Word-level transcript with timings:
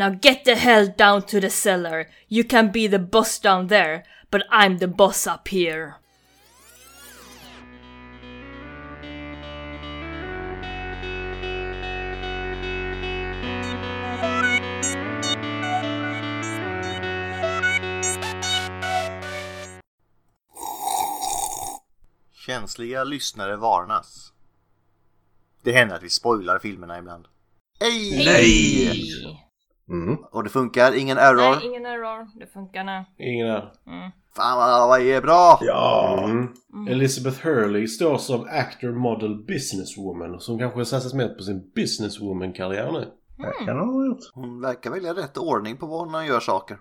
Now 0.00 0.08
get 0.08 0.44
the 0.46 0.54
hell 0.54 0.86
down 0.96 1.26
to 1.26 1.40
the 1.40 1.50
cellar. 1.50 2.08
You 2.26 2.42
can 2.42 2.72
be 2.72 2.86
the 2.86 2.98
boss 2.98 3.38
down 3.38 3.66
there, 3.66 4.02
but 4.30 4.44
I'm 4.50 4.78
the 4.78 4.88
boss 4.88 5.26
up 5.26 5.48
here. 5.48 5.94
Känsliga 22.46 23.04
lyssnare 23.04 23.56
varnas. 23.56 24.32
Det 25.62 25.72
händer 25.72 25.96
att 25.96 26.02
vi 26.02 26.10
spoilar 26.10 26.58
filmerna 26.58 26.98
ibland. 26.98 27.28
Ej! 27.80 28.24
Nej! 28.24 29.49
Mm. 29.90 30.16
Och 30.30 30.44
det 30.44 30.50
funkar, 30.50 30.98
ingen 30.98 31.18
error. 31.18 31.56
Nej, 31.56 31.66
ingen 31.66 31.86
error. 31.86 32.28
Det 32.38 32.46
funkar 32.46 32.84
nu. 32.84 33.04
Ingen 33.18 33.46
där. 33.46 33.70
Fan 34.36 34.56
vad, 34.56 34.88
vad 34.88 35.00
är 35.00 35.20
bra! 35.20 35.58
Ja. 35.62 36.24
Mm. 36.24 36.88
Elizabeth 36.88 37.46
Hurley 37.46 37.86
står 37.86 38.18
som 38.18 38.48
actor, 38.50 38.92
model, 38.92 39.44
businesswoman. 39.44 40.40
Som 40.40 40.58
kanske 40.58 40.84
satsat 40.84 41.14
mer 41.14 41.28
på 41.28 41.42
sin 41.42 41.70
businesswoman-karriär 41.74 42.92
nu. 42.92 43.06
Det 43.36 43.64
kan 43.66 43.78
han 43.78 43.88
ha 43.88 44.06
gjort. 44.06 44.18
Hon 44.34 44.60
verkar 44.60 44.90
välja 44.90 45.14
rätt 45.14 45.36
ordning 45.36 45.76
på 45.76 45.86
vad 45.86 46.10
hon 46.10 46.26
gör 46.26 46.40
saker. 46.40 46.78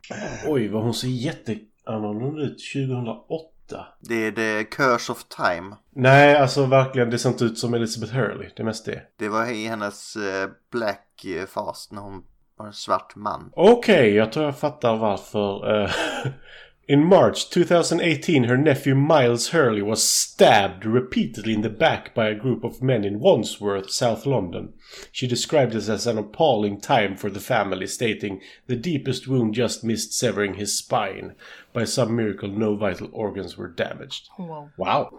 Oj, 0.47 0.67
vad 0.67 0.83
hon 0.83 0.93
ser 0.93 1.07
jätteannorlunda 1.07 2.41
ut 2.41 2.57
2008. 2.73 3.87
Det 3.99 4.15
är 4.15 4.31
The 4.31 4.63
Curse 4.63 5.11
of 5.11 5.23
Time. 5.23 5.75
Nej, 5.89 6.35
alltså 6.35 6.65
verkligen, 6.65 7.09
det 7.09 7.17
ser 7.17 7.29
inte 7.29 7.45
ut 7.45 7.57
som 7.57 7.73
Elizabeth 7.73 8.13
Hurley. 8.13 8.49
Det 8.55 8.61
är 8.61 8.65
mest 8.65 8.85
det. 8.85 9.01
Det 9.17 9.29
var 9.29 9.51
i 9.51 9.67
hennes 9.67 10.15
eh, 10.15 10.49
black 10.71 11.25
eh, 11.25 11.45
fast 11.45 11.91
när 11.91 12.01
hon 12.01 12.23
var 12.59 12.67
en 12.67 12.73
svart 12.73 13.15
man. 13.15 13.51
Okej, 13.55 14.15
jag 14.15 14.31
tror 14.31 14.45
jag 14.45 14.57
fattar 14.57 14.95
varför. 14.95 15.81
Eh, 15.83 15.89
in 16.89 17.05
March 17.05 17.51
2018, 17.51 18.45
her 18.45 18.57
nephew 18.57 18.95
Miles 18.95 19.49
Hurley 19.49 19.83
was 19.83 20.03
stabbed 20.03 20.85
repeatedly 20.85 21.53
in 21.53 21.61
the 21.61 21.69
back 21.69 22.15
by 22.15 22.29
a 22.29 22.33
group 22.33 22.63
of 22.63 22.81
men 22.81 23.03
in 23.05 23.19
Wandsworth, 23.19 23.91
South 23.91 24.25
London. 24.25 24.73
She 25.11 25.27
described 25.27 25.73
this 25.73 25.87
as 25.87 26.07
an 26.07 26.17
appalling 26.17 26.81
time 26.81 27.15
for 27.15 27.29
the 27.29 27.39
family, 27.39 27.85
stating, 27.85 28.41
The 28.65 28.75
deepest 28.75 29.27
wound 29.27 29.53
just 29.53 29.83
missed 29.83 30.13
severing 30.13 30.55
his 30.55 30.75
spine. 30.77 31.35
By 31.73 31.85
some 31.85 32.15
miracle, 32.15 32.49
no 32.49 32.75
vital 32.75 33.09
organs 33.13 33.55
were 33.55 33.67
damaged. 33.67 34.27
Wow. 34.39 34.69
Wow. 34.77 35.09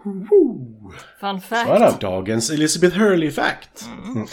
Fun 1.21 1.41
Så 1.41 1.55
är 1.55 1.79
det. 1.79 1.79
fact. 1.79 2.01
Dagens 2.01 2.49
Elizabeth 2.49 2.97
Hurley-fact. 2.97 3.85
Mm 3.85 4.27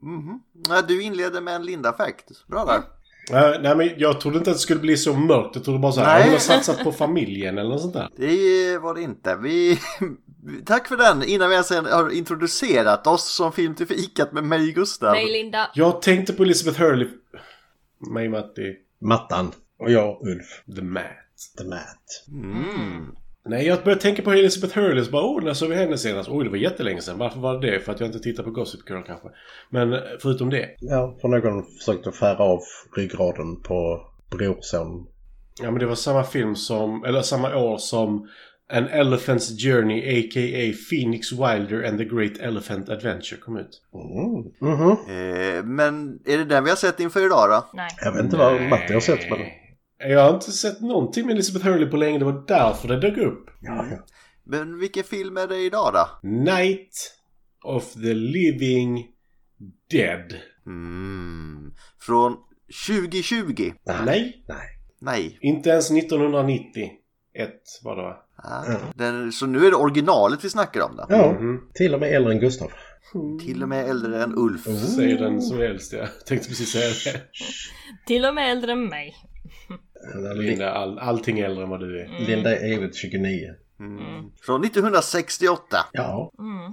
hmm. 0.00 0.40
Ja, 0.68 0.82
du 0.82 1.02
inledde 1.02 1.40
med 1.40 1.54
en 1.54 1.66
Linda 1.66 1.92
fact. 1.92 2.46
Bra 2.48 2.64
där. 2.64 2.82
Eh, 3.32 3.60
nej 3.60 3.76
men 3.76 3.90
jag 3.96 4.20
trodde 4.20 4.38
inte 4.38 4.50
att 4.50 4.56
det 4.56 4.60
skulle 4.60 4.80
bli 4.80 4.96
så 4.96 5.14
mörkt. 5.14 5.54
Jag 5.54 5.64
trodde 5.64 5.78
bara 5.78 5.92
så 5.92 6.00
här, 6.00 6.14
Nej. 6.14 6.22
hon 6.22 6.32
har 6.32 6.38
satsat 6.38 6.84
på 6.84 6.92
familjen 6.92 7.58
eller 7.58 7.70
något 7.70 7.80
sånt 7.80 7.94
där. 7.94 8.08
Det 8.16 8.78
var 8.78 8.94
det 8.94 9.02
inte. 9.02 9.36
Vi... 9.36 9.78
Tack 10.66 10.88
för 10.88 10.96
den 10.96 11.22
innan 11.22 11.48
vi 11.48 11.54
ens 11.54 11.70
har 11.70 12.10
introducerat 12.10 13.06
oss 13.06 13.34
som 13.34 13.52
Film 13.52 13.74
till 13.74 13.86
fikat 13.86 14.32
med 14.32 14.44
mig 14.44 14.72
Gustav. 14.72 15.12
Nej, 15.12 15.32
Linda. 15.32 15.70
Jag 15.74 16.02
tänkte 16.02 16.32
på 16.32 16.42
Elizabeth 16.42 16.80
Hurley. 16.80 17.08
Mig 18.12 18.28
Matti. 18.28 18.76
Mattan. 19.00 19.52
Och 19.78 19.90
jag 19.90 20.18
Ulf. 20.22 20.76
The 20.76 20.82
Matt. 20.82 21.04
The 21.58 21.64
Matt. 21.64 22.04
Mm. 22.28 23.14
Nej, 23.44 23.66
jag 23.66 23.84
började 23.84 24.00
tänka 24.00 24.22
på 24.22 24.32
Elizabeth 24.32 24.78
Hurley 24.78 25.04
så 25.04 25.10
bara 25.10 25.24
oh, 25.24 25.44
när 25.44 25.54
såg 25.54 25.68
vi 25.68 25.76
henne 25.76 25.98
senast? 25.98 26.28
Oj, 26.28 26.44
det 26.44 26.50
var 26.50 26.56
jättelänge 26.56 27.00
sedan. 27.00 27.18
Varför 27.18 27.40
var 27.40 27.60
det 27.60 27.70
det? 27.70 27.80
För 27.80 27.92
att 27.92 28.00
jag 28.00 28.08
inte 28.08 28.18
tittar 28.18 28.42
på 28.42 28.50
Gossip 28.50 28.90
Girl 28.90 29.02
kanske. 29.06 29.28
Men 29.70 29.92
eh, 29.92 30.00
förutom 30.22 30.50
det. 30.50 30.68
Ja, 30.80 31.18
för 31.20 31.28
någon 31.28 31.64
försökte 31.78 32.12
skära 32.12 32.38
av 32.38 32.60
ryggraden 32.96 33.62
på 33.62 34.06
brorson. 34.30 35.06
Ja, 35.62 35.70
men 35.70 35.80
det 35.80 35.86
var 35.86 35.94
samma 35.94 36.24
film 36.24 36.56
som, 36.56 37.04
eller 37.04 37.22
samma 37.22 37.56
år 37.56 37.78
som 37.78 38.28
An 38.72 38.88
Elephant's 38.88 39.56
Journey 39.58 39.98
a.k.a. 39.98 40.72
Phoenix 40.90 41.32
Wilder 41.32 41.88
and 41.88 41.98
the 41.98 42.04
Great 42.04 42.38
Elephant 42.40 42.88
Adventure 42.88 43.40
kom 43.40 43.56
ut. 43.56 43.82
Mm. 43.94 44.74
Mhm. 44.74 44.90
Eh, 44.90 45.64
men 45.64 46.18
är 46.26 46.38
det 46.38 46.44
den 46.44 46.64
vi 46.64 46.70
har 46.70 46.76
sett 46.76 47.00
inför 47.00 47.26
idag 47.26 47.50
då? 47.50 47.70
Nej. 47.74 47.90
Jag 48.00 48.12
vet 48.12 48.24
inte 48.24 48.36
vad 48.36 48.62
Matti 48.62 48.92
har 48.92 49.00
sett 49.00 49.30
men... 49.30 49.38
Jag 50.08 50.24
har 50.24 50.34
inte 50.34 50.52
sett 50.52 50.80
någonting 50.80 51.26
med 51.26 51.32
Elizabeth 51.34 51.66
Hurley 51.66 51.88
på 51.90 51.96
länge. 51.96 52.18
Det 52.18 52.24
var 52.24 52.44
därför 52.48 52.88
det 52.88 53.00
dök 53.00 53.18
upp. 53.18 53.50
Ja, 53.60 53.86
ja. 53.90 53.96
Men 54.44 54.78
vilken 54.78 55.04
film 55.04 55.36
är 55.36 55.46
det 55.46 55.56
idag 55.58 55.92
då? 55.94 56.28
Night 56.28 56.94
of 57.64 57.92
the 57.92 58.14
Living 58.14 59.06
Dead. 59.90 60.34
Mm. 60.66 61.72
Från 62.00 62.36
2020? 62.88 63.72
Nej, 64.04 64.44
Nej. 64.48 64.58
Nej. 65.00 65.38
inte 65.40 65.70
ens 65.70 65.90
1990. 65.90 66.90
Ett 67.34 67.62
var 67.84 67.96
det 67.96 68.02
va? 68.02 68.16
Ah, 68.36 68.76
den, 68.94 69.32
så 69.32 69.46
nu 69.46 69.66
är 69.66 69.70
det 69.70 69.76
originalet 69.76 70.44
vi 70.44 70.50
snackar 70.50 70.80
om 70.80 70.96
då? 70.96 71.06
Ja, 71.08 71.32
Mhm. 71.32 71.60
till 71.74 71.94
och 71.94 72.00
med 72.00 72.12
äldre 72.14 72.32
än 72.32 72.40
Gustav. 72.40 72.70
Till 73.44 73.62
och 73.62 73.68
med 73.68 73.90
äldre 73.90 74.22
än 74.22 74.34
Ulf. 74.36 74.64
Säger 74.96 75.18
den 75.18 75.42
som 75.42 75.58
är 75.60 75.64
äldst, 75.64 75.92
jag 75.92 76.08
tänkte 76.26 76.48
precis 76.48 76.72
säga 76.72 77.12
det. 77.14 77.20
Till 78.06 78.24
och 78.24 78.34
med 78.34 78.50
äldre 78.50 78.72
än 78.72 78.84
mig. 78.88 79.14
Linda, 80.34 80.70
all, 80.70 80.98
allting 80.98 81.38
är 81.38 81.44
äldre 81.44 81.64
än 81.64 81.70
vad 81.70 81.80
du 81.80 82.00
är. 82.00 82.08
Linda 82.26 82.56
är 82.58 82.72
evigt 82.74 82.96
29. 82.96 83.54
Mm. 83.80 84.00
Från 84.42 84.64
1968. 84.64 85.76
Ja. 85.92 86.32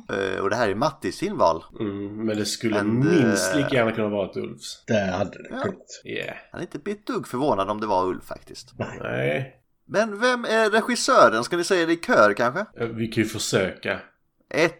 Eh, 0.09 0.41
och 0.41 0.49
det 0.49 0.55
här 0.55 0.69
är 0.69 0.75
Mattis 0.75 1.19
filmval. 1.19 1.63
Mm, 1.79 2.25
men 2.25 2.37
det 2.37 2.45
skulle 2.45 2.79
And, 2.79 2.93
minst 3.05 3.53
eh, 3.55 3.57
lika 3.61 3.75
gärna 3.75 3.91
kunna 3.91 4.09
vara 4.09 4.29
ett 4.29 4.37
Ulfs. 4.37 4.83
Det 4.87 4.99
hade 4.99 5.29
det 5.31 5.47
Ja. 5.51 5.61
kunnat. 5.61 6.01
Yeah. 6.05 6.35
Han 6.51 6.61
är 6.61 6.65
inte 6.73 6.91
ett 6.91 7.07
dugg 7.07 7.27
förvånad 7.27 7.69
om 7.69 7.81
det 7.81 7.87
var 7.87 8.07
Ulf 8.07 8.23
faktiskt. 8.23 8.73
Nej, 9.01 9.55
Men 9.85 10.19
vem 10.19 10.45
är 10.45 10.69
regissören? 10.69 11.43
Ska 11.43 11.57
ni 11.57 11.63
säga 11.63 11.85
det 11.85 11.93
i 11.93 11.97
kör 11.97 12.33
kanske? 12.33 12.59
eh, 12.79 12.87
vi 12.87 13.07
kan 13.07 13.23
ju 13.23 13.29
försöka. 13.29 13.99
Ett, 14.49 14.73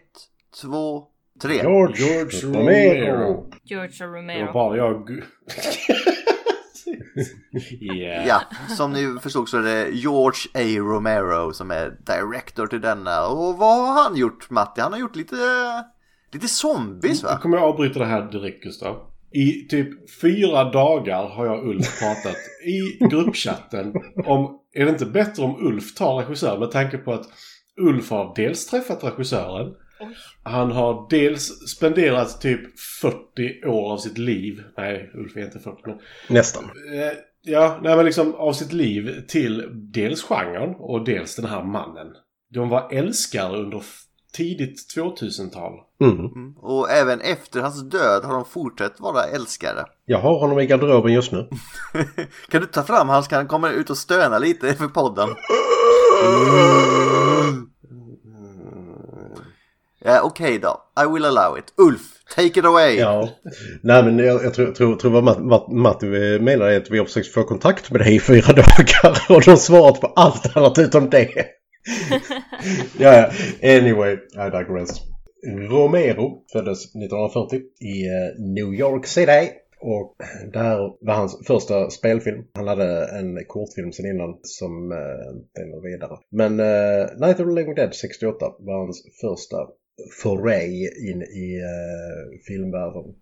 två, 0.62 1.06
tre. 1.42 1.54
George, 1.54 1.96
George 2.06 2.40
Romero. 2.42 3.16
Romero. 3.16 3.50
George 3.64 3.92
Det 3.98 4.06
var 4.06 4.16
Romero. 4.18 4.52
bara 4.52 4.76
jag... 4.76 5.10
yeah. 7.80 8.26
Ja, 8.26 8.42
som 8.68 8.92
ni 8.92 9.18
förstod 9.22 9.48
så 9.48 9.58
är 9.58 9.62
det 9.62 9.90
George 9.90 10.40
A. 10.54 10.78
Romero 10.78 11.52
som 11.52 11.70
är 11.70 11.96
director 12.06 12.66
till 12.66 12.80
denna. 12.80 13.26
Och 13.26 13.58
vad 13.58 13.76
har 13.76 14.02
han 14.02 14.16
gjort 14.16 14.50
Matti? 14.50 14.80
Han 14.80 14.92
har 14.92 15.00
gjort 15.00 15.16
lite, 15.16 15.36
lite 16.32 16.48
zombies 16.48 17.22
Nu 17.22 17.28
va? 17.28 17.38
kommer 17.38 17.56
jag 17.56 17.66
avbryta 17.66 17.98
det 17.98 18.04
här 18.04 18.30
direkt 18.30 18.62
Gustav. 18.62 18.96
I 19.32 19.68
typ 19.68 20.10
fyra 20.20 20.64
dagar 20.64 21.28
har 21.28 21.46
jag 21.46 21.58
och 21.58 21.68
Ulf 21.68 22.00
pratat 22.00 22.36
i 22.66 23.04
gruppchatten 23.10 23.92
om 24.24 24.60
är 24.72 24.84
det 24.84 24.90
inte 24.90 25.06
bättre 25.06 25.42
om 25.42 25.66
Ulf 25.66 25.94
tar 25.94 26.16
regissören 26.16 26.60
med 26.60 26.70
tanke 26.70 26.98
på 26.98 27.12
att 27.12 27.26
Ulf 27.80 28.10
har 28.10 28.32
dels 28.36 28.66
träffat 28.66 29.04
regissören. 29.04 29.74
Han 30.42 30.70
har 30.70 31.06
dels 31.10 31.68
spenderat 31.68 32.40
typ 32.40 32.80
40 33.00 33.66
år 33.66 33.92
av 33.92 33.98
sitt 33.98 34.18
liv. 34.18 34.62
Nej, 34.76 35.10
Ulf 35.14 35.36
är 35.36 35.40
inte 35.40 35.58
40 35.58 35.82
men. 35.86 35.98
Nästan. 36.28 36.64
Eh, 36.64 37.18
ja, 37.42 37.78
nej 37.82 37.96
men 37.96 38.04
liksom 38.04 38.34
av 38.34 38.52
sitt 38.52 38.72
liv 38.72 39.24
till 39.28 39.68
dels 39.72 40.22
genren 40.22 40.74
och 40.78 41.04
dels 41.04 41.36
den 41.36 41.44
här 41.44 41.64
mannen. 41.64 42.06
De 42.54 42.68
var 42.68 42.88
älskare 42.92 43.58
under 43.58 43.82
tidigt 44.32 44.94
2000-tal. 44.96 45.72
Mm. 46.00 46.18
Mm. 46.18 46.56
Och 46.56 46.90
även 46.90 47.20
efter 47.20 47.60
hans 47.60 47.90
död 47.90 48.24
har 48.24 48.34
de 48.34 48.44
fortsatt 48.44 49.00
vara 49.00 49.24
älskare. 49.24 49.84
Jag 50.04 50.18
har 50.18 50.38
honom 50.38 50.58
i 50.58 50.66
garderoben 50.66 51.12
just 51.12 51.32
nu. 51.32 51.48
Kan 52.48 52.60
du 52.60 52.66
ta 52.66 52.82
fram 52.82 53.08
han 53.08 53.22
så 53.22 53.30
kan 53.30 53.36
han 53.36 53.48
komma 53.48 53.70
ut 53.70 53.90
och 53.90 53.98
stöna 53.98 54.38
lite 54.38 54.74
för 54.74 54.88
podden? 54.88 55.28
Ja, 60.04 60.22
okej 60.22 60.58
då. 60.58 60.80
I 61.04 61.12
will 61.12 61.24
allow 61.24 61.58
it. 61.58 61.64
Ulf, 61.76 62.02
take 62.36 62.60
it 62.60 62.64
away. 62.64 62.96
Ja. 62.96 63.28
Nej 63.82 64.02
men 64.02 64.18
jag, 64.18 64.44
jag 64.44 64.54
tror, 64.54 64.72
tror, 64.72 64.96
tror 64.96 65.10
vad 65.10 65.24
Matt, 65.24 65.44
Matt, 65.44 65.68
Matti 65.68 66.06
menar 66.40 66.66
är 66.66 66.76
att 66.76 66.90
vi 66.90 66.98
har 66.98 67.04
försökt 67.04 67.32
få 67.32 67.44
kontakt 67.44 67.90
med 67.90 68.00
dig 68.00 68.14
i 68.14 68.20
fyra 68.20 68.52
dagar 68.52 69.26
och 69.28 69.42
de 69.42 69.50
har 69.50 69.56
svarat 69.56 70.00
på 70.00 70.06
allt 70.06 70.56
annat 70.56 70.78
utom 70.78 71.10
det. 71.10 71.28
ja, 72.98 73.14
ja. 73.16 73.30
Anyway, 73.78 74.12
I 74.14 74.50
digress. 74.50 75.00
Romero 75.46 76.42
föddes 76.52 76.84
1940 76.84 77.60
i 77.80 78.06
eh, 78.06 78.42
New 78.54 78.74
York 78.74 79.06
City. 79.06 79.50
Och 79.80 80.16
det 80.52 80.58
här 80.58 80.78
var 81.00 81.14
hans 81.14 81.46
första 81.46 81.90
spelfilm. 81.90 82.44
Han 82.54 82.68
hade 82.68 83.18
en 83.18 83.44
kortfilm 83.46 83.92
sen 83.92 84.06
innan 84.06 84.38
som 84.42 84.92
eh, 84.92 85.36
inte 85.36 85.60
är 85.60 85.66
något 85.66 85.84
vidare. 85.84 86.18
Men 86.30 86.60
eh, 86.60 87.06
Night 87.26 87.40
of 87.40 87.46
the 87.46 87.54
Living 87.54 87.74
Dead 87.74 87.94
68 87.94 88.46
var 88.58 88.78
hans 88.78 89.02
första 89.20 89.56
foray 90.22 90.88
in 91.10 91.22
i 91.22 91.60
eh, 91.60 92.40
filmvärlden. 92.46 93.14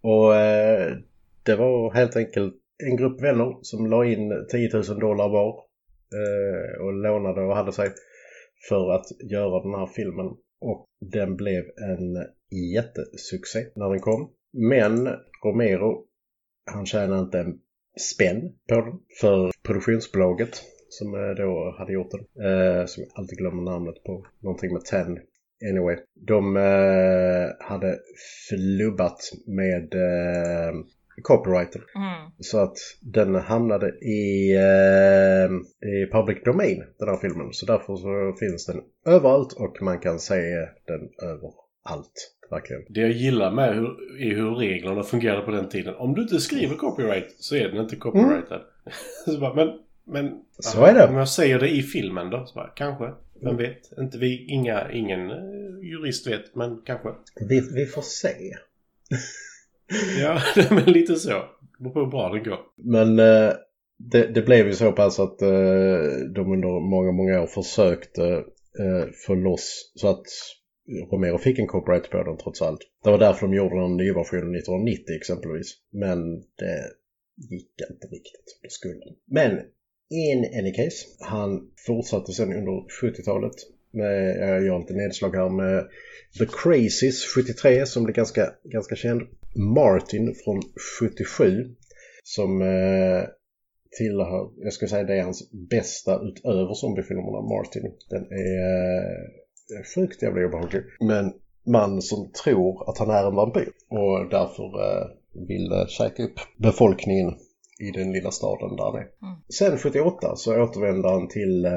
Och 0.00 0.36
eh, 0.36 0.96
det 1.42 1.56
var 1.56 1.94
helt 1.94 2.16
enkelt 2.16 2.54
en 2.84 2.96
grupp 2.96 3.22
vänner 3.22 3.58
som 3.62 3.86
la 3.86 4.04
in 4.04 4.46
10 4.50 4.70
000 4.72 4.84
dollar 5.00 5.28
var 5.28 5.64
eh, 6.14 6.80
och 6.84 6.92
lånade 6.92 7.40
och 7.40 7.56
hade 7.56 7.72
sig 7.72 7.90
för 8.68 8.90
att 8.90 9.06
göra 9.30 9.62
den 9.62 9.74
här 9.74 9.86
filmen. 9.86 10.26
Och 10.60 10.86
den 11.00 11.36
blev 11.36 11.64
en 11.64 12.16
jättesuccé 12.74 13.64
när 13.74 13.90
den 13.90 14.00
kom. 14.00 14.30
Men 14.52 15.08
Romero, 15.44 16.04
han 16.70 16.86
tjänade 16.86 17.20
inte 17.20 17.38
en 17.38 17.60
spänn 18.00 18.52
på 18.68 18.74
den 18.74 19.00
för 19.20 19.50
produktionsbolaget 19.62 20.62
som 20.88 21.14
eh, 21.14 21.30
då 21.30 21.74
hade 21.78 21.92
gjort 21.92 22.10
den. 22.10 22.20
Eh, 22.20 22.86
som 22.86 23.02
jag 23.02 23.10
alltid 23.14 23.38
glömmer 23.38 23.62
namnet 23.62 24.04
på. 24.04 24.26
Någonting 24.40 24.72
med 24.72 24.84
10. 24.84 25.22
Anyway. 25.70 25.96
De 26.14 26.56
eh, 26.56 27.68
hade 27.68 27.98
flubbat 28.48 29.18
med 29.46 29.94
eh, 29.94 30.72
copyrighten. 31.22 31.82
Mm. 31.94 32.30
Så 32.38 32.58
att 32.58 32.76
den 33.00 33.34
hamnade 33.34 33.88
i, 33.88 34.54
eh, 34.56 35.50
i 35.88 36.10
public 36.12 36.38
domain, 36.44 36.84
den 36.98 37.08
här 37.08 37.16
filmen. 37.16 37.52
Så 37.52 37.66
därför 37.66 37.96
så 37.96 38.36
finns 38.38 38.66
den 38.66 38.80
överallt 39.06 39.52
och 39.52 39.82
man 39.82 39.98
kan 39.98 40.18
se 40.18 40.34
den 40.86 41.08
överallt. 41.22 42.34
Verkligen. 42.50 42.82
Det 42.88 43.00
jag 43.00 43.10
gillar 43.10 43.52
med 43.52 43.74
hur, 43.74 43.88
är 44.22 44.34
hur 44.36 44.54
reglerna 44.54 45.02
fungerade 45.02 45.42
på 45.42 45.50
den 45.50 45.68
tiden. 45.68 45.94
Om 45.94 46.14
du 46.14 46.22
inte 46.22 46.38
skriver 46.38 46.76
copyright 46.76 47.34
så 47.38 47.56
är 47.56 47.68
den 47.68 47.82
inte 47.82 47.96
copyrightad. 47.96 48.60
så 49.24 49.40
bara, 49.40 49.54
men, 49.54 49.68
men 50.06 50.32
Så 50.58 50.84
är 50.84 50.94
det. 50.94 51.08
Om 51.08 51.14
jag 51.14 51.28
säger 51.28 51.58
det 51.58 51.68
i 51.68 51.82
filmen 51.82 52.30
då? 52.30 52.46
Så 52.46 52.54
bara, 52.54 52.68
kanske. 52.68 53.12
Vem 53.42 53.56
vet? 53.56 53.98
Inte 53.98 54.18
vi, 54.18 54.46
inga, 54.48 54.92
ingen 54.92 55.30
eh, 55.30 55.88
jurist 55.90 56.26
vet, 56.26 56.54
men 56.54 56.82
kanske. 56.84 57.08
Vi, 57.48 57.60
vi 57.74 57.86
får 57.86 58.02
se. 58.02 58.54
Ja, 60.20 60.40
men 60.70 60.84
lite 60.84 61.16
så. 61.16 61.28
Det 61.78 61.78
beror 61.78 61.92
på 61.92 62.00
hur 62.00 62.06
bra 62.06 62.32
det 62.32 62.50
går. 62.50 62.58
Men 62.76 63.18
eh, 63.18 63.52
det, 63.98 64.26
det 64.26 64.42
blev 64.42 64.66
ju 64.66 64.72
så 64.72 64.92
pass 64.92 65.20
att 65.20 65.42
eh, 65.42 65.48
de 66.34 66.52
under 66.52 66.80
många, 66.80 67.12
många 67.12 67.42
år 67.42 67.46
försökte 67.46 68.24
eh, 68.78 69.08
få 69.26 69.34
loss 69.34 69.92
så 69.94 70.08
att 70.08 70.26
Romero 71.10 71.38
fick 71.38 71.58
en 71.58 71.66
copyright 71.66 72.10
på 72.10 72.22
den 72.22 72.36
trots 72.36 72.62
allt. 72.62 72.80
Det 73.04 73.10
var 73.10 73.18
därför 73.18 73.46
de 73.46 73.54
gjorde 73.54 73.80
den 73.80 73.96
nya 73.96 74.14
versionen 74.14 74.54
1990 74.54 75.04
exempelvis. 75.16 75.74
Men 75.90 76.40
det 76.40 76.92
gick 77.50 77.74
inte 77.90 78.06
riktigt 78.06 78.44
som 78.46 78.58
det 78.62 78.70
skulle. 78.70 79.04
Men 79.26 79.60
in 80.10 80.44
any 80.58 80.72
case, 80.72 81.06
han 81.20 81.70
fortsatte 81.86 82.32
sen 82.32 82.52
under 82.52 82.72
70-talet 83.02 83.54
med, 83.90 84.36
jag 84.38 84.64
gör 84.64 84.78
lite 84.78 84.94
nedslag 84.94 85.36
här 85.36 85.48
med 85.48 85.88
The 86.38 86.46
Crazies 86.46 87.24
73 87.34 87.86
som 87.86 88.04
blev 88.04 88.16
ganska, 88.16 88.52
ganska 88.64 88.96
känd. 88.96 89.22
Martin 89.54 90.34
från 90.44 90.62
77 91.00 91.74
som 92.22 92.62
eh, 92.62 93.22
tillhör, 93.98 94.50
jag 94.56 94.72
skulle 94.72 94.88
säga 94.88 95.04
det 95.04 95.18
är 95.18 95.22
hans 95.22 95.50
bästa 95.70 96.20
utöver 96.22 96.74
zombiefilmerna, 96.74 97.40
Martin. 97.40 97.92
Den 98.10 98.22
är 98.22 98.98
eh, 99.76 99.84
sjukt 99.94 100.22
jävla 100.22 100.46
obehaglig. 100.46 100.82
Men 101.00 101.32
man 101.66 102.02
som 102.02 102.30
tror 102.44 102.90
att 102.90 102.98
han 102.98 103.10
är 103.10 103.26
en 103.26 103.34
vampyr 103.34 103.72
och 103.88 104.30
därför 104.30 104.64
eh, 104.64 105.06
vill 105.48 105.72
eh, 105.72 105.86
käka 105.86 106.22
upp 106.22 106.40
befolkningen 106.56 107.34
i 107.78 107.90
den 107.90 108.12
lilla 108.12 108.30
staden 108.30 108.76
där 108.76 108.92
det 108.92 108.98
är. 108.98 109.08
Sen 109.48 109.78
78 109.78 110.36
så 110.36 110.62
återvänder 110.62 111.08
han 111.08 111.28
till 111.28 111.64
eh, 111.64 111.72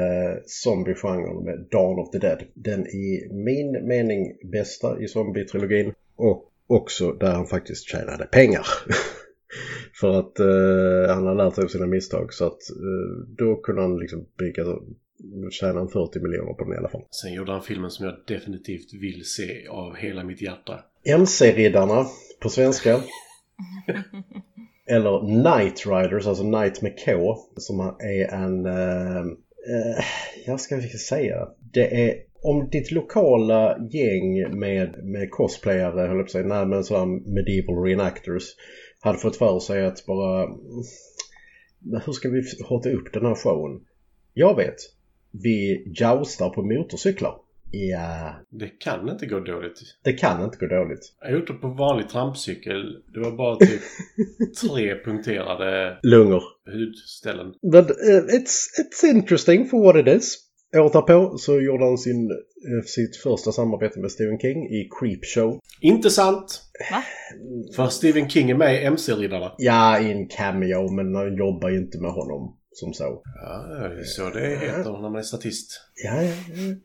zombie-genren 0.45 1.43
med 1.43 1.67
Dawn 1.71 1.99
of 1.99 2.11
the 2.11 2.17
Dead. 2.17 2.43
Den 2.53 2.87
i 2.87 3.27
min 3.31 3.87
mening 3.87 4.37
bästa 4.51 4.99
i 4.99 5.07
zombie-trilogin 5.07 5.93
och 6.15 6.51
också 6.67 7.11
där 7.11 7.31
han 7.31 7.47
faktiskt 7.47 7.89
tjänade 7.89 8.25
pengar. 8.25 8.65
För 9.99 10.19
att 10.19 10.39
eh, 10.39 11.15
han 11.15 11.25
har 11.25 11.35
lärt 11.35 11.55
sig 11.55 11.63
av 11.63 11.67
sina 11.67 11.87
misstag 11.87 12.33
så 12.33 12.45
att 12.45 12.69
eh, 12.69 13.35
då 13.37 13.55
kunde 13.55 13.81
han 13.81 13.99
liksom 13.99 14.25
bygga, 14.37 14.63
tjäna 15.51 15.79
en 15.79 15.87
40 15.87 16.19
miljoner 16.19 16.53
på 16.53 16.63
den 16.63 16.73
i 16.73 16.77
alla 16.77 16.89
fall. 16.89 17.03
Sen 17.11 17.33
gjorde 17.33 17.51
han 17.51 17.61
filmen 17.61 17.91
som 17.91 18.05
jag 18.05 18.15
definitivt 18.27 18.93
vill 18.93 19.25
se 19.25 19.67
av 19.67 19.95
hela 19.95 20.23
mitt 20.23 20.41
hjärta. 20.41 20.79
MC-riddarna 21.03 22.05
på 22.39 22.49
svenska. 22.49 23.01
Eller 24.85 25.21
Night 25.21 25.85
Riders, 25.87 26.27
alltså 26.27 26.43
Night 26.43 26.81
med 26.81 27.05
K. 27.05 27.35
Som 27.57 27.79
är 27.79 28.33
en, 28.33 28.65
eh, 28.65 29.21
eh, 29.69 30.03
jag 30.45 30.59
ska 30.59 30.75
vi 30.75 30.89
säga, 30.89 31.47
det 31.73 32.09
är 32.09 32.15
om 32.43 32.69
ditt 32.69 32.91
lokala 32.91 33.77
gäng 33.91 34.59
med, 34.59 35.03
med 35.03 35.31
cosplayare, 35.31 36.07
höll 36.07 36.17
jag 36.17 36.17
på 36.17 36.23
att 36.23 36.31
säga, 36.31 36.47
nej 36.47 36.65
men 36.65 36.83
sådär 36.83 37.05
medieval 37.05 37.83
reenactors 37.83 38.43
hade 38.99 39.17
fått 39.17 39.35
för 39.35 39.59
sig 39.59 39.85
att 39.85 40.05
bara, 40.05 40.47
hur 42.05 42.11
ska 42.11 42.29
vi 42.29 42.43
hota 42.63 42.89
upp 42.89 43.13
den 43.13 43.25
här 43.25 43.35
showen? 43.35 43.81
Jag 44.33 44.55
vet, 44.55 44.75
vi 45.31 45.85
joustar 45.99 46.49
på 46.49 46.61
motorcyklar. 46.61 47.35
Ja, 47.73 48.35
Det 48.49 48.67
kan 48.67 49.09
inte 49.09 49.25
gå 49.25 49.39
dåligt. 49.39 49.79
det 50.03 50.13
kan 50.13 50.43
inte 50.43 50.57
gå 50.57 50.65
dåligt. 50.65 51.13
Jag 51.21 51.27
har 51.27 51.35
gjort 51.37 51.47
det 51.47 51.53
på 51.53 51.67
vanlig 51.67 52.09
trampcykel. 52.09 53.03
Det 53.13 53.19
var 53.19 53.31
bara 53.31 53.55
typ 53.55 53.81
tre 54.69 54.95
punkterade 55.05 55.99
Lungor. 56.03 56.43
hudställen. 56.73 57.53
But 57.71 57.89
uh, 57.89 58.35
it's, 58.37 58.55
it's 58.81 59.05
interesting 59.15 59.69
for 59.69 59.83
what 59.83 60.07
it 60.07 60.15
is. 60.21 60.37
Året 60.77 60.93
därpå 60.93 61.37
så 61.37 61.61
gjorde 61.61 61.85
han 61.85 61.97
sin, 61.97 62.31
eh, 62.31 62.83
sitt 62.85 63.17
första 63.17 63.51
samarbete 63.51 63.99
med 63.99 64.11
Stephen 64.11 64.39
King 64.39 64.65
i 64.65 64.89
Creepshow. 64.99 65.59
Inte 65.81 66.09
sant! 66.09 66.61
Va? 66.91 67.03
För 67.75 67.87
Stephen 67.87 68.29
King 68.29 68.49
är 68.49 68.55
med 68.55 68.75
i 68.75 68.85
MC-riddarna. 68.85 69.51
Ja, 69.57 69.99
i 69.99 70.11
en 70.11 70.27
cameo, 70.27 70.91
men 70.91 71.15
han 71.15 71.35
jobbar 71.35 71.69
ju 71.69 71.77
inte 71.77 71.97
med 72.01 72.11
honom 72.11 72.57
som 72.71 72.93
så. 72.93 73.21
Ja, 73.41 73.67
det 73.89 73.99
är 73.99 74.03
så 74.03 74.29
det 74.29 74.47
heter 74.47 74.91
när 74.91 75.01
man 75.09 75.15
är 75.15 75.21
statist. 75.21 75.81
Ja, 76.03 76.23
ja, 76.23 76.33
ja. 76.55 76.75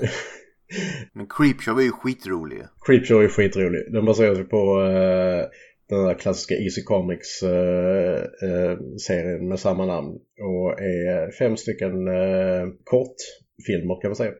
Men 1.14 1.26
Creepshow 1.26 1.78
är 1.78 1.82
ju 1.82 1.92
skitrolig. 1.92 2.62
Creepshow 2.86 3.22
är 3.22 3.28
skitrolig. 3.28 3.92
Den 3.92 4.04
baseras 4.04 4.38
ju 4.38 4.44
på 4.44 4.82
eh, 4.82 5.46
den 5.90 6.04
där 6.04 6.14
klassiska 6.14 6.54
Easy 6.54 6.82
Comics 6.82 7.42
eh, 7.42 8.22
eh, 8.42 8.78
serien 9.06 9.48
med 9.48 9.60
samma 9.60 9.86
namn. 9.86 10.08
Och 10.40 10.80
är 10.80 11.30
fem 11.38 11.56
stycken 11.56 12.08
eh, 12.08 12.66
kortfilmer 12.84 14.00
kan 14.00 14.10
man 14.10 14.16
säga. 14.16 14.32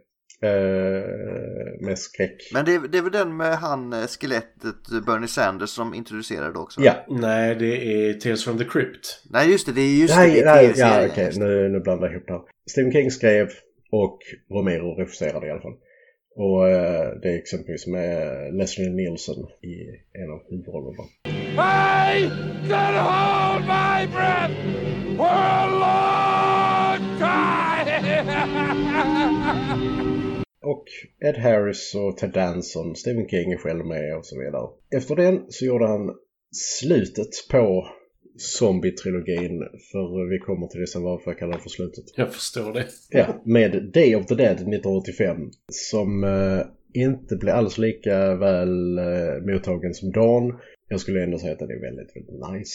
Med 1.80 1.98
skräck. 1.98 2.50
Men 2.52 2.64
det 2.64 2.74
är, 2.74 2.88
det 2.88 2.98
är 2.98 3.02
väl 3.02 3.12
den 3.12 3.36
med 3.36 3.58
han 3.58 3.92
skelettet 3.92 5.04
Bernie 5.06 5.28
Sanders 5.28 5.70
som 5.70 5.94
introducerade 5.94 6.58
också? 6.58 6.80
Ja, 6.80 7.06
Nej, 7.08 7.54
det 7.54 7.66
är 7.66 8.14
Tales 8.14 8.44
from 8.44 8.58
the 8.58 8.64
Crypt. 8.64 9.22
Nej 9.30 9.50
just 9.50 9.66
det, 9.66 9.72
det 9.72 9.80
är 9.80 10.00
just 10.00 10.16
nej, 10.16 10.40
det. 10.40 10.44
nej, 10.44 10.72
ja, 10.76 11.06
okej, 11.10 11.30
det. 11.32 11.38
nu, 11.38 11.68
nu 11.68 11.80
blandar 11.80 12.06
jag 12.06 12.14
ihop 12.14 12.26
det 12.26 12.32
här. 12.32 12.42
Stephen 12.70 12.92
King 12.92 13.10
skrev 13.10 13.48
och 13.90 14.18
Romero 14.48 14.94
regisserade 14.94 15.46
i 15.46 15.50
alla 15.50 15.60
fall. 15.60 15.76
Och 16.36 16.68
eh, 16.68 17.10
det 17.22 17.28
är 17.28 17.38
exempelvis 17.38 17.86
med 17.86 18.54
Leslie 18.54 18.90
Nielsen 18.90 19.36
i 19.62 19.76
en 20.22 20.30
av 20.30 20.40
huvudrollerna. 20.50 21.04
I 21.24 22.28
can 22.68 22.94
hold 22.94 23.62
my 23.66 24.06
breath 24.14 24.54
for 25.16 25.26
a 25.26 25.66
long 25.84 27.18
time. 27.18 27.40
Och 30.62 30.84
Ed 31.20 31.36
Harris 31.36 31.94
och 31.94 32.16
Ted 32.16 32.30
Danson, 32.32 32.96
Stephen 32.96 33.28
King 33.28 33.52
är 33.52 33.56
själv 33.56 33.86
med 33.86 34.16
och 34.16 34.26
så 34.26 34.38
vidare. 34.38 34.68
Efter 34.96 35.16
den 35.16 35.44
så 35.48 35.64
gjorde 35.64 35.86
han 35.86 36.14
slutet 36.80 37.28
på 37.50 37.88
zombie-trilogin. 38.40 39.58
För 39.92 40.30
vi 40.30 40.38
kommer 40.38 40.66
till 40.66 40.80
det 40.80 40.86
sen 40.86 41.02
varför 41.02 41.30
jag 41.30 41.38
kallar 41.38 41.52
det 41.52 41.62
för 41.62 41.68
slutet. 41.68 42.04
Jag 42.16 42.34
förstår 42.34 42.72
det. 42.72 42.86
Ja, 43.10 43.42
med 43.44 43.90
Day 43.94 44.16
of 44.16 44.26
the 44.26 44.34
Dead 44.34 44.52
1985. 44.52 45.50
Som 45.72 46.24
eh, 46.24 46.60
inte 46.94 47.36
blev 47.36 47.54
alls 47.54 47.78
lika 47.78 48.34
väl 48.34 48.98
eh, 48.98 49.54
mottagen 49.54 49.94
som 49.94 50.10
Dawn. 50.10 50.58
Jag 50.88 51.00
skulle 51.00 51.22
ändå 51.22 51.38
säga 51.38 51.52
att 51.52 51.58
den 51.58 51.70
är 51.70 51.80
väldigt, 51.80 52.16
väldigt 52.16 52.52
nice. 52.52 52.74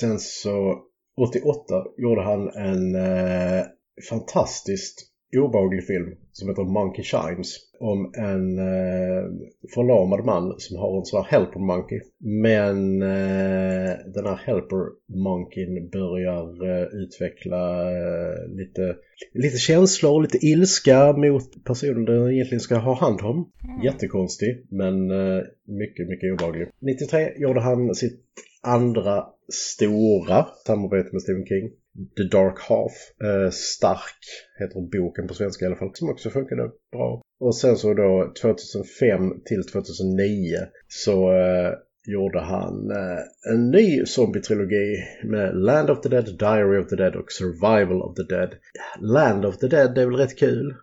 Sen 0.00 0.18
så 0.18 0.82
88 1.16 1.84
gjorde 1.98 2.22
han 2.22 2.48
en 2.48 2.94
eh, 2.94 3.64
fantastiskt 4.10 5.11
obehaglig 5.36 5.86
film 5.86 6.14
som 6.32 6.48
heter 6.48 6.62
Monkey 6.62 7.04
Shines. 7.04 7.56
Om 7.78 8.12
en 8.16 8.58
eh, 8.58 9.24
förlamad 9.74 10.24
man 10.24 10.54
som 10.58 10.76
har 10.76 10.98
en 10.98 11.04
sån 11.04 11.22
här 11.22 11.30
helper 11.30 11.60
monkey. 11.60 12.00
Men 12.18 13.02
eh, 13.02 13.90
den 14.14 14.26
här 14.26 14.40
helper 14.46 14.82
monkeyn 15.24 15.90
börjar 15.90 16.46
eh, 16.70 16.86
utveckla 17.02 17.90
eh, 17.90 18.48
lite, 18.48 18.96
lite 19.34 19.58
känslor 19.58 20.12
och 20.14 20.22
lite 20.22 20.46
ilska 20.46 21.12
mot 21.12 21.64
personen 21.64 22.04
den 22.04 22.30
egentligen 22.32 22.60
ska 22.60 22.76
ha 22.76 22.94
hand 22.94 23.20
om. 23.20 23.50
Jättekonstig 23.84 24.66
men 24.70 25.10
eh, 25.10 25.42
mycket, 25.66 26.08
mycket 26.08 26.32
obehaglig. 26.32 26.68
93 26.80 27.32
gjorde 27.36 27.60
han 27.60 27.94
sitt 27.94 28.20
andra 28.62 29.24
stora 29.52 30.46
samarbete 30.66 31.08
med 31.12 31.22
Stephen 31.22 31.46
King. 31.46 31.70
The 32.16 32.24
Dark 32.24 32.58
Half. 32.58 32.92
Eh, 33.24 33.50
Stark 33.50 34.20
heter 34.58 34.80
boken 34.80 35.26
på 35.26 35.34
svenska 35.34 35.64
i 35.64 35.66
alla 35.66 35.76
fall. 35.76 35.90
Som 35.94 36.10
också 36.10 36.30
funkade 36.30 36.70
bra. 36.92 37.22
Och 37.40 37.56
sen 37.56 37.76
så 37.76 37.94
då 37.94 38.32
2005 38.42 39.42
till 39.44 39.66
2009 39.66 40.56
så 40.88 41.32
eh, 41.32 41.72
gjorde 42.06 42.40
han 42.40 42.90
eh, 42.90 43.52
en 43.52 43.70
ny 43.70 44.04
zombie-trilogi 44.04 44.96
med 45.24 45.56
Land 45.56 45.90
of 45.90 46.00
the 46.00 46.08
Dead, 46.08 46.38
Diary 46.38 46.78
of 46.82 46.88
the 46.88 46.96
Dead 46.96 47.16
och 47.16 47.32
Survival 47.32 48.02
of 48.02 48.14
the 48.16 48.34
Dead. 48.34 48.54
Land 49.00 49.44
of 49.44 49.58
the 49.58 49.68
Dead 49.68 49.94
det 49.94 50.02
är 50.02 50.06
väl 50.06 50.16
rätt 50.16 50.38
kul. 50.38 50.74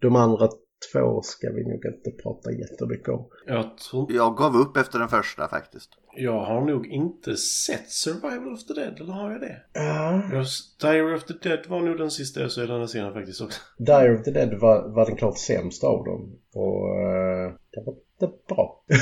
De 0.00 0.16
andra 0.16 0.48
två 0.92 1.22
ska 1.22 1.52
vi 1.52 1.64
nog 1.64 1.84
inte 1.84 2.22
prata 2.22 2.52
jättemycket 2.52 3.08
om. 3.08 3.28
Jag 3.46 3.78
tror 3.78 4.12
Jag 4.12 4.36
gav 4.36 4.56
upp 4.56 4.76
efter 4.76 4.98
den 4.98 5.08
första 5.08 5.48
faktiskt. 5.48 5.90
Jag 6.16 6.44
har 6.44 6.64
nog 6.64 6.86
inte 6.86 7.36
sett 7.36 7.90
Survival 7.90 8.52
of 8.52 8.64
the 8.64 8.74
Dead, 8.74 9.00
eller 9.00 9.12
har 9.12 9.32
jag 9.32 9.40
det? 9.40 9.62
Ja. 9.72 10.22
Jag, 10.32 10.46
Diary 10.80 11.14
of 11.14 11.24
the 11.24 11.48
Dead 11.48 11.66
var 11.68 11.80
nog 11.80 11.98
den 11.98 12.10
sista 12.10 12.40
jag 12.40 12.50
såg 12.50 12.64
i 12.64 12.66
denna 12.66 12.86
scenen 12.86 13.12
faktiskt 13.12 13.40
också. 13.40 13.60
Diary 13.78 14.16
of 14.16 14.22
the 14.22 14.30
Dead 14.30 14.60
var, 14.60 14.88
var 14.88 15.06
den 15.06 15.16
klart 15.16 15.38
sämsta 15.38 15.86
av 15.86 16.04
dem. 16.04 16.38
Och 16.54 16.88
eh, 16.88 17.52
det 17.70 17.82
var 17.86 17.94
inte 18.20 18.36
bra. 18.48 18.84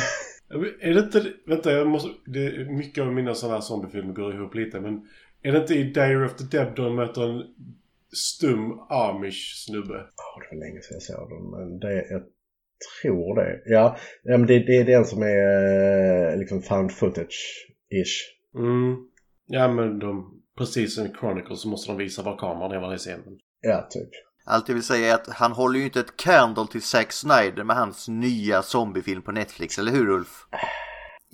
Är 0.81 0.95
det 0.95 1.01
inte... 1.01 1.33
Vänta, 1.47 1.73
jag 1.73 1.87
måste... 1.87 2.09
Det, 2.27 2.71
mycket 2.71 3.05
av 3.05 3.13
mina 3.13 3.35
sådana 3.35 3.55
här 3.55 3.63
zombiefilmer 3.63 4.13
går 4.13 4.35
ihop 4.35 4.55
lite, 4.55 4.81
men... 4.81 5.09
Är 5.43 5.53
det 5.53 5.59
inte 5.59 5.75
i 5.75 5.85
Diary 5.85 6.27
of 6.27 6.37
the 6.37 6.45
Dead 6.45 6.77
de 6.77 6.97
möter 6.97 7.23
en 7.23 7.43
stum 8.15 8.73
amish-snubbe? 8.91 9.99
Ja, 10.17 10.41
det 10.41 10.57
var 10.57 10.61
länge 10.67 10.81
sedan 10.83 10.95
jag 10.95 11.03
såg 11.03 11.29
den. 11.31 11.51
Men 11.51 11.79
det, 11.79 12.07
jag 12.11 12.23
tror 13.03 13.35
det. 13.35 13.63
Ja, 13.65 13.97
men 14.25 14.47
det, 14.47 14.59
det 14.59 14.77
är 14.77 14.85
den 14.85 15.05
som 15.05 15.23
är 15.23 16.33
eh, 16.33 16.39
liksom 16.39 16.63
found 16.63 16.91
footage-ish. 16.91 18.17
Mm. 18.55 18.97
Ja, 19.47 19.69
men 19.69 19.99
de... 19.99 20.41
Precis 20.59 20.95
som 20.95 21.07
i 21.07 21.13
Chronicles 21.21 21.61
så 21.61 21.69
måste 21.69 21.93
de 21.93 21.99
visa 21.99 22.23
var 22.23 22.39
kameran 22.39 22.73
är 22.73 22.81
varje 22.81 22.99
scen. 22.99 23.21
Ja, 23.61 23.87
typ. 23.91 24.09
Allt 24.47 24.69
jag 24.69 24.75
vill 24.75 24.85
säga 24.85 25.11
är 25.11 25.15
att 25.15 25.29
han 25.29 25.53
håller 25.53 25.79
ju 25.79 25.85
inte 25.85 26.01
ett 26.01 26.17
candle 26.17 26.67
till 26.67 26.83
Zack 26.83 27.13
Snyder 27.13 27.65
med 27.65 27.77
hans 27.77 28.09
nya 28.09 28.63
zombiefilm 28.63 29.23
på 29.23 29.33
Netflix, 29.33 29.79
eller 29.79 29.93
hur 29.93 30.09
Ulf? 30.09 30.47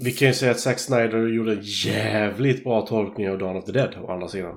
Vi 0.04 0.12
kan 0.12 0.28
ju 0.28 0.34
säga 0.34 0.50
att 0.50 0.60
Zack 0.60 0.78
Snyder 0.78 1.26
gjorde 1.26 1.52
en 1.52 1.62
jävligt 1.62 2.64
bra 2.64 2.86
tolkning 2.86 3.30
av 3.30 3.38
Dawn 3.38 3.56
of 3.56 3.64
the 3.64 3.72
Dead 3.72 3.94
å 4.02 4.12
andra 4.12 4.28
sidan. 4.28 4.54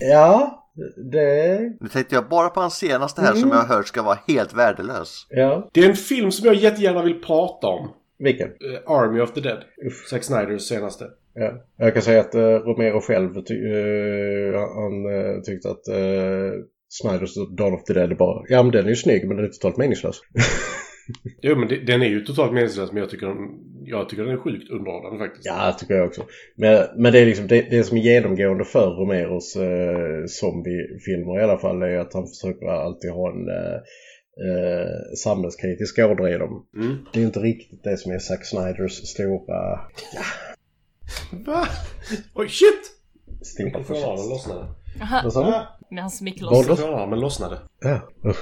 Ja, 0.00 0.63
det... 1.12 1.60
Nu 1.80 1.88
tänkte 1.88 2.14
jag 2.14 2.28
bara 2.28 2.48
på 2.48 2.60
hans 2.60 2.74
senaste 2.74 3.20
här 3.20 3.34
som 3.34 3.50
jag 3.50 3.56
har 3.56 3.76
hört 3.76 3.88
ska 3.88 4.02
vara 4.02 4.18
helt 4.28 4.54
värdelös. 4.54 5.26
Ja. 5.30 5.70
Det 5.72 5.80
är 5.80 5.88
en 5.88 5.96
film 5.96 6.30
som 6.30 6.46
jag 6.46 6.54
jättegärna 6.54 7.02
vill 7.02 7.22
prata 7.22 7.66
om. 7.66 7.88
Vilken? 8.18 8.48
Eh, 8.48 8.92
Army 8.92 9.20
of 9.20 9.32
the 9.32 9.40
Dead. 9.40 9.58
Zack 10.10 10.24
Snyders 10.24 10.62
senaste. 10.62 11.04
Ja. 11.34 11.64
Jag 11.76 11.94
kan 11.94 12.02
säga 12.02 12.20
att 12.20 12.34
uh, 12.34 12.40
Romero 12.40 13.00
själv 13.00 13.42
ty 13.44 13.54
eh, 13.54 14.60
han 14.74 15.06
uh, 15.06 15.42
tyckte 15.42 15.70
att 15.70 15.88
uh, 15.88 16.52
Snyders 16.88 17.34
Dawn 17.56 17.74
of 17.74 17.84
the 17.84 17.92
Dead 17.92 18.16
bara, 18.16 18.44
ja 18.48 18.62
men 18.62 18.72
den 18.72 18.84
är 18.84 18.88
ju 18.88 18.96
snygg 18.96 19.28
men 19.28 19.36
den 19.36 19.46
är 19.46 19.50
totalt 19.50 19.76
meningslös. 19.76 20.20
Jo 21.42 21.56
men 21.56 21.68
det, 21.68 21.76
den 21.86 22.02
är 22.02 22.06
ju 22.06 22.20
totalt 22.20 22.52
meningslös 22.52 22.92
men 22.92 23.00
jag 23.00 23.10
tycker, 23.10 23.26
jag 23.86 24.08
tycker 24.08 24.24
den 24.24 24.32
är 24.32 24.38
sjukt 24.38 24.70
underhållande 24.70 25.18
faktiskt. 25.18 25.46
ja, 25.46 25.66
det 25.66 25.78
tycker 25.78 25.94
jag 25.94 26.06
också. 26.06 26.22
Men, 26.56 26.86
men 26.96 27.12
det 27.12 27.18
är 27.18 27.26
liksom 27.26 27.46
det, 27.46 27.70
det 27.70 27.84
som 27.84 27.96
är 27.96 28.00
genomgående 28.00 28.64
för 28.64 28.90
Romeros 28.90 29.56
uh, 29.56 30.26
zombiefilmer 30.26 31.40
i 31.40 31.42
alla 31.42 31.58
fall 31.58 31.82
är 31.82 31.98
att 31.98 32.14
han 32.14 32.26
försöker 32.26 32.66
alltid 32.66 33.10
ha 33.10 33.30
en 33.30 33.48
uh, 33.48 33.80
uh, 34.46 35.14
samhällskritisk 35.16 35.98
ådra 35.98 36.34
i 36.34 36.38
dem. 36.38 36.66
Mm. 36.76 36.96
Det 37.12 37.20
är 37.20 37.24
inte 37.24 37.40
riktigt 37.40 37.84
det 37.84 37.96
som 37.96 38.12
är 38.12 38.18
Zack 38.18 38.44
Snyders 38.46 38.92
stora, 38.92 39.80
Va? 41.46 41.68
Oj 42.34 42.48
shit! 42.48 42.94
stora 43.42 43.82
projekt. 43.84 44.83
Lossnade. 45.00 45.24
Vad 45.24 45.32
sa 45.32 45.44
du? 45.44 45.94
Med 45.94 46.02
hans 46.02 46.22
mikros. 46.22 46.50
då? 46.50 46.58
Mikrofonarmen 46.58 47.20
lossnade. 47.20 47.58
Ja, 47.80 48.08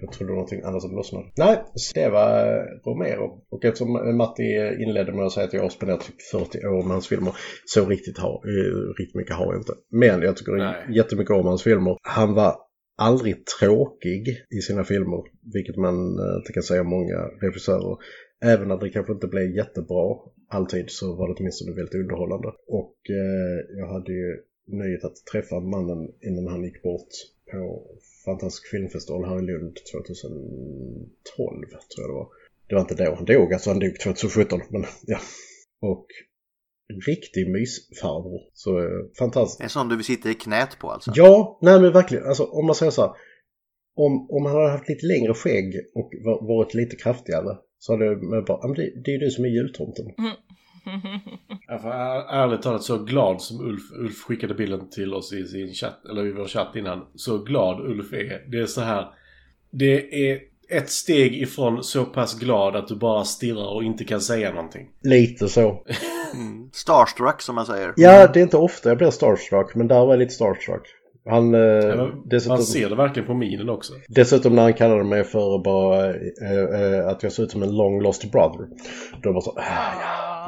jag 0.00 0.12
trodde 0.12 0.32
någonting 0.32 0.62
annat 0.62 0.82
som 0.82 0.96
lossnade. 0.96 1.24
Nej, 1.36 1.64
det 1.94 2.08
var 2.08 2.38
eh, 2.38 2.62
Romero. 2.84 3.44
Och 3.50 3.64
eftersom 3.64 4.16
Matti 4.16 4.56
eh, 4.56 4.82
inledde 4.82 5.12
med 5.12 5.24
att 5.24 5.32
säga 5.32 5.46
att 5.46 5.52
jag 5.52 5.62
har 5.62 5.68
spenderat 5.68 6.00
typ 6.00 6.22
40 6.32 6.66
år 6.66 6.82
med 6.82 6.92
hans 6.92 7.08
filmer. 7.08 7.32
Så 7.66 7.86
riktigt, 7.86 8.18
har, 8.18 8.34
eh, 8.34 8.94
riktigt 8.98 9.14
mycket 9.14 9.36
har 9.36 9.46
jag 9.46 9.60
inte. 9.60 9.72
Men 9.90 10.22
jag 10.22 10.36
tycker 10.36 10.52
Nej. 10.52 10.96
jättemycket 10.96 11.36
om 11.36 11.46
hans 11.46 11.62
filmer. 11.62 11.96
Han 12.02 12.34
var 12.34 12.56
aldrig 12.98 13.46
tråkig 13.60 14.28
i 14.58 14.60
sina 14.60 14.84
filmer. 14.84 15.22
Vilket 15.54 15.76
man 15.76 15.94
eh, 15.94 16.36
inte 16.36 16.52
kan 16.54 16.62
säga 16.62 16.80
om 16.80 16.90
många 16.90 17.18
regissörer. 17.42 17.96
Även 18.44 18.68
när 18.68 18.76
det 18.76 18.90
kanske 18.90 19.12
inte 19.12 19.26
blev 19.26 19.56
jättebra 19.56 20.16
alltid 20.48 20.90
så 20.90 21.16
var 21.16 21.28
det 21.28 21.34
åtminstone 21.38 21.76
väldigt 21.76 21.94
underhållande. 21.94 22.48
Och 22.66 22.96
eh, 23.10 23.78
jag 23.78 23.88
hade 23.88 24.12
ju 24.12 24.36
nöjet 24.68 25.04
att 25.04 25.16
träffa 25.32 25.60
mannen 25.60 26.08
innan 26.22 26.46
han 26.52 26.64
gick 26.64 26.82
bort 26.82 27.08
på 27.52 27.86
Fantastisk 28.24 28.66
filmfestival 28.70 29.24
här 29.24 29.38
i 29.38 29.42
Lund 29.42 29.76
2012 29.92 31.68
tror 31.70 31.78
jag 31.96 32.08
det 32.10 32.14
var. 32.14 32.28
Det 32.68 32.74
var 32.74 32.80
inte 32.82 32.94
då 33.04 33.14
han 33.14 33.24
dog, 33.24 33.52
alltså 33.52 33.70
han 33.70 33.78
dog 33.78 34.00
2017 34.00 34.60
men 34.70 34.84
ja. 35.06 35.18
Och 35.80 36.06
riktig 37.06 37.50
mysfarbror. 37.50 38.40
Så 38.52 38.78
eh, 38.78 38.88
fantastiskt. 39.18 39.60
En 39.62 39.68
sån 39.68 39.88
du 39.88 39.96
vill 39.96 40.04
sitta 40.04 40.30
i 40.30 40.34
knät 40.34 40.78
på 40.78 40.90
alltså? 40.90 41.12
Ja, 41.14 41.58
nej 41.62 41.80
men 41.80 41.92
verkligen. 41.92 42.24
Alltså 42.24 42.44
om 42.44 42.66
man 42.66 42.74
säger 42.74 42.90
så 42.92 43.02
här. 43.02 43.10
Om, 43.96 44.30
om 44.30 44.46
han 44.46 44.54
hade 44.56 44.70
haft 44.70 44.88
lite 44.88 45.06
längre 45.06 45.34
skägg 45.34 45.74
och 45.94 46.10
va- 46.24 46.40
varit 46.40 46.74
lite 46.74 46.96
kraftigare 46.96 47.56
så 47.78 47.92
hade 47.92 48.16
man 48.16 48.44
bara, 48.44 48.58
"Ja, 48.62 48.66
men 48.68 48.76
det, 48.76 49.02
det 49.04 49.10
är 49.10 49.12
ju 49.12 49.18
du 49.18 49.30
som 49.30 49.44
är 49.44 49.48
jultomten. 49.48 50.06
Jag 51.68 51.80
ärligt 52.30 52.62
talat 52.62 52.82
så 52.82 52.98
glad 52.98 53.42
som 53.42 53.60
Ulf, 53.66 53.82
Ulf 53.92 54.22
skickade 54.22 54.54
bilden 54.54 54.90
till 54.90 55.14
oss 55.14 55.32
i 55.32 55.44
sin 55.44 55.74
chatt, 55.74 56.04
eller 56.10 56.26
i 56.26 56.32
vår 56.32 56.46
chatt 56.46 56.76
innan. 56.76 57.06
Så 57.14 57.38
glad 57.38 57.80
Ulf 57.80 58.12
är. 58.12 58.50
Det 58.50 58.58
är 58.58 58.66
så 58.66 58.80
här. 58.80 59.06
Det 59.70 60.30
är 60.30 60.40
ett 60.70 60.90
steg 60.90 61.42
ifrån 61.42 61.84
så 61.84 62.04
pass 62.04 62.38
glad 62.38 62.76
att 62.76 62.88
du 62.88 62.96
bara 62.96 63.24
stirrar 63.24 63.74
och 63.74 63.84
inte 63.84 64.04
kan 64.04 64.20
säga 64.20 64.52
någonting. 64.52 64.88
Lite 65.02 65.48
så. 65.48 65.84
Starstruck 66.72 67.42
som 67.42 67.54
man 67.54 67.66
säger. 67.66 67.92
Ja, 67.96 68.26
det 68.26 68.40
är 68.40 68.42
inte 68.42 68.56
ofta 68.56 68.88
jag 68.88 68.98
blir 68.98 69.10
starstruck 69.10 69.74
men 69.74 69.88
där 69.88 70.00
var 70.00 70.12
jag 70.12 70.18
lite 70.18 70.34
starstruck. 70.34 70.82
Han, 71.30 71.54
eh, 71.54 71.96
Man 71.96 72.22
dessutom, 72.26 72.58
ser 72.58 72.88
det 72.88 72.94
verkligen 72.96 73.26
på 73.26 73.34
minen 73.34 73.68
också. 73.68 73.92
dessutom 74.08 74.54
när 74.54 74.62
han 74.62 74.74
kallade 74.74 75.04
mig 75.04 75.24
för 75.24 75.58
bara 75.64 76.06
eh, 76.06 76.98
eh, 76.98 77.08
att 77.08 77.22
jag 77.22 77.32
såg 77.32 77.44
ut 77.44 77.50
som 77.50 77.62
en 77.62 77.76
long 77.76 78.02
lost 78.02 78.32
brother. 78.32 78.68
Då 79.22 79.32
var 79.32 79.40
så, 79.40 79.50
ah, 79.50 79.62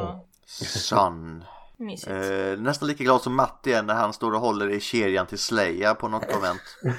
Ah, 0.03 0.25
Son. 0.51 1.45
mysigt. 1.79 2.11
Eh, 2.11 2.59
nästan 2.59 2.89
lika 2.89 3.05
glad 3.05 3.23
som 3.23 3.37
Matti 3.37 3.73
är 3.73 3.83
när 3.83 3.95
han 3.95 4.13
står 4.13 4.33
och 4.33 4.41
håller 4.41 4.71
i 4.71 4.81
kedjan 4.81 5.27
till 5.27 5.39
Slayer 5.39 5.95
på 5.95 6.09
något 6.09 6.33
konvent. 6.33 6.61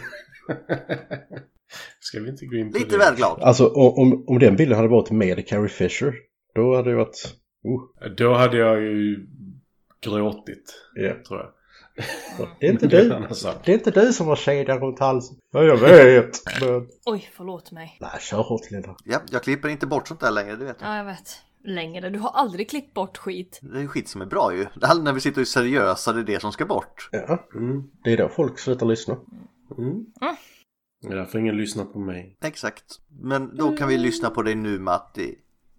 Ska 1.99 2.19
vi 2.19 2.29
inte 2.29 2.45
gå 2.45 2.55
in 2.55 2.71
på 2.71 2.77
Lite 2.77 2.91
det? 2.91 2.97
väl 2.97 3.15
glad. 3.15 3.41
Alltså 3.41 3.67
om, 3.67 4.23
om 4.27 4.39
den 4.39 4.55
bilden 4.55 4.75
hade 4.77 4.89
varit 4.89 5.11
med 5.11 5.47
Carrie 5.47 5.69
Fisher, 5.69 6.13
då 6.55 6.75
hade 6.75 6.89
det 6.89 6.95
varit... 6.95 7.35
Uh, 7.65 8.11
Då 8.17 8.33
hade 8.33 8.57
jag 8.57 8.81
ju 8.81 9.27
gråtit, 10.01 10.73
ja. 10.95 11.13
tror 11.27 11.39
jag. 11.39 11.49
Det 12.59 12.67
är 12.67 12.71
inte 12.71 12.87
du. 12.87 13.09
Det 13.63 13.71
är 13.71 13.73
inte 13.73 13.91
du 13.91 14.13
som 14.13 14.27
har 14.27 14.35
kedjan 14.35 14.79
runt 14.79 14.99
halsen. 14.99 15.37
Ja, 15.51 15.63
jag 15.63 15.77
vet. 15.77 16.39
Men... 16.61 16.87
Oj, 17.05 17.29
förlåt 17.33 17.71
mig. 17.71 17.97
Nej, 18.01 18.09
kör 18.19 18.37
hårt 18.41 18.71
Linda. 18.71 18.95
Ja, 19.05 19.19
jag 19.31 19.43
klipper 19.43 19.69
inte 19.69 19.87
bort 19.87 20.07
sånt 20.07 20.19
där 20.19 20.31
längre, 20.31 20.55
det 20.55 20.65
vet 20.65 20.77
jag. 20.79 20.89
Ja, 20.89 20.97
jag 20.97 21.05
vet. 21.05 21.41
Längre. 21.63 22.09
Du 22.09 22.19
har 22.19 22.29
aldrig 22.29 22.69
klippt 22.69 22.93
bort 22.93 23.17
skit. 23.17 23.59
Det 23.61 23.81
är 23.81 23.87
skit 23.87 24.07
som 24.09 24.21
är 24.21 24.25
bra 24.25 24.55
ju. 24.55 24.65
Det 24.75 24.85
är 24.85 25.01
när 25.01 25.13
vi 25.13 25.19
sitter 25.19 25.37
och 25.37 25.41
är 25.41 25.45
seriösa, 25.45 26.13
det 26.13 26.19
är 26.19 26.23
det 26.23 26.39
som 26.41 26.51
ska 26.51 26.65
bort. 26.65 27.09
Ja, 27.11 27.47
Mm. 27.55 27.83
det 28.03 28.13
är 28.13 28.17
då 28.17 28.29
folk 28.29 28.59
slutar 28.59 28.85
lyssna. 28.85 29.17
Mm. 29.77 30.05
Det 31.01 31.07
är 31.13 31.15
därför 31.15 31.39
ingen 31.39 31.57
lyssnar 31.57 31.85
på 31.85 31.99
mig. 31.99 32.37
Exakt. 32.43 32.83
Men 33.21 33.55
då 33.57 33.77
kan 33.77 33.87
vi 33.87 33.97
lyssna 33.97 34.29
på 34.29 34.41
dig 34.41 34.55
nu 34.55 34.79
Matti. 34.79 35.35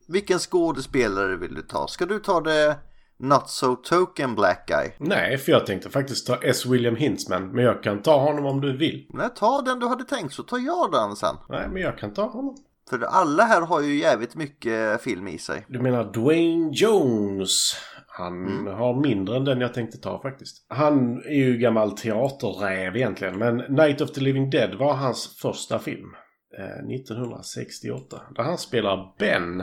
Vilken 0.08 0.38
skådespelare 0.38 1.36
vill 1.36 1.54
du 1.54 1.62
ta? 1.62 1.86
Ska 1.88 2.06
du 2.06 2.18
ta 2.18 2.40
det 2.40 2.76
Not 3.18 3.48
So 3.50 3.76
Token 3.76 4.34
Black 4.34 4.68
Guy? 4.68 4.90
Nej, 4.98 5.38
för 5.38 5.52
jag 5.52 5.66
tänkte 5.66 5.90
faktiskt 5.90 6.26
ta 6.26 6.36
S. 6.42 6.66
William 6.66 6.96
Hintzman. 6.96 7.48
Men 7.48 7.64
jag 7.64 7.82
kan 7.82 8.02
ta 8.02 8.18
honom 8.20 8.46
om 8.46 8.60
du 8.60 8.76
vill. 8.76 9.06
Nej, 9.10 9.28
ta 9.36 9.62
den 9.62 9.78
du 9.78 9.86
hade 9.86 10.04
tänkt 10.04 10.34
så 10.34 10.42
tar 10.42 10.58
jag 10.58 10.92
den 10.92 11.16
sen. 11.16 11.36
Nej, 11.48 11.68
men 11.68 11.82
jag 11.82 11.98
kan 11.98 12.12
ta 12.14 12.22
honom. 12.26 12.56
För 12.90 13.02
alla 13.02 13.44
här 13.44 13.60
har 13.60 13.80
ju 13.82 13.94
jävligt 13.98 14.34
mycket 14.34 15.02
film 15.02 15.28
i 15.28 15.38
sig. 15.38 15.66
Du 15.68 15.80
menar 15.80 16.12
Dwayne 16.12 16.70
Jones? 16.72 17.76
Han 18.06 18.66
har 18.66 19.00
mindre 19.00 19.36
än 19.36 19.44
den 19.44 19.60
jag 19.60 19.74
tänkte 19.74 19.98
ta 19.98 20.22
faktiskt. 20.22 20.64
Han 20.68 21.22
är 21.24 21.34
ju 21.36 21.58
gammal 21.58 21.92
teaterräv 21.98 22.96
egentligen. 22.96 23.38
Men 23.38 23.56
Night 23.56 24.00
of 24.00 24.12
the 24.12 24.20
Living 24.20 24.50
Dead 24.50 24.74
var 24.74 24.94
hans 24.94 25.36
första 25.36 25.78
film. 25.78 26.14
Eh, 26.58 26.94
1968. 26.94 28.20
Där 28.36 28.42
han 28.42 28.58
spelar 28.58 29.14
Ben. 29.18 29.62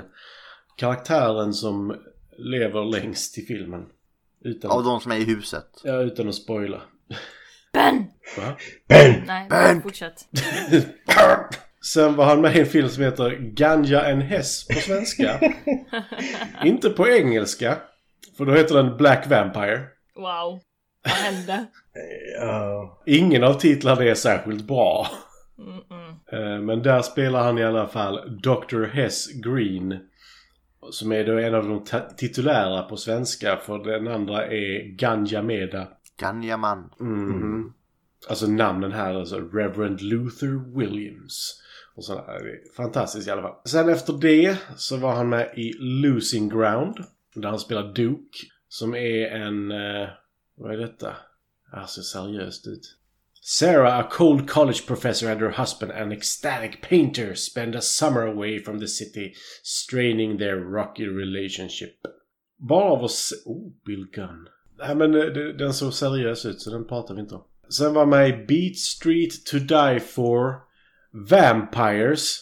Karaktären 0.77 1.53
som 1.53 1.95
lever 2.37 2.85
längst 2.85 3.37
i 3.37 3.41
filmen. 3.41 3.85
Utan, 4.43 4.71
Av 4.71 4.83
de 4.83 4.99
som 4.99 5.11
är 5.11 5.15
i 5.17 5.23
huset. 5.23 5.81
ja, 5.83 6.01
utan 6.01 6.29
att 6.29 6.35
spoila. 6.35 6.81
Ben! 7.73 8.05
Va? 8.37 8.55
Ben! 8.87 9.23
Nej, 9.27 9.47
Ben! 9.49 9.81
fortsätt. 9.81 10.25
Sen 11.85 12.15
var 12.15 12.25
han 12.25 12.41
med 12.41 12.55
i 12.55 12.59
en 12.59 12.65
film 12.65 12.89
som 12.89 13.03
heter 13.03 13.31
Ganja 13.31 14.05
en 14.05 14.21
Hess 14.21 14.67
på 14.67 14.73
svenska. 14.73 15.39
Inte 16.63 16.89
på 16.89 17.07
engelska. 17.07 17.77
För 18.37 18.45
då 18.45 18.53
heter 18.53 18.75
den 18.75 18.97
Black 18.97 19.27
Vampire. 19.29 19.83
Wow. 20.15 20.59
Vad 21.03 21.13
hände? 21.13 21.65
Ingen 23.05 23.43
av 23.43 23.53
titlarna 23.53 24.03
är 24.03 24.15
särskilt 24.15 24.67
bra. 24.67 25.07
Mm-mm. 25.57 26.15
Eh, 26.31 26.61
Men 26.61 26.83
där 26.83 27.01
spelar 27.01 27.43
han 27.43 27.57
i 27.57 27.63
alla 27.63 27.87
fall 27.87 28.39
Dr. 28.41 28.85
Hess 28.85 29.27
Green. 29.33 29.99
Som 30.91 31.11
är 31.11 31.23
då 31.23 31.37
en 31.39 31.55
av 31.55 31.67
de 31.67 31.83
titulära 32.17 32.81
på 32.81 32.97
svenska. 32.97 33.57
För 33.57 33.77
den 33.83 34.07
andra 34.07 34.45
är 34.45 34.95
Ganja 34.97 35.41
Meda. 35.41 35.87
Ganjaman. 36.19 36.89
Mhm. 36.99 37.73
Alltså 38.29 38.47
namnen 38.47 38.91
här 38.91 39.13
är 39.13 39.19
alltså 39.19 39.39
Reverend 39.39 40.01
Luther 40.01 40.77
Williams. 40.77 41.61
Och 41.99 42.05
sådär. 42.05 42.43
Det 42.43 42.75
fantastiskt 42.75 43.27
i 43.27 43.31
alla 43.31 43.41
fall. 43.41 43.55
Sen 43.65 43.89
efter 43.89 44.13
det 44.13 44.57
så 44.77 44.97
var 44.97 45.15
han 45.15 45.29
med 45.29 45.53
i 45.57 45.73
Losing 45.79 46.49
Ground. 46.49 46.97
Där 47.35 47.49
han 47.49 47.59
spelar 47.59 47.93
Duke. 47.93 48.37
Som 48.67 48.95
är 48.95 49.27
en... 49.27 49.71
Eh, 49.71 50.09
vad 50.55 50.73
är 50.73 50.77
detta? 50.77 51.15
Det 51.71 51.87
ser 51.87 52.01
seriöst 52.01 52.67
ut. 52.67 52.95
Sarah, 53.41 53.99
a 53.99 54.07
cold 54.11 54.49
college 54.49 54.79
professor 54.87 55.31
and 55.31 55.41
her 55.41 55.49
husband, 55.49 55.91
an 55.91 56.11
ecstatic 56.11 56.71
painter, 56.89 57.33
spend 57.33 57.75
a 57.75 57.81
summer 57.81 58.21
away 58.21 58.63
from 58.63 58.79
the 58.79 58.87
city, 58.87 59.33
straining 59.63 60.37
their 60.37 60.55
rocky 60.55 61.07
relationship. 61.07 61.95
Bara 62.57 62.91
av 62.91 63.03
att 63.03 63.11
se... 63.11 63.35
Oh, 63.45 63.71
Bill 63.85 64.07
Gunn. 64.13 64.47
Nej 64.77 64.95
men 64.95 65.15
eh, 65.15 65.25
den 65.57 65.73
såg 65.73 65.93
seriös 65.93 66.45
ut 66.45 66.61
så 66.61 66.69
den 66.69 66.87
pratar 66.87 67.15
vi 67.15 67.21
inte 67.21 67.35
om. 67.35 67.43
Sen 67.69 67.93
var 67.93 68.05
med 68.05 68.29
i 68.29 68.45
Beat 68.45 68.77
Street, 68.77 69.45
To 69.45 69.57
Die 69.57 69.99
For, 69.99 70.68
Vampires, 71.11 72.39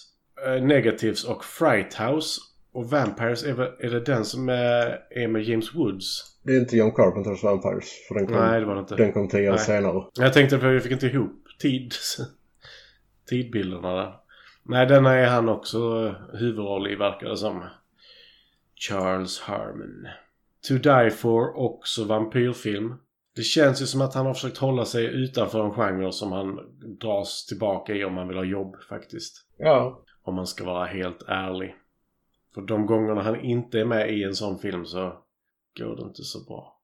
eh, 0.48 0.64
Negatives 0.64 1.24
och 1.24 1.46
Fright 1.46 1.94
House. 1.94 2.42
Och 2.72 2.90
Vampires 2.90 3.44
är, 3.44 3.54
väl- 3.54 3.76
är 3.80 3.90
det 3.90 4.00
den 4.00 4.26
som 4.26 4.50
är, 4.50 5.00
är 5.10 5.28
med 5.28 5.44
James 5.44 5.76
Woods? 5.76 6.38
Det 6.44 6.52
är 6.56 6.60
inte 6.60 6.78
John 6.78 6.92
Carpenters 6.92 7.44
Vampires. 7.44 7.86
För 8.08 8.16
den 8.16 8.28
kom, 8.28 8.36
Nej, 8.36 8.60
det 8.60 8.66
var 8.66 8.74
det 8.76 8.80
inte. 8.80 8.96
den 8.96 9.12
kom 9.14 9.30
tio 9.30 9.54
år 9.54 9.58
senare. 9.58 10.04
Jag 10.14 10.34
tänkte 10.34 10.60
för 10.60 10.72
jag 10.74 10.84
fick 10.84 10.92
inte 10.92 11.08
ihop 11.08 11.44
tid. 11.62 11.94
tidbilderna 13.30 13.96
där. 13.96 14.14
Nej, 14.64 14.86
denna 14.86 15.14
är 15.14 15.28
han 15.28 15.50
också 15.50 15.78
eh, 15.78 16.38
huvudroll 16.40 16.88
i 16.92 16.96
verkar 16.96 17.30
det 17.30 17.38
som. 17.38 17.64
Charles 18.90 19.40
Harmon. 19.40 20.08
To 20.68 20.74
Die 20.74 21.10
For, 21.12 21.58
också 21.58 22.04
vampyrfilm. 22.04 22.94
Det 23.38 23.44
känns 23.44 23.82
ju 23.82 23.86
som 23.86 24.02
att 24.02 24.14
han 24.14 24.26
har 24.26 24.34
försökt 24.34 24.58
hålla 24.58 24.86
sig 24.86 25.06
utanför 25.06 25.66
en 25.66 25.72
genre 25.72 26.12
som 26.12 26.32
han 26.32 26.60
dras 27.02 27.46
tillbaka 27.46 27.96
i 27.96 28.04
om 28.04 28.18
han 28.18 28.28
vill 28.28 28.38
ha 28.38 28.44
jobb 28.44 28.76
faktiskt. 28.90 29.46
Ja. 29.58 30.04
Om 30.24 30.36
man 30.36 30.48
ska 30.48 30.66
vara 30.66 30.86
helt 30.86 31.24
ärlig. 31.28 31.76
För 32.54 32.62
de 32.62 32.86
gångerna 32.86 33.22
han 33.22 33.46
inte 33.46 33.80
är 33.80 33.86
med 33.86 34.14
i 34.14 34.24
en 34.24 34.36
sån 34.36 34.60
film 34.60 34.86
så 34.86 35.24
går 35.80 35.96
det 35.96 36.02
inte 36.02 36.24
så 36.24 36.44
bra. 36.44 36.80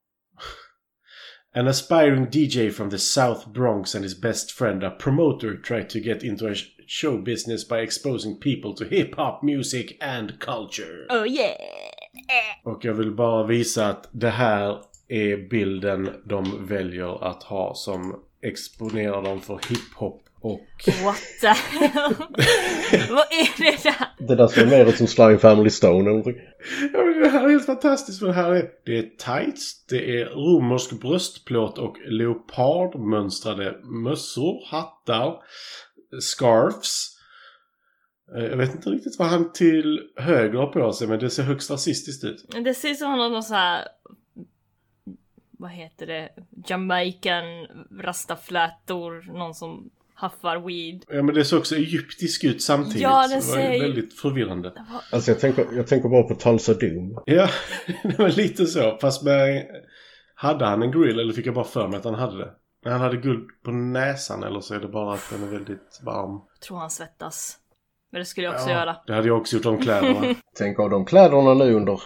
An 1.55 1.67
aspiring 1.67 2.27
DJ 2.31 2.69
from 2.69 2.89
the 2.89 2.97
South 2.97 3.51
Bronx 3.51 3.95
and 3.95 4.03
his 4.03 4.21
best 4.21 4.51
friend, 4.51 4.83
a 4.83 4.89
promoter, 4.99 5.57
tried 5.57 5.89
to 5.89 5.99
get 5.99 6.23
into 6.23 6.47
a 6.47 6.53
sh- 6.53 6.65
show 6.87 7.23
business 7.23 7.69
by 7.69 7.75
exposing 7.75 8.39
people 8.39 8.73
to 8.75 8.95
hip-hop 8.95 9.43
music 9.43 9.97
and 10.01 10.39
culture. 10.39 11.05
Oh 11.09 11.27
yeah! 11.27 11.57
Och 12.63 12.85
jag 12.85 12.93
vill 12.93 13.11
bara 13.11 13.47
visa 13.47 13.87
att 13.87 14.09
det 14.11 14.29
här 14.29 14.92
är 15.07 15.49
bilden 15.49 16.09
de 16.25 16.67
väljer 16.67 17.23
att 17.29 17.43
ha 17.43 17.73
som 17.75 18.23
exponerar 18.41 19.21
dem 19.21 19.41
för 19.41 19.59
hiphop 19.69 20.23
och... 20.41 20.59
What 21.03 21.17
the 21.41 21.47
hell? 21.47 22.13
Vad 23.09 23.25
är 23.31 23.57
det 23.57 23.83
där? 23.83 24.27
Det 24.27 24.35
där 24.35 24.47
ser 24.47 24.65
mer 24.65 24.85
ut 24.85 24.97
som 24.97 25.07
Sly 25.07 25.37
Family 25.37 25.69
Stone 25.69 26.09
eller. 26.11 26.33
Ja, 26.93 27.05
men 27.05 27.19
det 27.19 27.29
här 27.29 27.45
är 27.45 27.49
helt 27.49 27.65
fantastiskt 27.65 28.19
för 28.19 28.27
det 28.27 28.33
här 28.33 28.51
är... 28.51 28.65
Det 28.85 28.97
är 28.97 29.01
tights, 29.01 29.85
det 29.85 30.21
är 30.21 30.25
romersk 30.25 31.01
bröstplåt 31.01 31.77
och 31.77 31.97
leopardmönstrade 32.07 33.75
mössor, 33.83 34.65
hattar, 34.71 35.35
scarfs. 36.21 37.09
Eh, 38.37 38.43
Jag 38.43 38.57
vet 38.57 38.75
inte 38.75 38.89
riktigt 38.89 39.19
vad 39.19 39.27
han 39.27 39.51
till 39.53 39.99
höger 40.15 40.59
har 40.59 40.67
på 40.67 40.93
sig 40.93 41.07
men 41.07 41.19
det 41.19 41.29
ser 41.29 41.43
högst 41.43 41.71
rasistiskt 41.71 42.23
ut. 42.23 42.45
Det 42.63 42.73
ser 42.73 42.89
ut 42.89 42.97
som 42.97 43.09
han 43.09 43.19
har 43.19 43.29
någon 43.29 43.43
så 43.43 43.53
här... 43.53 43.87
Vad 45.63 45.71
heter 45.71 46.07
det? 46.07 46.29
Jamaican 46.67 47.43
rastaflätor. 48.01 49.33
Någon 49.37 49.53
som 49.53 49.89
haffar 50.13 50.57
weed. 50.59 51.03
Ja 51.07 51.23
men 51.23 51.35
det 51.35 51.45
ser 51.45 51.57
också 51.57 51.75
egyptisk 51.75 52.43
ut 52.43 52.63
samtidigt. 52.63 53.01
Ja, 53.01 53.21
det 53.27 53.29
det 53.29 53.35
var 53.35 53.41
ser 53.41 53.73
ju- 53.73 53.79
väldigt 53.81 54.19
förvirrande. 54.19 54.73
Alltså 55.11 55.31
jag 55.31 55.39
tänker, 55.39 55.65
jag 55.73 55.87
tänker 55.87 56.09
bara 56.09 56.23
på 56.23 56.35
Tulsa 56.35 56.73
Doom. 56.73 57.19
Ja, 57.25 57.47
det 58.03 58.19
var 58.19 58.29
lite 58.29 58.65
så. 58.65 58.97
Fast 59.01 59.23
med... 59.23 59.65
Hade 60.35 60.65
han 60.65 60.81
en 60.81 60.91
grill 60.91 61.19
eller 61.19 61.33
fick 61.33 61.45
jag 61.45 61.55
bara 61.55 61.65
för 61.65 61.87
mig 61.87 61.97
att 61.97 62.05
han 62.05 62.13
hade 62.15 62.37
det? 62.37 62.51
Men 62.83 62.91
han 62.93 63.01
hade 63.01 63.17
guld 63.17 63.47
på 63.65 63.71
näsan 63.71 64.43
eller 64.43 64.59
så 64.59 64.75
är 64.75 64.79
det 64.79 64.87
bara 64.87 65.13
att 65.13 65.29
den 65.31 65.43
är 65.43 65.47
väldigt 65.51 65.99
varm. 66.05 66.41
Jag 66.53 66.61
tror 66.61 66.77
han 66.77 66.89
svettas. 66.89 67.57
Men 68.13 68.19
det 68.19 68.25
skulle 68.25 68.47
jag 68.47 68.55
också 68.55 68.69
göra. 68.69 68.95
Det 69.07 69.13
hade 69.13 69.27
jag 69.27 69.37
också 69.37 69.55
gjort 69.55 69.65
om 69.65 69.81
kläderna. 69.81 70.35
Tänk 70.57 70.79
av 70.79 70.89
de 70.89 71.05
kläderna 71.05 71.53
nu 71.53 71.73
under 71.73 71.99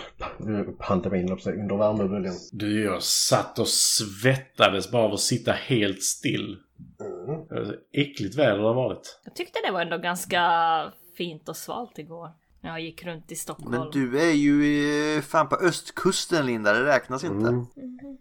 pandemin, 0.77 1.29
under 1.31 1.77
värmeböljan. 1.77 2.33
Du, 2.51 2.83
jag 2.83 3.03
satt 3.03 3.59
och 3.59 3.67
svettades 3.67 4.91
bara 4.91 5.03
av 5.03 5.13
att 5.13 5.19
sitta 5.19 5.51
helt 5.51 6.03
still. 6.03 6.57
Det 6.97 7.57
var 7.57 7.65
så 7.65 7.73
Äckligt 7.93 8.35
väder 8.35 8.57
det 8.57 8.63
har 8.63 8.73
varit. 8.73 9.19
Jag 9.23 9.35
tyckte 9.35 9.59
det 9.65 9.71
var 9.71 9.81
ändå 9.81 9.97
ganska 9.97 10.41
fint 11.17 11.49
och 11.49 11.57
svalt 11.57 11.99
igår. 11.99 12.29
När 12.61 12.69
jag 12.69 12.81
gick 12.81 13.05
runt 13.05 13.31
i 13.31 13.35
Stockholm. 13.35 13.71
Men 13.71 13.91
du 13.91 14.19
är 14.19 14.33
ju 14.33 15.21
fan 15.21 15.49
på 15.49 15.55
östkusten 15.55 16.45
Linda, 16.45 16.73
det 16.73 16.85
räknas 16.85 17.23
inte. 17.23 17.47
Mm, 17.47 17.67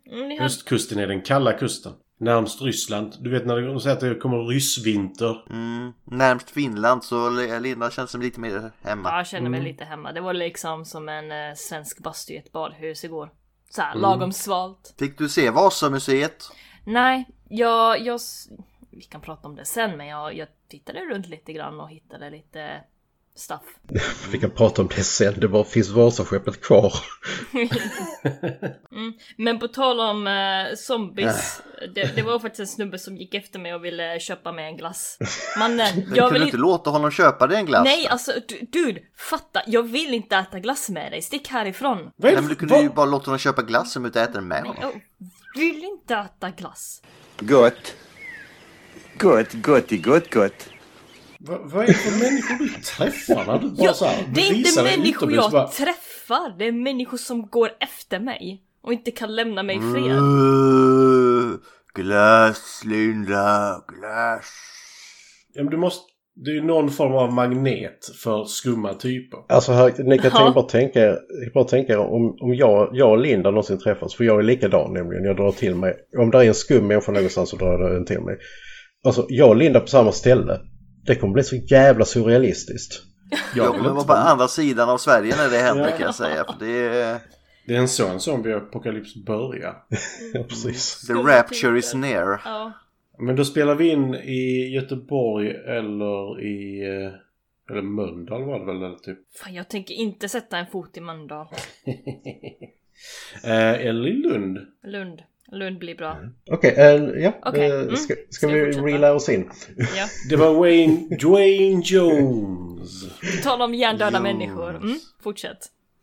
ni 0.04 0.36
hade... 0.36 0.46
Östkusten 0.46 0.98
är 0.98 1.06
den 1.06 1.22
kalla 1.22 1.52
kusten. 1.52 1.92
Närmst 2.18 2.62
Ryssland. 2.62 3.14
Du 3.20 3.30
vet 3.30 3.46
när 3.46 3.60
de 3.62 3.80
säger 3.80 3.96
att 3.96 4.00
det 4.00 4.14
kommer 4.14 4.38
ryssvinter. 4.44 5.44
Mm. 5.50 5.92
Närmst 6.04 6.50
Finland 6.50 7.04
så 7.04 7.30
Linda 7.60 7.90
känns 7.90 8.10
som 8.10 8.20
lite 8.20 8.40
mer 8.40 8.70
hemma. 8.82 9.08
Ja, 9.08 9.16
jag 9.16 9.26
känner 9.26 9.40
Mm. 9.46 9.52
mig 9.52 9.72
lite 9.72 9.84
hemma. 9.84 10.12
Det 10.12 10.20
var 10.20 10.34
liksom 10.34 10.84
som 10.84 11.08
en 11.08 11.32
eh, 11.32 11.54
svensk 11.56 11.98
bastu 11.98 12.32
i 12.32 12.36
ett 12.36 12.52
badhus 12.52 13.04
igår. 13.04 13.30
Så 13.70 13.80
Mm. 13.82 13.92
här, 13.92 14.00
lagom 14.00 14.32
svalt. 14.32 14.94
Fick 14.98 15.18
du 15.18 15.28
se 15.28 15.50
Vasamuseet? 15.50 16.44
Nej, 16.84 17.28
jag, 17.48 18.00
jag... 18.00 18.20
Vi 18.90 19.02
kan 19.02 19.20
prata 19.20 19.48
om 19.48 19.56
det 19.56 19.64
sen, 19.64 19.96
men 19.96 20.06
jag, 20.06 20.34
jag 20.36 20.48
tittade 20.68 21.00
runt 21.00 21.26
lite 21.28 21.52
grann 21.52 21.80
och 21.80 21.90
hittade 21.90 22.30
lite 22.30 22.80
stuff. 23.36 23.60
Vi 24.32 24.38
kan 24.38 24.50
prata 24.50 24.82
om 24.82 24.88
det 24.96 25.02
sen. 25.04 25.34
Det 25.40 25.48
bara 25.48 25.64
finns 25.64 25.88
Vasaskeppet 25.90 26.60
kvar. 26.60 26.92
Men 29.36 29.58
på 29.58 29.68
tal 29.68 30.00
om 30.00 30.26
eh, 30.26 30.76
zombies. 30.76 31.62
Det, 31.94 32.16
det 32.16 32.22
var 32.22 32.38
faktiskt 32.38 32.60
en 32.60 32.66
snubbe 32.66 32.98
som 32.98 33.16
gick 33.16 33.34
efter 33.34 33.58
mig 33.58 33.74
och 33.74 33.84
ville 33.84 34.20
köpa 34.20 34.52
mig 34.52 34.64
en 34.66 34.76
glass. 34.76 35.18
Mannen, 35.58 35.76
Men 35.96 36.04
jag 36.14 36.16
kunde 36.16 36.32
vill 36.32 36.40
du 36.40 36.46
inte... 36.46 36.56
låta 36.56 36.90
honom 36.90 37.10
köpa 37.10 37.46
dig 37.46 37.58
en 37.58 37.66
glass? 37.66 37.84
Nej, 37.84 38.06
alltså 38.08 38.32
du- 38.48 38.60
dude, 38.72 39.00
fatta. 39.18 39.62
Jag 39.66 39.82
vill 39.82 40.14
inte 40.14 40.36
äta 40.36 40.58
glass 40.58 40.88
med 40.88 41.12
dig. 41.12 41.22
Stick 41.22 41.48
härifrån. 41.48 42.10
Nej 42.16 42.34
men 42.34 42.46
du 42.48 42.54
kunde 42.54 42.74
vad- 42.74 42.82
ju 42.82 42.88
bara 42.90 43.06
låta 43.06 43.24
honom 43.26 43.38
köpa 43.38 43.62
glass 43.62 43.96
om 43.96 44.02
du 44.02 44.06
inte 44.06 44.22
äter 44.22 44.32
den 44.34 44.48
med 44.48 44.62
honom. 44.62 45.00
Jag 45.54 45.60
vill 45.60 45.84
inte 45.84 46.14
äta 46.14 46.50
glass. 46.50 47.02
Gott. 47.40 47.94
Gott, 49.18 49.52
gotti, 49.52 49.98
gott, 49.98 50.30
gott. 50.34 50.68
Vad, 51.48 51.70
vad 51.70 51.82
är 51.82 51.86
det 51.86 51.92
för 51.94 52.10
människor 52.24 52.58
du 52.58 52.68
träffar 52.68 53.58
du 53.58 53.68
bara 53.68 53.84
Ja, 53.86 53.92
så 53.92 54.04
här 54.04 54.24
det 54.34 54.40
är 54.40 54.54
inte 54.54 54.82
människor 54.82 55.32
jag 55.32 55.50
bara- 55.52 55.68
träffar. 55.68 56.58
Det 56.58 56.64
är 56.66 56.72
människor 56.72 57.16
som 57.18 57.46
går 57.46 57.70
efter 57.80 58.20
mig. 58.20 58.62
Och 58.82 58.92
inte 58.92 59.10
kan 59.10 59.34
lämna 59.36 59.62
mig 59.62 59.76
i 59.76 59.80
fred. 59.80 60.16
Uh, 60.18 61.54
glass 61.94 62.82
Linda, 62.84 63.82
glass. 64.00 64.46
Ja, 65.54 65.62
men 65.62 65.70
du 65.70 65.76
måste... 65.76 66.02
Det 66.44 66.50
är 66.50 66.54
ju 66.54 66.62
någon 66.64 66.90
form 66.90 67.12
av 67.14 67.32
magnet 67.32 67.98
för 68.22 68.44
skumma 68.44 68.94
typer. 68.94 69.38
Alltså 69.48 69.72
här, 69.72 69.94
ni 69.98 70.18
kan 70.18 70.30
Ja. 70.34 70.52
bara 70.54 70.64
tänka 70.68 71.00
er, 71.00 71.18
bara 71.54 71.64
tänka 71.64 71.92
er 71.92 71.98
om, 71.98 72.36
om 72.40 72.54
jag, 72.54 72.90
jag 72.92 73.10
och 73.10 73.18
Linda 73.18 73.50
någonsin 73.50 73.78
träffas. 73.78 74.14
För 74.14 74.24
jag 74.24 74.38
är 74.38 74.42
likadan 74.42 74.92
nämligen. 74.92 75.24
Jag 75.24 75.36
drar 75.36 75.52
till 75.52 75.74
mig. 75.74 75.94
Om 76.18 76.30
det 76.30 76.38
är 76.38 76.44
en 76.48 76.54
skum 76.54 76.86
människa 76.86 77.12
någonstans 77.12 77.50
så 77.50 77.56
drar 77.56 77.72
jag 77.82 77.92
den 77.92 78.04
till 78.04 78.20
mig. 78.20 78.36
Alltså 79.06 79.26
jag 79.28 79.48
och 79.48 79.56
Linda 79.56 79.80
på 79.80 79.86
samma 79.86 80.12
ställe. 80.12 80.60
Det 81.06 81.14
kommer 81.14 81.34
bli 81.34 81.42
så 81.42 81.56
jävla 81.56 82.04
surrealistiskt. 82.04 83.02
Jag 83.54 83.74
kommer 83.74 83.90
vara 83.90 84.04
på 84.04 84.12
andra 84.12 84.48
sidan 84.48 84.88
av 84.88 84.98
Sverige 84.98 85.36
när 85.36 85.50
det 85.50 85.58
händer 85.58 85.90
kan 85.90 86.00
jag 86.00 86.14
säga. 86.14 86.44
För 86.44 86.54
det 86.66 86.78
är... 86.78 87.18
Det 87.66 87.74
är 87.76 87.78
en 87.80 87.88
sån 87.88 88.18
zombie-apokalyps 88.20 89.24
börjar. 89.26 89.76
Ja, 90.34 90.42
precis. 90.42 91.06
The 91.06 91.12
rapture 91.12 91.78
is 91.78 91.94
near. 91.94 92.40
Ja. 92.44 92.72
Men 93.18 93.36
då 93.36 93.44
spelar 93.44 93.74
vi 93.74 93.88
in 93.88 94.14
i 94.14 94.68
Göteborg 94.74 95.50
eller 95.50 96.40
i... 96.40 96.80
eh, 96.88 97.12
Eller 97.70 97.82
Mölndal 97.82 98.44
var 98.44 98.58
det 98.58 98.64
väl 98.66 98.76
eller 98.82 98.96
typ. 98.96 99.18
Fan, 99.42 99.54
jag 99.54 99.68
tänker 99.68 99.94
inte 99.94 100.28
sätta 100.28 100.58
en 100.58 100.66
fot 100.66 100.96
i 100.96 101.00
Mölndal. 101.00 101.46
Eh, 103.44 103.72
eller 103.86 104.06
i 104.08 104.12
Lund. 104.12 104.58
Lund. 104.82 105.22
Lund 105.48 105.78
blir 105.78 105.94
bra. 105.94 106.18
Okej, 106.50 106.74
eh, 106.76 107.22
ja. 107.22 107.32
Okej, 107.42 107.70
eh, 107.70 107.80
mm. 107.80 107.96
Ska, 107.96 108.14
Ska 108.14 108.24
ska 108.30 108.46
vi 108.46 108.60
vi 108.64 108.70
reela 108.70 109.14
oss 109.14 109.28
in? 109.28 109.50
Ja. 109.76 110.06
Det 110.30 110.36
var 110.36 110.54
Wayne... 110.54 111.16
Dwayne 111.16 111.82
Jones. 111.84 113.04
På 113.20 113.42
tal 113.42 113.62
om 113.62 113.74
hjärndöda 113.74 114.20
människor. 114.20 114.76
Mm, 114.76 114.98
fortsätt. 115.22 115.58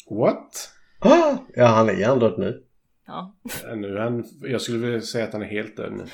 What? 0.10 0.70
Ah, 1.00 1.38
ja, 1.56 1.66
han 1.66 1.90
är 1.90 1.94
hjärndöd 1.94 2.40
nu. 2.40 2.64
Ja. 3.08 3.36
Nu 3.76 3.98
är 3.98 4.02
han... 4.02 4.24
Jag 4.42 4.62
skulle 4.62 4.78
vilja 4.78 5.02
säga 5.02 5.26
att 5.26 5.34
han 5.34 5.42
är 5.42 5.48
helt 5.48 5.78
död 5.78 5.92
nu. 5.94 6.06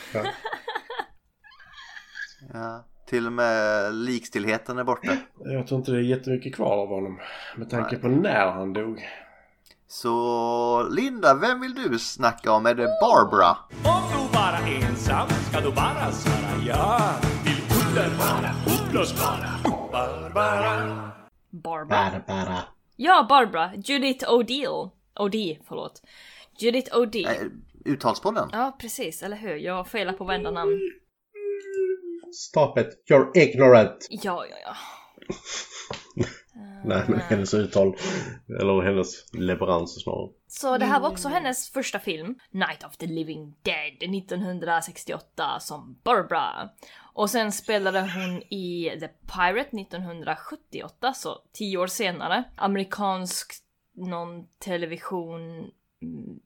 Ja. 2.54 2.86
Till 3.08 3.26
och 3.26 3.34
med 3.34 3.94
likstillheten 3.96 4.78
är 4.78 4.84
borta. 4.84 5.18
Jag 5.46 5.68
tror 5.68 5.80
inte 5.80 5.92
det 5.92 5.98
är 5.98 6.02
jättemycket 6.02 6.56
kvar 6.56 6.78
av 6.78 6.88
honom. 6.88 7.20
Med 7.58 7.70
tanke 7.70 7.96
på 7.96 8.08
när 8.08 8.52
han 8.52 8.74
dog. 8.74 9.04
Så 9.92 10.88
Linda, 10.92 11.34
vem 11.36 11.62
vill 11.62 11.74
du 11.74 12.00
snacka 12.00 12.52
om? 12.52 12.66
Är 12.66 12.76
det 12.76 12.88
Barbara? 13.02 13.58
Om 13.86 14.04
du 14.12 14.34
bara 14.34 14.58
ensam 14.58 15.28
ska 15.30 15.60
du 15.60 15.72
bara 15.72 16.12
svara 16.12 16.64
ja. 16.66 17.12
Vill 17.46 17.62
underbara, 17.88 18.52
upplösbara. 18.68 19.50
Barbara. 19.92 21.12
Bara, 21.50 22.22
bara. 22.28 22.64
Ja, 22.96 23.26
Barbara. 23.30 23.72
Judith 23.76 24.26
O'Deal. 24.32 24.90
O'Dea, 25.16 25.58
förlåt. 25.68 26.02
Judith 26.60 26.96
O'Dea. 26.96 27.30
Eh, 27.32 27.48
Uttalspodden? 27.86 28.50
Ja, 28.52 28.78
precis, 28.80 29.24
eller 29.24 29.38
hur? 29.38 29.56
Jag 29.56 29.88
felar 29.88 30.14
på 30.14 30.24
varenda 30.24 30.52
namn. 30.52 30.80
Stop 32.36 32.78
it, 32.80 33.04
you're 33.10 33.38
ignorant. 33.38 34.08
Ja, 34.10 34.46
ja, 34.46 34.56
ja. 34.66 34.76
Nej, 36.86 37.04
men 37.08 37.20
hennes 37.20 37.54
uttal. 37.54 37.96
Eller 38.62 38.82
hennes 38.82 39.34
leverans 39.34 40.04
snarare. 40.04 40.30
Så 40.48 40.78
det 40.78 40.86
här 40.86 41.00
var 41.00 41.10
också 41.10 41.30
hennes 41.30 41.70
första 41.70 42.00
film, 42.00 42.36
Night 42.52 42.84
of 42.84 42.98
the 42.98 43.08
Living 43.08 43.56
Dead 43.64 44.16
1968 44.16 45.60
som 45.60 46.00
Barbara. 46.04 46.70
Och 47.14 47.30
sen 47.30 47.52
spelade 47.52 48.00
hon 48.02 48.44
i 48.54 48.92
The 49.00 49.08
Pirate 49.08 49.78
1978, 49.82 51.14
så 51.14 51.42
tio 51.54 51.78
år 51.78 51.88
senare. 51.88 52.44
Amerikansk 52.56 53.54
någon 53.96 54.48
television... 54.60 55.42
mm, 56.02 56.40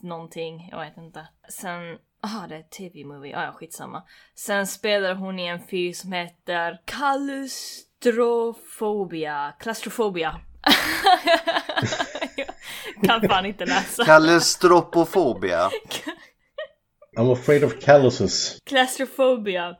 Någonting, 0.00 0.68
jag 0.70 0.80
vet 0.80 0.96
inte. 0.96 1.28
Sen... 1.48 1.98
Ah, 2.20 2.46
det 2.46 2.56
är 2.56 2.62
TV-movie. 2.62 3.36
Ah, 3.36 3.44
ja, 3.44 3.52
skitsamma. 3.52 4.02
Sen 4.34 4.66
spelade 4.66 5.14
hon 5.14 5.38
i 5.38 5.46
en 5.46 5.60
film 5.60 5.94
som 5.94 6.12
heter 6.12 6.80
Kallustrofobia. 6.84 7.87
Claustrofobia. 9.58 10.40
Jag 13.02 13.20
kan 13.20 13.28
fan 13.28 13.46
inte 13.46 13.66
läsa. 13.66 14.04
Kalestropofobia. 14.04 15.70
I'm 17.18 17.32
afraid 17.32 17.64
of 17.64 17.78
calluses. 17.80 18.58
Claustrofobia. 18.66 19.76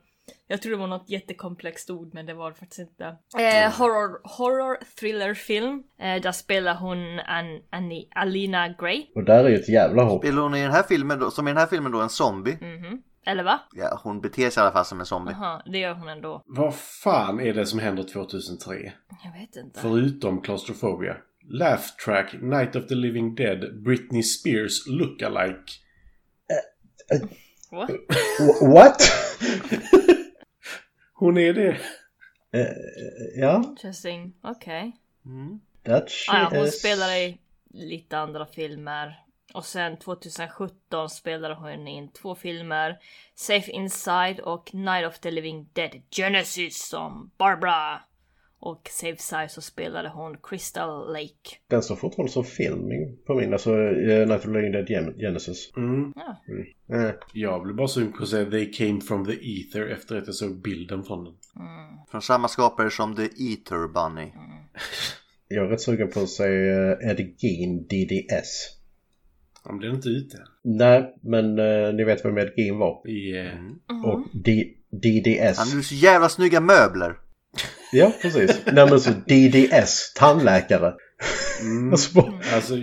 Jag 0.46 0.62
tror 0.62 0.72
det 0.72 0.78
var 0.78 0.86
något 0.86 1.10
jättekomplext 1.10 1.90
ord 1.90 2.14
men 2.14 2.26
det 2.26 2.34
var 2.34 2.50
det 2.50 2.56
faktiskt 2.56 2.78
inte. 2.78 3.04
Eh, 3.38 3.70
horror, 3.78 4.20
horror 4.38 4.78
thriller 5.00 5.34
film. 5.34 5.82
Eh, 6.00 6.22
där 6.22 6.32
spelar 6.32 6.74
hon 6.74 7.20
An, 7.20 7.60
Annie, 7.70 8.08
Alina 8.14 8.68
Gray. 8.68 9.06
Och 9.14 9.24
där 9.24 9.44
är 9.44 9.48
ju 9.48 9.54
ett 9.56 9.68
jävla 9.68 10.02
hopp. 10.02 10.22
Spelar 10.22 10.42
hon 10.42 10.54
i 10.54 10.62
den 10.62 10.70
här 10.72 10.82
filmen 10.82 11.18
då, 11.18 11.30
som 11.30 11.48
i 11.48 11.50
den 11.50 11.58
här 11.58 11.66
filmen 11.66 11.92
då 11.92 12.00
en 12.00 12.08
zombie? 12.08 12.58
Mhm. 12.60 13.02
Eller 13.28 13.42
va? 13.44 13.60
Ja, 13.72 14.00
hon 14.04 14.20
beter 14.20 14.50
sig 14.50 14.60
i 14.60 14.62
alla 14.62 14.72
fall 14.72 14.84
som 14.84 15.00
en 15.00 15.06
zombie. 15.06 15.32
Jaha, 15.32 15.62
det 15.66 15.78
gör 15.78 15.94
hon 15.94 16.08
ändå. 16.08 16.42
Vad 16.46 16.74
fan 16.74 17.40
är 17.40 17.54
det 17.54 17.66
som 17.66 17.78
händer 17.78 18.02
2003? 18.02 18.92
Jag 19.24 19.32
vet 19.40 19.56
inte. 19.56 19.80
Förutom 19.80 20.40
Claustrophobia. 20.42 21.16
Laugh 21.50 21.82
Track, 22.04 22.32
Night 22.42 22.76
of 22.76 22.86
the 22.86 22.94
Living 22.94 23.34
Dead, 23.34 23.82
Britney 23.84 24.22
Spears 24.22 24.86
lookalike. 24.86 25.72
What? 27.70 27.90
Wh- 28.38 28.72
What? 28.72 29.02
Hon 31.14 31.38
är 31.38 31.52
det. 31.52 31.68
Eh, 32.52 32.66
ja, 33.36 33.64
Interesting. 33.68 34.32
Okej. 34.42 34.96
that 35.84 36.10
shit 36.10 36.34
Ah, 36.34 36.38
ja, 36.42 36.48
hon 36.58 36.66
is... 36.66 36.78
spelar 36.78 37.16
i 37.16 37.38
lite 37.70 38.18
andra 38.18 38.46
filmer. 38.46 39.14
Och 39.54 39.64
sen 39.64 39.96
2017 39.98 41.08
spelade 41.10 41.54
hon 41.54 41.88
in 41.88 42.12
två 42.12 42.34
filmer. 42.34 42.98
Safe 43.34 43.70
Inside 43.72 44.40
och 44.40 44.74
Night 44.74 45.06
of 45.06 45.18
the 45.18 45.30
Living 45.30 45.68
Dead 45.72 45.90
Genesis 46.16 46.88
som 46.88 47.30
Barbara. 47.38 48.00
Och 48.60 48.88
Safe 48.90 49.16
Side 49.16 49.50
så 49.50 49.60
spelade 49.60 50.08
hon 50.08 50.36
Crystal 50.42 51.12
Lake. 51.12 51.56
Den 51.68 51.82
står 51.82 51.96
fortfarande 51.96 52.32
som 52.32 52.44
film 52.44 52.88
på 53.26 53.34
min, 53.34 53.52
alltså 53.52 53.72
uh, 53.72 54.26
Night 54.28 54.38
of 54.38 54.42
the 54.42 54.48
Living 54.50 54.72
Dead 54.72 54.90
Gen- 54.90 55.14
Genesis. 55.18 55.70
Mm. 55.76 56.12
Ja. 56.16 56.36
Eh, 56.96 57.10
Jag 57.32 57.62
blev 57.62 57.76
bara 57.76 57.88
sugen 57.88 58.12
på 58.12 58.22
att 58.22 58.28
säga 58.28 58.50
They 58.50 58.72
came 58.72 59.00
from 59.00 59.26
the 59.26 59.32
ether 59.32 59.86
efter 59.88 60.16
att 60.16 60.26
jag 60.26 60.34
såg 60.34 60.62
bilden 60.62 61.02
från 61.04 61.24
den. 61.24 61.34
Från 62.10 62.22
samma 62.22 62.48
skapare 62.48 62.90
som 62.90 63.16
The 63.16 63.22
Eater 63.22 63.88
Bunny. 63.88 64.32
jag 65.48 65.64
är 65.64 65.68
rätt 65.68 65.80
sugen 65.80 66.10
på 66.10 66.20
att 66.20 66.28
säga 66.30 66.92
uh, 66.96 67.10
Ed 67.10 67.34
Gein 67.38 67.82
DDS. 67.86 68.77
Han 69.68 69.78
blev 69.78 69.94
inte 69.94 70.08
ute. 70.08 70.36
Nej, 70.64 71.14
men 71.22 71.58
eh, 71.58 71.94
ni 71.94 72.04
vet 72.04 72.24
vem 72.24 72.38
Ed 72.38 72.52
Gein 72.56 72.78
var. 72.78 73.08
I, 73.08 73.38
eh, 73.38 74.04
Och 74.04 74.20
D- 74.32 74.64
DDS. 74.90 75.58
Han 75.58 75.68
hade 75.68 75.82
så 75.82 75.94
jävla 75.94 76.28
snygga 76.28 76.60
möbler. 76.60 77.14
Ja, 77.92 78.12
precis. 78.22 78.62
Nej 78.72 78.90
men 78.90 79.00
så 79.00 79.10
DDS, 79.10 80.12
tandläkare. 80.16 80.94
Mm. 81.62 81.90
Alltså, 81.92 82.20
Alltså, 82.54 82.74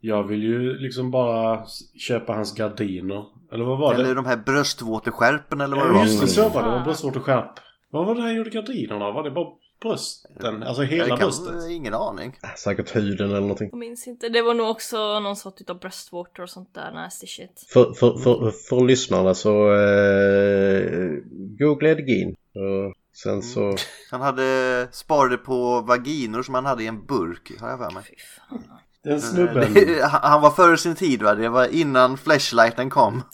jag 0.00 0.22
vill 0.24 0.42
ju 0.42 0.78
liksom 0.78 1.10
bara 1.10 1.66
köpa 2.08 2.32
hans 2.32 2.54
gardiner. 2.54 3.24
Eller 3.52 3.64
vad 3.64 3.78
var 3.78 3.94
Eller 3.94 4.04
det? 4.04 4.14
de 4.14 4.26
här 4.26 4.36
bröstvårteskärpen 4.36 5.60
eller 5.60 5.76
vad 5.76 5.84
det 5.86 5.90
Ja, 5.90 5.94
var. 5.98 6.04
just 6.04 6.20
det, 6.20 6.26
så 6.26 6.48
var 6.48 6.62
det. 6.62 6.68
Det 6.70 6.76
var 6.76 6.84
bröstvård 6.84 7.16
och 7.16 7.22
skärp. 7.24 7.52
Vad 7.90 8.06
var 8.06 8.14
det 8.14 8.20
han 8.22 8.34
gjorde 8.34 8.50
gardinerna? 8.50 9.10
Var 9.12 9.22
det 9.24 9.30
bara 9.30 9.46
brösten? 9.80 10.62
Alltså 10.62 10.82
hela 10.82 11.08
kan, 11.08 11.18
bröstet? 11.18 11.70
ingen 11.70 11.94
aning. 11.94 12.38
Säkert 12.56 12.96
huden 12.96 13.30
eller 13.30 13.40
någonting. 13.40 13.68
Jag 13.72 13.78
minns 13.78 14.06
inte. 14.06 14.28
Det 14.28 14.42
var 14.42 14.54
nog 14.54 14.70
också 14.70 15.20
någon 15.20 15.36
sorts 15.36 15.60
utav 15.60 15.78
bröstvårtor 15.78 16.42
och 16.42 16.50
sånt 16.50 16.74
där 16.74 16.92
nasty 16.92 17.26
shit. 17.26 17.66
För, 17.72 17.92
för, 17.92 18.18
för, 18.18 18.50
för 18.68 18.84
lyssnarna 18.86 19.34
så 19.34 19.74
eh, 19.74 21.10
googla 21.58 21.88
Ed 21.88 22.08
Gein. 22.08 22.36
Och 22.54 22.94
sen 23.16 23.42
så... 23.42 23.76
Han 24.10 24.20
hade 24.20 24.88
sparade 24.92 25.36
på 25.36 25.80
vaginor 25.80 26.42
som 26.42 26.54
han 26.54 26.66
hade 26.66 26.82
i 26.82 26.86
en 26.86 27.06
burk, 27.06 27.52
har 27.60 27.68
jag 27.68 27.78
för 27.78 27.90
mig. 27.90 28.02
Fy 28.04 28.14
fan. 28.16 28.64
Den 29.04 29.20
snubben. 29.20 29.74
Det- 29.74 30.04
han 30.22 30.42
var 30.42 30.50
före 30.50 30.76
sin 30.78 30.94
tid 30.94 31.22
va? 31.22 31.34
Det 31.34 31.48
var 31.48 31.66
innan 31.74 32.18
flashlighten 32.18 32.90
kom. 32.90 33.22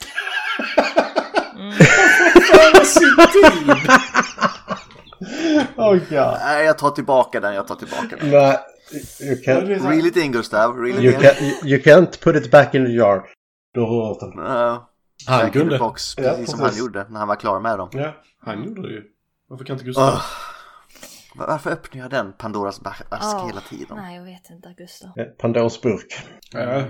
Oh 5.83 5.99
god. 5.99 6.39
Nej, 6.41 6.65
jag 6.67 6.79
tar 6.79 6.91
tillbaka 6.91 7.41
den, 7.41 7.55
jag 7.55 7.67
tar 7.69 7.75
tillbaka 7.75 8.17
den. 8.21 8.31
Nej, 8.31 8.59
you 9.21 9.35
can't, 9.35 9.89
Reel 9.91 10.07
it 10.07 10.17
in 10.17 10.33
Gustav, 10.33 10.77
reel 10.79 10.97
it 10.99 11.05
you, 11.05 11.15
in. 11.15 11.21
can, 11.21 11.69
you 11.69 11.79
can't 11.81 12.21
put 12.23 12.37
it 12.37 12.51
back 12.51 12.75
in 12.75 12.87
the 12.87 12.93
jar. 12.93 13.23
Du 13.75 13.81
har 13.81 14.09
hört 14.09 14.21
den. 14.21 14.45
Ja, 14.47 14.91
Han 15.27 15.51
kunde. 15.51 15.79
box, 15.79 16.15
Ja, 16.19 16.23
precis 16.31 16.51
som 16.51 16.59
han 16.61 16.69
precis. 16.69 16.81
gjorde 16.85 17.07
när 17.09 17.19
han 17.19 17.29
var 17.29 17.37
klar 17.37 17.61
med 17.61 17.79
dem. 17.79 17.89
Ja, 17.93 18.13
han 18.41 18.65
gjorde 18.65 18.83
det 18.83 18.89
ju. 18.89 19.03
Varför 19.49 19.65
kan 19.65 19.75
inte 19.75 19.85
Gustav? 19.85 20.09
Ugh. 20.09 20.21
Varför 21.35 21.71
öppnar 21.71 22.03
jag 22.03 22.11
den 22.11 22.33
Pandoras 22.33 22.81
ask 23.09 23.37
Åh, 23.37 23.47
hela 23.47 23.61
tiden? 23.61 23.97
Nej, 23.97 24.17
jag 24.17 24.25
vet 24.25 24.51
inte, 24.51 24.75
Gustav. 24.79 25.11
Eh, 25.17 25.25
Pandoras 25.25 25.81
burk. 25.83 26.19
Ja, 26.53 26.61
eh, 26.61 26.85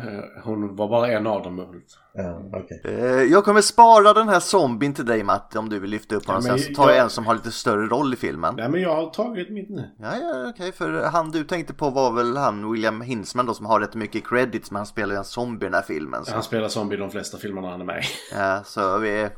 hon 0.44 0.76
var 0.76 0.88
bara 0.88 1.08
en 1.12 1.26
av 1.26 1.42
dem. 1.42 1.82
Ja, 2.14 2.42
okej. 2.52 2.82
Eh, 2.84 3.22
Jag 3.22 3.44
kommer 3.44 3.60
spara 3.60 4.12
den 4.12 4.28
här 4.28 4.40
zombien 4.40 4.94
till 4.94 5.06
dig 5.06 5.22
Matte 5.24 5.58
om 5.58 5.68
du 5.68 5.78
vill 5.78 5.90
lyfta 5.90 6.14
upp 6.14 6.26
honom. 6.26 6.42
Ja, 6.46 6.58
Sen 6.58 6.74
så 6.74 6.74
tar 6.82 6.88
jag 6.88 6.96
jag- 6.98 7.04
en 7.04 7.10
som 7.10 7.26
har 7.26 7.34
lite 7.34 7.50
större 7.52 7.86
roll 7.86 8.14
i 8.14 8.16
filmen. 8.16 8.54
Nej, 8.56 8.68
men 8.68 8.80
jag 8.80 8.96
har 8.96 9.10
tagit 9.10 9.50
mitt 9.50 9.70
nu. 9.70 9.90
Ja, 9.98 10.16
ja, 10.16 10.48
okej. 10.48 10.72
För 10.72 11.02
han 11.04 11.30
du 11.30 11.44
tänkte 11.44 11.74
på 11.74 11.90
var 11.90 12.12
väl 12.12 12.36
han 12.36 12.72
William 12.72 13.00
Hinsman 13.00 13.46
då 13.46 13.54
som 13.54 13.66
har 13.66 13.80
rätt 13.80 13.94
mycket 13.94 14.28
credits 14.28 14.70
men 14.70 14.76
han 14.76 14.86
spelar 14.86 15.14
ju 15.14 15.18
en 15.18 15.24
zombie 15.24 15.66
i 15.66 15.68
den 15.68 15.74
här 15.74 15.82
filmen. 15.82 16.24
Så, 16.24 16.32
Han 16.34 16.42
spelar 16.42 16.68
zombie 16.68 16.94
i 16.96 16.98
de 16.98 17.10
flesta 17.10 17.38
filmerna 17.38 17.70
han 17.70 17.80
är 17.80 17.84
med 17.84 17.98
i. 18.02 18.34
ja, 18.36 18.62
så 18.64 18.98
vi... 18.98 19.28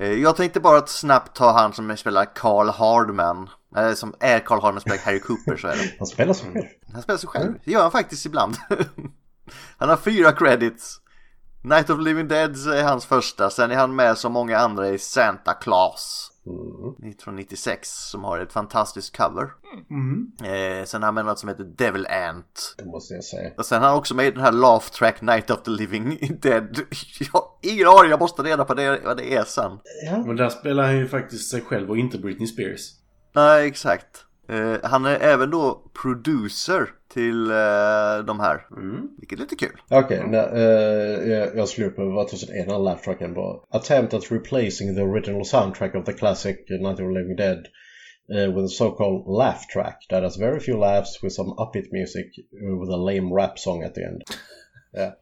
eh, 0.00 0.12
Jag 0.12 0.36
tänkte 0.36 0.60
bara 0.60 0.78
att 0.78 0.88
snabbt 0.88 1.36
ta 1.36 1.52
han 1.52 1.72
som 1.72 1.96
spelar 1.96 2.34
Carl 2.34 2.68
Hardman. 2.68 3.50
Eller 3.76 3.94
som 3.94 4.14
är 4.20 4.40
Carl 4.40 4.60
Hardman 4.60 4.80
spelar 4.80 4.98
Harry 4.98 5.20
Cooper 5.20 5.56
så 5.56 5.68
är 5.68 5.76
det. 5.76 5.94
Han 5.98 6.06
spelar 6.06 6.34
sig 6.34 6.52
själv. 6.52 6.64
Han 6.92 7.02
spelar 7.02 7.18
sig 7.18 7.28
själv. 7.28 7.54
Det 7.64 7.70
gör 7.70 7.82
han 7.82 7.90
faktiskt 7.90 8.26
ibland. 8.26 8.56
han 9.78 9.88
har 9.88 9.96
fyra 9.96 10.32
credits. 10.32 11.00
Night 11.62 11.90
of 11.90 12.00
Living 12.00 12.28
Dead 12.28 12.50
är 12.50 12.82
hans 12.82 13.06
första. 13.06 13.50
Sen 13.50 13.70
är 13.70 13.76
han 13.76 13.96
med 13.96 14.18
som 14.18 14.32
många 14.32 14.58
andra 14.58 14.88
i 14.88 14.98
Santa 14.98 15.54
Claus. 15.54 16.32
1996 16.48 17.88
som 17.88 18.24
har 18.24 18.38
ett 18.38 18.52
fantastiskt 18.52 19.16
cover. 19.16 19.42
Eh, 20.42 20.84
sen 20.84 21.02
har 21.02 21.06
han 21.06 21.14
med 21.14 21.24
något 21.24 21.38
som 21.38 21.48
heter 21.48 21.64
Devil 21.64 22.06
Ant. 22.06 22.74
Det 22.78 22.84
måste 22.84 23.14
jag 23.14 23.24
säga. 23.24 23.50
Och 23.56 23.66
sen 23.66 23.82
har 23.82 23.88
han 23.88 23.98
också 23.98 24.14
med 24.14 24.34
den 24.34 24.42
här 24.42 24.52
Laugh 24.52 24.86
Track 24.86 25.20
Night 25.22 25.50
of 25.50 25.62
the 25.62 25.70
Living 25.70 26.18
Dead. 26.42 26.78
Jag 27.20 27.28
har 27.32 27.44
ingen 27.62 27.88
aning, 27.88 28.10
jag 28.10 28.20
måste 28.20 28.42
reda 28.42 28.64
på 28.64 28.74
det, 28.74 29.00
vad 29.04 29.16
det 29.16 29.34
är 29.34 29.44
sen. 29.44 29.78
Ja. 30.06 30.18
Men 30.26 30.36
där 30.36 30.48
spelar 30.48 30.84
han 30.84 30.96
ju 30.96 31.08
faktiskt 31.08 31.50
sig 31.50 31.60
själv 31.60 31.90
och 31.90 31.98
inte 31.98 32.18
Britney 32.18 32.46
Spears. 32.46 32.90
Nej, 33.32 33.66
exakt. 33.66 34.24
Eh, 34.48 34.76
han 34.82 35.06
är 35.06 35.18
även 35.20 35.50
då 35.50 35.82
producer 36.02 36.88
till 37.12 37.50
eh, 37.50 38.24
de 38.26 38.40
här. 38.40 38.66
Vilket 39.18 39.38
är 39.38 39.42
lite 39.42 39.56
kul. 39.56 39.80
Okej, 39.90 40.24
okay, 40.24 40.40
uh, 40.40 41.28
jag, 41.28 41.56
jag 41.56 41.68
slog 41.68 41.88
upp 41.88 41.98
vad 41.98 42.28
tusen 42.28 42.56
en 42.56 42.70
av 42.70 42.84
laugh 42.84 43.02
tracken 43.02 43.34
var. 43.34 43.60
Attempt 43.70 44.14
at 44.14 44.32
replacing 44.32 44.94
the 44.94 45.02
original 45.02 45.44
soundtrack 45.44 45.94
of 45.94 46.04
the 46.04 46.12
classic 46.12 46.56
Night 46.70 46.92
of 46.92 46.96
the 46.96 47.18
Living 47.18 47.36
Dead 47.36 47.58
uh, 48.34 48.54
with 48.54 48.64
a 48.64 48.68
so-called 48.68 49.38
laugh 49.38 49.66
track 49.72 50.06
that 50.10 50.22
has 50.22 50.38
very 50.38 50.60
few 50.60 50.78
laughs 50.80 51.22
with 51.22 51.34
some 51.34 51.50
upbeat 51.50 51.92
music 51.92 52.26
uh, 52.36 52.80
with 52.80 52.90
a 52.90 52.96
lame 52.96 53.34
rap 53.34 53.58
song 53.58 53.82
at 53.82 53.94
the 53.94 54.04
end. 54.04 54.22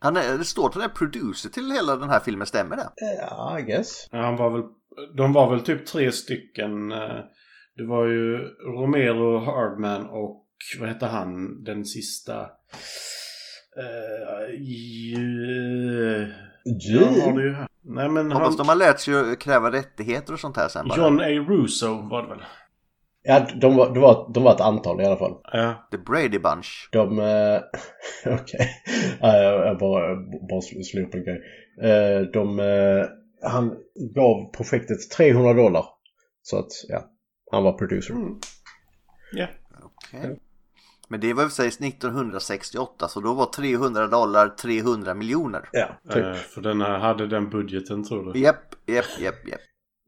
Han 0.01 0.17
är, 0.17 0.39
det 0.39 0.45
står 0.45 0.67
att 0.67 0.75
han 0.75 0.83
är 0.83 0.89
producer 0.89 1.49
till 1.49 1.73
hela 1.73 1.97
den 1.97 2.09
här 2.09 2.21
filmen, 2.21 2.47
stämmer 2.47 2.77
det? 2.77 2.89
Ja, 2.97 3.59
I 3.59 3.63
guess. 3.63 4.09
Ja, 4.11 4.19
Han 4.19 4.37
var 4.37 4.51
väl, 4.51 4.63
de 5.17 5.33
var 5.33 5.51
väl 5.51 5.61
typ 5.61 5.87
tre 5.87 6.13
stycken. 6.13 6.93
eh, 6.93 7.21
Det 7.77 7.85
var 7.85 8.07
ju 8.07 8.39
Romero, 8.77 9.39
Hardman 9.39 10.07
och 10.07 10.47
vad 10.81 10.89
hette 10.89 11.07
han, 11.07 11.65
den 11.65 11.85
sista? 11.85 12.41
Uh, 13.79 14.55
ju 17.41 17.53
här. 17.55 17.69
Nej 17.83 18.09
men 18.09 18.33
Hoppas 18.33 18.49
han, 18.49 18.57
de 18.57 18.69
har 18.69 18.77
lärt 18.77 19.01
sig 19.01 19.15
att 19.15 19.39
kräva 19.39 19.73
rättigheter 19.73 20.33
och 20.33 20.41
sånt 20.41 20.57
här 20.57 20.69
sen 20.69 20.89
bara. 20.89 20.99
John 20.99 21.21
A. 21.21 21.29
Russo 21.29 22.09
var 22.11 22.23
det 22.23 22.29
väl? 22.29 22.45
Ja, 23.23 23.47
de 23.61 23.77
var, 23.77 23.95
de, 23.95 24.01
var, 24.01 24.31
de 24.35 24.43
var 24.43 24.55
ett 24.55 24.61
antal 24.61 25.01
i 25.01 25.05
alla 25.05 25.17
fall. 25.17 25.35
Ja. 25.53 25.89
The 25.91 25.99
Brady 25.99 26.39
Bunch. 26.39 26.89
De... 26.93 27.19
Eh, 27.19 27.61
Okej. 28.35 28.41
Okay. 28.41 28.67
jag, 29.43 29.67
jag 29.67 29.79
bara, 29.79 30.17
bara 30.51 30.61
slog 30.61 31.05
upp 31.07 31.15
en 31.15 31.25
grej. 31.25 31.41
Eh, 31.83 32.21
de... 32.21 32.61
Eh, 32.61 33.07
han 33.51 33.77
gav 34.15 34.53
projektet 34.53 35.11
300 35.17 35.55
dollar. 35.55 35.85
Så 36.43 36.59
att, 36.59 36.71
ja. 36.89 37.05
Han 37.51 37.65
var 37.65 37.73
producer. 37.73 38.15
Mm. 38.15 38.39
Ja. 39.33 39.47
Okej. 39.83 40.39
Men 41.09 41.21
det 41.21 41.33
var 41.35 41.43
i 41.43 41.47
och 41.47 41.51
för 41.51 41.69
sig 41.71 41.89
1968 41.89 43.09
så 43.09 43.21
då 43.21 43.35
var 43.35 43.47
300 43.47 44.07
dollar 44.07 44.49
300 44.49 45.15
miljoner. 45.15 45.69
Ja, 45.73 45.89
typ. 46.09 46.25
Eh, 46.25 46.35
för 46.35 46.61
den 46.61 46.81
här 46.81 46.99
hade 46.99 47.27
den 47.27 47.51
budgeten 47.51 48.05
tror 48.05 48.33
du? 48.33 48.41
Japp, 48.41 48.75
japp, 48.87 49.21
japp, 49.21 49.49
japp. 49.49 49.61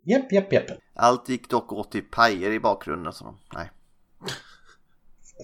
Japp, 0.05 0.33
japp, 0.33 0.53
japp. 0.53 0.65
Allt 0.95 1.29
gick 1.29 1.49
dock 1.51 1.73
åt 1.73 1.93
till 1.93 2.05
pajer 2.11 2.51
i 2.51 2.61
bakgrunden 2.61 3.13
så 3.13 3.35
nej, 3.55 3.71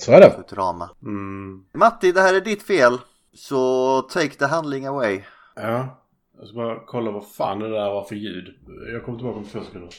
Så 0.01 0.13
är 0.13 0.21
det. 0.21 0.31
Futurama. 0.31 0.91
Mm. 1.03 1.65
Matti, 1.73 2.13
det 2.13 2.21
här 2.21 2.35
är 2.35 2.41
ditt 2.41 2.63
fel. 2.63 2.99
Så 3.33 4.03
take 4.03 4.35
the 4.35 4.47
handling 4.47 4.87
away. 4.87 5.23
Ja. 5.55 6.01
Jag 6.39 6.49
ska 6.49 6.57
bara 6.57 6.85
kolla 6.87 7.11
vad 7.11 7.29
fan 7.29 7.59
det 7.59 7.71
där 7.71 7.91
var 7.91 8.05
för 8.05 8.15
ljud. 8.15 8.55
Jag 8.93 9.05
kommer 9.05 9.19
tillbaka 9.19 9.39
om 9.39 9.45
två 9.45 9.61
sekunder. 9.61 9.91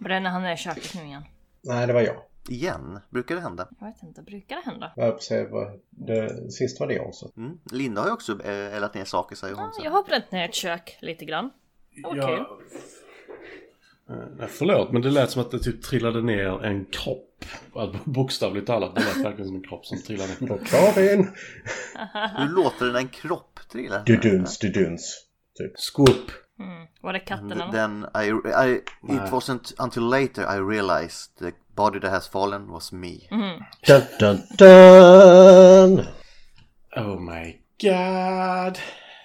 Bränner 0.00 0.30
han 0.30 0.42
ner 0.42 0.56
köket 0.56 0.94
nu 0.94 1.02
igen? 1.02 1.22
Nej, 1.62 1.86
det 1.86 1.92
var 1.92 2.00
jag. 2.00 2.16
Igen, 2.48 3.00
brukar 3.10 3.34
det 3.34 3.40
hända. 3.40 3.68
Jag 3.80 3.86
vet 3.86 4.02
inte, 4.02 4.22
brukar 4.22 4.56
det 4.56 4.62
hända? 4.62 4.92
Jag 4.96 5.18
vad... 5.50 5.80
Det, 5.90 6.52
sist 6.52 6.80
var 6.80 6.86
det 6.86 6.94
jag 6.94 7.14
så. 7.14 7.30
Mm. 7.36 7.58
Linda 7.72 8.00
har 8.00 8.08
ju 8.08 8.12
också 8.12 8.44
eh, 8.44 8.76
eldat 8.76 8.94
ner 8.94 9.04
saker 9.04 9.36
säger 9.36 9.54
hon. 9.54 9.64
Ja, 9.64 9.72
så. 9.72 9.84
jag 9.84 9.90
har 9.90 10.02
bränt 10.02 10.32
ner 10.32 10.44
ett 10.44 10.54
kök 10.54 10.98
lite 11.00 11.24
grann. 11.24 11.50
Okej. 12.04 12.18
Jag... 12.18 12.38
Eh, 14.10 14.26
Nej, 14.38 14.48
förlåt, 14.48 14.92
men 14.92 15.02
det 15.02 15.10
lät 15.10 15.30
som 15.30 15.42
att 15.42 15.50
det 15.50 15.58
typ 15.58 15.82
trillade 15.82 16.22
ner 16.22 16.64
en 16.64 16.84
kropp. 16.84 17.44
Bokstavligt 18.04 18.66
talat, 18.66 18.94
det 18.94 19.00
lät 19.00 19.16
verkligen 19.16 19.46
som 19.46 19.56
en 19.56 19.62
kropp 19.62 19.86
som 19.86 20.02
trillade 20.02 20.32
ner. 20.38 20.60
Karin! 20.64 21.30
Hur 22.38 22.48
låter 22.48 22.86
det 22.86 22.92
när 22.92 23.00
en 23.00 23.08
kropp 23.08 23.60
trillar? 23.72 24.04
Duduns, 24.04 24.58
duduns. 24.58 25.26
Typ. 25.58 25.78
Scoop! 25.78 26.30
Mm. 26.60 26.86
Var 27.00 27.12
det 27.12 27.18
katterna? 27.20 27.72
Then 27.72 28.06
I, 28.14 28.28
I, 28.68 28.74
it 29.14 29.30
wasn't 29.32 29.72
until 29.78 30.02
later 30.10 30.42
I 30.56 30.58
realized 30.76 31.38
the 31.38 31.52
body 31.76 32.00
that 32.00 32.10
has 32.10 32.28
fallen 32.28 32.68
was 32.70 32.92
me. 32.92 33.14
Dun, 33.86 34.02
dun, 34.20 34.38
dun! 34.58 36.06
Oh 36.96 37.20
my 37.20 37.56
god! 37.82 38.78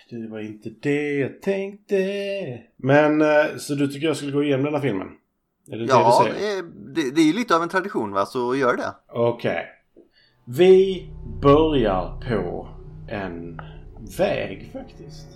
Det 0.09 0.27
var 0.31 0.39
inte 0.39 0.69
det 0.81 1.13
jag 1.13 1.41
tänkte. 1.41 1.95
Men, 2.77 3.21
eh, 3.21 3.57
så 3.57 3.75
du 3.75 3.87
tycker 3.87 4.07
jag 4.07 4.17
skulle 4.17 4.31
gå 4.31 4.43
igenom 4.43 4.65
den 4.65 4.73
här 4.73 4.81
filmen? 4.81 5.07
Är 5.71 5.77
det 5.77 5.85
Ja, 5.85 6.23
det 6.23 6.29
du 6.29 6.35
säger? 6.39 6.57
eh, 6.59 6.63
det, 6.95 7.15
det 7.15 7.21
är 7.21 7.25
ju 7.25 7.33
lite 7.33 7.55
av 7.55 7.63
en 7.63 7.69
tradition 7.69 8.11
va, 8.11 8.25
så 8.25 8.55
gör 8.55 8.77
det. 8.77 8.93
Okej. 9.13 9.65
Vi 10.47 11.09
börjar 11.41 12.21
på 12.29 12.67
en 13.09 13.61
väg 14.17 14.69
faktiskt. 14.73 15.27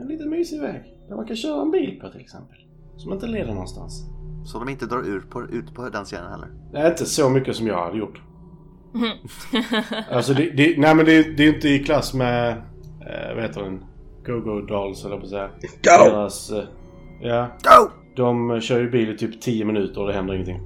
En 0.00 0.08
liten 0.08 0.30
mysig 0.30 0.60
väg. 0.60 0.82
Där 1.08 1.16
man 1.16 1.26
kan 1.26 1.36
köra 1.36 1.62
en 1.62 1.70
bil 1.70 1.98
på 2.00 2.08
till 2.08 2.20
exempel. 2.20 2.58
Som 2.96 3.12
inte 3.12 3.26
leder 3.26 3.52
någonstans. 3.52 4.04
Så 4.44 4.58
de 4.58 4.68
inte 4.68 4.86
drar 4.86 5.06
ur 5.06 5.20
på, 5.20 5.42
ut 5.42 5.74
på 5.74 5.88
den 5.88 6.06
sidan 6.06 6.30
heller. 6.30 6.48
Det 6.72 6.78
är 6.78 6.90
inte 6.90 7.06
så 7.06 7.28
mycket 7.28 7.56
som 7.56 7.66
jag 7.66 7.84
hade 7.84 7.98
gjort. 7.98 8.20
alltså 10.10 10.34
det, 10.34 10.50
det, 10.50 10.78
nej 10.78 10.94
men 10.94 11.04
det, 11.04 11.36
det 11.36 11.44
är 11.44 11.54
inte 11.54 11.68
i 11.68 11.78
klass 11.78 12.14
med, 12.14 12.50
eh, 13.00 13.34
vad 13.34 13.42
heter 13.42 13.62
den? 13.62 13.84
Go-Go 14.26 14.60
Dolls 14.60 15.04
eller 15.04 15.16
på 15.16 15.22
att 15.22 15.30
säga. 15.30 15.48
Go! 15.60 16.10
Deras, 16.10 16.50
eh, 16.50 16.64
ja. 17.20 17.48
Go! 17.62 17.90
De 18.16 18.60
kör 18.60 18.80
ju 18.80 18.90
bil 18.90 19.10
i 19.10 19.16
typ 19.16 19.40
10 19.40 19.64
minuter 19.64 20.00
och 20.00 20.06
det 20.06 20.14
händer 20.14 20.34
ingenting. 20.34 20.60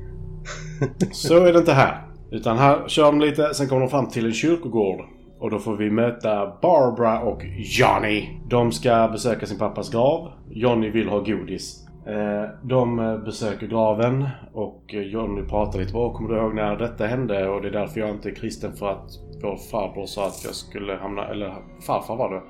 Så 1.12 1.44
är 1.44 1.52
det 1.52 1.58
inte 1.58 1.72
här. 1.72 2.06
Utan 2.30 2.58
här 2.58 2.88
kör 2.88 3.04
de 3.04 3.20
lite, 3.20 3.54
sen 3.54 3.68
kommer 3.68 3.80
de 3.80 3.90
fram 3.90 4.08
till 4.08 4.26
en 4.26 4.32
kyrkogård. 4.32 5.04
Och 5.40 5.51
då 5.51 5.59
får 5.59 5.77
vi 5.77 5.90
möta 5.90 6.53
Barbara 6.62 7.20
och 7.20 7.42
Johnny. 7.59 8.29
De 8.48 8.72
ska 8.72 9.09
besöka 9.12 9.46
sin 9.46 9.59
pappas 9.59 9.90
grav. 9.90 10.33
Johnny 10.51 10.90
vill 10.90 11.09
ha 11.09 11.18
godis. 11.18 11.85
Eh, 12.07 12.51
De 12.62 12.96
besöker 13.24 13.66
graven 13.66 14.29
och 14.53 14.85
Johnny 14.88 15.42
pratar 15.42 15.79
lite. 15.79 15.96
Åh, 15.96 16.16
kommer 16.16 16.31
du 16.31 16.37
ihåg 16.40 16.55
när 16.55 16.77
detta 16.77 17.07
hände? 17.07 17.48
Och 17.48 17.62
det 17.62 17.68
är 17.68 17.72
därför 17.72 18.01
jag 18.01 18.11
inte 18.11 18.29
är 18.29 18.35
kristen 18.35 18.72
för 18.77 18.90
att 18.90 19.11
vår 19.42 19.57
farbror 19.70 20.07
sa 20.07 20.27
att 20.27 20.44
jag 20.44 20.55
skulle 20.55 20.94
hamna, 20.94 21.27
eller 21.29 21.55
farfar 21.87 22.16
var 22.16 22.35
det. 22.35 22.42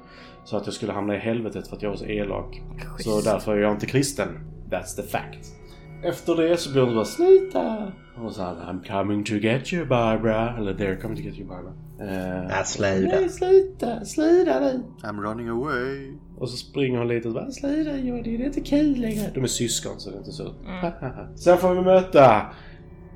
Så 0.44 0.56
att 0.56 0.66
jag 0.66 0.74
skulle 0.74 0.92
hamna 0.92 1.14
i 1.14 1.18
helvetet 1.18 1.68
för 1.68 1.76
att 1.76 1.82
jag 1.82 1.90
var 1.90 1.96
så 1.96 2.06
elak. 2.06 2.62
Så 2.98 3.20
därför 3.20 3.56
är 3.56 3.60
jag 3.60 3.72
inte 3.72 3.86
kristen. 3.86 4.28
That's 4.70 4.96
the 4.96 5.02
fact. 5.02 5.54
Efter 6.02 6.36
det 6.36 6.56
så 6.56 6.72
blir 6.72 6.82
hon 6.82 6.94
bara 6.94 7.04
sluta. 7.04 7.92
Och 8.24 8.32
så 8.32 8.42
här, 8.42 8.54
I'm 8.54 9.02
coming 9.02 9.24
to 9.24 9.34
get 9.34 9.72
you 9.72 9.86
Barbara. 9.86 10.56
Eller 10.58 10.74
they're 10.74 11.00
coming 11.00 11.16
to 11.16 11.22
get 11.22 11.38
you 11.38 11.48
Barbara. 11.48 11.72
Eh, 12.00 12.44
Ja, 12.50 12.64
sluta. 12.64 13.16
Nej, 13.20 13.28
sluta, 13.28 14.04
sluta 14.04 14.60
nu. 14.60 14.82
I'm 15.02 15.20
running 15.22 15.48
away. 15.48 16.12
Och 16.38 16.48
så 16.50 16.56
springer 16.56 16.98
hon 16.98 17.08
lite 17.08 17.28
och 17.28 17.34
bara 17.34 17.50
sluta 17.50 17.96
Jodie, 17.98 18.36
det 18.36 18.42
är 18.42 18.46
inte 18.46 18.60
kul 18.60 19.00
längre. 19.00 19.30
De 19.34 19.42
är 19.42 19.46
syskon 19.46 19.92
så 19.98 20.10
det 20.10 20.16
är 20.16 20.18
inte 20.18 20.32
så. 20.32 20.50
Sen 21.36 21.58
får 21.58 21.74
vi 21.74 21.80
möta 21.80 22.42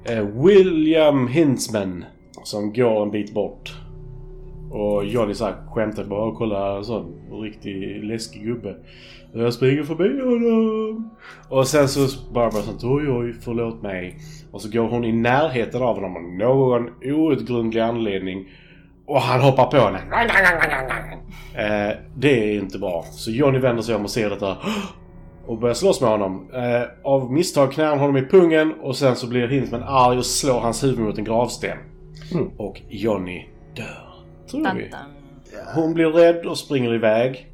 eh, 0.05 0.45
William 0.45 1.29
Hintzman. 1.29 2.05
Som 2.45 2.73
går 2.73 3.03
en 3.03 3.11
bit 3.11 3.35
bort. 3.35 3.73
Och 4.71 5.05
Johnny 5.05 5.35
så 5.35 5.45
här 5.45 5.55
skämtar 5.71 6.05
bara 6.05 6.25
och 6.25 6.37
kolla 6.38 6.77
en 6.77 6.85
sån 6.85 7.14
riktig 7.42 8.05
läskig 8.05 8.45
gubbe. 8.45 8.77
Och 9.35 9.40
Jag 9.40 9.55
springer 9.55 9.83
förbi 9.83 10.21
honom. 10.21 11.11
Och 11.49 11.66
sen 11.66 11.88
så 11.88 12.33
Barbara 12.33 12.62
sånt 12.62 12.85
oj 12.85 13.09
oj 13.11 13.35
förlåt 13.40 13.83
mig. 13.83 14.16
Och 14.51 14.61
så 14.62 14.71
går 14.71 14.88
hon 14.88 15.05
i 15.05 15.12
närheten 15.12 15.83
av 15.83 15.95
honom 15.95 16.16
av 16.16 16.23
någon 16.23 16.90
outgrundlig 17.05 17.81
anledning. 17.81 18.49
Och 19.07 19.21
han 19.21 19.41
hoppar 19.41 19.65
på 19.67 19.77
henne. 19.77 19.99
Eh, 21.55 21.97
det 22.17 22.55
är 22.55 22.59
inte 22.59 22.79
bra. 22.79 23.05
Så 23.11 23.31
Johnny 23.31 23.59
vänder 23.59 23.83
sig 23.83 23.95
om 23.95 24.05
och 24.05 24.11
ser 24.11 24.31
detta. 24.31 24.57
Och 25.47 25.59
börjar 25.59 25.75
slåss 25.75 26.01
med 26.01 26.11
honom. 26.11 26.51
Eh, 26.55 26.83
av 27.05 27.33
misstag 27.33 27.73
knär 27.73 27.87
han 27.87 27.99
honom 27.99 28.17
i 28.17 28.23
pungen 28.23 28.75
och 28.81 28.97
sen 28.97 29.17
så 29.17 29.27
blir 29.29 29.49
Hintzman 29.49 29.83
arg 29.83 30.19
och 30.19 30.27
slår 30.27 30.61
hans 30.61 30.85
huvud 30.85 30.99
mot 30.99 31.19
en 31.19 31.25
gravsten. 31.25 31.77
Och 32.57 32.81
Johnny 32.88 33.47
dör. 33.77 33.85
Tror 34.51 34.62
vi. 34.77 34.83
Hon 35.75 35.95
blir 35.95 36.07
rädd 36.07 36.47
och 36.47 36.59
springer 36.59 36.95
iväg. 36.95 37.49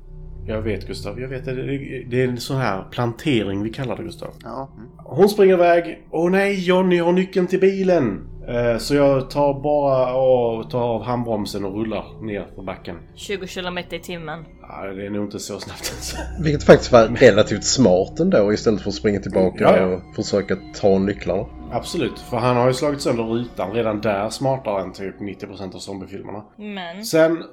Jag 0.46 0.62
vet 0.62 0.86
Gustav, 0.86 1.20
jag 1.20 1.28
vet 1.28 1.44
det. 1.44 1.54
Det- 1.54 2.04
Det 2.10 2.22
är 2.22 2.28
en 2.28 2.36
sån 2.40 2.56
här 2.56 2.84
plantering 2.90 3.62
vi 3.62 3.70
kallar 3.70 3.96
det 3.96 4.02
Gustav. 4.02 4.28
Ja, 4.44 4.68
mm. 4.76 4.88
Hon 4.98 5.28
springer 5.28 5.54
iväg. 5.54 6.02
Åh 6.10 6.30
nej, 6.30 6.64
Johnny 6.66 6.98
har 6.98 7.12
nyckeln 7.12 7.46
till 7.46 7.60
bilen. 7.60 8.20
Eh, 8.48 8.78
Så 8.78 8.94
jag 8.94 9.30
tar 9.30 9.60
bara 9.62 10.14
och 10.14 10.70
tar 10.70 10.80
av 10.82 11.02
handbromsen 11.02 11.64
och 11.64 11.74
rullar 11.74 12.22
ner 12.26 12.42
på 12.56 12.62
backen. 12.62 12.96
20 13.14 13.46
kilometer 13.46 13.96
i 13.96 14.00
timmen. 14.00 14.44
Ja, 14.62 14.86
det 14.86 15.06
är 15.06 15.10
nog 15.10 15.24
inte 15.24 15.38
så 15.38 15.60
snabbt 15.60 15.88
ens. 15.92 16.14
Vilket 16.44 16.64
faktiskt 16.64 16.92
var 16.92 17.06
relativt 17.08 17.64
smart 17.64 18.20
ändå 18.20 18.52
istället 18.52 18.80
för 18.82 18.88
att 18.88 18.94
springa 18.94 19.20
tillbaka 19.20 19.56
Ja, 19.64 19.76
ja. 19.76 19.86
och 19.86 20.14
försöka 20.16 20.56
ta 20.80 20.98
nycklarna. 20.98 21.44
Absolut, 21.72 22.18
för 22.18 22.36
han 22.36 22.56
har 22.56 22.66
ju 22.66 22.74
slagit 22.74 23.00
sönder 23.00 23.24
rutan 23.24 23.72
redan 23.72 24.00
där 24.00 24.28
smartare 24.30 24.82
än 24.82 24.92
typ 24.92 25.20
90% 25.20 25.74
av 25.74 25.78
zombiefilmerna. 25.78 26.44
Men 26.56 27.04
Sen 27.04 27.44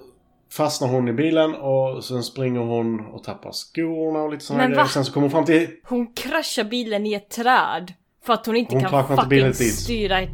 fastnar 0.52 0.88
hon 0.88 1.08
i 1.08 1.14
bilen 1.14 1.56
och 1.56 2.04
sen 2.04 2.24
springer 2.24 2.60
hon 2.60 3.00
och 3.06 3.24
tappar 3.24 3.52
skorna 3.52 4.20
och 4.24 4.32
lite 4.32 4.44
sådana 4.46 4.64
Men 4.64 4.72
grejer. 4.72 4.84
va? 4.84 4.90
Sen 4.90 5.06
så 5.06 5.14
kommer 5.14 5.24
hon 5.26 5.32
fram 5.32 5.46
till... 5.46 5.68
hon 5.84 6.08
kraschar 6.14 6.64
bilen 6.64 7.06
i 7.06 7.14
ett 7.14 7.30
träd. 7.30 7.94
För 8.26 8.34
att 8.34 8.46
hon 8.46 8.56
inte 8.56 8.76
Hon 8.76 8.84
kan 8.84 9.18
fucking 9.18 9.54
styra 9.54 10.22
ett- 10.22 10.30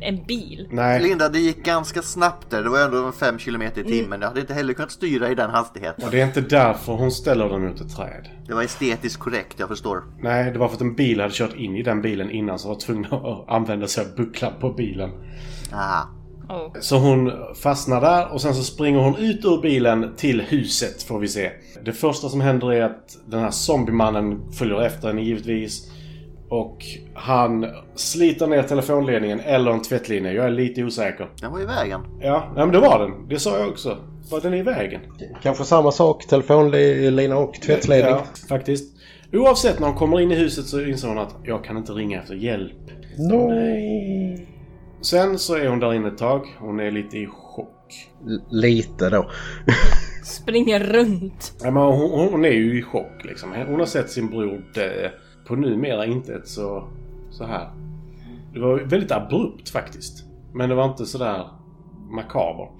en 0.00 0.24
bil. 0.24 0.68
Nej, 0.70 1.02
Linda, 1.02 1.28
det 1.28 1.38
gick 1.38 1.64
ganska 1.64 2.02
snabbt 2.02 2.50
där. 2.50 2.62
Det 2.62 2.68
var 2.68 2.80
ändå 2.80 3.12
5 3.12 3.38
km 3.38 3.62
i 3.62 3.70
timmen. 3.70 4.20
Jag 4.20 4.28
hade 4.28 4.40
inte 4.40 4.54
heller 4.54 4.72
kunnat 4.72 4.90
styra 4.90 5.30
i 5.30 5.34
den 5.34 5.50
hastigheten. 5.50 6.04
och 6.04 6.10
det 6.10 6.20
är 6.20 6.26
inte 6.26 6.40
därför 6.40 6.92
hon 6.92 7.10
ställer 7.10 7.48
den 7.48 7.66
mot 7.66 7.80
ett 7.80 7.96
träd. 7.96 8.28
Det 8.46 8.54
var 8.54 8.62
estetiskt 8.62 9.20
korrekt, 9.20 9.54
jag 9.58 9.68
förstår. 9.68 10.04
Nej, 10.20 10.52
det 10.52 10.58
var 10.58 10.68
för 10.68 10.74
att 10.74 10.80
en 10.80 10.94
bil 10.94 11.20
hade 11.20 11.32
kört 11.34 11.54
in 11.54 11.76
i 11.76 11.82
den 11.82 12.02
bilen 12.02 12.30
innan 12.30 12.58
så 12.58 12.68
var 12.68 12.74
tvungen 12.74 13.04
att 13.14 13.48
använda 13.48 13.86
sig 13.86 14.04
av 14.04 14.16
bucklan 14.16 14.52
på 14.60 14.72
bilen. 14.72 15.10
Ah. 15.72 16.02
Oh. 16.48 16.72
Så 16.80 16.98
hon 16.98 17.32
fastnar 17.62 18.00
där 18.00 18.32
och 18.32 18.40
sen 18.42 18.54
så 18.54 18.62
springer 18.62 18.98
hon 18.98 19.16
ut 19.16 19.44
ur 19.44 19.62
bilen 19.62 20.14
till 20.16 20.40
huset 20.40 21.02
får 21.02 21.18
vi 21.18 21.28
se. 21.28 21.50
Det 21.84 21.92
första 21.92 22.28
som 22.28 22.40
händer 22.40 22.72
är 22.72 22.82
att 22.82 23.16
den 23.26 23.40
här 23.40 23.50
zombiemannen 23.50 24.52
följer 24.52 24.82
efter 24.82 25.08
henne 25.08 25.22
givetvis. 25.22 25.90
Och 26.48 26.84
han 27.14 27.66
sliter 27.94 28.46
ner 28.46 28.62
telefonledningen 28.62 29.40
eller 29.40 29.70
en 29.70 29.82
tvättlinje. 29.82 30.32
Jag 30.32 30.44
är 30.46 30.50
lite 30.50 30.84
osäker. 30.84 31.28
Den 31.40 31.52
var 31.52 31.60
i 31.60 31.64
vägen. 31.64 32.00
Ja, 32.20 32.52
nej, 32.56 32.64
men 32.66 32.72
det 32.72 32.80
var 32.80 32.98
den. 32.98 33.28
Det 33.28 33.38
sa 33.38 33.58
jag 33.58 33.68
också. 33.68 33.98
Var 34.30 34.40
den 34.40 34.54
i 34.54 34.62
vägen? 34.62 35.00
Kanske 35.42 35.64
samma 35.64 35.92
sak, 35.92 36.26
telefonlina 36.26 37.36
och 37.36 37.54
tvättledning. 37.54 38.10
Ja, 38.14 38.24
faktiskt. 38.48 38.96
Oavsett 39.32 39.80
när 39.80 39.86
hon 39.86 39.96
kommer 39.96 40.20
in 40.20 40.30
i 40.32 40.34
huset 40.34 40.66
så 40.66 40.80
inser 40.80 41.08
hon 41.08 41.18
att 41.18 41.36
jag 41.44 41.64
kan 41.64 41.76
inte 41.76 41.92
ringa 41.92 42.20
efter 42.22 42.34
hjälp. 42.34 42.72
No. 43.18 43.50
Sen 45.00 45.38
så 45.38 45.54
är 45.54 45.68
hon 45.68 45.80
där 45.80 45.94
inne 45.94 46.08
ett 46.08 46.18
tag. 46.18 46.46
Hon 46.58 46.80
är 46.80 46.90
lite 46.90 47.18
i 47.18 47.26
chock. 47.26 48.08
L- 48.26 48.40
Lite 48.50 49.10
då. 49.10 49.30
Springer 50.24 50.80
runt. 50.80 51.52
Ja, 51.62 51.70
men 51.70 51.82
hon, 51.82 52.28
hon 52.30 52.44
är 52.44 52.50
ju 52.50 52.78
i 52.78 52.82
chock 52.82 53.24
liksom. 53.24 53.54
Hon 53.68 53.78
har 53.78 53.86
sett 53.86 54.10
sin 54.10 54.30
bror 54.30 54.64
dö 54.74 55.10
på 55.46 55.56
numera 55.56 56.06
inte 56.06 56.34
ett 56.34 56.48
så, 56.48 56.84
så 57.30 57.44
här 57.44 57.68
Det 58.54 58.60
var 58.60 58.78
väldigt 58.78 59.12
abrupt 59.12 59.68
faktiskt. 59.68 60.24
Men 60.54 60.68
det 60.68 60.74
var 60.74 60.84
inte 60.84 61.06
sådär 61.06 61.46
makabert. 62.10 62.70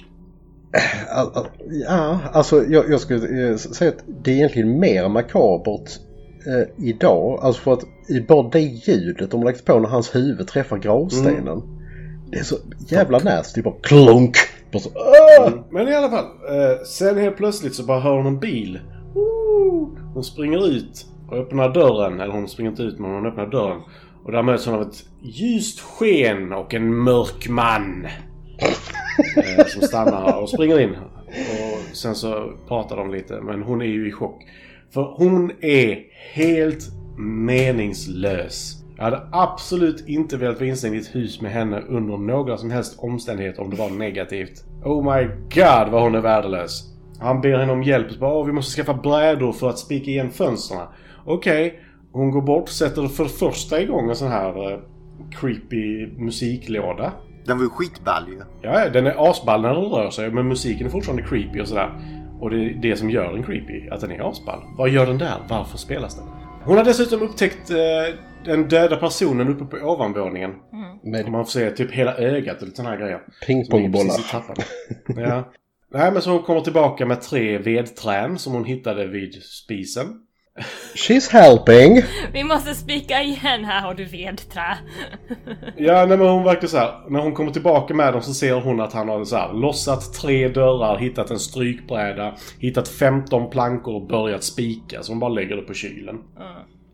Al- 1.17 1.47
Ja, 1.89 2.19
alltså 2.33 2.65
jag, 2.65 2.91
jag 2.91 3.01
skulle 3.01 3.49
eh, 3.51 3.57
säga 3.57 3.91
att 3.91 4.05
det 4.23 4.31
är 4.31 4.35
egentligen 4.35 4.81
mer 4.81 5.09
makabert 5.09 5.91
eh, 6.47 6.87
idag. 6.87 7.41
Alltså 7.43 7.63
för 7.63 7.73
att 7.73 7.85
i 8.09 8.21
bara 8.21 8.49
det 8.49 8.61
ljudet 8.61 9.31
de 9.31 9.43
lagt 9.43 9.65
på 9.65 9.79
när 9.79 9.89
hans 9.89 10.15
huvud 10.15 10.49
träffar 10.49 10.79
gravstenen. 10.79 11.63
Det 12.31 12.39
är 12.39 12.43
så 12.43 12.57
jävla 12.89 13.19
nasty. 13.19 13.63
Bara 13.63 13.75
klunk! 13.83 14.37
Bara 14.73 14.79
så, 14.79 14.91
"Åh!" 14.95 15.51
Men 15.71 15.89
i 15.89 15.95
alla 15.95 16.11
fall. 16.11 16.25
Eh, 16.25 16.83
sen 16.87 17.19
helt 17.19 17.37
plötsligt 17.37 17.75
så 17.75 17.83
bara 17.85 18.01
hör 18.01 18.17
hon 18.17 18.27
en 18.27 18.39
bil. 18.41 18.81
Hon 20.15 20.25
springer 20.25 20.69
ut 20.69 21.07
och 21.29 21.37
öppnar 21.37 21.75
dörren. 21.75 22.21
Eller 22.21 22.33
hon 22.33 22.49
springer 22.49 22.71
inte 22.71 22.83
ut 22.83 22.99
men 22.99 23.11
hon 23.11 23.27
öppnar 23.27 23.47
dörren. 23.47 23.81
Och 24.25 24.33
där 24.33 24.43
möts 24.43 24.67
hon 24.67 24.75
av 24.75 24.83
ett 24.83 25.05
ljust 25.23 25.81
sken 25.81 26.53
och 26.53 26.75
en 26.75 26.95
mörk 26.95 27.49
man. 27.49 28.07
eh, 29.37 29.67
som 29.67 29.83
stannar 29.83 30.43
och 30.43 30.49
springer 30.49 30.81
in. 30.81 30.91
Och 30.91 31.97
sen 31.97 32.15
så 32.15 32.53
pratar 32.69 32.97
de 32.97 33.11
lite 33.11 33.41
men 33.41 33.63
hon 33.63 33.83
är 33.83 33.87
ju 33.87 34.09
i 34.09 34.13
chock. 34.13 34.43
För 34.95 35.03
hon 35.03 35.53
är 35.61 36.03
helt 36.33 36.85
meningslös. 37.19 38.83
Jag 38.97 39.05
hade 39.05 39.29
absolut 39.33 40.09
inte 40.09 40.37
velat 40.37 40.61
vara 40.61 40.69
instängd 40.69 40.95
i 40.95 40.99
ett 40.99 41.15
hus 41.15 41.41
med 41.41 41.53
henne 41.53 41.81
under 41.81 42.17
några 42.17 42.57
som 42.57 42.71
helst 42.71 42.99
omständigheter 42.99 43.63
om 43.63 43.71
det 43.71 43.77
var 43.77 43.91
negativt. 43.91 44.65
Oh 44.85 45.17
my 45.17 45.25
god 45.55 45.93
vad 45.93 46.03
hon 46.03 46.15
är 46.15 46.21
värdelös. 46.21 46.97
Han 47.21 47.41
ber 47.41 47.59
henne 47.59 47.73
om 47.73 47.83
hjälp. 47.83 48.13
Så 48.13 48.19
bara, 48.19 48.45
vi 48.45 48.53
måste 48.53 48.83
skaffa 48.83 48.95
brädor 48.95 49.53
för 49.53 49.69
att 49.69 49.79
spika 49.79 50.11
igen 50.11 50.31
fönstren. 50.31 50.87
Okej. 51.27 51.81
Hon 52.13 52.31
går 52.31 52.43
bort 52.43 52.69
sätter 52.69 53.09
för 53.09 53.25
första 53.25 53.81
igång 53.81 54.09
en 54.09 54.17
sån 54.17 54.29
här 54.29 54.73
eh, 54.73 54.79
creepy 55.41 56.07
musiklåda. 56.07 57.13
Den 57.45 57.57
var 57.59 57.65
ju 57.65 57.71
skitball 57.71 58.29
ju. 58.29 58.41
Ja, 58.63 58.89
den 58.89 59.07
är 59.07 59.31
asball 59.31 59.63
när 59.63 59.75
den 59.75 59.85
rör 59.85 60.11
sig 60.11 60.31
men 60.31 60.49
musiken 60.49 60.87
är 60.87 60.91
fortfarande 60.91 61.23
creepy 61.23 61.61
och 61.61 61.69
sådär. 61.69 61.91
Och 62.41 62.51
det 62.51 62.57
är 62.57 62.75
det 62.83 62.97
som 62.97 63.11
gör 63.11 63.33
den 63.33 63.43
creepy, 63.43 63.89
att 63.89 64.01
den 64.01 64.11
är 64.11 64.31
asball. 64.31 64.63
Vad 64.79 64.89
gör 64.89 65.07
den 65.07 65.19
där? 65.19 65.35
Varför 65.49 65.79
spelas 65.79 66.17
den? 66.17 66.25
Hon 66.65 66.77
har 66.77 66.85
dessutom 66.85 67.23
upptäckt 67.23 67.71
eh, 67.71 67.77
den 68.45 68.69
döda 68.69 68.97
personen 68.97 69.49
uppe 69.49 69.65
på 69.65 69.87
ovanvåningen. 69.87 70.51
Och 71.03 71.09
Med 71.09 71.31
man 71.31 71.45
får 71.45 71.51
se 71.51 71.71
typ 71.71 71.93
hela 71.93 72.17
ögat 72.17 72.57
och 72.57 72.63
lite 72.63 72.77
såna 72.77 72.91
här 72.91 72.97
grejer. 72.97 73.21
Pingpongbollar. 73.47 74.17
ja. 75.07 75.53
Nej 75.89 76.13
men 76.13 76.23
så 76.23 76.31
hon 76.31 76.43
kommer 76.43 76.61
tillbaka 76.61 77.07
med 77.07 77.21
tre 77.21 77.59
vedträn 77.59 78.39
som 78.39 78.53
hon 78.53 78.65
hittade 78.65 79.07
vid 79.07 79.35
spisen. 79.43 80.07
She's 80.95 81.33
helping! 81.33 82.03
Vi 82.33 82.45
måste 82.45 82.75
spika 82.75 83.23
igen, 83.23 83.65
här 83.65 83.81
har 83.83 83.95
du 83.95 84.05
vedträ. 84.05 84.79
Ja, 85.77 86.07
nej, 86.07 86.19
men 86.19 86.29
hon 86.29 86.45
verkar 86.45 86.69
så 86.69 86.77
här. 86.79 87.05
När 87.09 87.21
hon 87.21 87.35
kommer 87.35 87.51
tillbaka 87.53 87.95
med 87.95 88.13
dem 88.13 88.23
så 88.23 88.35
ser 88.35 88.61
hon 88.61 88.81
att 88.81 88.93
han 88.93 89.09
har 89.09 89.25
så 89.25 89.37
här, 89.37 89.53
lossat 89.53 90.13
tre 90.15 90.49
dörrar, 90.49 90.99
hittat 90.99 91.31
en 91.31 91.39
strykbräda, 91.39 92.35
hittat 92.59 92.89
15 92.89 93.51
plankor 93.51 93.95
och 93.95 94.07
börjat 94.07 94.45
spika. 94.45 95.03
Så 95.03 95.13
hon 95.13 95.19
bara 95.21 95.31
lägger 95.31 95.57
det 95.57 95.63
på 95.63 95.75
kylen. 95.75 96.19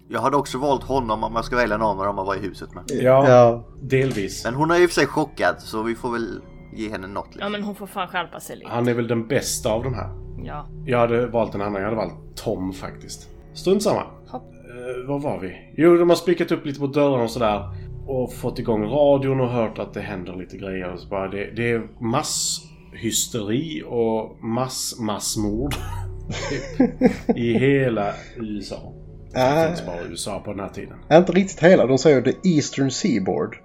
Jag 0.09 0.21
hade 0.21 0.37
också 0.37 0.59
valt 0.59 0.83
honom 0.85 1.25
om 1.25 1.33
jag 1.35 1.45
ska 1.45 1.57
välja 1.57 1.77
någon 1.77 1.99
av 1.99 2.07
dem 2.07 2.19
att 2.19 2.27
vara 2.27 2.37
i 2.37 2.41
huset 2.41 2.75
med. 2.75 2.85
Ja, 2.89 3.29
Ja, 3.29 3.65
delvis. 3.83 4.45
Men 4.45 4.55
hon 4.55 4.71
är 4.71 4.83
i 4.83 4.87
och 4.87 4.91
för 4.91 4.95
sig 4.95 5.07
chockad 5.07 5.55
så 5.59 5.83
vi 5.83 5.95
får 5.95 6.13
väl 6.13 6.41
ge 6.75 6.91
henne 6.91 7.07
något. 7.07 7.27
Ja 7.31 7.33
Liksom. 7.35 7.53
men 7.53 7.63
hon 7.63 7.75
får 7.75 7.87
fan 7.87 8.09
skärpa 8.09 8.41
sig 8.41 8.57
lite. 8.57 8.71
Han 8.71 8.89
är 8.89 8.95
väl 8.95 9.09
den 9.09 9.29
bästa 9.29 9.71
av 9.73 9.83
de 9.85 9.95
här. 9.95 10.09
Ja. 10.45 10.67
Jag 10.87 10.99
hade 10.99 11.27
valt 11.27 11.55
en 11.55 11.61
annan. 11.63 11.75
Jag 11.75 11.85
hade 11.85 11.97
valt 11.97 12.37
Tom 12.37 12.73
faktiskt. 12.73 13.29
Strunt 13.55 13.83
samma. 13.83 14.03
Hopp. 14.27 14.43
Eh, 14.53 15.09
var 15.09 15.19
var 15.19 15.39
vi? 15.41 15.53
Jo, 15.77 15.97
de 15.97 16.09
har 16.09 16.17
spikat 16.17 16.53
upp 16.53 16.67
lite 16.67 16.81
på 16.81 16.87
dörrarna 16.87 17.23
och 17.23 17.31
sådär. 17.31 17.63
Och 18.07 18.33
fått 18.33 18.59
igång 18.59 18.85
radion 18.85 19.41
och 19.41 19.49
hört 19.49 19.79
att 19.79 19.95
det 19.95 20.01
händer 20.01 20.37
lite 20.37 20.57
grejer. 20.57 20.93
Och 20.93 20.99
så 21.01 21.09
bara, 21.09 21.29
det, 21.29 21.51
det 21.57 21.71
är 21.71 21.83
masshysteri 22.01 23.83
och 23.87 24.45
mass-massmord. 24.45 25.75
typ, 26.51 26.91
I 27.37 27.53
hela 27.59 28.13
USA. 28.37 28.93
Det 29.33 29.39
Äh. 29.41 29.67
finns 29.67 29.87
bara 29.87 29.97
USA 30.11 30.41
på 30.45 30.51
den 30.51 30.61
här 30.61 30.69
tiden. 30.69 30.97
inte 31.13 31.33
riktigt 31.33 31.63
hela. 31.63 31.87
De 31.87 31.99
säger 31.99 32.23
the 32.23 32.49
Eastern 32.49 32.91
Seaboard. 32.91 33.57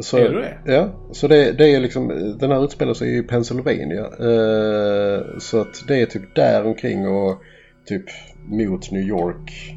Så, 0.00 0.16
Är 0.16 0.28
det 0.32 0.40
det? 0.64 0.72
Ja, 0.74 0.88
så 1.12 1.28
det, 1.28 1.52
det 1.52 1.74
är 1.74 1.80
liksom, 1.80 2.08
den 2.40 2.50
här 2.50 2.64
utspelar 2.64 2.94
sig 2.94 3.18
i 3.18 3.22
Pennsylvania. 3.22 4.00
Eh, 4.04 5.22
så 5.38 5.60
att 5.60 5.84
det 5.88 6.00
är 6.02 6.06
typ 6.06 6.34
där 6.34 6.66
omkring 6.66 7.08
och 7.08 7.38
typ 7.86 8.04
mot 8.46 8.90
New 8.90 9.02
York. 9.02 9.74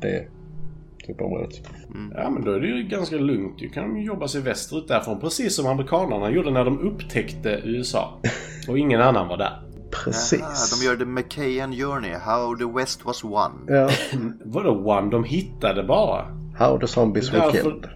Det 0.00 0.26
typ 1.06 1.20
området. 1.20 1.60
Ja, 2.14 2.30
men 2.30 2.44
då 2.44 2.52
är 2.52 2.60
det 2.60 2.66
ju 2.66 2.82
ganska 2.82 3.16
lugnt. 3.16 3.58
Du 3.58 3.68
kan 3.68 4.02
jobba 4.02 4.28
sig 4.28 4.40
västerut 4.40 4.88
därifrån. 4.88 5.20
Precis 5.20 5.56
som 5.56 5.66
amerikanerna 5.66 6.30
gjorde 6.30 6.50
när 6.50 6.64
de 6.64 6.78
upptäckte 6.80 7.60
USA. 7.64 8.20
Och 8.68 8.78
ingen 8.78 9.00
annan 9.00 9.28
var 9.28 9.36
där. 9.36 9.62
Precis. 10.04 10.42
Ah, 10.42 10.76
de 10.80 10.84
gör 10.86 10.96
The 10.96 11.04
McKayan 11.04 11.72
Journey, 11.72 12.10
How 12.12 12.56
the 12.56 12.78
West 12.80 13.04
Was 13.04 13.24
Won. 13.24 13.66
Ja. 13.68 13.90
Vadå 14.44 14.70
one? 14.98 15.10
De 15.10 15.24
hittade 15.24 15.82
bara. 15.82 16.26
How 16.58 16.78
the 16.78 16.86
zombies 16.86 17.32
were 17.32 17.38
Därför- 17.42 17.62
killed. 17.62 17.88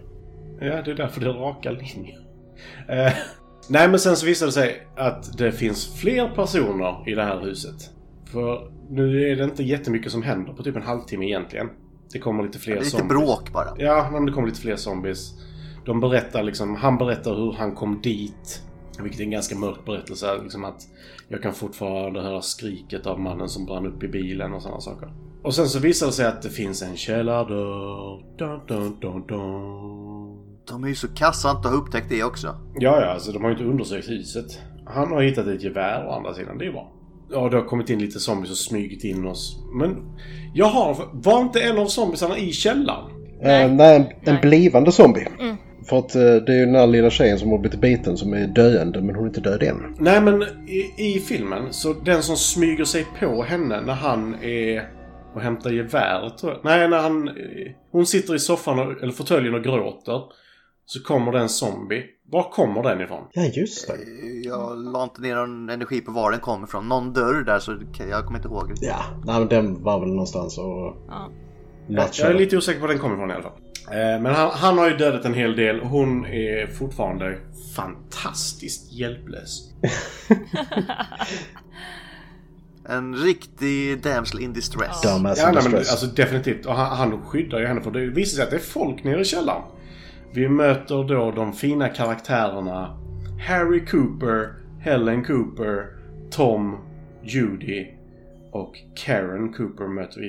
Ja, 0.59 0.81
det 0.81 0.91
är 0.91 0.95
därför 0.95 1.21
det 1.21 1.27
är 1.29 1.33
raka 1.33 1.71
linjer. 1.71 2.19
Eh, 2.89 3.13
nej, 3.69 3.89
men 3.89 3.99
sen 3.99 4.15
så 4.15 4.25
visade 4.25 4.47
det 4.49 4.53
sig 4.53 4.87
att 4.97 5.37
det 5.37 5.51
finns 5.51 5.95
fler 5.95 6.27
personer 6.35 7.09
i 7.09 7.15
det 7.15 7.23
här 7.23 7.39
huset. 7.41 7.89
För 8.31 8.71
nu 8.89 9.31
är 9.31 9.35
det 9.35 9.43
inte 9.43 9.63
jättemycket 9.63 10.11
som 10.11 10.23
händer 10.23 10.53
på 10.53 10.63
typ 10.63 10.75
en 10.75 10.81
halvtimme 10.81 11.25
egentligen. 11.25 11.69
Det 12.13 12.19
kommer 12.19 12.43
lite 12.43 12.59
fler 12.59 12.73
Det 12.73 12.79
är 12.79 12.83
lite 12.83 12.97
zombies. 12.97 13.19
bråk 13.19 13.51
bara. 13.53 13.67
Ja, 13.77 14.09
men 14.11 14.25
det 14.25 14.31
kommer 14.31 14.47
lite 14.47 14.61
fler 14.61 14.75
zombies. 14.75 15.33
De 15.85 15.99
berättar 15.99 16.43
liksom, 16.43 16.75
han 16.75 16.97
berättar 16.97 17.35
hur 17.35 17.51
han 17.53 17.75
kom 17.75 18.01
dit. 18.01 18.63
Vilket 18.99 19.19
är 19.19 19.23
en 19.23 19.31
ganska 19.31 19.55
mörk 19.55 19.85
berättelse. 19.85 20.37
Liksom 20.43 20.63
att 20.65 20.81
jag 21.27 21.41
kan 21.41 21.53
fortfarande 21.53 22.21
höra 22.21 22.41
skriket 22.41 23.07
av 23.07 23.19
mannen 23.19 23.49
som 23.49 23.65
brann 23.65 23.85
upp 23.87 24.03
i 24.03 24.07
bilen 24.07 24.53
och 24.53 24.61
sådana 24.61 24.79
saker. 24.81 25.13
Och 25.43 25.53
sen 25.55 25.67
så 25.67 25.79
visar 25.79 26.05
det 26.07 26.11
sig 26.13 26.25
att 26.25 26.41
det 26.41 26.49
finns 26.49 26.81
en 26.81 26.95
källardörr. 26.97 28.37
Dun, 28.37 28.59
dun, 28.67 28.99
dun, 28.99 29.27
dun. 29.27 30.37
De 30.67 30.83
är 30.83 30.87
ju 30.87 30.95
så 30.95 31.07
kassa 31.07 31.49
att 31.49 31.57
inte 31.57 31.69
ha 31.69 31.75
upptäckt 31.75 32.09
det 32.09 32.23
också. 32.23 32.47
Ja, 32.75 33.01
ja, 33.01 33.05
alltså 33.05 33.31
de 33.31 33.41
har 33.43 33.49
ju 33.49 33.55
inte 33.55 33.69
undersökt 33.69 34.09
huset. 34.09 34.59
Han 34.85 35.11
har 35.11 35.21
hittat 35.21 35.47
ett 35.47 35.63
gevär 35.63 36.07
å 36.07 36.11
andra 36.11 36.33
sidan, 36.33 36.57
det 36.57 36.65
är 36.65 36.71
bra. 36.71 36.91
Ja, 37.31 37.49
det 37.49 37.57
har 37.57 37.63
kommit 37.65 37.89
in 37.89 37.99
lite 37.99 38.19
zombies 38.19 38.51
och 38.51 38.57
smugit 38.57 39.03
in 39.03 39.25
oss. 39.25 39.57
Men 39.79 39.97
jag 40.53 40.65
har... 40.65 41.09
Var 41.13 41.41
inte 41.41 41.61
en 41.61 41.77
av 41.77 41.85
zombiesarna 41.85 42.37
i 42.37 42.51
källaren? 42.51 43.09
Nej, 43.41 43.67
Nej. 43.67 43.75
nej 43.77 43.95
en, 43.95 44.01
en 44.01 44.09
Nej. 44.23 44.39
blivande 44.41 44.91
zombie. 44.91 45.27
För 45.89 45.97
att 45.99 46.15
eh, 46.15 46.21
det 46.21 46.53
är 46.53 46.57
ju 46.57 46.65
den 46.65 46.75
här 46.75 46.87
lilla 46.87 47.09
tjejen 47.09 47.39
som 47.39 47.51
har 47.51 47.57
blivit 47.57 47.81
biten 47.81 48.17
som 48.17 48.33
är 48.33 48.47
döende 48.47 49.01
men 49.01 49.15
hon 49.15 49.23
är 49.23 49.27
inte 49.27 49.41
död 49.41 49.63
än. 49.63 49.95
Nej, 49.99 50.21
men 50.21 50.41
i, 50.67 50.93
i 50.97 51.19
filmen, 51.19 51.73
så 51.73 51.93
den 51.93 52.23
som 52.23 52.35
smyger 52.37 52.83
sig 52.85 53.05
på 53.19 53.43
henne 53.43 53.81
när 53.81 53.93
han 53.93 54.35
är 54.43 54.89
och 55.35 55.41
hämtar 55.41 55.69
geväret, 55.71 56.37
tror 56.37 56.51
jag. 56.51 56.61
Nej, 56.63 56.87
när 56.89 56.97
han... 56.99 57.27
eh, 57.27 57.33
Hon 57.91 58.05
sitter 58.05 58.35
i 58.35 58.39
soffan, 58.39 58.79
och, 58.79 59.03
eller 59.03 59.11
fåtöljen 59.13 59.55
och 59.55 59.63
gråter. 59.63 60.21
Så 60.85 61.03
kommer 61.03 61.31
det 61.31 61.39
en 61.39 61.49
zombie. 61.49 62.03
Var 62.31 62.51
kommer 62.51 62.83
den 62.83 63.01
ifrån? 63.01 63.27
Ja 63.33 63.43
just 63.43 63.87
det. 63.87 63.97
Jag 64.43 64.77
la 64.77 65.03
inte 65.03 65.21
ner 65.21 65.35
någon 65.35 65.69
energi 65.69 66.01
på 66.01 66.11
var 66.11 66.31
den 66.31 66.39
kom 66.39 66.63
ifrån. 66.63 66.87
Någon 66.89 67.13
dörr 67.13 67.43
där 67.43 67.59
så 67.59 67.77
jag 68.09 68.25
kommer 68.25 68.39
inte 68.39 68.47
ihåg. 68.47 68.73
Ja, 68.81 69.03
nej 69.25 69.39
men 69.39 69.47
den 69.47 69.83
var 69.83 69.99
väl 69.99 70.09
någonstans 70.09 70.57
och... 70.57 70.95
Ja. 71.07 71.29
Jag 71.87 72.19
är 72.19 72.33
lite 72.33 72.57
osäker 72.57 72.79
på 72.79 72.87
var 72.87 72.93
den 72.93 73.01
kommer 73.01 73.15
ifrån 73.15 73.31
i 73.31 73.33
alla 73.33 73.43
fall. 73.43 73.57
Eh, 73.87 74.21
Men 74.21 74.25
han, 74.25 74.49
han 74.53 74.77
har 74.77 74.89
ju 74.89 74.97
dödat 74.97 75.25
en 75.25 75.33
hel 75.33 75.55
del. 75.55 75.79
Hon 75.79 76.25
är 76.25 76.67
fortfarande 76.67 77.37
fantastiskt 77.75 78.91
hjälplös. 78.93 79.69
En 82.89 83.15
riktig 83.15 84.03
damsel 84.03 84.39
in 84.39 84.53
distress. 84.53 85.01
Ja, 85.03 85.15
in 85.15 85.23
nej, 85.23 85.35
men, 85.53 85.75
alltså 85.75 86.05
definitivt. 86.05 86.65
Och 86.65 86.73
han, 86.75 86.97
han 86.97 87.21
skyddar 87.21 87.59
ju 87.59 87.65
henne 87.65 87.81
för 87.81 87.91
det 87.91 88.05
visar 88.05 88.35
sig 88.35 88.43
att 88.43 88.49
det 88.49 88.55
är 88.55 88.59
folk 88.59 89.03
nere 89.03 89.21
i 89.21 89.25
källaren. 89.25 89.61
Vi 90.33 90.49
möter 90.49 91.03
då 91.03 91.31
de 91.31 91.53
fina 91.53 91.89
karaktärerna 91.89 92.97
Harry 93.47 93.85
Cooper, 93.85 94.53
Helen 94.79 95.23
Cooper, 95.23 95.87
Tom, 96.29 96.77
Judy 97.23 97.87
och 98.51 98.75
Karen 98.95 99.53
Cooper 99.53 99.87
möter 99.87 100.21
vi. 100.21 100.27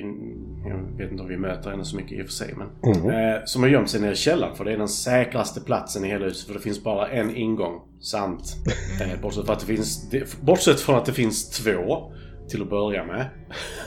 Jag 0.69 0.97
vet 0.97 1.11
inte 1.11 1.23
om 1.23 1.29
vi 1.29 1.37
möter 1.37 1.71
henne 1.71 1.85
så 1.85 1.95
mycket 1.95 2.11
i 2.11 2.21
och 2.21 2.25
för 2.25 2.33
sig. 2.33 2.55
Men, 2.57 3.09
eh, 3.09 3.41
som 3.45 3.63
har 3.63 3.69
gömt 3.69 3.89
sig 3.89 4.01
nere 4.01 4.11
i 4.11 4.15
källaren 4.15 4.55
för 4.55 4.65
det 4.65 4.73
är 4.73 4.77
den 4.77 4.87
säkraste 4.87 5.61
platsen 5.61 6.05
i 6.05 6.07
hela 6.07 6.25
huset 6.25 6.47
för 6.47 6.53
det 6.53 6.59
finns 6.59 6.83
bara 6.83 7.07
en 7.07 7.35
ingång. 7.35 7.81
Sant. 8.01 8.55
Eh, 9.01 9.21
bortsett, 9.21 9.45
för 9.45 9.53
att 9.53 9.59
det 9.59 9.65
finns, 9.65 10.09
det, 10.09 10.41
bortsett 10.41 10.79
från 10.79 10.95
att 10.95 11.05
det 11.05 11.13
finns 11.13 11.49
två 11.49 12.11
till 12.49 12.61
att 12.61 12.69
börja 12.69 13.05
med. 13.05 13.25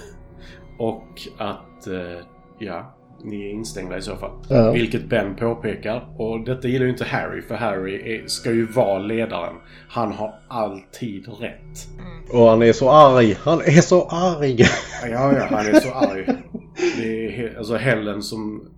Och 0.79 1.21
att, 1.39 1.87
eh, 1.87 2.27
ja, 2.59 2.96
ni 3.27 3.47
är 3.47 3.51
instängda 3.51 3.99
i 3.99 4.03
så 4.03 4.17
fall. 4.17 4.31
Ja. 4.49 4.73
Vilket 4.73 5.09
Ben 5.09 5.37
påpekar. 5.37 6.09
Och 6.19 6.45
detta 6.45 6.69
gillar 6.69 6.85
ju 6.85 6.91
inte 6.91 7.05
Harry, 7.05 7.43
för 7.43 7.55
Harry 7.55 7.95
är, 7.95 8.27
ska 8.27 8.53
ju 8.53 8.67
vara 8.67 8.99
ledaren. 8.99 9.55
Han 9.89 10.13
har 10.13 10.35
alltid 10.49 11.29
rätt. 11.41 11.89
Och 12.33 12.49
han 12.49 12.63
är 12.63 12.73
så 12.73 12.91
arg. 12.91 13.37
Han 13.41 13.61
är 13.61 13.81
så 13.81 14.03
arg. 14.03 14.57
Ja, 15.11 15.33
ja, 15.33 15.47
han 15.51 15.67
är 15.67 15.81
så 15.81 15.93
arg. 15.93 16.27
Det 16.97 17.37
är 17.41 17.59
alltså 17.59 17.77
Helen 17.77 18.23
som... 18.23 18.69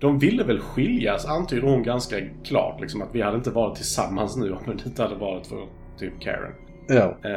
de 0.00 0.18
ville 0.18 0.44
väl 0.44 0.60
skiljas, 0.60 1.26
antyder 1.26 1.68
hon 1.68 1.82
ganska 1.82 2.16
klart. 2.44 2.80
Liksom, 2.80 3.02
att 3.02 3.08
vi 3.12 3.22
hade 3.22 3.36
inte 3.36 3.50
varit 3.50 3.76
tillsammans 3.76 4.36
nu 4.36 4.52
om 4.52 4.58
det 4.66 4.86
inte 4.86 5.02
hade 5.02 5.14
varit 5.14 5.46
för 5.46 5.66
typ 5.98 6.20
Karen. 6.20 6.52
Ja. 6.88 7.16
Eh, 7.24 7.32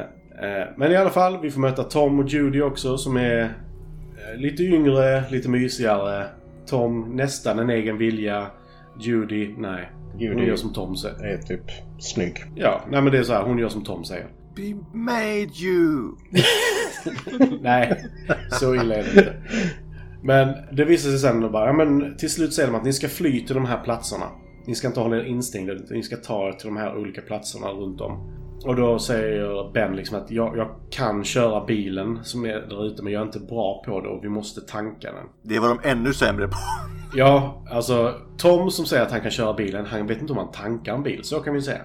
eh, 0.49 0.67
Men 0.77 0.91
i 0.91 0.95
alla 0.95 1.09
fall, 1.09 1.41
vi 1.41 1.51
får 1.51 1.59
möta 1.61 1.83
Tom 1.83 2.19
och 2.19 2.27
Judy 2.27 2.61
också 2.61 2.97
som 2.97 3.17
är 3.17 3.41
eh, 3.41 4.39
lite 4.39 4.63
yngre, 4.63 5.23
lite 5.29 5.49
mysigare. 5.49 6.25
Tom 6.67 7.15
nästan 7.15 7.59
en 7.59 7.69
egen 7.69 7.97
vilja. 7.97 8.47
Judy, 8.99 9.55
nej. 9.57 9.89
Judy 10.19 10.33
hon 10.33 10.43
gör 10.43 10.55
som 10.55 10.73
Tom 10.73 10.95
säger. 10.95 11.25
Är 11.25 11.37
typ 11.37 11.61
snygg. 11.99 12.43
Ja, 12.55 12.81
nej 12.89 13.01
men 13.01 13.11
det 13.11 13.19
är 13.19 13.23
så 13.23 13.33
här, 13.33 13.43
hon 13.43 13.57
gör 13.57 13.69
som 13.69 13.83
Tom 13.83 14.03
säger. 14.05 14.27
Be 14.55 14.97
made 14.97 15.63
you! 15.63 16.15
Nej, 17.61 18.05
så 18.51 18.75
illa 18.75 18.95
är 18.95 19.03
det 19.03 19.09
inte. 19.09 19.33
Men 20.23 20.55
det 20.71 20.85
visar 20.85 21.09
sig 21.09 21.19
sen 21.19 21.41
då 21.41 21.49
bara, 21.49 21.65
ja 21.65 21.73
men 21.73 22.17
till 22.17 22.29
slut 22.29 22.53
säger 22.53 22.71
de 22.71 22.77
att 22.77 22.85
ni 22.85 22.93
ska 22.93 23.07
fly 23.07 23.45
till 23.45 23.55
de 23.55 23.65
här 23.65 23.83
platserna. 23.83 24.25
Ni 24.65 24.75
ska 24.75 24.87
inte 24.87 24.99
hålla 24.99 25.17
er 25.17 25.23
instängda, 25.23 25.73
ni 25.89 26.03
ska 26.03 26.15
ta 26.15 26.47
er 26.47 26.51
till 26.51 26.67
de 26.67 26.77
här 26.77 26.97
olika 26.97 27.21
platserna 27.21 27.67
runt 27.67 28.01
om. 28.01 28.33
Och 28.65 28.75
då 28.75 28.99
säger 28.99 29.71
Ben 29.73 29.95
liksom 29.95 30.17
att 30.17 30.31
jag, 30.31 30.57
jag 30.57 30.67
kan 30.89 31.23
köra 31.23 31.65
bilen 31.65 32.19
som 32.23 32.45
är 32.45 32.53
där 32.69 32.85
ute 32.87 33.03
men 33.03 33.13
jag 33.13 33.21
är 33.21 33.25
inte 33.25 33.39
bra 33.39 33.83
på 33.85 34.01
det 34.01 34.07
och 34.09 34.23
vi 34.23 34.29
måste 34.29 34.61
tanka 34.61 35.11
den. 35.11 35.25
Det 35.41 35.59
var 35.59 35.67
de 35.69 35.79
ännu 35.89 36.13
sämre 36.13 36.47
på. 36.47 36.53
Ja, 37.15 37.63
alltså 37.71 38.13
Tom 38.37 38.71
som 38.71 38.85
säger 38.85 39.03
att 39.03 39.11
han 39.11 39.21
kan 39.21 39.31
köra 39.31 39.53
bilen, 39.53 39.85
han 39.85 40.07
vet 40.07 40.21
inte 40.21 40.33
om 40.33 40.39
han 40.39 40.51
tankar 40.51 40.95
en 40.95 41.03
bil. 41.03 41.19
Så 41.23 41.39
kan 41.39 41.53
vi 41.53 41.61
säga. 41.61 41.81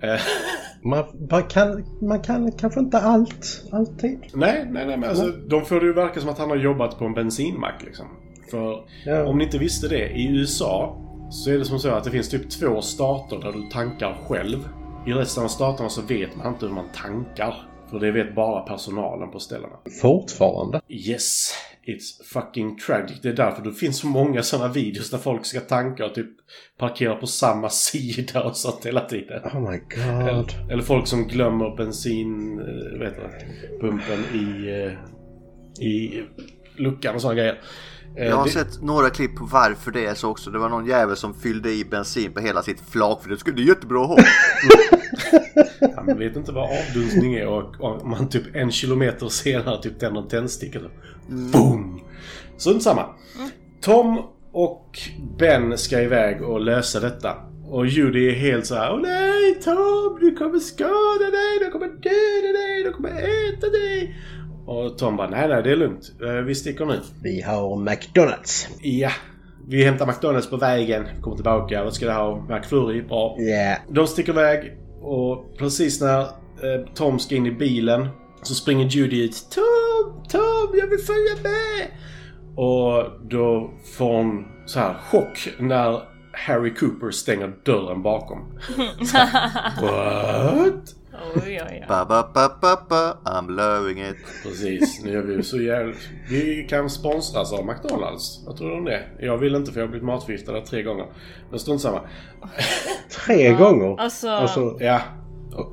Eh, 0.00 0.20
Man, 0.82 1.04
man, 1.30 1.42
kan, 1.42 1.84
man 2.00 2.20
kan 2.20 2.52
kanske 2.52 2.80
inte 2.80 2.98
allt, 2.98 3.62
alltid. 3.72 4.18
nej, 4.34 4.66
nej, 4.70 4.86
nej, 4.86 4.96
men 4.96 5.08
alltså 5.08 5.26
de 5.26 5.64
får 5.64 5.80
det 5.80 5.86
ju 5.86 5.92
verka 5.92 6.20
som 6.20 6.28
att 6.30 6.38
han 6.38 6.48
har 6.50 6.56
jobbat 6.56 6.98
på 6.98 7.04
en 7.04 7.14
bensinmack 7.14 7.82
liksom. 7.84 8.06
För 8.50 8.84
Ja. 9.04 9.24
om 9.24 9.38
ni 9.38 9.44
inte 9.44 9.58
visste 9.58 9.88
det, 9.88 10.08
i 10.08 10.28
USA 10.36 10.96
så 11.30 11.50
är 11.50 11.58
det 11.58 11.64
som 11.64 11.78
så 11.78 11.88
att 11.90 12.04
det 12.04 12.10
finns 12.10 12.28
typ 12.28 12.50
två 12.50 12.80
stater 12.80 13.38
där 13.38 13.52
du 13.52 13.62
tankar 13.72 14.18
själv. 14.28 14.68
I 15.06 15.12
resten 15.12 15.44
av 15.44 15.48
staterna 15.48 15.88
så 15.88 16.02
vet 16.02 16.36
man 16.36 16.46
inte 16.46 16.66
hur 16.66 16.72
man 16.74 16.88
tankar. 16.94 17.54
För 17.90 18.00
det 18.00 18.10
vet 18.12 18.34
bara 18.34 18.60
personalen 18.62 19.30
på 19.30 19.38
ställena. 19.38 19.76
Fortfarande. 20.02 20.80
Yes, 20.88 21.52
it's 21.86 22.22
fucking 22.24 22.78
tragic. 22.78 23.20
Det 23.22 23.28
är 23.28 23.32
därför 23.32 23.62
det 23.64 23.72
finns 23.72 23.98
så 23.98 24.06
många 24.06 24.42
sådana 24.42 24.72
videos 24.72 25.10
där 25.10 25.18
folk 25.18 25.44
ska 25.46 25.60
tanka 25.60 26.06
och 26.06 26.14
typ 26.14 26.30
parkera 26.78 27.14
på 27.14 27.26
samma 27.26 27.68
sida 27.70 28.42
och 28.44 28.56
sånt 28.56 28.86
hela 28.86 29.00
tiden. 29.00 29.42
Oh 29.44 29.70
my 29.70 29.78
god. 29.78 30.28
Eller, 30.28 30.72
eller 30.72 30.82
folk 30.82 31.06
som 31.06 31.26
glömmer 31.28 31.76
bensin... 31.76 32.58
eh, 32.60 33.06
heter 33.06 33.22
det? 33.22 33.78
Pumpen 33.80 34.24
i... 34.34 34.68
eh, 34.70 35.84
I 35.86 36.24
luckan 36.76 37.14
och 37.14 37.20
sådana 37.20 37.38
grejer. 37.40 37.60
Eh, 38.18 38.26
Jag 38.26 38.36
har 38.36 38.44
det- 38.44 38.50
sett 38.50 38.82
några 38.82 39.10
klipp 39.10 39.36
på 39.36 39.44
varför 39.44 39.90
det 39.90 40.06
är 40.06 40.14
så 40.14 40.30
också. 40.30 40.50
Det 40.50 40.58
var 40.58 40.68
någon 40.68 40.86
jävel 40.86 41.16
som 41.16 41.34
fyllde 41.34 41.72
i 41.72 41.84
bensin 41.84 42.32
på 42.32 42.40
hela 42.40 42.62
sitt 42.62 42.80
flak 42.90 43.22
för 43.22 43.30
det 43.30 43.38
skulle 43.38 43.62
jättebra 43.62 44.02
att 44.02 44.08
ha. 44.08 44.16
Ja, 45.80 46.02
man 46.06 46.18
vet 46.18 46.36
inte 46.36 46.52
vad 46.52 46.64
avdunstning 46.70 47.34
är 47.34 47.46
och, 47.48 47.80
och 47.80 48.06
man 48.06 48.28
typ 48.28 48.56
en 48.56 48.70
kilometer 48.72 49.28
senare 49.28 49.82
typ 49.82 49.98
tänder 50.00 50.20
en 50.20 50.28
tändsticka. 50.28 50.78
så 50.80 50.86
Boom! 51.28 52.00
Strunt 52.56 52.82
samma. 52.82 53.06
Tom 53.80 54.18
och 54.52 54.98
Ben 55.38 55.78
ska 55.78 56.00
iväg 56.00 56.42
och 56.42 56.60
lösa 56.60 57.00
detta. 57.00 57.34
Och 57.68 57.86
Judy 57.86 58.28
är 58.28 58.32
helt 58.34 58.66
så 58.66 58.74
här. 58.74 58.92
Åh 58.92 59.00
nej 59.02 59.60
Tom! 59.64 60.18
Du 60.20 60.36
kommer 60.36 60.58
skada 60.58 61.30
dig! 61.30 61.58
Du 61.60 61.70
kommer 61.70 61.86
döda 61.86 62.58
dig! 62.58 62.82
Du 62.84 62.92
kommer 62.92 63.08
äta 63.10 63.66
dig! 63.68 64.16
Och 64.68 64.98
Tom 64.98 65.16
bara 65.16 65.30
nej 65.30 65.48
nej 65.48 65.62
det 65.62 65.72
är 65.72 65.76
lugnt. 65.76 66.12
Eh, 66.22 66.32
Vi 66.32 66.54
sticker 66.54 66.86
nu. 66.86 67.00
Vi 67.22 67.40
har 67.42 67.76
McDonalds. 67.76 68.68
Ja. 68.82 69.10
Vi 69.68 69.84
hämtar 69.84 70.06
McDonalds 70.06 70.50
på 70.50 70.56
vägen. 70.56 71.06
Vi 71.16 71.22
kommer 71.22 71.36
tillbaka. 71.36 71.84
Vad 71.84 71.94
ska 71.94 72.06
du 72.06 72.12
ha? 72.12 72.46
McFlurry? 72.48 73.02
Bra. 73.02 73.36
Ja. 73.38 73.76
De 73.88 74.06
sticker 74.06 74.32
iväg 74.32 74.76
och 75.02 75.56
precis 75.58 76.00
när 76.00 76.20
eh, 76.20 76.28
Tom 76.94 77.18
ska 77.18 77.34
in 77.36 77.46
i 77.46 77.50
bilen 77.50 78.08
så 78.42 78.54
springer 78.54 78.86
Judy 78.86 79.24
ut. 79.24 79.46
Tom! 79.54 80.22
Tom! 80.28 80.78
Jag 80.78 80.86
vill 80.86 80.98
följa 80.98 81.34
med! 81.42 81.86
Och 82.56 83.04
då 83.30 83.70
får 83.98 84.16
hon 84.16 84.44
så 84.66 84.78
här 84.80 84.94
chock 84.94 85.48
när 85.58 86.02
Harry 86.32 86.74
Cooper 86.74 87.10
stänger 87.10 87.52
dörren 87.64 88.02
bakom. 88.02 88.58
What? 89.80 90.94
Oj, 91.36 91.42
oj, 91.46 91.60
oj. 91.70 91.84
Ba, 91.88 92.04
ba, 92.04 92.30
ba, 92.34 92.48
ba, 92.60 92.76
ba. 92.88 93.30
I'm 93.30 93.48
loving 93.50 94.00
it. 94.00 94.16
Precis, 94.42 95.04
nu 95.04 95.18
är 95.18 95.22
vi 95.22 95.42
så 95.42 95.60
jävligt... 95.60 96.08
Vi 96.30 96.66
kan 96.70 96.90
sponsras 96.90 97.52
av 97.52 97.66
McDonalds. 97.66 98.42
Vad 98.46 98.56
tror 98.56 98.68
du 98.70 98.76
om 98.76 98.84
det? 98.84 99.02
Jag 99.20 99.38
vill 99.38 99.54
inte 99.54 99.72
för 99.72 99.80
jag 99.80 99.86
har 99.86 99.90
blivit 99.90 100.06
matförgiftad 100.06 100.52
där 100.52 100.60
tre 100.60 100.82
gånger. 100.82 101.06
Men 101.50 101.58
strunt 101.58 101.80
samma. 101.80 102.00
Tre 103.26 103.52
gånger. 103.52 104.00
Alltså, 104.00 104.28
Alltså, 104.28 104.76
Ja. 104.80 105.00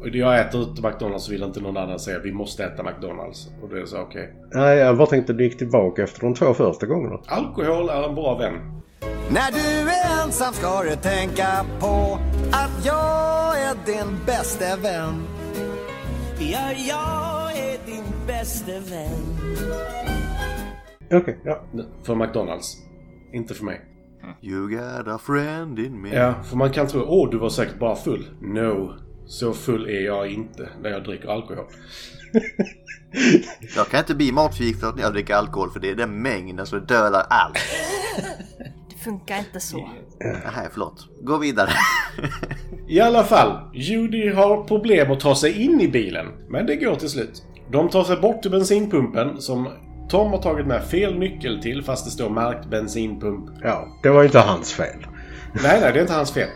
Jag 0.04 0.40
äter 0.40 0.62
ute 0.62 0.82
McDonalds 0.88 1.26
så 1.26 1.32
vill 1.32 1.44
inte 1.44 1.60
någon 1.62 1.78
annan 1.78 2.00
säga 2.00 2.20
vi 2.20 2.32
måste 2.32 2.64
äta 2.64 2.84
McDonalds. 2.84 3.48
Och 3.62 3.70
det 3.70 3.82
är 3.82 3.86
så 3.86 3.98
okej. 4.02 4.34
nej, 4.54 4.78
jag 4.78 4.98
bara 4.98 5.08
tänkte 5.08 5.34
du 5.34 5.44
gick 5.44 5.58
tillbaka 5.58 6.04
efter 6.04 6.22
de 6.22 6.34
två 6.34 6.54
första 6.54 6.86
gångarna. 6.86 7.20
Alkohol 7.28 7.90
är 7.90 8.04
en 8.10 8.16
bra 8.16 8.38
vän. 8.38 8.82
När 9.30 9.52
du 9.52 9.90
är 9.92 10.24
ensam 10.24 10.54
ska 10.54 10.84
du 10.84 10.96
tänka 10.96 11.48
på 11.80 12.18
att 12.52 12.86
jag 12.86 13.60
är 13.62 13.76
din 13.86 14.18
bästa 14.26 14.76
vän. 14.76 15.14
Ja, 16.40 16.72
jag 16.72 17.58
är 17.58 17.86
din 17.86 18.04
bästa 18.28 18.72
vän. 18.72 19.22
Okej, 21.12 21.40
ja. 21.44 21.64
För 22.04 22.16
McDonalds. 22.16 22.78
Inte 23.34 23.54
för 23.54 23.66
mig. 23.66 23.82
You 24.42 24.70
got 24.70 25.08
a 25.08 25.18
friend 25.18 25.80
in 25.80 26.02
me. 26.02 26.16
Ja, 26.16 26.34
för 26.44 26.58
man 26.58 26.72
kan 26.72 26.88
tro 26.88 27.02
åh 27.08 27.30
du 27.30 27.38
var 27.38 27.50
säkert 27.50 27.80
bara 27.80 27.96
full. 27.96 28.30
No. 28.42 28.94
Så 29.28 29.54
full 29.54 29.90
är 29.90 30.02
jag 30.02 30.32
inte 30.32 30.70
när 30.82 30.90
jag 30.90 31.04
dricker 31.04 31.28
alkohol. 31.28 31.66
Jag 33.76 33.88
kan 33.88 34.00
inte 34.00 34.16
bli 34.16 34.32
matförgiftad 34.32 34.92
när 34.96 35.04
jag 35.04 35.14
dricker 35.14 35.36
alkohol 35.36 35.72
för 35.72 35.80
det 35.80 35.90
är 35.90 35.96
den 35.96 36.22
mängden 36.22 36.66
som 36.66 36.86
dödar 36.86 37.26
allt. 37.30 37.58
det 38.90 39.04
funkar 39.04 39.40
inte 39.40 39.60
så. 39.60 39.90
Nej, 40.20 40.68
förlåt. 40.72 41.08
Gå 41.22 41.38
vidare. 41.38 41.70
I 42.88 43.00
alla 43.00 43.24
fall, 43.24 43.60
Judy 43.74 44.30
har 44.30 44.64
problem 44.64 45.12
att 45.12 45.20
ta 45.20 45.36
sig 45.36 45.64
in 45.64 45.82
i 45.82 45.88
bilen. 45.88 46.26
Men 46.50 46.66
det 46.66 46.76
går 46.76 46.96
till 46.96 47.10
slut. 47.10 47.44
De 47.72 47.90
tar 47.90 48.04
sig 48.04 48.18
bort 48.18 48.42
till 48.42 48.52
bensinpumpen 48.52 49.42
som 49.42 49.70
Tom 50.10 50.32
har 50.32 50.42
tagit 50.42 50.68
med 50.68 50.84
fel 50.84 51.20
nyckel 51.20 51.62
till 51.62 51.84
fast 51.84 52.06
det 52.06 52.12
står 52.12 52.30
märkt 52.30 52.70
bensinpump. 52.70 53.50
Ja, 53.64 53.88
det 54.04 54.10
var 54.10 54.24
inte 54.24 54.40
hans 54.40 54.74
fel. 54.74 55.08
Nej, 55.64 55.80
nej, 55.82 55.94
det 55.94 56.00
är 56.00 56.02
inte 56.02 56.14
hans 56.14 56.34
fel. 56.34 56.50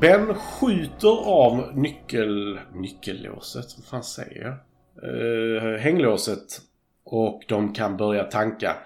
Ben 0.00 0.34
skjuter 0.34 1.26
av 1.26 1.70
nyckel... 1.74 2.58
Nyckellåset? 2.74 3.66
Vad 3.76 3.86
fan 3.86 4.02
säger 4.02 4.42
jag? 4.42 4.54
Uh, 5.10 5.78
hänglåset. 5.78 6.60
Och 7.04 7.42
de 7.48 7.72
kan 7.72 7.96
börja 7.96 8.24
tanka. 8.24 8.76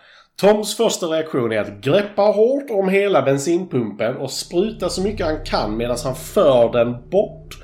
Toms 0.40 0.76
första 0.76 1.06
reaktion 1.06 1.52
är 1.52 1.58
att 1.58 1.80
greppa 1.80 2.22
hårt 2.22 2.70
om 2.70 2.88
hela 2.88 3.22
bensinpumpen 3.22 4.16
och 4.16 4.30
spruta 4.30 4.88
så 4.88 5.02
mycket 5.02 5.26
han 5.26 5.44
kan 5.44 5.76
medan 5.76 5.96
han 6.04 6.14
för 6.14 6.72
den 6.72 7.10
bort. 7.10 7.58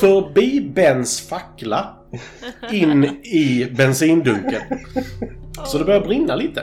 Förbi 0.00 0.70
Bens 0.74 1.28
fackla. 1.28 1.96
In 2.70 3.04
i 3.24 3.72
bensindunken. 3.76 4.60
Så 5.64 5.78
det 5.78 5.84
börjar 5.84 6.00
brinna 6.00 6.34
lite. 6.34 6.62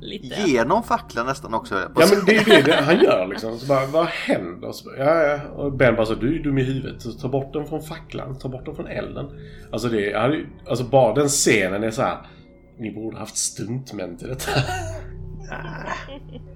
Lite. 0.00 0.50
Genom 0.50 0.82
facklan 0.82 1.26
nästan 1.26 1.54
också. 1.54 1.74
Ja 1.74 2.06
men 2.10 2.24
det 2.26 2.36
är 2.36 2.62
det 2.62 2.74
han 2.74 3.00
gör 3.00 3.26
liksom. 3.26 3.58
Så 3.58 3.66
bara, 3.66 3.86
vad 3.86 4.06
händer? 4.06 4.72
Så 4.72 4.84
bara, 4.84 4.98
ja, 4.98 5.22
ja. 5.22 5.40
Och 5.48 5.72
Ben 5.72 5.96
bara 5.96 6.06
så, 6.06 6.14
du 6.14 6.38
är 6.38 6.42
dum 6.42 6.58
i 6.58 6.62
huvudet. 6.62 7.02
Så 7.02 7.12
ta 7.12 7.28
bort 7.28 7.52
den 7.52 7.66
från 7.66 7.82
facklan, 7.82 8.38
ta 8.38 8.48
bort 8.48 8.64
den 8.64 8.76
från 8.76 8.86
elden. 8.86 9.26
Alltså 9.72 9.88
det 9.88 10.14
alltså 10.68 10.84
bara 10.84 11.14
den 11.14 11.28
scenen 11.28 11.84
är 11.84 11.90
så 11.90 12.02
här. 12.02 12.18
Ni 12.78 12.90
borde 12.92 13.18
haft 13.18 13.36
stuntmän 13.36 14.16
till 14.16 14.28
detta. 14.28 14.50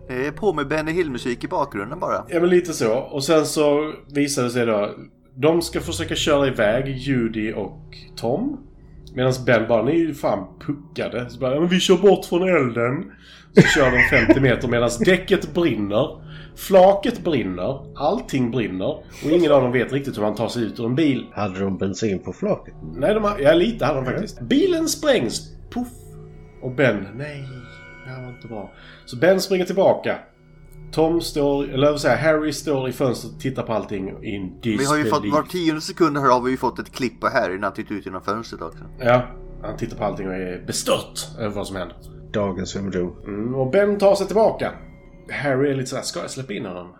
Det 0.08 0.26
är 0.26 0.32
på 0.32 0.52
med 0.52 0.68
Benny 0.68 0.92
Hill-musik 0.92 1.44
i 1.44 1.48
bakgrunden 1.48 2.00
bara. 2.00 2.24
ja 2.28 2.40
men 2.40 2.50
lite 2.50 2.72
så. 2.72 2.94
Och 2.98 3.24
sen 3.24 3.46
så 3.46 3.92
visar 4.14 4.42
det 4.42 4.50
sig 4.50 4.66
då. 4.66 4.90
De 5.34 5.62
ska 5.62 5.80
försöka 5.80 6.14
köra 6.14 6.46
iväg 6.46 6.88
Judy 6.96 7.52
och 7.52 7.80
Tom. 8.16 8.60
Medan 9.14 9.32
Ben 9.46 9.68
bara, 9.68 9.82
ni 9.82 9.90
är 9.90 9.94
ju 9.96 10.14
fan 10.14 10.46
puckade. 10.60 11.30
Så 11.30 11.38
bara, 11.40 11.54
ja, 11.54 11.60
men 11.60 11.68
vi 11.68 11.80
kör 11.80 11.96
bort 11.96 12.24
från 12.24 12.42
elden. 12.48 13.12
Så 13.54 13.62
kör 13.62 13.90
de 13.90 14.26
50 14.26 14.40
meter 14.40 14.68
medan 14.68 14.90
däcket 15.04 15.54
brinner. 15.54 16.22
Flaket 16.56 17.24
brinner. 17.24 17.98
Allting 17.98 18.50
brinner. 18.50 18.88
Och 19.24 19.30
ingen 19.30 19.52
av 19.52 19.62
dem 19.62 19.72
vet 19.72 19.92
riktigt 19.92 20.16
hur 20.16 20.22
man 20.22 20.34
tar 20.34 20.48
sig 20.48 20.62
ut 20.62 20.80
ur 20.80 20.86
en 20.86 20.94
bil. 20.94 21.26
Hade 21.34 21.60
de 21.60 21.78
bensin 21.78 22.18
på 22.18 22.32
flaket? 22.32 22.74
Nej, 22.96 23.14
de 23.14 23.24
har, 23.24 23.38
ja 23.38 23.52
lite 23.54 23.84
hade 23.84 23.98
de 24.00 24.04
faktiskt. 24.06 24.40
Bilen 24.40 24.88
sprängs. 24.88 25.52
Puff. 25.70 25.88
Och 26.62 26.70
Ben, 26.74 27.08
nej. 27.14 27.48
Det 28.04 28.10
här 28.10 28.22
var 28.22 28.28
inte 28.28 28.48
bra. 28.48 28.72
Så 29.04 29.16
Ben 29.16 29.40
springer 29.40 29.64
tillbaka. 29.64 30.18
Tom 30.92 31.20
står, 31.20 31.64
eller 31.64 31.84
jag 31.84 31.92
vill 31.92 32.00
säga 32.00 32.16
Harry 32.16 32.52
står 32.52 32.88
i 32.88 32.92
fönstret 32.92 33.34
och 33.34 33.40
tittar 33.40 33.62
på 33.62 33.72
allting 33.72 34.24
in 34.24 34.58
Vi 34.62 34.84
har 34.84 34.96
ju 34.96 35.04
fått, 35.04 35.32
var 35.32 35.42
tionde 35.42 35.80
sekund 35.80 36.18
här 36.18 36.30
har 36.32 36.40
vi 36.40 36.50
ju 36.50 36.56
fått 36.56 36.78
ett 36.78 36.92
klipp 36.92 37.20
på 37.20 37.28
Harry 37.28 37.54
när 37.54 37.62
han 37.62 37.72
tittar 37.72 37.94
ut 37.94 38.06
genom 38.06 38.22
fönstret 38.22 38.62
också. 38.62 38.84
Ja, 39.00 39.22
han 39.62 39.76
tittar 39.76 39.96
på 39.96 40.04
allting 40.04 40.28
och 40.28 40.34
är 40.34 40.64
bestört 40.66 41.28
över 41.38 41.54
vad 41.54 41.66
som 41.66 41.76
händer. 41.76 41.96
Dagens 42.32 42.70
symptom. 42.70 43.16
Mm, 43.24 43.54
och 43.54 43.70
Ben 43.70 43.98
tar 43.98 44.14
sig 44.14 44.26
tillbaka. 44.26 44.72
Harry 45.42 45.70
är 45.70 45.74
lite 45.74 45.88
sådär, 45.90 46.02
ska 46.02 46.20
jag 46.20 46.30
släppa 46.30 46.52
in 46.52 46.66
honom? 46.66 46.96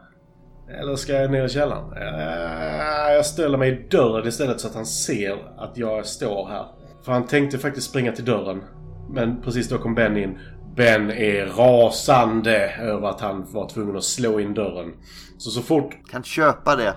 Eller 0.81 0.97
ska 0.97 1.13
jag 1.13 1.31
ner 1.31 1.45
i 1.45 1.49
källaren? 1.49 1.93
Eh, 1.93 3.15
Jag 3.15 3.27
ställer 3.27 3.59
mig 3.59 3.71
i 3.71 3.89
dörren 3.89 4.29
istället 4.29 4.61
så 4.61 4.69
att 4.69 4.75
han 4.75 4.87
ser 4.87 5.37
att 5.59 5.77
jag 5.79 6.07
står 6.07 6.49
här. 6.49 6.67
För 7.05 7.13
han 7.13 7.27
tänkte 7.27 7.59
faktiskt 7.59 7.91
springa 7.91 8.13
till 8.13 8.25
dörren. 8.25 8.63
Men 9.11 9.43
precis 9.43 9.69
då 9.69 9.79
kom 9.79 9.95
Ben 9.95 10.17
in. 10.17 10.39
Ben 10.77 11.11
är 11.11 11.47
rasande 11.47 12.71
över 12.81 13.09
att 13.09 13.21
han 13.21 13.47
var 13.53 13.69
tvungen 13.69 13.97
att 13.97 14.05
slå 14.05 14.41
in 14.41 14.55
dörren. 14.55 14.93
Så 15.39 15.51
så 15.51 15.63
fort 15.63 15.97
Kan 16.11 16.23
köpa 16.23 16.77
det. 16.77 16.95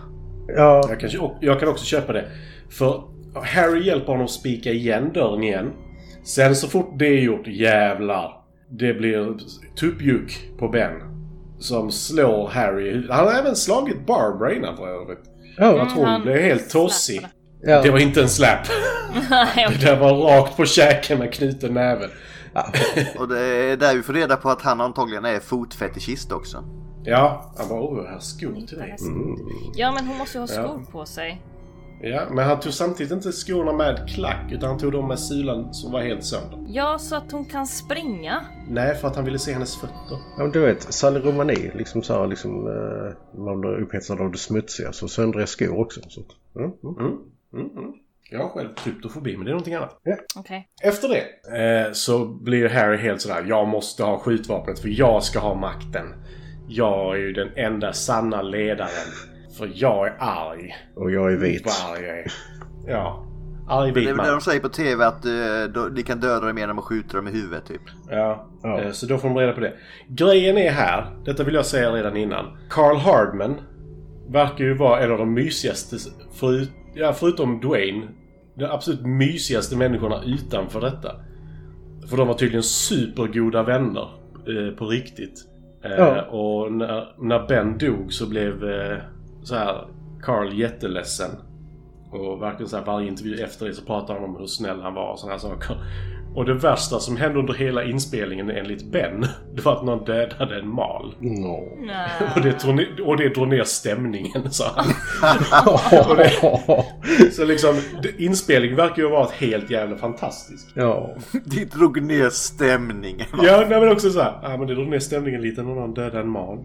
Ja, 0.48 0.82
jag 0.90 1.00
kan, 1.00 1.10
jag 1.42 1.60
kan 1.60 1.70
också 1.70 1.86
köpa 1.86 2.14
det. 2.14 2.26
För 2.70 3.04
Harry 3.34 3.88
hjälper 3.88 4.08
honom 4.08 4.26
att 4.26 4.32
spika 4.32 4.72
igen 4.72 5.12
dörren 5.14 5.44
igen. 5.44 5.72
Sen 6.24 6.56
så 6.56 6.68
fort 6.68 6.94
det 7.00 7.06
är 7.08 7.22
gjort, 7.22 7.48
jävlar. 7.48 8.42
Det 8.70 8.94
blir 8.94 9.38
tuppjuck 9.80 10.50
på 10.60 10.68
Ben. 10.68 10.92
Som 11.60 11.92
slår 11.92 12.48
Harry. 12.48 13.08
Han 13.10 13.26
har 13.26 13.34
även 13.34 13.56
slagit 13.56 14.06
Barbara 14.06 14.54
innan 14.54 14.78
för 14.78 14.88
övrigt. 14.88 15.20
ja, 15.58 15.78
Jag 15.78 15.90
tror 15.90 16.00
hon 16.00 16.10
han 16.10 16.22
blev 16.22 16.38
helt 16.38 16.70
tossig. 16.70 17.28
Ja. 17.62 17.82
Det 17.82 17.92
var 17.92 18.00
inte 18.00 18.22
en 18.22 18.30
slap. 18.30 18.60
Det 19.56 19.86
där 19.86 20.00
var 20.00 20.14
rakt 20.14 20.58
på 20.58 20.66
käken 20.66 21.20
med 21.20 21.34
knuten 21.34 21.74
näve. 21.74 22.10
Och 23.20 23.28
det 23.28 23.40
är 23.40 23.78
där 23.78 23.96
vi 23.96 24.02
får 24.04 24.14
reda 24.14 24.36
på 24.38 24.50
att 24.50 24.62
han 24.62 24.82
antagligen 24.82 25.26
är 25.26 25.40
fotfetischist 25.40 26.32
också. 26.32 26.64
Ja, 27.04 27.54
han 27.58 27.70
bara 27.70 27.82
åh, 27.82 28.12
har 28.12 28.20
skor 28.20 28.66
till 28.68 28.78
dig. 28.78 28.96
Ja, 29.76 29.92
men 29.92 30.08
hon 30.08 30.18
måste 30.18 30.38
ju 30.38 30.40
ha 30.40 30.48
skor 30.48 30.64
Ja. 30.86 30.92
på 30.92 31.06
sig. 31.06 31.42
Ja, 32.02 32.22
men 32.32 32.46
han 32.48 32.60
tog 32.60 32.74
samtidigt 32.74 33.12
inte 33.12 33.32
skorna 33.32 33.74
med 33.74 34.10
klack 34.10 34.52
utan 34.52 34.70
han 34.70 34.78
tog 34.80 34.92
dem 34.92 35.08
med 35.08 35.20
sulan 35.20 35.74
som 35.74 35.92
var 35.92 36.02
helt 36.02 36.24
sönder. 36.26 36.60
Ja, 36.68 36.98
så 37.00 37.16
att 37.16 37.32
hon 37.32 37.46
kan 37.46 37.68
springa. 37.68 38.42
Nej, 38.70 38.96
för 38.96 39.08
att 39.08 39.16
han 39.16 39.26
ville 39.26 39.40
se 39.40 39.54
hennes 39.54 39.76
fötter. 39.78 40.18
Ja, 40.38 40.44
men 40.44 40.52
du 40.52 40.60
vet, 40.60 40.94
Sally 40.94 41.20
Romani 41.20 41.72
liksom 41.76 42.04
så 42.04 42.14
här, 42.14 42.28
liksom, 42.28 42.68
eh, 42.68 43.40
man 43.40 43.62
blir 43.62 43.82
upphetsad 43.82 44.22
av 44.22 44.32
det 44.32 44.38
smutsiga 44.38 44.92
så 44.94 45.08
söndriga 45.08 45.48
skor 45.48 45.80
också. 45.80 46.02
Så. 46.10 46.20
att, 46.22 46.28
Mm, 46.56 46.72
mm. 47.00 47.18
Mm. 47.54 47.66
Mm. 47.78 47.94
Jag 48.32 48.40
har 48.40 48.50
själv 48.50 48.74
kryptofobi, 48.76 49.38
men 49.38 49.46
det 49.46 49.50
är 49.50 49.54
någonting 49.54 49.74
annat. 49.74 49.98
Okej. 50.36 50.68
Efter 50.84 51.08
det 51.10 51.86
eh, 51.86 51.92
så 51.94 52.26
blir 52.26 52.70
Harry 52.70 52.98
helt 52.98 53.22
sådär, 53.22 53.46
jag 53.48 53.68
måste 53.68 54.04
ha 54.04 54.20
skjutvapnet 54.20 54.80
för 54.80 54.90
jag 55.00 55.24
ska 55.24 55.40
ha 55.40 55.56
makten. 55.56 56.06
Jag 56.68 57.16
är 57.16 57.20
ju 57.20 57.34
den 57.34 57.50
enda 57.56 57.94
sanna 57.94 58.42
ledaren. 58.42 58.90
För 59.58 59.72
jag 59.74 60.08
är 60.08 60.16
arg. 60.20 60.76
Och 60.96 61.12
jag 61.12 61.34
är 61.34 61.38
vit. 61.38 61.66
Vad 61.66 61.96
arg 61.96 62.06
jag 62.06 62.20
är. 62.20 62.32
Ja. 62.88 63.26
Arg 63.70 63.92
Det 63.92 64.00
är 64.00 64.02
vit 64.02 64.10
väl 64.10 64.18
det 64.18 64.24
de 64.24 64.32
man. 64.32 64.42
säger 64.42 64.60
på 64.60 64.70
TV 64.70 65.06
att 65.06 65.24
då, 65.74 65.90
de 65.90 66.04
kan 66.04 66.20
döda 66.20 66.48
dem 66.48 66.58
genom 66.58 66.80
att 66.80 66.86
skjuta 66.86 67.18
dem 67.18 67.28
i 67.28 67.32
huvudet 67.32 67.66
typ. 67.66 67.82
Ja. 68.10 68.50
Ja. 68.64 68.82
Eh, 68.82 68.92
Så 68.92 69.06
då 69.06 69.18
får 69.18 69.28
de 69.30 69.38
reda 69.38 69.54
på 69.54 69.60
det. 69.60 69.74
Grejen 70.08 70.58
är 70.58 70.72
här, 70.72 71.18
detta 71.26 71.44
vill 71.44 71.54
jag 71.56 71.66
säga 71.66 71.92
redan 71.92 72.18
innan. 72.18 72.58
Carl 72.70 72.96
Hardman 72.98 73.62
verkar 74.30 74.64
ju 74.66 74.74
vara 74.78 75.00
en 75.00 75.12
av 75.12 75.18
de 75.18 75.34
mysigaste, 75.34 75.96
förut, 76.34 76.72
ja, 76.94 77.14
förutom 77.14 77.60
Dwayne, 77.60 78.08
de 78.56 78.66
absolut 78.66 79.02
mysigaste 79.06 79.78
människorna 79.78 80.24
utanför 80.24 80.82
detta. 80.82 81.16
För 82.10 82.18
de 82.18 82.28
var 82.28 82.34
tydligen 82.34 82.64
supergoda 82.64 83.64
vänner 83.64 84.10
eh, 84.48 84.76
på 84.76 84.86
riktigt. 84.86 85.46
Eh, 85.84 85.92
Ja. 85.92 86.22
Och 86.22 86.72
när, 86.72 87.14
när 87.18 87.48
Ben 87.48 87.78
dog 87.78 88.14
så 88.14 88.30
blev 88.30 88.70
eh, 88.70 88.98
så 89.44 89.56
här 89.56 89.88
Carl 90.22 90.54
jätteledsen. 90.54 91.32
Och 92.12 92.42
verkligen 92.42 92.70
så 92.70 92.78
här 92.78 92.86
varje 92.86 93.08
intervju 93.08 93.36
efter 93.44 93.66
det 93.66 93.74
så 93.74 93.86
pratar 93.86 94.14
han 94.14 94.24
om 94.24 94.36
hur 94.36 94.46
snäll 94.46 94.82
han 94.82 94.94
var 94.94 95.12
och 95.12 95.20
sådana 95.20 95.34
här 95.34 95.40
saker. 95.40 95.78
Och 96.36 96.46
det 96.46 96.54
värsta 96.54 97.00
som 97.00 97.18
hände 97.18 97.40
under 97.40 97.54
hela 97.54 97.84
inspelningen 97.84 98.50
enligt 98.50 98.92
Ben, 98.92 99.26
det 99.56 99.66
var 99.66 99.76
att 99.76 99.86
någon 99.86 100.06
dödade 100.06 100.60
en 100.60 100.68
mal. 100.68 101.14
No. 101.20 101.78
Nej. 101.86 102.10
Och 102.36 102.42
det, 102.42 102.60
drog 102.64 102.76
ner, 102.76 103.02
och 103.08 103.18
det 103.18 103.30
drog 103.30 103.48
ner 103.48 103.64
stämningen, 103.64 104.52
sa 104.52 104.66
han. 104.76 104.86
Det, 107.20 107.32
så 107.32 107.46
liksom, 107.46 107.76
det- 108.04 108.24
inspelningen 108.24 108.78
verkar 108.78 108.98
ju 109.04 109.10
ha 109.10 109.20
varit 109.20 109.32
helt 109.32 109.70
jävla 109.70 109.98
fantastisk. 109.98 110.68
ja. 110.74 111.16
De 111.46 111.66
drog 111.66 112.02
ner 112.04 112.30
stämningen. 112.30 113.28
Ja, 113.44 113.66
nej, 113.70 113.80
men 113.80 113.90
också 113.92 114.10
så 114.10 114.22
här, 114.22 114.40
ja 114.44 114.58
men 114.58 114.68
det 114.68 114.76
drog 114.76 114.88
ner 114.88 115.00
stämningen 115.00 115.42
lite 115.42 115.64
när 115.64 115.76
någon 115.76 115.94
dödade 115.94 116.20
en 116.20 116.30
mal. 116.30 116.58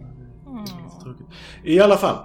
Tråkigt. 1.03 1.25
I 1.63 1.79
alla 1.79 1.97
fall. 1.97 2.15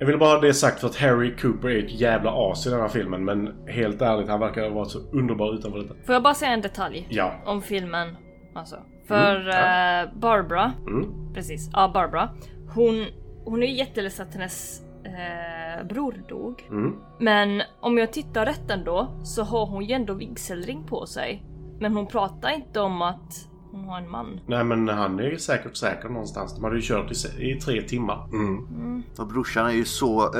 Jag 0.00 0.06
vill 0.06 0.18
bara 0.18 0.34
ha 0.34 0.40
det 0.40 0.54
sagt 0.54 0.80
för 0.80 0.86
att 0.86 0.96
Harry 0.96 1.36
Cooper 1.36 1.68
är 1.68 1.78
ett 1.84 2.00
jävla 2.00 2.30
as 2.50 2.66
i 2.66 2.70
den 2.70 2.80
här 2.80 2.88
filmen. 2.88 3.24
Men 3.24 3.54
helt 3.68 4.02
ärligt, 4.02 4.28
han 4.28 4.40
verkar 4.40 4.62
ha 4.62 4.70
varit 4.70 4.90
så 4.90 4.98
underbar 4.98 5.54
utanför 5.54 5.78
detta. 5.78 5.94
Får 6.06 6.12
jag 6.12 6.22
bara 6.22 6.34
säga 6.34 6.52
en 6.52 6.60
detalj 6.60 7.06
Ja. 7.10 7.32
om 7.46 7.62
filmen? 7.62 8.16
Alltså. 8.54 8.76
För 9.08 9.48
eh, 9.48 10.08
Barbara, 10.20 10.72
Mm. 10.86 11.32
precis, 11.34 11.70
ja 11.72 11.90
Barbara. 11.94 12.28
Hon, 12.74 13.06
hon 13.44 13.62
är 13.62 13.66
ju 13.66 13.74
jätteledsen 13.74 14.28
att 14.28 14.34
hennes 14.34 14.82
eh, 15.04 15.86
bror 15.86 16.14
dog. 16.28 16.62
Mm. 16.70 16.94
Men 17.20 17.62
om 17.80 17.98
jag 17.98 18.12
tittar 18.12 18.46
rätt 18.46 18.70
ändå 18.70 19.08
så 19.22 19.42
har 19.42 19.66
hon 19.66 19.84
ju 19.84 19.94
ändå 19.94 20.14
vigselring 20.14 20.84
på 20.84 21.06
sig. 21.06 21.42
Men 21.80 21.94
hon 21.96 22.06
pratar 22.06 22.50
inte 22.50 22.80
om 22.80 23.02
att 23.02 23.48
hon 23.72 23.84
har 23.84 23.98
en 23.98 24.10
man. 24.10 24.40
Nej 24.46 24.64
men 24.64 24.88
han 24.88 25.20
är 25.20 25.36
säkert 25.36 25.76
säker 25.76 26.08
någonstans. 26.08 26.54
De 26.54 26.64
hade 26.64 26.76
ju 26.76 26.82
kört 26.82 27.12
i, 27.38 27.50
i 27.50 27.60
tre 27.60 27.82
timmar. 27.82 28.18
Och 29.18 29.26
brorsan 29.26 29.66
är 29.66 29.70
ju 29.72 29.84
så... 29.84 30.30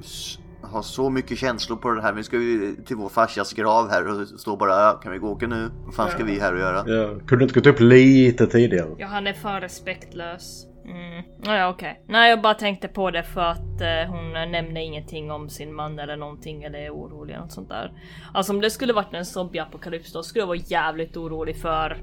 s- 0.00 0.38
har 0.62 0.82
så 0.82 1.10
mycket 1.10 1.38
känslor 1.38 1.76
på 1.76 1.90
det 1.90 2.02
här. 2.02 2.12
Vi 2.12 2.22
ska 2.22 2.36
ju 2.36 2.76
till 2.86 2.96
vår 2.96 3.08
farsas 3.08 3.52
grav 3.52 3.90
här 3.90 4.08
och 4.20 4.26
stå 4.28 4.56
bara 4.56 4.70
"Ja, 4.70 4.92
kan 5.02 5.12
vi 5.12 5.18
gå 5.18 5.28
åka 5.28 5.46
nu? 5.46 5.70
Vad 5.84 5.94
fan 5.94 6.10
ska 6.10 6.24
vi 6.24 6.40
här 6.40 6.52
och 6.52 6.58
göra? 6.60 6.84
ja. 6.86 7.18
Kunde 7.26 7.44
inte 7.44 7.60
gått 7.60 7.66
upp 7.66 7.80
lite 7.80 8.46
tidigare. 8.46 8.88
Ja, 8.98 9.06
han 9.06 9.26
är 9.26 9.32
för 9.32 9.60
respektlös. 9.60 10.66
Mm. 10.84 11.24
Ja, 11.42 11.68
okej. 11.68 12.02
Nej, 12.08 12.30
jag 12.30 12.42
bara 12.42 12.54
tänkte 12.54 12.88
på 12.88 13.10
det 13.10 13.22
för 13.22 13.40
att 13.40 13.80
eh, 13.80 14.10
hon 14.10 14.32
nämnde 14.32 14.80
ingenting 14.80 15.30
om 15.30 15.48
sin 15.50 15.74
man 15.74 15.98
eller 15.98 16.16
någonting 16.16 16.62
eller 16.62 16.78
är 16.78 16.90
orolig 16.90 17.34
eller 17.34 17.42
något 17.42 17.52
sånt 17.52 17.68
där. 17.68 17.92
Alltså 18.34 18.52
om 18.52 18.60
det 18.60 18.70
skulle 18.70 18.92
varit 18.92 19.14
en 19.14 19.24
zombieapokalyps 19.24 20.12
då 20.12 20.22
skulle 20.22 20.42
jag 20.42 20.46
vara 20.46 20.56
jävligt 20.56 21.16
orolig 21.16 21.56
för 21.60 21.96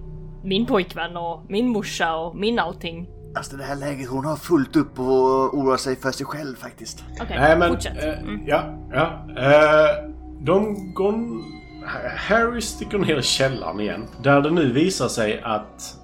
min 0.45 0.65
pojkvän 0.65 1.17
och 1.17 1.45
min 1.49 1.69
morsa 1.69 2.15
och 2.15 2.35
min 2.35 2.59
allting. 2.59 3.07
Alltså 3.35 3.57
det 3.57 3.63
här 3.63 3.75
läget, 3.75 4.09
hon 4.09 4.25
har 4.25 4.35
fullt 4.35 4.75
upp 4.75 4.99
och 4.99 5.53
oroar 5.57 5.77
sig 5.77 5.95
för 5.95 6.11
sig 6.11 6.25
själv 6.25 6.55
faktiskt. 6.55 7.03
Okej, 7.21 7.37
Nej 7.39 7.57
men... 7.59 7.69
fortsätt. 7.69 8.03
Eh, 8.03 8.23
Mm. 8.23 8.47
Ja, 8.47 8.77
ja. 8.91 9.25
Eh, 9.37 10.09
de 10.41 10.75
går... 10.93 11.13
Harry 12.17 12.61
sticker 12.61 12.97
ner 12.97 13.17
i 13.17 13.21
källaren 13.21 13.79
igen. 13.79 14.07
Där 14.23 14.41
det 14.41 14.51
nu 14.51 14.71
visar 14.71 15.07
sig 15.07 15.41
att... 15.41 15.97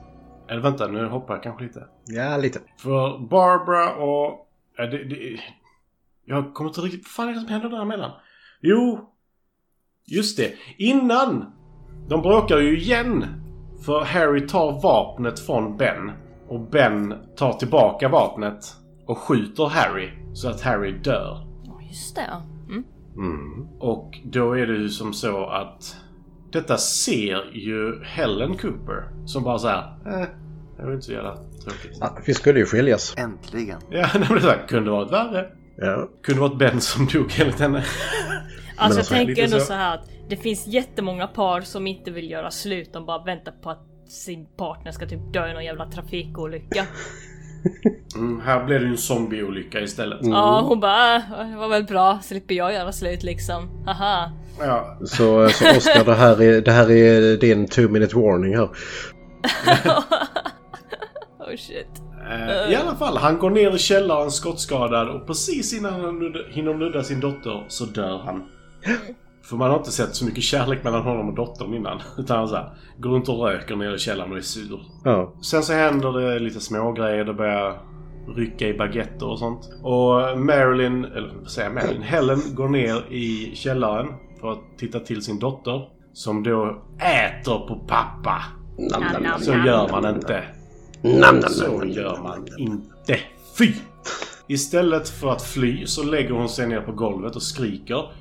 Eller 0.49 0.61
vänta, 0.61 0.87
nu 0.87 1.05
hoppar 1.05 1.33
jag 1.33 1.43
kanske 1.43 1.63
lite. 1.63 1.87
Ja, 2.05 2.37
lite. 2.37 2.59
För 2.77 3.27
Barbara 3.27 3.95
och... 3.95 4.47
Ja, 4.77 4.85
det, 4.85 5.03
det, 5.03 5.39
jag 6.25 6.53
kommer 6.53 6.69
inte 6.69 6.81
riktigt... 6.81 7.03
Vad 7.03 7.11
fan 7.11 7.29
är 7.29 7.33
det 7.33 7.39
som 7.39 7.49
händer 7.49 7.69
däremellan? 7.69 8.11
Jo... 8.61 9.07
Just 10.07 10.37
det. 10.37 10.53
Innan! 10.77 11.45
De 12.09 12.21
bråkar 12.21 12.57
ju 12.57 12.79
igen. 12.79 13.40
För 13.85 14.03
Harry 14.03 14.47
tar 14.47 14.81
vapnet 14.81 15.39
från 15.39 15.77
Ben. 15.77 16.11
Och 16.47 16.59
Ben 16.59 17.13
tar 17.35 17.53
tillbaka 17.53 18.09
vapnet 18.09 18.75
och 19.05 19.17
skjuter 19.17 19.65
Harry. 19.65 20.09
Så 20.33 20.49
att 20.49 20.61
Harry 20.61 20.91
dör. 20.91 21.47
Just 21.89 22.15
det. 22.15 22.41
Mm. 22.69 22.83
Mm. 23.15 23.67
Och 23.79 24.19
då 24.23 24.53
är 24.53 24.67
det 24.67 24.77
ju 24.77 24.89
som 24.89 25.13
så 25.13 25.45
att 25.45 25.97
detta 26.51 26.77
ser 26.77 27.51
ju 27.53 28.03
Helen 28.03 28.57
Cooper 28.57 29.03
som 29.25 29.43
bara 29.43 29.59
så 29.59 29.67
här. 29.67 29.95
Eh, 30.05 30.27
det 30.77 30.85
var 30.85 30.93
inte 30.93 31.05
så 31.05 31.11
jävla 31.11 31.35
tråkigt. 31.35 31.97
Ja, 31.99 32.17
vi 32.25 32.33
skulle 32.33 32.59
ju 32.59 32.65
skiljas. 32.65 33.13
Äntligen. 33.17 33.79
Ja, 33.89 34.07
nej, 34.13 34.25
men 34.29 34.41
det 34.41 34.47
här, 34.47 34.67
kunde 34.67 34.91
varit 34.91 35.11
värre. 35.11 35.45
Ja. 35.77 36.09
Kunde 36.23 36.41
varit 36.41 36.57
Ben 36.57 36.81
som 36.81 37.05
dog 37.05 37.31
enligt 37.39 37.59
henne. 37.59 37.83
Alltså 38.81 38.97
jag 38.97 38.99
alltså, 38.99 39.13
tänker 39.13 39.43
ändå 39.43 39.59
så- 39.59 39.65
så 39.65 39.73
här 39.73 39.95
att 39.95 40.09
det 40.29 40.35
finns 40.35 40.67
jättemånga 40.67 41.27
par 41.27 41.61
som 41.61 41.87
inte 41.87 42.11
vill 42.11 42.31
göra 42.31 42.51
slut. 42.51 42.93
De 42.93 43.05
bara 43.05 43.23
väntar 43.23 43.51
på 43.51 43.69
att 43.69 43.87
sin 44.07 44.45
partner 44.57 44.91
ska 44.91 45.05
typ 45.05 45.33
dö 45.33 45.49
i 45.49 45.53
någon 45.53 45.65
jävla 45.65 45.85
trafikolycka. 45.91 46.85
Mm, 48.15 48.41
här 48.41 48.63
blev 48.65 48.79
det 48.79 48.85
ju 48.85 48.91
en 48.91 48.97
zombieolycka 48.97 49.79
istället. 49.79 50.19
Ja, 50.21 50.61
hon 50.67 50.79
bara 50.79 51.15
"Äh, 51.15 51.21
det 51.51 51.57
var 51.57 51.67
väl 51.67 51.83
bra, 51.83 52.19
slipper 52.23 52.55
jag 52.55 52.73
göra 52.73 52.91
slut 52.91 53.23
liksom. 53.23 53.83
Haha. 53.85 54.31
Ja, 54.59 54.97
Så, 55.05 55.49
så 55.49 55.77
Oskar, 55.77 56.05
det 56.05 56.13
här, 56.13 56.41
är, 56.41 56.61
det 56.61 56.71
här 56.71 56.91
är 56.91 57.37
din 57.37 57.67
two 57.67 57.81
minute 57.89 58.15
warning 58.15 58.55
här. 58.57 58.63
oh 61.39 61.55
shit. 61.57 61.87
eh, 62.29 62.71
I 62.71 62.75
alla 62.75 62.95
fall, 62.95 63.17
han 63.17 63.39
går 63.39 63.49
ner 63.49 63.75
i 63.75 63.77
källaren 63.79 64.31
skottskadad 64.31 65.09
och 65.09 65.27
precis 65.27 65.73
innan 65.73 65.93
han 66.01 66.33
hinner 66.49 66.73
nudda 66.73 67.03
sin 67.03 67.19
dotter 67.19 67.65
så 67.67 67.85
dör 67.85 68.17
han. 68.25 68.43
För 69.43 69.55
man 69.57 69.69
har 69.71 69.77
inte 69.77 69.91
sett 69.91 70.15
så 70.15 70.25
mycket 70.25 70.43
kärlek 70.43 70.83
mellan 70.83 71.01
honom 71.01 71.29
och 71.29 71.35
dottern 71.35 71.73
innan. 71.73 72.01
Utan 72.17 72.37
han 72.37 72.47
så 72.47 72.55
här, 72.55 72.69
går 72.97 73.09
runt 73.09 73.29
och 73.29 73.39
röker 73.45 73.75
nere 73.75 73.95
i 73.95 73.99
källaren 73.99 74.31
och 74.31 74.37
är 74.37 74.41
sur. 74.41 74.79
Ja. 75.03 75.33
Sen 75.43 75.63
så 75.63 75.73
händer 75.73 76.11
det 76.11 76.39
lite 76.39 76.59
små 76.59 76.91
grejer. 76.91 77.25
Det 77.25 77.33
börjar 77.33 77.81
rycka 78.35 78.67
i 78.67 78.73
baguetter 78.73 79.25
och 79.29 79.39
sånt. 79.39 79.69
Och 79.83 80.39
Marilyn, 80.39 81.05
eller 81.05 81.33
vad 81.41 81.49
säger 81.51 81.67
jag, 81.69 81.75
Marilyn? 81.75 82.01
Helen 82.01 82.39
går 82.55 82.69
ner 82.69 83.13
i 83.13 83.51
källaren 83.55 84.07
för 84.41 84.51
att 84.51 84.59
titta 84.77 84.99
till 84.99 85.21
sin 85.21 85.39
dotter. 85.39 85.87
Som 86.13 86.43
då 86.43 86.81
äter 86.99 87.67
på 87.67 87.75
pappa. 87.87 88.41
Nam, 88.77 89.03
nam, 89.23 89.39
Så 89.41 89.51
nam. 89.55 89.65
gör 89.65 89.89
man 89.91 90.15
inte. 90.15 90.43
Nam, 91.01 91.19
nam, 91.19 91.35
nam, 91.35 91.49
Så 91.49 91.77
nam, 91.77 91.89
gör 91.89 92.13
nam, 92.13 92.23
man 92.23 92.39
nam. 92.39 92.47
inte. 92.57 93.19
Fy! 93.57 93.73
Istället 94.47 95.09
för 95.09 95.31
att 95.31 95.41
fly 95.43 95.85
så 95.85 96.03
lägger 96.03 96.31
hon 96.31 96.49
sig 96.49 96.67
ner 96.67 96.81
på 96.81 96.91
golvet 96.91 97.35
och 97.35 97.41
skriker. 97.43 98.11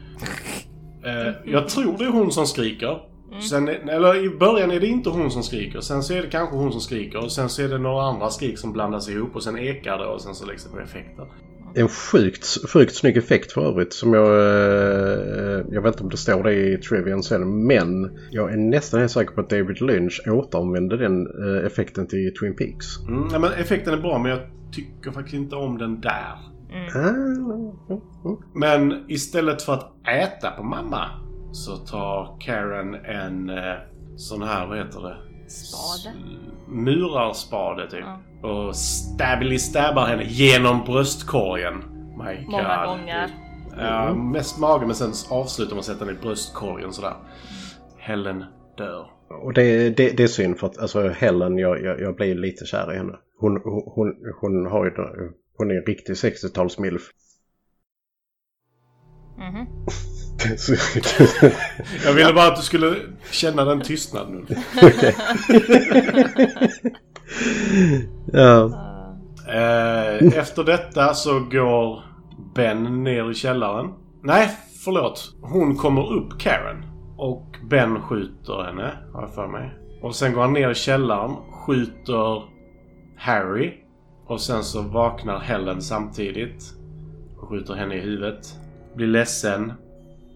Eh, 1.04 1.34
jag 1.44 1.68
tror 1.68 1.98
det 1.98 2.04
är 2.04 2.10
hon 2.10 2.32
som 2.32 2.46
skriker. 2.46 2.98
Sen, 3.50 3.68
eller 3.68 4.24
i 4.24 4.28
början 4.38 4.70
är 4.70 4.80
det 4.80 4.86
inte 4.86 5.10
hon 5.10 5.30
som 5.30 5.42
skriker. 5.42 5.80
Sen 5.80 6.02
så 6.02 6.14
är 6.14 6.22
det 6.22 6.28
kanske 6.28 6.56
hon 6.56 6.72
som 6.72 6.80
skriker. 6.80 7.24
Och 7.24 7.32
sen 7.32 7.48
så 7.48 7.62
är 7.62 7.68
det 7.68 7.78
några 7.78 8.02
andra 8.02 8.30
skrik 8.30 8.58
som 8.58 8.72
blandas 8.72 9.08
ihop. 9.08 9.36
Och 9.36 9.42
sen 9.42 9.58
ekar 9.58 9.98
det 9.98 10.06
och 10.06 10.20
sen 10.20 10.34
så 10.34 10.46
läggs 10.46 10.64
det 10.64 10.70
på 10.70 10.78
effekter. 10.80 11.26
En 11.74 11.88
sjukt, 11.88 12.46
sjukt 12.72 12.94
snygg 12.94 13.16
effekt 13.16 13.52
för 13.52 13.60
övrigt 13.68 13.92
som 13.92 14.14
jag... 14.14 14.26
eh, 14.26 15.64
Jag 15.70 15.82
vet 15.82 15.94
inte 15.94 16.02
om 16.04 16.10
det 16.10 16.16
står 16.16 16.42
det 16.42 16.54
i 16.54 16.76
Trivian 16.76 17.22
sen 17.22 17.66
men 17.66 18.18
jag 18.30 18.52
är 18.52 18.56
nästan 18.56 19.00
helt 19.00 19.12
säker 19.12 19.32
på 19.34 19.40
att 19.40 19.50
David 19.50 19.80
Lynch 19.80 20.20
återanvände 20.28 20.96
den 20.96 21.26
eh, 21.26 21.66
effekten 21.66 22.06
till 22.06 22.34
Twin 22.40 22.56
Peaks. 22.56 22.86
Mm, 23.08 23.40
men 23.42 23.52
effekten 23.52 23.94
är 23.94 23.98
bra 23.98 24.18
men 24.18 24.30
jag 24.30 24.40
tycker 24.72 25.10
faktiskt 25.10 25.34
inte 25.34 25.56
om 25.56 25.78
den 25.78 26.00
där. 26.00 26.38
Ah, 26.72 28.36
Men 28.54 29.04
istället 29.10 29.62
för 29.62 29.72
att 29.72 29.92
äta 30.08 30.50
på 30.50 30.62
mamma 30.62 31.04
så 31.52 31.76
tar 31.76 32.36
Karen 32.40 32.94
en 32.94 33.50
eh, 33.50 33.74
sån 34.16 34.42
här, 34.42 34.66
vad 34.66 34.78
heter 34.78 35.00
det? 35.00 35.16
Spade. 35.50 36.16
Murarspade 36.68 37.90
typ. 37.90 38.04
Och 38.42 38.76
stabily 38.76 39.58
stabbar 39.58 40.06
henne 40.06 40.24
genom 40.24 40.84
bröstkorgen. 40.84 41.74
My 42.18 42.46
Många 42.46 42.76
God. 42.76 42.86
gånger. 42.98 43.30
Ja, 43.78 44.14
mest 44.14 44.58
magen 44.58 44.86
men 44.86 44.96
sen 44.96 45.12
avslutar 45.30 45.70
man 45.72 45.78
att 45.78 45.84
sätta 45.84 46.04
den 46.04 46.14
i 46.16 46.18
bröstkorgen 46.18 46.92
sådär. 46.92 47.14
Helen 47.98 48.44
dör. 48.76 49.06
Och 49.44 49.52
det, 49.54 49.96
det, 49.96 50.16
det 50.16 50.22
är 50.22 50.26
synd 50.26 50.58
för 50.58 50.66
att 50.66 50.78
alltså 50.78 51.08
Helen, 51.08 51.58
jag, 51.58 51.82
jag, 51.82 52.00
jag 52.00 52.16
blir 52.16 52.34
lite 52.34 52.64
kär 52.66 52.92
i 52.94 52.96
henne. 52.96 53.12
Hon, 53.38 53.60
hon, 53.64 53.82
hon, 53.94 54.14
hon 54.40 54.66
har 54.66 54.84
ju... 54.84 54.92
Hon 55.60 55.70
är 55.70 55.74
en 55.74 55.84
riktig 55.86 56.12
60-talsmilf. 56.14 57.02
Mhm. 59.38 59.66
Så- 60.58 60.74
Jag 62.04 62.12
ville 62.12 62.32
bara 62.32 62.46
att 62.46 62.56
du 62.56 62.62
skulle 62.62 62.96
känna 63.30 63.64
den 63.64 63.80
tystnaden 63.80 64.46
nu. 64.48 64.56
ja. 68.32 68.64
Eh, 69.48 70.38
efter 70.38 70.64
detta 70.64 71.14
så 71.14 71.40
går 71.40 72.02
Ben 72.54 73.04
ner 73.04 73.30
i 73.30 73.34
källaren. 73.34 73.86
Nej, 74.22 74.50
förlåt. 74.84 75.34
Hon 75.42 75.76
kommer 75.76 76.12
upp 76.12 76.40
Karen. 76.40 76.84
Och 77.16 77.56
Ben 77.70 78.02
skjuter 78.02 78.62
henne, 78.64 78.98
har 79.12 79.22
jag 79.22 79.34
för 79.34 79.46
mig. 79.48 79.70
Och 80.02 80.14
sen 80.14 80.32
går 80.32 80.40
han 80.42 80.52
ner 80.52 80.70
i 80.70 80.74
källaren, 80.74 81.36
skjuter 81.66 82.42
Harry. 83.16 83.72
Och 84.30 84.40
sen 84.40 84.64
så 84.64 84.82
vaknar 84.82 85.38
Helen 85.38 85.82
samtidigt. 85.82 86.64
Och 87.38 87.48
skjuter 87.48 87.74
henne 87.74 87.94
i 87.94 88.00
huvudet. 88.00 88.54
Blir 88.96 89.06
ledsen. 89.06 89.72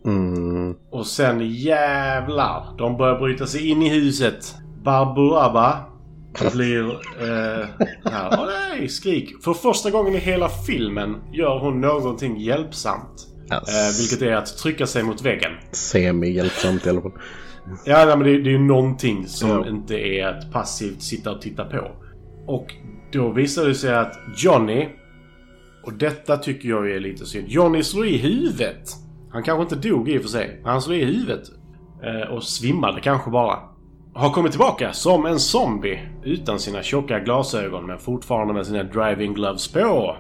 Mm. 0.06 0.74
Och 0.90 1.06
sen 1.06 1.50
jävlar. 1.50 2.74
De 2.78 2.96
börjar 2.96 3.18
bryta 3.18 3.46
sig 3.46 3.68
in 3.70 3.82
i 3.82 3.88
huset. 3.88 4.54
Barburaba 4.82 5.80
blir... 6.52 6.90
Eh, 7.20 7.66
här. 8.12 8.28
Åh 8.40 8.46
nej! 8.46 8.88
Skrik. 8.88 9.42
För 9.44 9.54
första 9.54 9.90
gången 9.90 10.14
i 10.14 10.18
hela 10.18 10.48
filmen 10.48 11.16
gör 11.32 11.58
hon 11.58 11.80
någonting 11.80 12.40
hjälpsamt. 12.40 13.26
Eh, 13.50 13.58
vilket 14.00 14.22
är 14.22 14.36
att 14.36 14.56
trycka 14.58 14.86
sig 14.86 15.02
mot 15.02 15.22
väggen. 15.22 15.52
Semi-hjälpsamt 15.72 16.86
i 16.86 16.90
alla 16.90 17.00
fall. 17.00 17.12
Ja, 17.84 18.04
nej, 18.04 18.16
men 18.16 18.26
det, 18.26 18.42
det 18.42 18.48
är 18.48 18.52
ju 18.52 18.58
någonting 18.58 19.26
som 19.28 19.48
Ja. 19.50 19.68
inte 19.68 19.94
är 19.94 20.26
att 20.26 20.52
passivt 20.52 21.02
sitta 21.02 21.30
och 21.30 21.42
titta 21.42 21.64
på. 21.64 21.90
Och 22.46 22.74
då 23.12 23.30
visar 23.30 23.64
det 23.64 23.74
sig 23.74 23.94
att 23.94 24.18
Johnny... 24.36 24.88
Och 25.86 25.92
detta 25.92 26.36
tycker 26.36 26.68
jag 26.68 26.90
är 26.90 27.00
lite 27.00 27.26
synd. 27.26 27.48
Johnny 27.48 27.82
slår 27.82 28.06
i 28.06 28.16
huvudet. 28.16 28.88
Han 29.30 29.42
kanske 29.42 29.62
inte 29.62 29.88
dog 29.88 30.08
i 30.08 30.18
och 30.18 30.22
för 30.22 30.28
sig. 30.28 30.60
men 30.62 30.72
Han 30.72 30.82
slår 30.82 30.96
i 30.96 31.04
huvudet. 31.04 31.42
Eh, 32.02 32.34
och 32.34 32.42
svimmade 32.42 33.00
kanske 33.00 33.30
bara. 33.30 33.58
Har 34.14 34.30
kommit 34.30 34.52
tillbaka 34.52 34.92
som 34.92 35.26
en 35.26 35.38
zombie. 35.38 36.08
Utan 36.22 36.58
sina 36.58 36.82
tjocka 36.82 37.20
glasögon 37.20 37.86
men 37.86 37.98
fortfarande 37.98 38.54
med 38.54 38.66
sina 38.66 38.82
driving 38.82 39.34
gloves 39.34 39.72
på. 39.72 40.16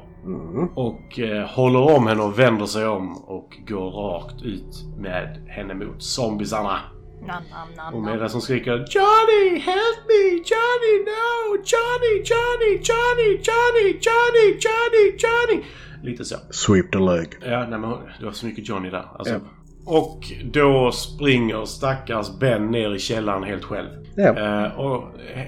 Och 0.74 1.18
eh, 1.18 1.46
håller 1.48 1.96
om 1.96 2.06
henne 2.06 2.22
och 2.22 2.38
vänder 2.38 2.66
sig 2.66 2.86
om 2.86 3.16
och 3.16 3.58
går 3.68 3.90
rakt 3.90 4.42
ut 4.42 4.84
med 4.98 5.46
henne 5.48 5.74
mot 5.74 6.02
zombiesarna. 6.02 6.80
Nam, 7.26 7.42
nam, 7.50 7.68
nam, 7.76 7.94
Och 7.94 8.02
medan 8.02 8.30
som 8.30 8.40
skriker 8.40 8.72
Johnny, 8.72 9.58
help 9.58 9.98
me! 10.10 10.22
Johnny, 10.50 10.94
no! 11.10 11.56
Johnny, 11.72 12.12
Johnny, 12.30 12.72
Johnny, 12.88 13.28
Johnny, 13.48 13.86
Johnny, 14.06 14.58
Johnny, 14.64 15.16
Johnny! 15.18 15.64
Lite 16.02 16.24
så. 16.24 16.36
Sweep 16.50 16.92
the 16.92 16.98
leg. 16.98 17.28
Ja, 17.40 17.66
nej 17.70 17.78
men 17.78 17.90
det 18.18 18.24
var 18.24 18.32
så 18.32 18.46
mycket 18.46 18.68
Johnny 18.68 18.90
där. 18.90 19.08
Alltså. 19.18 19.34
Ja. 19.34 19.40
Och 19.86 20.32
då 20.44 20.92
springer 20.92 21.64
stackars 21.64 22.38
Ben 22.40 22.70
ner 22.70 22.94
i 22.94 22.98
källaren 22.98 23.42
helt 23.42 23.64
själv. 23.64 23.88
Ja. 24.16 24.38
Eh, 24.38 24.78
och 24.80 25.04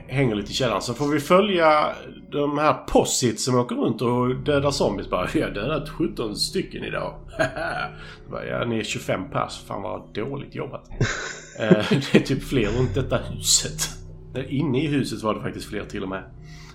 hänger 0.07 0.35
lite 0.35 0.51
i 0.51 0.55
källaren. 0.55 0.83
Så 0.83 0.95
får 0.95 1.09
vi 1.09 1.21
följa 1.21 1.87
de 2.31 2.59
här 2.59 2.75
possit 2.75 3.41
som 3.41 3.59
åker 3.59 3.77
runt 3.77 4.03
och 4.03 4.37
dödar 4.37 4.71
zombies. 4.71 5.11
Bara, 5.11 5.29
vi 5.35 5.43
har 5.43 5.51
dödat 5.51 5.89
17 5.89 6.37
stycken 6.37 6.85
idag. 6.85 7.15
Bara, 8.31 8.47
ja, 8.47 8.65
ni 8.65 8.79
är 8.79 8.85
25 8.85 9.31
pers. 9.31 9.65
Fan 9.67 9.83
vad 9.83 10.15
dåligt 10.15 10.55
jobbat. 10.55 10.89
Eh, 11.59 11.85
det 11.91 12.15
är 12.15 12.21
typ 12.21 12.43
fler 12.43 12.69
runt 12.69 12.95
detta 12.95 13.17
huset. 13.17 13.89
Där 14.33 14.53
Inne 14.53 14.85
i 14.85 14.87
huset 14.87 15.23
var 15.23 15.35
det 15.35 15.41
faktiskt 15.41 15.69
fler 15.69 15.85
till 15.85 16.03
och 16.03 16.09
med. 16.09 16.23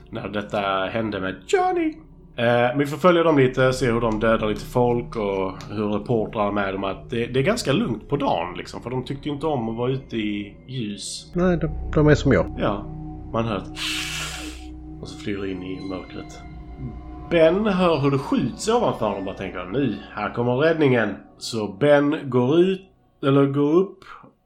När 0.09 0.27
detta 0.27 0.59
hände 0.85 1.19
med 1.19 1.35
Johnny. 1.47 1.93
Eh, 2.35 2.45
men 2.45 2.79
vi 2.79 2.85
får 2.85 2.97
följa 2.97 3.23
dem 3.23 3.37
lite, 3.37 3.73
se 3.73 3.91
hur 3.91 4.01
de 4.01 4.19
dödar 4.19 4.47
lite 4.49 4.65
folk 4.65 5.15
och 5.15 5.53
hur 5.69 5.87
reportrar 5.87 6.51
med 6.51 6.73
dem 6.73 6.83
att 6.83 7.09
det, 7.09 7.25
det 7.25 7.39
är 7.39 7.43
ganska 7.43 7.71
lugnt 7.71 8.09
på 8.09 8.17
dagen 8.17 8.57
liksom. 8.57 8.81
För 8.81 8.89
de 8.89 9.03
tyckte 9.03 9.29
ju 9.29 9.35
inte 9.35 9.47
om 9.47 9.69
att 9.69 9.77
vara 9.77 9.91
ute 9.91 10.17
i 10.17 10.55
ljus. 10.67 11.31
Nej, 11.35 11.57
de, 11.57 11.91
de 11.93 12.07
är 12.07 12.15
som 12.15 12.31
jag. 12.31 12.55
Ja, 12.59 12.85
man 13.33 13.45
hör 13.45 13.57
ett 13.57 13.69
och 15.01 15.07
så 15.07 15.17
flyr 15.17 15.45
in 15.45 15.63
i 15.63 15.89
mörkret. 15.89 16.39
Ben 17.29 17.65
hör 17.65 17.99
hur 17.99 18.11
det 18.11 18.17
skjuts 18.17 18.67
ovanför 18.67 19.05
honom 19.05 19.19
och 19.19 19.25
bara 19.25 19.35
tänker 19.35 19.65
nu, 19.65 19.95
här 20.11 20.33
kommer 20.33 20.55
räddningen. 20.55 21.15
Så 21.37 21.67
Ben 21.67 22.29
går 22.29 22.59
ut, 22.59 22.81
eller 23.23 23.45
går 23.45 23.75
upp, 23.75 24.03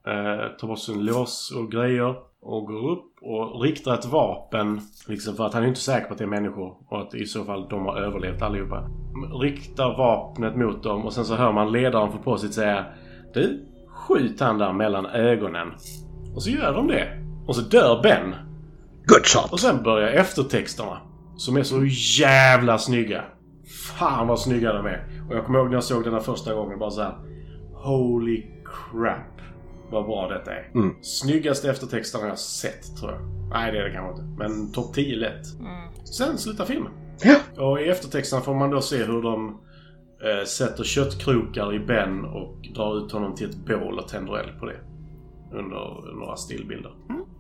eh, 0.07 0.57
tar 0.59 0.67
bort 0.67 0.79
sin 0.79 1.05
lås 1.05 1.53
och 1.57 1.71
grejer 1.71 2.15
och 2.41 2.65
går 2.65 2.91
upp 2.91 3.14
och 3.25 3.61
riktar 3.61 3.93
ett 3.93 4.05
vapen. 4.05 4.81
Liksom 5.07 5.35
för 5.35 5.45
att 5.45 5.53
han 5.53 5.63
är 5.63 5.67
inte 5.67 5.79
säker 5.79 6.07
på 6.07 6.13
att 6.13 6.17
det 6.17 6.23
är 6.23 6.27
människor 6.27 6.77
och 6.89 7.01
att 7.01 7.15
i 7.15 7.25
så 7.25 7.45
fall 7.45 7.67
de 7.69 7.85
har 7.85 7.97
överlevt 7.97 8.41
allihopa. 8.41 8.89
Riktar 9.41 9.97
vapnet 9.97 10.55
mot 10.55 10.83
dem 10.83 11.05
och 11.05 11.13
sen 11.13 11.25
så 11.25 11.35
hör 11.35 11.51
man 11.51 11.71
ledaren 11.71 12.11
för 12.11 12.19
på 12.19 12.37
sitt 12.37 12.53
säga 12.53 12.85
Du, 13.33 13.65
skjut 13.87 14.39
han 14.39 14.57
där 14.57 14.73
mellan 14.73 15.05
ögonen. 15.05 15.67
Och 16.35 16.43
så 16.43 16.49
gör 16.49 16.73
de 16.73 16.87
det. 16.87 17.07
Och 17.47 17.55
så 17.55 17.61
dör 17.61 18.03
Ben. 18.03 18.35
Good 19.05 19.25
shot! 19.25 19.51
Och 19.51 19.59
sen 19.59 19.83
börjar 19.83 20.07
eftertexterna. 20.07 20.97
Som 21.37 21.57
är 21.57 21.63
så 21.63 21.85
jävla 22.21 22.77
snygga. 22.77 23.23
Fan 23.97 24.27
vad 24.27 24.39
snygga 24.39 24.73
de 24.73 24.85
är. 24.85 25.05
Och 25.29 25.35
jag 25.35 25.45
kommer 25.45 25.59
ihåg 25.59 25.67
när 25.67 25.73
jag 25.73 25.83
såg 25.83 26.03
den 26.03 26.13
här 26.13 26.19
första 26.19 26.53
gången 26.53 26.79
bara 26.79 26.91
så 26.91 27.01
här. 27.01 27.15
Holy 27.73 28.43
crap. 28.65 29.34
Vad 29.91 30.05
bra 30.05 30.27
detta 30.27 30.51
är. 30.53 30.71
Mm. 30.75 30.95
Snyggaste 31.01 31.69
eftertexterna 31.69 32.27
jag 32.27 32.39
sett 32.39 32.97
tror 32.97 33.11
jag. 33.11 33.21
Nej 33.49 33.71
det 33.71 33.77
är 33.77 33.83
det 33.83 33.91
kanske 33.93 34.21
inte. 34.21 34.43
Men 34.43 34.71
topp 34.71 34.93
10 34.93 35.15
lätt. 35.15 35.45
Sen 36.17 36.37
slutar 36.37 36.65
filmen. 36.65 36.91
Ja. 37.23 37.63
Och 37.63 37.81
i 37.81 37.89
eftertexterna 37.89 38.41
får 38.41 38.55
man 38.55 38.69
då 38.69 38.81
se 38.81 39.03
hur 39.03 39.21
de 39.21 39.61
eh, 40.23 40.45
sätter 40.45 40.83
köttkrokar 40.83 41.73
i 41.75 41.79
Ben 41.79 42.25
och 42.25 42.57
drar 42.75 43.05
ut 43.05 43.11
honom 43.11 43.35
till 43.35 43.49
ett 43.49 43.55
bål 43.57 43.99
och 43.99 44.07
tänder 44.07 44.37
eld 44.37 44.59
på 44.59 44.65
det. 44.65 44.79
Under 45.51 46.13
några 46.19 46.35
stillbilder. 46.35 46.93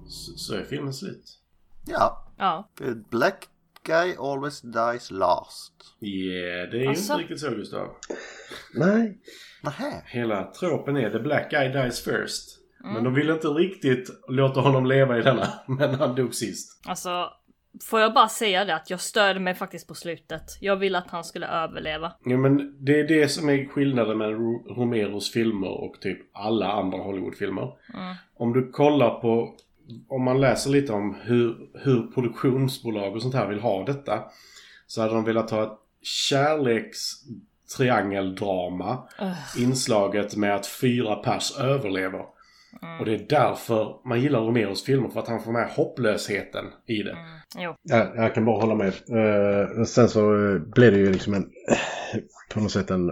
Så, 0.07 0.31
så 0.37 0.55
är 0.55 0.63
filmen 0.63 0.93
slut. 0.93 1.39
Ja, 1.87 2.33
Ja. 2.37 2.69
the 2.77 2.93
black 3.09 3.47
guy 3.83 4.15
always 4.19 4.61
dies 4.61 5.11
last. 5.11 5.73
Yeah, 6.01 6.69
det 6.71 6.83
är 6.85 6.89
Alltså? 6.89 7.13
inte 7.13 7.23
riktigt 7.23 7.39
så 7.39 7.49
Gustav. 7.49 7.87
Nej. 8.75 9.19
Nähä. 9.65 10.01
Hela 10.05 10.43
tropen 10.51 10.97
är 10.97 11.09
the 11.09 11.19
black 11.19 11.51
guy 11.51 11.67
dies 11.69 12.03
first. 12.03 12.59
Men 12.83 13.03
de 13.03 13.13
ville 13.13 13.33
inte 13.33 13.47
riktigt 13.47 14.09
låta 14.27 14.59
honom 14.61 14.85
leva 14.85 15.17
i 15.17 15.21
denna. 15.21 15.47
Men 15.67 15.95
han 15.95 16.15
dog 16.15 16.35
sist. 16.35 16.81
Alltså, 16.87 17.29
får 17.89 17.99
jag 17.99 18.13
bara 18.13 18.27
säga 18.29 18.65
det 18.65 18.75
att 18.75 18.89
jag 18.89 18.99
störde 18.99 19.39
mig 19.39 19.55
faktiskt 19.55 19.87
på 19.87 19.93
slutet. 19.95 20.41
Jag 20.61 20.75
ville 20.75 20.97
att 20.97 21.09
han 21.09 21.23
skulle 21.23 21.47
överleva. 21.47 22.11
Ja, 22.25 22.37
men 22.37 22.85
det 22.85 22.99
är 22.99 23.07
det 23.07 23.27
som 23.27 23.49
är 23.49 23.65
skillnaden 23.65 24.17
med 24.17 24.29
Ro- 24.29 24.75
Romeros 24.75 25.31
filmer 25.31 25.67
och 25.83 26.01
typ 26.01 26.19
alla 26.33 26.71
andra 26.71 26.97
Hollywoodfilmer. 26.97 27.73
Om 28.37 28.53
du 28.53 28.71
kollar 28.71 29.09
på, 29.19 29.55
om 30.07 30.23
man 30.23 30.41
läser 30.41 30.69
lite 30.69 30.93
om 30.93 31.17
hur, 31.21 31.55
hur 31.73 32.07
produktionsbolag 32.13 33.15
och 33.15 33.21
sånt 33.21 33.35
här 33.35 33.47
vill 33.47 33.59
ha 33.59 33.85
detta. 33.85 34.23
Så 34.87 35.01
hade 35.01 35.13
de 35.13 35.23
velat 35.25 35.51
ha 35.51 35.63
ett 35.63 35.79
kärlekstriangeldrama. 37.77 39.07
Inslaget 39.57 40.35
med 40.35 40.55
att 40.55 40.67
fyra 40.67 41.15
pers 41.15 41.59
överlever. 41.59 42.25
Och 42.99 43.05
det 43.05 43.13
är 43.13 43.25
därför 43.29 44.07
man 44.07 44.21
gillar 44.21 44.39
Romeros 44.39 44.83
filmer. 44.83 45.09
För 45.09 45.19
att 45.19 45.27
han 45.27 45.43
får 45.43 45.51
med 45.51 45.69
hopplösheten 45.69 46.65
i 46.87 47.03
det. 47.03 47.17
Jo. 47.57 47.75
Ja, 47.81 48.11
jag 48.15 48.33
kan 48.33 48.45
bara 48.45 48.61
hålla 48.61 48.75
med. 48.75 48.87
Eh, 48.87 49.83
sen 49.83 50.09
så 50.09 50.33
eh, 50.33 50.59
blir 50.59 50.91
det 50.91 50.97
ju 50.97 51.11
liksom 51.11 51.33
en 51.33 51.49
på 52.53 52.59
något 52.59 52.71
sätt 52.71 52.91
en 52.91 53.11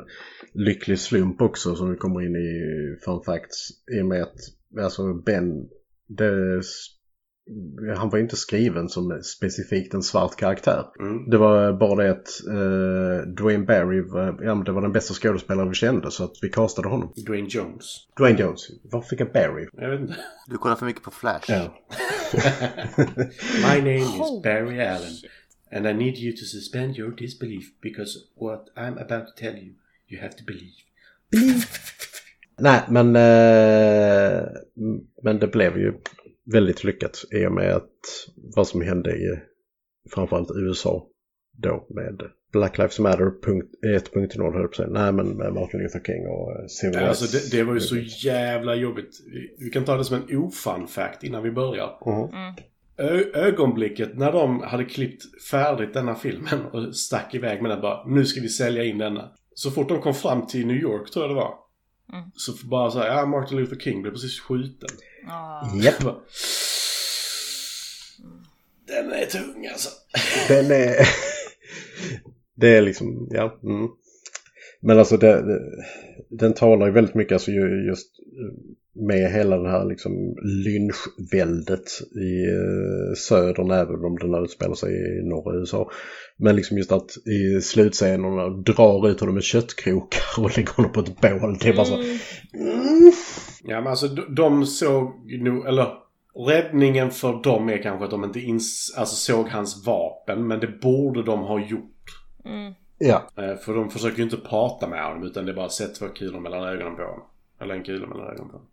lycklig 0.53 0.99
slump 0.99 1.41
också 1.41 1.76
som 1.76 1.91
vi 1.91 1.97
kommer 1.97 2.22
in 2.22 2.36
i 2.36 2.97
fun 3.05 3.22
facts. 3.26 3.70
I 3.97 4.01
och 4.01 4.05
med 4.05 4.22
att 4.24 4.36
alltså 4.84 5.14
Ben, 5.14 5.70
det, 6.07 6.61
han 7.96 8.10
var 8.10 8.20
inte 8.20 8.36
skriven 8.36 8.89
som 8.89 9.22
specifikt 9.24 9.94
en 9.94 10.04
svart 10.04 10.36
karaktär. 10.36 10.86
Mm. 11.00 11.30
Det 11.30 11.38
var 11.38 11.74
bara 11.74 12.04
det 12.04 12.12
att 12.12 12.48
eh, 12.48 13.28
Dwayne 13.28 13.66
Barry 13.66 14.02
var, 14.02 14.39
ja, 14.44 14.56
det 14.56 14.72
var 14.72 14.82
den 14.82 14.91
bästa 14.91 15.14
skådespelaren 15.14 15.70
vi 15.70 15.76
kände 15.76 16.12
så 16.12 16.24
att 16.24 16.38
vi 16.41 16.50
castade 16.50 16.88
honom. 16.88 17.14
Dwayne 17.26 17.48
Jones. 17.50 18.08
Dwayne 18.18 18.39
Jones. 18.39 18.68
Varför 18.84 19.10
fick 19.10 19.20
jag 19.20 19.32
Barry? 19.32 19.68
Jag 19.74 19.89
vet 19.89 20.02
inte. 20.02 20.16
Du 20.48 20.58
kollar 20.58 20.76
för 20.76 20.86
mycket 20.86 21.04
på 21.04 21.12
Flash. 21.12 21.52
Ja. 21.52 21.78
My 23.62 23.78
name 23.78 23.96
is 23.96 24.44
Barry 24.44 24.82
Allen. 24.82 25.14
And 25.72 25.88
I 25.88 25.94
need 25.94 26.18
you 26.18 26.32
to 26.38 26.46
suspend 26.46 26.98
your 26.98 27.12
disbelief 27.12 27.66
because 27.82 28.20
what 28.36 28.66
I'm 28.76 28.98
about 28.98 29.28
to 29.28 29.34
tell 29.38 29.56
you, 29.56 29.74
you 30.08 30.22
have 30.22 30.34
to 30.34 30.44
believe. 30.46 30.74
Nej, 32.60 32.82
men, 32.89 33.16
eh, 33.16 34.44
men 35.24 35.39
det 35.39 35.48
blev 35.48 35.78
ju 35.78 35.94
väldigt 36.52 36.84
lyckat 36.84 37.24
i 37.32 37.46
och 37.46 37.52
med 37.52 37.76
att 37.76 37.89
vad 38.56 38.68
som 38.68 38.82
hände 38.82 39.12
i 39.12 39.39
framförallt 40.14 40.50
USA 40.56 41.08
då 41.58 41.88
med 41.89 42.22
Black 42.52 42.78
Lives 42.78 43.00
Matter 43.00 43.41
punkt, 43.44 43.68
1.0 44.14 44.54
höll 44.54 44.62
jag 44.62 44.72
på. 44.72 44.84
Nej, 44.94 45.12
men 45.12 45.38
med 45.38 45.54
Martin 45.54 45.80
Luther 45.80 46.00
King 46.00 46.28
och 46.28 46.52
eh, 46.52 46.66
Civil 46.68 46.96
Nej, 46.96 47.08
Alltså 47.08 47.26
Rights. 47.26 47.50
det, 47.50 47.58
det 47.58 47.64
var 47.64 47.74
ju 47.74 47.80
så 47.80 47.98
jävla 48.28 48.76
jobbigt. 48.76 49.20
Vi, 49.60 49.70
kan 49.70 49.86
ta 49.86 49.98
det 49.98 50.04
som 50.04 50.16
en 50.16 50.38
ofun 50.38 50.88
fact 50.88 51.24
innan 51.24 51.44
vi 51.44 51.52
börjar. 51.52 52.00
Mhm. 52.06 52.56
Ö, 52.98 53.24
ögonblicket 53.34 54.18
när 54.18 54.32
de 54.32 54.62
hade 54.62 54.86
klippt 54.86 55.24
färdigt 55.52 55.94
denna 55.94 56.16
filmen 56.16 56.66
och 56.72 56.96
stack 56.96 57.36
iväg 57.36 57.62
med 57.62 57.72
den 57.72 57.82
bara 57.82 58.08
Nu 58.08 58.26
ska 58.26 58.41
vi 58.41 58.50
sälja 58.50 58.84
in 58.84 58.98
denna. 58.98 59.32
Så 59.54 59.72
fort 59.72 59.89
de 59.89 60.02
kom 60.02 60.14
fram 60.14 60.48
till 60.48 60.68
New 60.68 60.78
York 60.78 61.12
tror 61.12 61.24
jag 61.26 61.32
det 61.32 61.36
var. 61.36 61.54
Mm. 62.14 62.26
Så 62.36 62.53
bara 62.68 62.91
så 62.91 62.99
här, 62.99 63.07
ja 63.07 63.26
Martin 63.26 63.57
Luther 63.57 63.76
King 63.80 64.01
blev 64.01 64.11
precis 64.11 64.39
skjuten. 64.39 64.89
Ah. 65.28 65.76
Japp, 65.76 65.95
Jag 65.99 66.03
bara, 66.05 66.20
Den 68.88 69.11
är 69.11 69.26
tung 69.26 69.68
alltså. 69.68 69.89
den 70.47 70.72
är... 70.72 70.95
det 72.55 72.78
är 72.78 72.82
liksom, 72.82 73.28
ja. 73.32 73.59
Mm. 73.64 73.88
Men 74.82 74.99
alltså 74.99 75.18
det, 75.18 75.41
det, 75.41 75.59
den 76.30 76.53
talar 76.53 76.86
ju 76.86 76.91
väldigt 76.91 77.16
mycket 77.16 77.34
alltså 77.34 77.51
ju- 77.51 77.86
just 77.88 78.07
med 78.95 79.32
hela 79.32 79.57
det 79.57 79.70
här 79.70 79.86
liksom 79.86 80.36
lynchväldet 80.43 82.01
i 82.16 82.45
eh, 82.45 83.14
södern 83.18 83.72
även 83.72 84.05
om 84.05 84.18
den 84.18 84.43
utspelar 84.43 84.76
sig 84.76 84.93
i 84.93 85.24
norra 85.24 85.59
USA. 85.59 85.91
Men 86.38 86.56
liksom 86.56 86.78
just 86.78 86.92
att 86.92 87.12
i 87.28 87.62
slutscenerna 87.62 88.50
drar 88.50 89.10
ut 89.10 89.20
honom 89.20 89.36
med 89.36 89.44
köttkrokar 89.44 90.22
och 90.44 90.58
lägger 90.58 90.74
honom 90.74 90.92
på 90.92 91.00
ett 91.00 91.22
bål. 91.22 91.58
Det 91.62 91.70
är 91.70 91.76
bara 91.76 91.86
så. 91.86 91.96
Mm. 91.96 93.12
Ja 93.64 93.82
men 93.82 93.88
alltså 93.88 94.08
de, 94.08 94.36
de 94.36 94.66
såg 94.66 95.32
nog, 95.42 95.68
eller 95.68 95.94
räddningen 96.48 97.12
för 97.12 97.44
dem 97.44 97.70
är 97.70 97.84
kanske 97.84 98.06
att 98.06 98.12
de 98.12 98.24
inte 98.24 98.40
ins, 98.40 98.94
alltså, 98.98 99.16
såg 99.16 99.50
hans 99.50 99.86
vapen. 99.88 100.48
Men 100.48 100.60
det 100.60 100.68
borde 100.82 101.24
de 101.24 101.40
ha 101.40 101.60
gjort. 101.60 101.90
Mm. 102.46 102.74
Ja, 102.98 103.30
Eh, 103.38 103.56
För 103.56 103.74
de 103.76 103.90
försöker 103.90 104.18
ju 104.18 104.24
inte 104.24 104.38
prata 104.38 104.88
med 104.88 105.06
honom 105.06 105.24
utan 105.24 105.46
det 105.46 105.52
är 105.52 105.56
bara 105.56 105.70
sätt 105.70 105.96
två 105.96 106.08
kulor 106.08 106.40
mellan 106.40 106.64
ögonen 106.64 106.96
på 106.96 107.02
honom. 107.02 107.26
Eller 107.62 107.76
en 107.76 107.84
kula 107.84 108.08
mellan 108.08 108.28
ögonen 108.28 108.50
på 108.50 108.58
honom. 108.58 108.68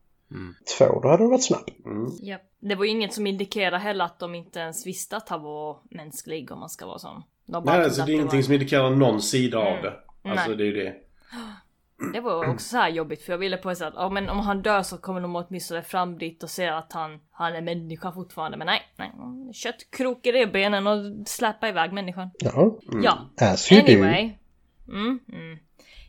två 0.78 1.00
då 1.00 1.08
hade 1.08 1.24
det 1.24 1.28
varit 1.28 1.44
snabb. 1.44 1.70
Mm. 1.86 2.06
Japp. 2.22 2.42
Det 2.60 2.74
var 2.74 2.84
ju 2.84 2.90
inget 2.90 3.14
som 3.14 3.26
indikerar 3.26 3.78
heller 3.78 4.04
att 4.04 4.18
de 4.18 4.34
inte 4.34 4.58
ens 4.60 4.86
visste 4.86 5.16
att 5.16 5.28
han 5.28 5.42
var 5.42 5.78
mänsklig 5.90 6.52
om 6.52 6.60
man 6.60 6.68
ska 6.68 6.86
vara 6.86 6.98
sån. 6.98 7.22
Nej, 7.64 7.84
alltså 7.84 8.02
det 8.04 8.12
är 8.12 8.14
ingenting 8.14 8.38
var... 8.38 8.42
som 8.44 8.52
indikerar 8.54 8.90
någon 8.90 9.22
sida 9.22 9.58
av 9.58 9.66
Mm. 9.66 9.82
det. 9.82 10.30
Alltså 10.30 10.48
Nej. 10.48 10.56
det 10.56 10.62
är 10.64 10.66
ju 10.66 10.72
det. 10.84 10.94
Det 12.12 12.20
var 12.20 12.48
också 12.48 12.68
så 12.68 12.76
här 12.76 12.88
jobbigt 12.88 13.22
för 13.22 13.32
jag 13.32 13.38
ville 13.38 13.56
på 13.56 13.70
ett 13.70 13.78
sätt 13.78 13.86
att 13.88 13.94
ja, 13.96 14.08
men 14.08 14.28
om 14.28 14.38
han 14.40 14.62
dör 14.62 14.82
så 14.82 14.98
kommer 14.98 15.20
de 15.20 15.36
åtminstone 15.36 15.82
fram 15.82 16.18
dit 16.18 16.42
och 16.42 16.50
ser 16.50 16.72
att 16.72 16.92
han, 16.92 17.20
han 17.30 17.54
är 17.54 17.60
människa 17.60 18.12
fortfarande. 18.12 18.56
Men 18.58 18.66
nej, 18.66 18.82
nej. 18.96 19.12
Köttkrok 19.54 20.26
i 20.26 20.32
revbenen 20.32 20.86
och 20.86 21.28
släppa 21.28 21.68
iväg 21.68 21.92
människan. 21.92 22.30
Ja, 22.38 22.78
Ja, 23.02 23.18
as 23.40 23.72
you 23.72 23.80
do. 23.82 23.92
anyway. 23.92 24.32
Mm, 24.88 25.18
mm. 25.32 25.58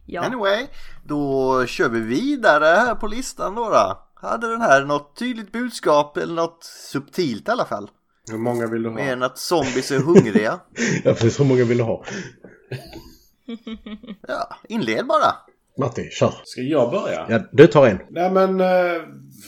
Ja. 0.05 0.21
Anyway, 0.21 0.67
då 1.05 1.65
kör 1.65 1.89
vi 1.89 1.99
vidare 1.99 2.65
här 2.65 2.95
på 2.95 3.07
listan 3.07 3.55
då. 3.55 3.69
då. 3.69 4.07
Hade 4.13 4.51
den 4.51 4.61
här 4.61 4.85
något 4.85 5.15
tydligt 5.15 5.51
budskap 5.51 6.17
eller 6.17 6.33
något 6.33 6.63
subtilt 6.63 7.47
i 7.47 7.51
alla 7.51 7.65
fall? 7.65 7.89
Hur 8.30 8.38
många 8.38 8.67
vill 8.67 8.84
du 8.84 8.89
ha? 8.89 8.95
Mer 8.95 9.13
än 9.13 9.24
att 9.24 9.38
zombies 9.38 9.91
är 9.91 9.99
hungriga. 9.99 10.59
Ja, 11.03 11.13
precis 11.13 11.39
hur 11.39 11.45
många 11.45 11.63
vill 11.65 11.78
du 11.78 11.84
ha? 11.84 12.05
Ja, 14.28 14.55
inled 14.69 15.07
bara. 15.07 15.34
Matti, 15.78 16.09
kör. 16.09 16.34
Ska 16.43 16.61
jag 16.61 16.91
börja? 16.91 17.26
Ja, 17.30 17.39
du 17.51 17.67
tar 17.67 17.88
en. 17.88 17.99
Nej 18.09 18.32
men, 18.32 18.61
eh, 18.61 19.01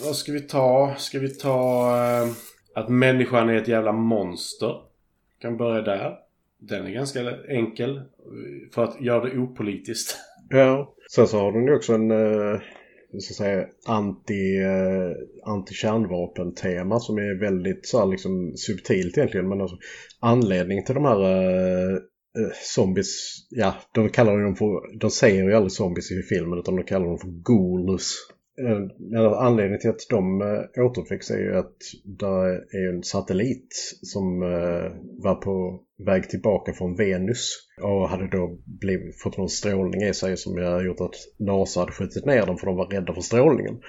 vad 0.06 0.16
ska 0.16 0.32
vi 0.32 0.42
ta? 0.42 0.94
Ska 0.98 1.20
vi 1.20 1.30
ta 1.30 1.88
eh, 1.98 2.28
att 2.76 2.90
människan 2.90 3.50
är 3.50 3.54
ett 3.54 3.68
jävla 3.68 3.92
monster? 3.92 4.76
Kan 5.42 5.58
börja 5.58 5.82
där. 5.82 6.16
Den 6.60 6.88
är 6.88 6.92
ganska 6.92 7.20
enkel. 7.50 8.02
För 8.74 8.84
att 8.84 9.02
göra 9.02 9.26
det 9.26 9.38
opolitiskt. 9.38 10.18
Ja. 10.50 10.94
Sen 11.12 11.28
så 11.28 11.40
har 11.40 11.52
den 11.52 11.66
ju 11.66 11.76
också 11.76 11.94
en 11.94 12.12
eh, 12.12 12.60
så 13.20 13.32
att 13.32 13.38
säga, 13.38 13.68
anti, 13.86 14.58
eh, 14.58 15.12
anti-kärnvapen-tema 15.44 17.00
som 17.00 17.18
är 17.18 17.40
väldigt 17.40 17.88
så 17.88 18.00
här, 18.00 18.06
liksom, 18.06 18.54
subtilt 18.56 19.18
egentligen. 19.18 19.50
Men 19.50 19.62
alltså, 19.62 19.78
anledningen 20.20 20.86
till 20.86 20.96
de 20.96 21.06
här 21.06 21.22
eh, 21.22 21.94
eh, 22.40 22.52
zombies, 22.76 23.34
ja, 23.50 23.76
de 23.94 24.10
kallar 24.10 24.44
dem 24.44 24.56
för, 24.56 25.00
de 25.00 25.10
säger 25.10 25.44
ju 25.44 25.54
aldrig 25.54 25.72
zombies 25.72 26.12
i 26.12 26.22
filmen 26.22 26.60
utan 26.60 26.76
de 26.76 26.84
kallar 26.84 27.06
dem 27.06 27.18
för 27.18 27.44
ghouls. 27.44 28.16
Eh, 28.58 29.32
anledningen 29.38 29.80
till 29.80 29.90
att 29.90 30.08
de 30.10 30.42
eh, 30.42 30.86
återuppväcks 30.86 31.32
är 31.32 31.40
ju 31.40 31.58
att 31.58 31.78
det 32.04 32.26
är 32.78 32.94
en 32.94 33.04
satellit 33.04 33.98
som 34.02 34.44
eh, 34.44 34.92
var 35.24 35.36
på 35.36 35.82
väg 36.06 36.30
tillbaka 36.30 36.74
från 36.74 36.96
Venus 36.96 37.70
och 37.82 38.10
hade 38.10 38.28
då 38.28 38.58
blivit, 38.66 39.22
fått 39.22 39.38
någon 39.38 39.50
strålning 39.50 40.02
i 40.02 40.14
sig 40.14 40.38
som 40.38 40.58
har 40.58 40.84
gjort 40.84 41.02
att 41.02 41.16
NASA 41.40 41.80
hade 41.80 41.92
skjutit 41.92 42.26
ner 42.26 42.46
den 42.46 42.58
för 42.58 42.66
de 42.66 42.76
var 42.76 42.86
rädda 42.86 43.14
för 43.14 43.22
strålningen. 43.22 43.82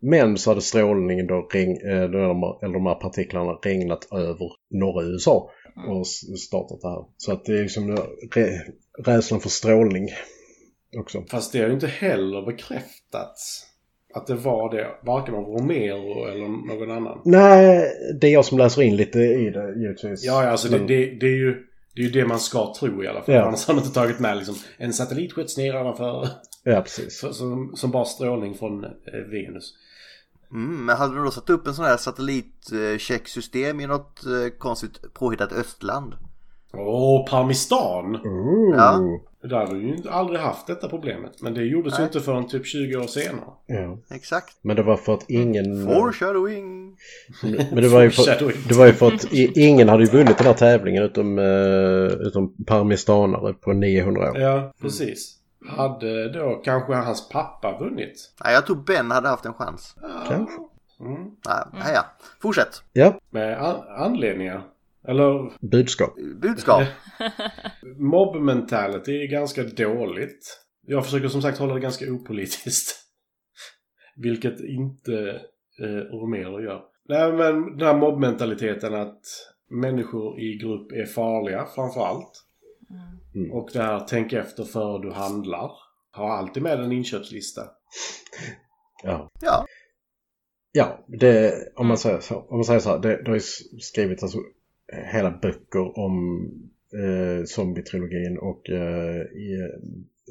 Men 0.00 0.38
så 0.38 0.50
hade 0.50 0.60
strålningen 0.60 1.26
då, 1.26 1.48
regn, 1.52 1.78
de, 2.12 2.58
eller 2.62 2.74
de 2.74 2.86
här 2.86 2.94
partiklarna 2.94 3.52
regnat 3.52 4.12
över 4.12 4.52
norra 4.70 5.04
USA 5.04 5.50
och 5.88 6.06
startat 6.38 6.80
det 6.80 6.88
här. 6.88 7.04
Så 7.16 7.32
att 7.32 7.44
det 7.44 7.58
är 7.58 7.62
liksom 7.62 7.98
rädslan 9.04 9.40
för 9.40 9.48
strålning 9.48 10.08
också. 10.98 11.24
Fast 11.30 11.52
det 11.52 11.58
har 11.58 11.66
ju 11.66 11.74
inte 11.74 11.86
heller 11.86 12.46
bekräftats. 12.46 13.68
Att 14.14 14.26
det 14.26 14.34
var 14.34 14.70
det. 14.74 14.86
Varken 15.02 15.34
av 15.34 15.44
Romero 15.44 16.26
eller 16.28 16.48
någon 16.48 16.90
annan. 16.90 17.20
Nej, 17.24 17.90
det 18.20 18.26
är 18.26 18.32
jag 18.32 18.44
som 18.44 18.58
läser 18.58 18.82
in 18.82 18.96
lite 18.96 19.18
i 19.18 19.50
det 19.50 19.74
givetvis. 19.80 20.24
Ja, 20.24 20.44
ja 20.44 20.50
alltså 20.50 20.68
det, 20.68 20.78
Men- 20.78 20.86
det, 20.86 21.04
det 21.20 21.26
är 21.26 21.36
ju... 21.36 21.64
Det 21.94 22.02
är 22.02 22.06
ju 22.06 22.10
det 22.12 22.26
man 22.26 22.40
ska 22.40 22.74
tro 22.80 23.04
i 23.04 23.08
alla 23.08 23.22
fall. 23.22 23.34
Ja. 23.34 23.42
Annars 23.42 23.66
har 23.66 23.74
man 23.74 23.82
inte 23.84 23.94
tagit 23.94 24.18
med 24.20 24.36
liksom 24.36 24.54
en 24.76 24.92
satellit 24.92 25.32
skjuts 25.32 25.56
ner 25.56 25.80
ovanför. 25.80 26.28
Ja, 26.64 26.80
precis. 26.80 27.20
för- 27.20 27.32
Som, 27.32 27.76
som 27.76 27.90
bara 27.90 28.04
strålning 28.04 28.54
från 28.54 28.84
eh, 28.84 28.90
Venus. 29.30 29.74
Mm, 30.52 30.86
men 30.86 30.96
hade 30.96 31.14
du 31.18 31.24
då 31.24 31.30
satt 31.30 31.50
upp 31.50 31.66
en 31.66 31.74
sån 31.74 31.84
här 31.84 31.96
satellitchecksystem 31.96 33.80
i 33.80 33.86
något 33.86 34.24
eh, 34.26 34.48
konstigt 34.58 35.14
påhittat 35.14 35.52
östland? 35.52 36.14
Åh, 36.72 37.26
Parmistan! 37.30 38.16
Ooh. 38.16 38.76
Ja. 38.76 39.00
Där 39.42 39.56
hade 39.56 39.74
vi 39.74 39.86
ju 39.86 39.96
inte- 39.96 40.10
aldrig 40.10 40.40
haft 40.40 40.66
detta 40.66 40.88
problemet. 40.88 41.42
Men 41.42 41.54
det 41.54 41.62
gjordes 41.64 41.98
ju 42.00 42.04
inte 42.04 42.20
förrän 42.20 42.48
typ 42.48 42.66
20 42.66 42.96
år 42.96 43.06
senare. 43.06 43.44
Ja. 43.66 43.98
Exakt. 44.16 44.56
Men 44.62 44.76
det 44.76 44.82
var 44.82 44.96
för 44.96 45.14
att 45.14 45.30
ingen... 45.30 45.86
Foreshadowing. 45.86 46.96
Men 47.42 47.82
det 47.82 47.88
var 47.88 48.02
ju 48.02 48.10
för, 48.10 48.68
det 48.68 48.74
var 48.74 48.86
ju 48.86 48.92
för 48.92 49.06
att 49.06 49.32
ingen 49.56 49.88
hade 49.88 50.04
ju 50.04 50.10
vunnit 50.10 50.38
den 50.38 50.46
här 50.46 50.54
tävlingen 50.54 51.02
utom, 51.02 51.38
uh, 51.38 52.12
utom 52.12 52.54
parmestanare 52.66 53.52
på 53.52 53.72
900 53.72 54.30
år. 54.30 54.38
Ja, 54.38 54.72
precis. 54.80 55.34
Hade 55.68 56.32
då 56.32 56.60
kanske 56.64 56.94
hans 56.94 57.28
pappa 57.28 57.78
vunnit? 57.78 58.32
Nej, 58.44 58.54
jag 58.54 58.66
tror 58.66 58.76
Ben 58.76 59.10
hade 59.10 59.28
haft 59.28 59.44
en 59.44 59.54
chans. 59.54 59.96
Kanske. 60.28 60.54
Mm. 61.00 61.14
Nej, 61.22 61.64
nej 61.72 61.92
ja. 61.94 62.00
Fortsätt. 62.42 62.82
Ja, 62.92 63.14
Med 63.30 63.58
an- 63.64 63.82
anledningar. 63.98 64.62
Eller 65.08 65.52
budskap. 65.60 66.14
Budskap. 66.42 66.82
mob-mentality 67.98 69.22
är 69.22 69.26
ganska 69.26 69.62
dåligt. 69.62 70.60
Jag 70.86 71.04
försöker 71.04 71.28
som 71.28 71.42
sagt 71.42 71.58
hålla 71.58 71.74
det 71.74 71.80
ganska 71.80 72.12
opolitiskt. 72.12 72.96
Vilket 74.16 74.60
inte 74.60 75.40
eh, 75.82 76.16
Romero 76.16 76.60
gör. 76.60 76.82
Nej 77.08 77.32
men 77.32 77.76
den 77.76 77.86
här 77.86 77.96
mob-mentaliteten 77.96 78.94
att 78.94 79.20
människor 79.70 80.40
i 80.40 80.58
grupp 80.58 80.92
är 80.92 81.06
farliga 81.06 81.66
framför 81.74 82.06
allt. 82.06 82.44
Mm. 83.34 83.52
Och 83.52 83.70
det 83.72 83.82
här 83.82 84.00
tänk 84.08 84.32
efter 84.32 84.64
före 84.64 85.02
du 85.02 85.12
handlar. 85.12 85.70
Ha 86.16 86.32
alltid 86.38 86.62
med 86.62 86.80
en 86.80 86.92
inköpslista. 86.92 87.62
Ja. 89.02 89.30
Ja. 89.40 89.66
Ja, 90.72 91.04
det, 91.08 91.54
om, 91.76 91.86
man 91.86 91.98
säger 91.98 92.20
så, 92.20 92.36
om 92.36 92.56
man 92.56 92.64
säger 92.64 92.80
så 92.80 92.90
här, 92.90 92.98
det, 92.98 93.22
det 93.22 93.30
har 93.30 93.34
ju 93.34 93.40
skrivits 93.80 94.22
alltså 94.22 94.38
Eh, 94.92 95.04
hela 95.12 95.30
böcker 95.30 95.98
om 95.98 96.44
eh, 96.92 97.44
zombie-trilogin 97.44 98.38
och 98.38 98.70
eh, 98.70 99.22
i, 99.22 99.70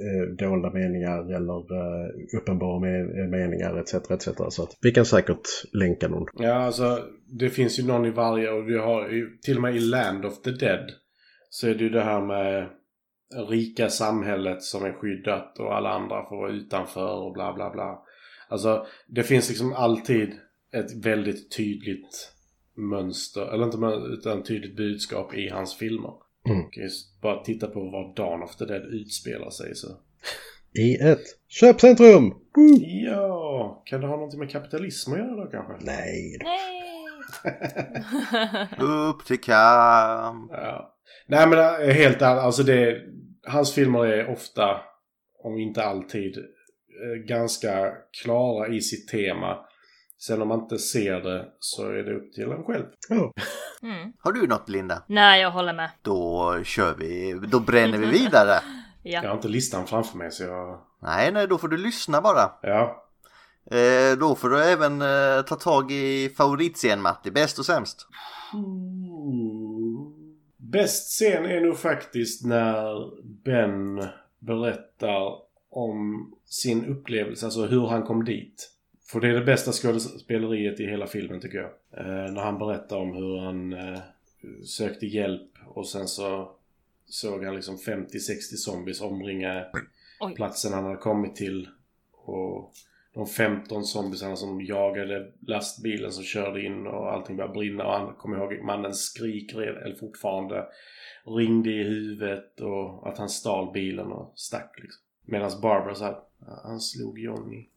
eh, 0.02 0.36
dolda 0.38 0.74
meningar 0.74 1.36
eller 1.36 1.58
eh, 1.58 2.38
uppenbara 2.38 2.80
me- 2.80 3.28
meningar 3.28 3.80
etc. 3.80 3.94
etc. 3.94 4.28
Så 4.50 4.64
att 4.64 4.78
vi 4.82 4.92
kan 4.92 5.06
säkert 5.06 5.48
länka 5.74 6.08
någon. 6.08 6.28
Ja, 6.34 6.54
alltså 6.54 7.00
det 7.40 7.50
finns 7.50 7.80
ju 7.80 7.88
någon 7.88 8.06
i 8.06 8.10
varje 8.12 8.50
och 8.50 8.70
vi 8.70 8.78
har 8.78 9.10
ju 9.10 9.38
till 9.42 9.56
och 9.56 9.62
med 9.62 9.76
i 9.76 9.80
Land 9.80 10.26
of 10.26 10.42
the 10.42 10.52
Dead 10.52 10.92
så 11.50 11.68
är 11.68 11.76
det 11.76 11.84
ju 11.84 11.90
det 11.90 12.04
här 12.04 12.22
med 12.26 12.70
rika 13.50 13.90
samhället 13.90 14.64
som 14.64 14.86
är 14.86 14.92
skyddat 14.94 15.60
och 15.60 15.76
alla 15.76 15.90
andra 15.90 16.26
får 16.30 16.38
vara 16.38 16.52
utanför 16.52 17.26
och 17.26 17.34
bla 17.34 17.54
bla 17.54 17.70
bla. 17.72 18.00
Alltså 18.50 18.86
det 19.08 19.24
finns 19.24 19.50
liksom 19.50 19.74
alltid 19.74 20.30
ett 20.74 21.06
väldigt 21.06 21.52
tydligt 21.58 22.32
mönster, 22.78 23.54
eller 23.54 23.66
inte 23.66 23.78
mönster, 23.78 24.14
utan 24.14 24.44
tydligt 24.44 24.76
budskap 24.76 25.34
i 25.34 25.50
hans 25.50 25.78
filmer. 25.78 26.14
Mm. 26.50 26.66
Just 26.72 27.22
bara 27.22 27.44
titta 27.44 27.68
på 27.68 27.80
var 27.80 28.16
Dawn 28.16 28.44
of 28.44 28.56
the 28.56 28.66
Dead 28.66 28.86
utspelar 28.94 29.50
sig 29.50 29.76
så. 29.76 29.88
I 30.80 30.96
ett 30.96 31.24
köpcentrum! 31.48 32.30
Woo! 32.30 32.78
Ja, 33.06 33.84
kan 33.86 34.02
det 34.02 34.08
ha 34.08 34.16
någonting 34.16 34.40
med 34.40 34.52
kapitalism 34.52 35.14
att 35.14 35.20
göra 35.20 35.36
då 35.36 35.52
kanske? 35.52 35.74
Nej. 35.86 36.38
Nej! 36.44 36.88
Upp 39.10 39.26
till 39.26 39.42
kamp. 39.42 40.52
Ja. 40.52 40.98
Nej 41.28 41.48
men 41.48 41.60
äh, 41.60 41.94
helt 41.94 42.22
ärligt, 42.22 42.44
alltså 42.44 42.64
det, 42.64 43.02
hans 43.48 43.74
filmer 43.74 44.06
är 44.06 44.32
ofta, 44.32 44.82
om 45.44 45.58
inte 45.58 45.84
alltid, 45.84 46.38
eh, 46.38 47.24
ganska 47.26 47.94
klara 48.24 48.68
i 48.68 48.82
sitt 48.82 49.08
tema. 49.08 49.58
Sen 50.20 50.42
om 50.42 50.48
man 50.48 50.60
inte 50.60 50.78
ser 50.78 51.22
det 51.22 51.46
så 51.60 51.86
är 51.90 52.04
det 52.04 52.16
upp 52.16 52.34
till 52.34 52.44
en 52.52 52.64
själv. 52.64 52.86
Ja. 53.10 53.34
Mm. 53.82 54.14
Har 54.20 54.32
du 54.32 54.48
något 54.48 54.70
Linda? 54.70 55.04
Nej, 55.08 55.42
jag 55.42 55.52
håller 55.52 55.74
med. 55.74 55.90
Då 56.02 56.56
kör 56.64 56.94
vi. 56.96 57.40
Då 57.52 57.60
bränner 57.60 57.98
vi 57.98 58.06
vidare. 58.06 58.60
Jag 59.04 59.24
Ja. 59.24 59.30
har 59.30 59.36
inte 59.36 59.48
listan 59.48 59.88
framför 59.88 60.18
mig 60.18 60.32
så 60.32 60.44
jag... 60.44 60.80
Nej, 61.00 61.32
nej, 61.32 61.48
då 61.48 61.58
får 61.58 61.68
du 61.68 61.78
lyssna 61.78 62.22
bara. 62.22 62.52
Ja. 62.62 63.04
Eh, 63.72 64.18
då 64.20 64.36
får 64.36 64.50
du 64.50 64.64
även 64.64 65.02
eh, 65.02 65.42
ta 65.42 65.56
tag 65.56 65.92
i 65.92 66.30
favoritscen 66.38 67.02
Matti. 67.02 67.32
Bäst 67.32 67.60
och 67.60 67.66
sämst. 67.66 68.08
Bäst 70.58 71.08
scen 71.10 71.46
är 71.46 71.62
nog 71.62 71.78
faktiskt 71.78 72.46
när 72.46 73.12
Ben 73.44 74.06
berättar 74.40 75.34
om 75.70 76.32
sin 76.46 76.86
upplevelse, 76.86 77.46
alltså 77.46 77.66
hur 77.66 77.88
han 77.88 78.04
kom 78.04 78.26
dit. 78.26 78.72
För 79.10 79.20
det 79.20 79.28
är 79.28 79.34
det 79.34 79.46
bästa 79.46 79.72
skådespeleriet 79.72 80.80
i 80.80 80.86
hela 80.86 81.08
filmen 81.08 81.42
tycker 81.42 81.58
jag. 81.58 81.72
Eh, 81.98 82.34
när 82.34 82.42
han 82.42 82.60
berättar 82.60 82.98
om 82.98 83.14
hur 83.14 83.38
han 83.38 83.74
eh, 83.74 84.00
sökte 84.66 85.06
hjälp 85.06 85.52
och 85.68 85.88
sen 85.88 86.08
så 86.08 86.52
såg 87.06 87.44
han 87.44 87.56
liksom 87.56 87.76
50-60 87.76 88.56
zombies 88.56 89.02
omringa 89.02 89.66
Oj. 90.20 90.36
platsen 90.36 90.74
han 90.74 90.84
hade 90.84 90.98
kommit 90.98 91.36
till. 91.36 91.68
Och 92.12 92.74
de 93.14 93.28
15 93.28 93.84
zombiesarna 93.84 94.36
som 94.36 94.62
jagade 94.62 95.32
lastbilen 95.40 96.12
som 96.12 96.24
körde 96.24 96.66
in 96.66 96.88
och 96.88 97.14
allting 97.14 97.36
började 97.36 97.54
brinna. 97.54 97.86
Och 97.86 97.94
han 97.94 98.16
kom 98.16 98.34
ihåg 98.34 98.64
mannens 98.64 99.02
skrik 99.02 99.54
red- 99.56 99.78
eller 99.86 99.96
fortfarande. 99.96 100.66
Ringde 101.26 101.70
i 101.70 101.84
huvudet 101.84 102.60
och 102.60 103.10
att 103.10 103.18
han 103.18 103.30
stal 103.30 103.74
bilen 103.74 104.08
och 104.12 104.34
stack 104.36 104.80
liksom. 104.82 105.04
Medan 105.26 105.62
Barbara 105.62 105.96
sa 105.96 106.28
han 106.64 106.80
slog 106.80 107.20
Johnny. 107.20 107.68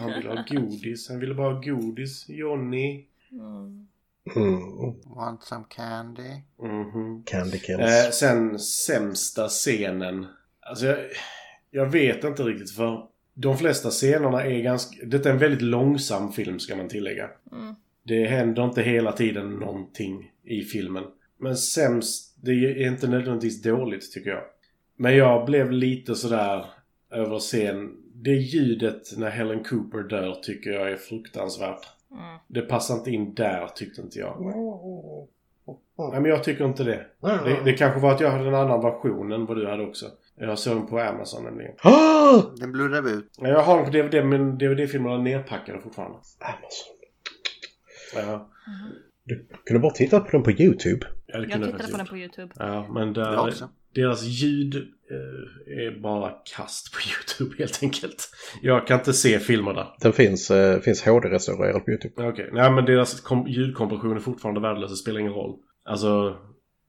Han 0.00 0.12
ville 0.12 0.28
ha 0.28 0.44
godis. 0.48 1.08
Han 1.08 1.20
ville 1.20 1.34
bara 1.34 1.54
ha 1.54 1.60
godis. 1.60 2.28
Johnny. 2.28 3.06
Mm. 3.32 3.86
Mm. 4.36 4.60
Want 5.04 5.42
some 5.42 5.64
candy? 5.68 6.42
Mhm. 6.62 7.22
Candy 7.26 7.58
kills. 7.58 7.80
Eh, 7.80 8.10
sen 8.10 8.58
sämsta 8.58 9.48
scenen. 9.48 10.26
Alltså 10.60 10.86
jag, 10.86 10.98
jag 11.70 11.90
vet 11.90 12.24
inte 12.24 12.42
riktigt 12.42 12.70
för 12.70 13.06
de 13.34 13.58
flesta 13.58 13.90
scenerna 13.90 14.44
är 14.44 14.62
ganska... 14.62 15.06
Detta 15.06 15.28
är 15.28 15.32
en 15.32 15.38
väldigt 15.38 15.62
långsam 15.62 16.32
film 16.32 16.58
ska 16.58 16.76
man 16.76 16.88
tillägga. 16.88 17.30
Mm. 17.52 17.74
Det 18.02 18.26
händer 18.26 18.64
inte 18.64 18.82
hela 18.82 19.12
tiden 19.12 19.50
någonting 19.50 20.32
i 20.44 20.62
filmen. 20.62 21.04
Men 21.38 21.56
sämst, 21.56 22.36
det 22.42 22.50
är 22.52 22.88
inte 22.88 23.08
nödvändigtvis 23.08 23.62
dåligt 23.62 24.12
tycker 24.12 24.30
jag. 24.30 24.42
Men 24.96 25.16
jag 25.16 25.46
blev 25.46 25.72
lite 25.72 26.14
sådär 26.14 26.66
över 27.10 27.38
scen. 27.38 27.96
Det 28.22 28.30
ljudet 28.34 29.18
när 29.18 29.30
Helen 29.30 29.64
Cooper 29.64 29.98
dör 29.98 30.34
tycker 30.42 30.70
jag 30.70 30.92
är 30.92 30.96
fruktansvärt. 30.96 31.86
Mm. 32.10 32.38
Det 32.46 32.60
passar 32.62 32.94
inte 32.94 33.10
in 33.10 33.34
där 33.34 33.66
tyckte 33.74 34.00
inte 34.00 34.18
jag. 34.18 34.40
Nej 36.12 36.20
men 36.20 36.24
jag 36.24 36.44
tycker 36.44 36.64
inte 36.64 36.84
det. 36.84 37.06
Det, 37.20 37.60
det 37.64 37.72
kanske 37.72 38.00
var 38.00 38.12
att 38.12 38.20
jag 38.20 38.30
hade 38.30 38.48
en 38.48 38.54
annan 38.54 38.82
version 38.82 39.32
än 39.32 39.46
vad 39.46 39.56
du 39.56 39.66
hade 39.68 39.82
också. 39.82 40.06
Jag 40.36 40.58
såg 40.58 40.76
den 40.76 40.86
på 40.86 41.00
Amazon 41.00 41.44
nämligen. 41.44 41.72
Den 42.60 42.72
blurrar 42.72 43.08
ut. 43.18 43.32
Ja, 43.38 43.48
Jag 43.48 43.62
har 43.62 43.76
den 43.76 43.84
på 43.84 43.90
DVD 43.90 44.26
men 44.26 44.58
DVD-filmerna 44.58 45.14
är 45.14 45.18
nerpackade 45.18 45.80
fortfarande. 45.80 46.18
Amazon. 46.38 46.96
Ja. 48.14 48.48
Du 49.24 49.46
kunde 49.64 49.80
bara 49.80 49.92
titta 49.92 50.20
på 50.20 50.30
den 50.30 50.42
på 50.42 50.50
YouTube. 50.50 51.06
Ja, 51.26 51.38
Jag 51.38 51.62
tittade 51.62 51.90
på 51.90 51.96
den 51.96 52.06
på 52.06 52.16
YouTube. 52.16 52.54
Ja, 52.58 52.88
men 52.94 53.12
där. 53.12 53.52
Deras 53.94 54.24
ljud 54.24 54.74
eh, 54.76 55.78
är 55.86 56.00
bara 56.00 56.30
kast 56.56 56.92
på 56.92 56.98
YouTube 57.10 57.56
helt 57.58 57.78
enkelt. 57.82 58.28
Jag 58.62 58.86
kan 58.86 58.98
inte 58.98 59.12
se 59.12 59.38
filmer 59.38 59.74
där. 59.74 59.86
Den 60.00 60.12
finns, 60.12 60.50
eh, 60.50 60.80
finns 60.80 61.02
HD-restaurerad 61.02 61.84
på 61.84 61.90
YouTube. 61.90 62.28
Okej, 62.28 62.50
nej 62.52 62.70
men 62.70 62.84
deras 62.84 63.20
kom- 63.20 63.46
ljudkompression 63.48 64.16
är 64.16 64.20
fortfarande 64.20 64.60
värdelös. 64.60 64.90
Det 64.90 64.96
spelar 64.96 65.20
ingen 65.20 65.32
roll. 65.32 65.56
Alltså, 65.84 66.36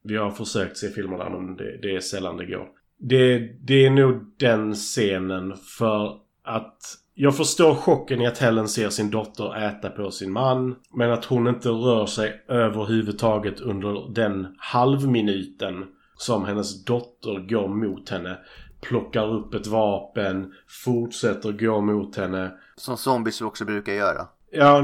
vi 0.04 0.16
har 0.18 0.32
försökt 0.32 0.78
se 0.78 0.90
filmer 0.90 1.18
där 1.18 1.30
men 1.30 1.56
det, 1.56 1.78
det 1.82 1.96
är 1.96 2.00
sällan 2.00 2.38
det 2.38 2.46
går. 2.46 2.68
Det, 3.00 3.40
det 3.62 3.86
är 3.86 3.90
nog 3.90 4.34
den 4.38 4.74
scenen 4.74 5.56
för 5.78 6.18
att 6.44 6.78
jag 7.14 7.38
förstår 7.38 7.76
chocken 7.76 8.22
i 8.22 8.28
att 8.28 8.38
Helen 8.38 8.68
ser 8.68 8.90
sin 8.90 9.10
dotter 9.10 9.68
äta 9.68 9.90
på 9.90 10.12
sin 10.12 10.32
man. 10.32 10.76
Men 10.96 11.12
att 11.12 11.26
hon 11.26 11.48
inte 11.48 11.70
rör 11.70 12.06
sig 12.06 12.44
överhuvudtaget 12.48 13.60
under 13.60 14.14
den 14.14 14.48
halvminuten 14.58 15.86
som 16.22 16.46
hennes 16.46 16.86
dotter 16.86 17.48
går 17.50 17.68
mot 17.68 18.10
henne. 18.10 18.38
Plockar 18.82 19.34
upp 19.34 19.54
ett 19.54 19.68
vapen, 19.68 20.54
fortsätter 20.86 21.52
gå 21.52 21.82
mot 21.82 22.16
henne. 22.16 22.52
Som 22.76 22.98
zombies 22.98 23.42
också 23.42 23.66
brukar 23.66 23.94
göra. 23.94 24.28
Ja, 24.52 24.82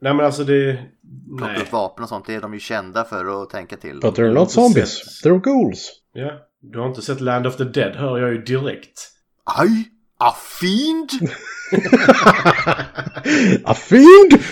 nej 0.00 0.14
men 0.14 0.20
alltså 0.20 0.44
det... 0.44 0.78
Plocka 1.38 1.52
Nej. 1.52 1.62
upp 1.62 1.72
vapen 1.72 2.02
och 2.02 2.08
sånt. 2.08 2.26
Det 2.26 2.34
är 2.34 2.40
de 2.40 2.54
ju 2.54 2.60
kända 2.60 3.04
för 3.04 3.42
att 3.42 3.50
tänka 3.50 3.76
till. 3.76 4.00
But 4.00 4.18
they're 4.18 4.34
not 4.34 4.50
zombies. 4.50 4.90
sett- 4.98 5.30
They're 5.30 5.40
ghouls. 5.40 5.90
Ja, 6.12 6.32
du 6.60 6.78
har 6.78 6.88
inte 6.88 7.02
sett 7.02 7.20
Land 7.20 7.46
of 7.46 7.56
the 7.56 7.64
Dead 7.64 7.96
hör 7.96 8.18
jag 8.18 8.30
ju 8.32 8.42
direkt. 8.42 9.10
Aj! 9.44 9.90
A 10.18 10.32
fiend! 10.60 11.10
A 13.64 13.74
fiend! 13.74 14.42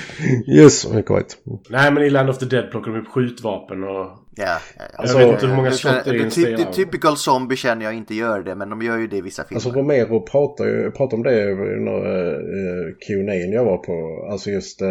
Yes, 0.46 0.82
quite. 1.06 1.34
Nej 1.70 1.92
men 1.92 2.02
i 2.02 2.10
Land 2.10 2.30
of 2.30 2.38
the 2.38 2.46
Dead 2.46 2.70
plockar 2.70 2.90
de 2.92 2.98
upp 3.00 3.08
skjutvapen 3.08 3.84
och... 3.84 4.18
Ja, 4.38 4.58
ja, 4.78 4.84
ja. 4.92 4.98
Alltså, 4.98 5.18
jag 5.18 5.26
vet 5.26 5.34
inte 5.34 5.46
hur 5.46 5.56
många 5.56 5.70
Det- 5.70 5.76
shot 5.76 6.04
det 6.04 6.52
är 6.52 6.66
av. 6.66 6.72
typical 6.72 7.16
zombie 7.16 7.56
känner 7.56 7.84
jag 7.84 7.94
inte 7.94 8.14
gör 8.14 8.42
det, 8.42 8.54
men 8.54 8.70
de 8.70 8.82
gör 8.82 8.98
ju 8.98 9.06
det 9.06 9.16
i 9.16 9.20
vissa 9.20 9.44
filmer. 9.44 9.56
Alltså 9.56 9.70
Romero 9.70 10.20
pratar 10.20 10.64
ju 10.64 10.90
pratar 10.90 11.16
om 11.16 11.22
det 11.22 11.52
under 11.52 12.06
uh, 12.34 12.94
Q&A 13.06 13.34
jag 13.34 13.64
var 13.64 13.76
på. 13.76 14.26
Alltså 14.30 14.50
just 14.50 14.82
eh, 14.82 14.88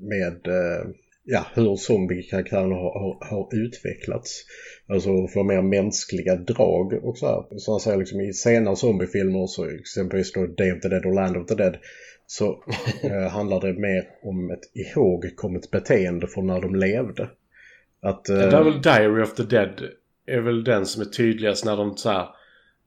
med 0.00 0.46
eh, 0.46 0.86
ja, 1.24 1.46
hur 1.54 1.76
zombie-karaktären 1.76 2.72
har, 2.72 3.00
har, 3.00 3.28
har 3.30 3.48
utvecklats. 3.64 4.44
Alltså 4.88 5.26
få 5.28 5.42
mer 5.42 5.62
mänskliga 5.62 6.36
drag 6.36 6.92
och 7.04 7.18
så 7.18 7.26
här. 7.26 7.58
Så 7.58 7.72
han 7.72 7.80
säger 7.80 7.98
liksom 7.98 8.20
i 8.20 8.32
senare 8.32 8.76
zombiefilmer, 8.76 9.46
så 9.46 9.64
exempelvis 9.70 10.32
då 10.32 10.46
Day 10.46 10.72
of 10.72 10.80
the 10.80 10.88
Dead 10.88 11.06
och 11.06 11.14
Land 11.14 11.36
of 11.36 11.46
the 11.46 11.54
Dead, 11.54 11.76
så 12.26 12.64
eh, 13.02 13.28
handlar 13.30 13.60
det 13.60 13.72
mer 13.80 14.04
om 14.22 14.50
ett 14.50 14.70
ihågkommet 14.74 15.70
beteende 15.70 16.26
från 16.26 16.46
när 16.46 16.60
de 16.60 16.74
levde. 16.74 17.28
Att, 18.02 18.28
eh, 18.28 18.36
Det 18.36 18.56
är 18.56 18.62
väl 18.62 18.82
Diary 18.82 19.22
of 19.22 19.34
the 19.34 19.42
Dead 19.42 19.82
är 20.26 20.40
väl 20.40 20.64
den 20.64 20.86
som 20.86 21.02
är 21.02 21.06
tydligast 21.06 21.64
när 21.64 21.76
de 21.76 21.96
så 21.96 22.10
här, 22.10 22.28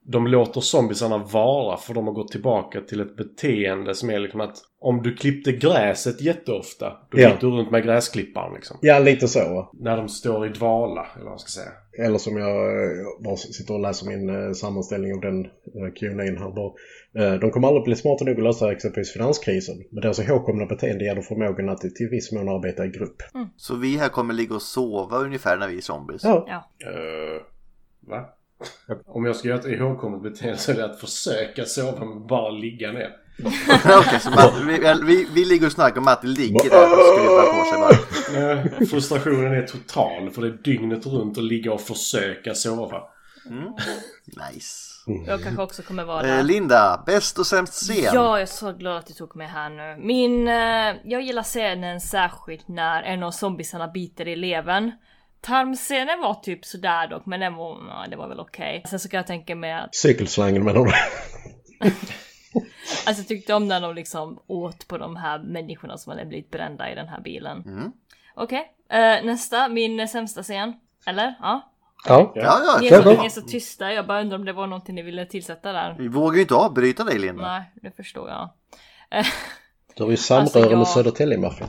De 0.04 0.26
låter 0.26 0.60
zombiesarna 0.60 1.18
vara 1.18 1.76
för 1.76 1.94
de 1.94 2.06
har 2.06 2.14
gått 2.14 2.32
tillbaka 2.32 2.80
till 2.80 3.00
ett 3.00 3.16
beteende 3.16 3.94
som 3.94 4.10
är 4.10 4.18
liksom 4.18 4.40
att 4.40 4.56
om 4.80 5.02
du 5.02 5.14
klippte 5.16 5.52
gräset 5.52 6.20
jätteofta 6.20 6.92
då 7.10 7.20
Ja. 7.20 7.28
gick 7.30 7.40
du 7.40 7.46
runt 7.46 7.70
med 7.70 7.84
gräsklipparen 7.84 8.54
liksom. 8.54 8.76
ja, 8.80 8.98
lite 8.98 9.28
så. 9.28 9.70
När 9.72 9.96
de 9.96 10.08
står 10.08 10.46
i 10.46 10.48
dvala, 10.48 11.06
eller 11.14 11.24
vad 11.24 11.32
man 11.32 11.38
ska 11.38 11.60
säga. 11.60 11.72
Eller 12.06 12.18
som 12.18 12.36
jag 12.36 12.56
eh, 12.66 13.24
bara 13.24 13.36
sitter 13.36 13.74
och 13.74 13.80
läser 13.80 14.06
min 14.06 14.28
eh, 14.46 14.52
sammanställning 14.52 15.14
av 15.14 15.20
den 15.20 15.44
eh, 15.44 15.92
Q&A 16.00 16.22
här. 16.22 16.72
Eh, 17.34 17.40
de 17.40 17.50
kommer 17.50 17.68
aldrig 17.68 17.84
bli 17.84 17.96
smarta 17.96 18.24
nog 18.24 18.36
att 18.36 18.42
lösa 18.44 18.72
exempelvis 18.72 19.12
finanskrisen. 19.12 19.76
Men 19.90 20.00
deras 20.02 20.18
ihågkomna 20.18 20.66
beteende 20.66 21.04
gäller 21.04 21.22
förmågan 21.22 21.68
att 21.68 21.80
till 21.80 22.08
viss 22.10 22.32
mån 22.32 22.48
arbeta 22.48 22.84
i 22.84 22.88
grupp. 22.88 23.16
Så 23.56 23.76
vi 23.76 23.96
här 23.96 24.08
kommer 24.08 24.34
ligga 24.34 24.54
och 24.54 24.62
sova 24.62 25.16
ungefär 25.18 25.56
när 25.56 25.68
vi 25.68 25.76
är 25.76 25.80
zombies. 25.80 26.24
Ja, 26.24 26.46
Ja. 26.48 26.88
Uh, 26.90 27.42
va? 28.00 28.28
Om 29.06 29.24
jag 29.24 29.36
ska 29.36 29.48
göra 29.48 29.58
ett 29.58 29.66
ihågkommet 29.66 30.22
beteende 30.22 30.58
så 30.58 30.72
är 30.72 30.76
det 30.76 30.84
att 30.84 31.00
försöka 31.00 31.64
sova 31.64 32.04
men 32.04 32.26
bara 32.26 32.50
ligga 32.50 32.92
ner. 32.92 33.10
Okej, 33.98 34.20
så 34.20 34.30
Martin, 34.30 34.66
vi, 34.66 34.94
vi, 35.06 35.26
vi 35.34 35.44
ligger 35.44 35.66
och 35.66 35.72
snackar 35.72 35.98
om 35.98 36.04
Martin 36.04 36.32
ligger 36.32 36.70
där 36.70 36.92
och 36.92 37.16
skruvar 37.16 37.52
på 37.52 37.64
sig 37.64 37.78
bara. 37.80 38.52
Eh, 38.52 38.88
Frustrationen 38.88 39.52
är 39.52 39.66
total 39.66 40.30
för 40.30 40.42
det 40.42 40.48
är 40.48 40.58
dygnet 40.64 41.06
runt 41.06 41.38
att 41.38 41.44
ligga 41.44 41.72
och 41.72 41.80
försöka 41.80 42.54
sova. 42.54 43.02
Nice. 44.24 44.92
Jag 45.26 45.42
kanske 45.42 45.62
också 45.62 45.82
kommer 45.82 46.04
vara 46.04 46.20
Eh, 46.20 46.36
där. 46.36 46.42
Linda, 46.42 47.02
bäst 47.06 47.38
och 47.38 47.46
sämst 47.46 47.72
scen? 47.72 47.96
Ja, 48.04 48.12
jag 48.12 48.42
är 48.42 48.46
så 48.46 48.72
glad 48.72 48.96
att 48.96 49.06
du 49.06 49.12
tog 49.14 49.36
mig 49.36 49.46
här 49.46 49.70
nu. 49.70 50.06
Min, 50.06 50.48
eh, 50.48 50.96
jag 51.04 51.22
gillar 51.22 51.42
scenen 51.42 52.00
särskilt 52.00 52.68
när 52.68 53.02
en 53.02 53.22
av 53.22 53.30
zombiesarna 53.30 53.88
biter 53.88 54.28
i 54.28 54.36
levern. 54.36 54.92
Tarmscenen 55.42 56.20
var 56.20 56.34
typ 56.34 56.64
sådär 56.64 57.08
dock, 57.08 57.26
men 57.26 57.40
den 57.40 57.54
var, 57.54 57.78
ja, 57.88 58.04
det 58.10 58.16
var 58.16 58.28
väl 58.28 58.40
okej. 58.40 58.82
Sen 58.88 59.00
så 59.00 59.08
kan 59.08 59.18
jag 59.18 59.26
tänka 59.26 59.54
mig 59.56 59.72
att, 59.72 59.94
Cykelslangen 59.94 60.64
menar 60.64 60.84
du? 60.84 60.90
alltså 63.06 63.20
jag 63.22 63.28
tyckte 63.28 63.54
om 63.54 63.68
när 63.68 63.80
de 63.80 63.94
liksom 63.94 64.38
åt 64.46 64.88
på 64.88 64.98
de 64.98 65.16
här 65.16 65.38
människorna 65.38 65.98
som 65.98 66.10
hade 66.10 66.24
blivit 66.24 66.50
brända 66.50 66.92
i 66.92 66.94
den 66.94 67.08
här 67.08 67.20
bilen. 67.20 67.64
Okej, 68.34 68.72
eh, 68.90 69.24
nästa, 69.24 69.68
min 69.68 70.08
sämsta 70.08 70.42
scen. 70.42 70.72
Eller? 71.06 71.34
Ja. 71.40 71.68
Ja. 72.08 72.32
Ja, 72.34 72.42
ja, 72.66 72.78
Ni 72.80 72.86
är, 72.86 73.02
så, 73.02 73.10
ni 73.20 73.26
är 73.26 73.30
så 73.30 73.40
tysta, 73.40 73.92
jag 73.92 74.06
bara 74.06 74.20
undrar 74.20 74.38
om 74.38 74.44
det 74.44 74.52
var 74.52 74.66
någonting 74.66 74.94
ni 74.94 75.02
ville 75.02 75.26
tillsätta 75.26 75.72
där. 75.72 75.94
Vi 75.98 76.08
vågar 76.08 76.34
ju 76.36 76.40
inte 76.42 76.54
avbryta 76.54 77.04
dig 77.04 77.18
Linda. 77.18 77.42
Nej, 77.42 77.72
det 77.82 77.96
förstår 77.96 78.28
jag. 78.28 78.50
Du 79.96 80.02
har 80.02 80.10
ju 80.10 80.16
samröre 80.16 80.42
Alltså, 80.42 80.58
jag- 80.60 80.78
med 80.78 80.86
Södertälje-maffian. 80.86 81.68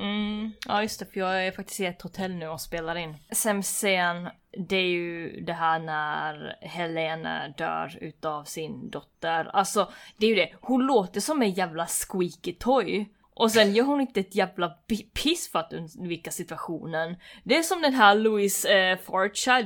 Mm, 0.00 0.52
ja 0.66 0.82
just 0.82 1.00
det, 1.00 1.06
för 1.06 1.20
jag 1.20 1.46
är 1.46 1.52
faktiskt 1.52 1.80
i 1.80 1.86
ett 1.86 2.02
hotell 2.02 2.34
nu 2.34 2.48
och 2.48 2.60
spelar 2.60 2.96
in. 2.96 3.16
Sämst 3.32 3.76
scen, 3.76 4.28
det 4.68 4.76
är 4.76 4.88
ju 4.88 5.40
det 5.40 5.52
här 5.52 5.78
när 5.78 6.56
Helena 6.60 7.48
dör 7.48 7.98
utav 8.00 8.44
sin 8.44 8.90
dotter. 8.90 9.44
Alltså, 9.44 9.92
det 10.16 10.26
är 10.26 10.30
ju 10.30 10.36
det. 10.36 10.52
Hon 10.60 10.86
låter 10.86 11.20
som 11.20 11.42
en 11.42 11.50
jävla 11.50 11.86
squeaky 11.86 12.52
toy. 12.52 13.08
Och 13.34 13.50
sen 13.50 13.74
gör 13.74 13.84
hon 13.84 14.00
inte 14.00 14.20
ett 14.20 14.34
jävla 14.34 14.68
piss 15.14 15.52
för 15.52 15.58
att 15.58 15.72
undvika 15.72 16.30
situationen. 16.30 17.16
Det 17.44 17.56
är 17.56 17.62
som 17.62 17.82
den 17.82 17.94
här 17.94 18.14
Louis 18.14 18.64
eh, 18.64 18.98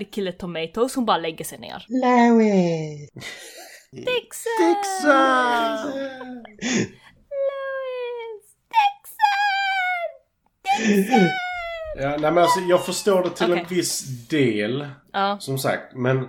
i 0.00 0.04
Killer 0.04 0.32
Tomatoes, 0.32 0.94
hon 0.94 1.04
bara 1.04 1.18
lägger 1.18 1.44
sig 1.44 1.58
ner. 1.58 1.86
Louis! 1.88 3.10
Dixon! 3.92 4.52
Dixon! 4.58 6.44
Ja, 11.96 12.08
nej 12.08 12.20
men 12.20 12.38
alltså 12.38 12.60
jag 12.60 12.86
förstår 12.86 13.22
det 13.22 13.30
till 13.30 13.52
en 13.52 13.52
Okej. 13.52 13.76
viss 13.76 14.28
del. 14.28 14.86
Ja. 15.12 15.36
Som 15.40 15.58
sagt, 15.58 15.94
men 15.94 16.26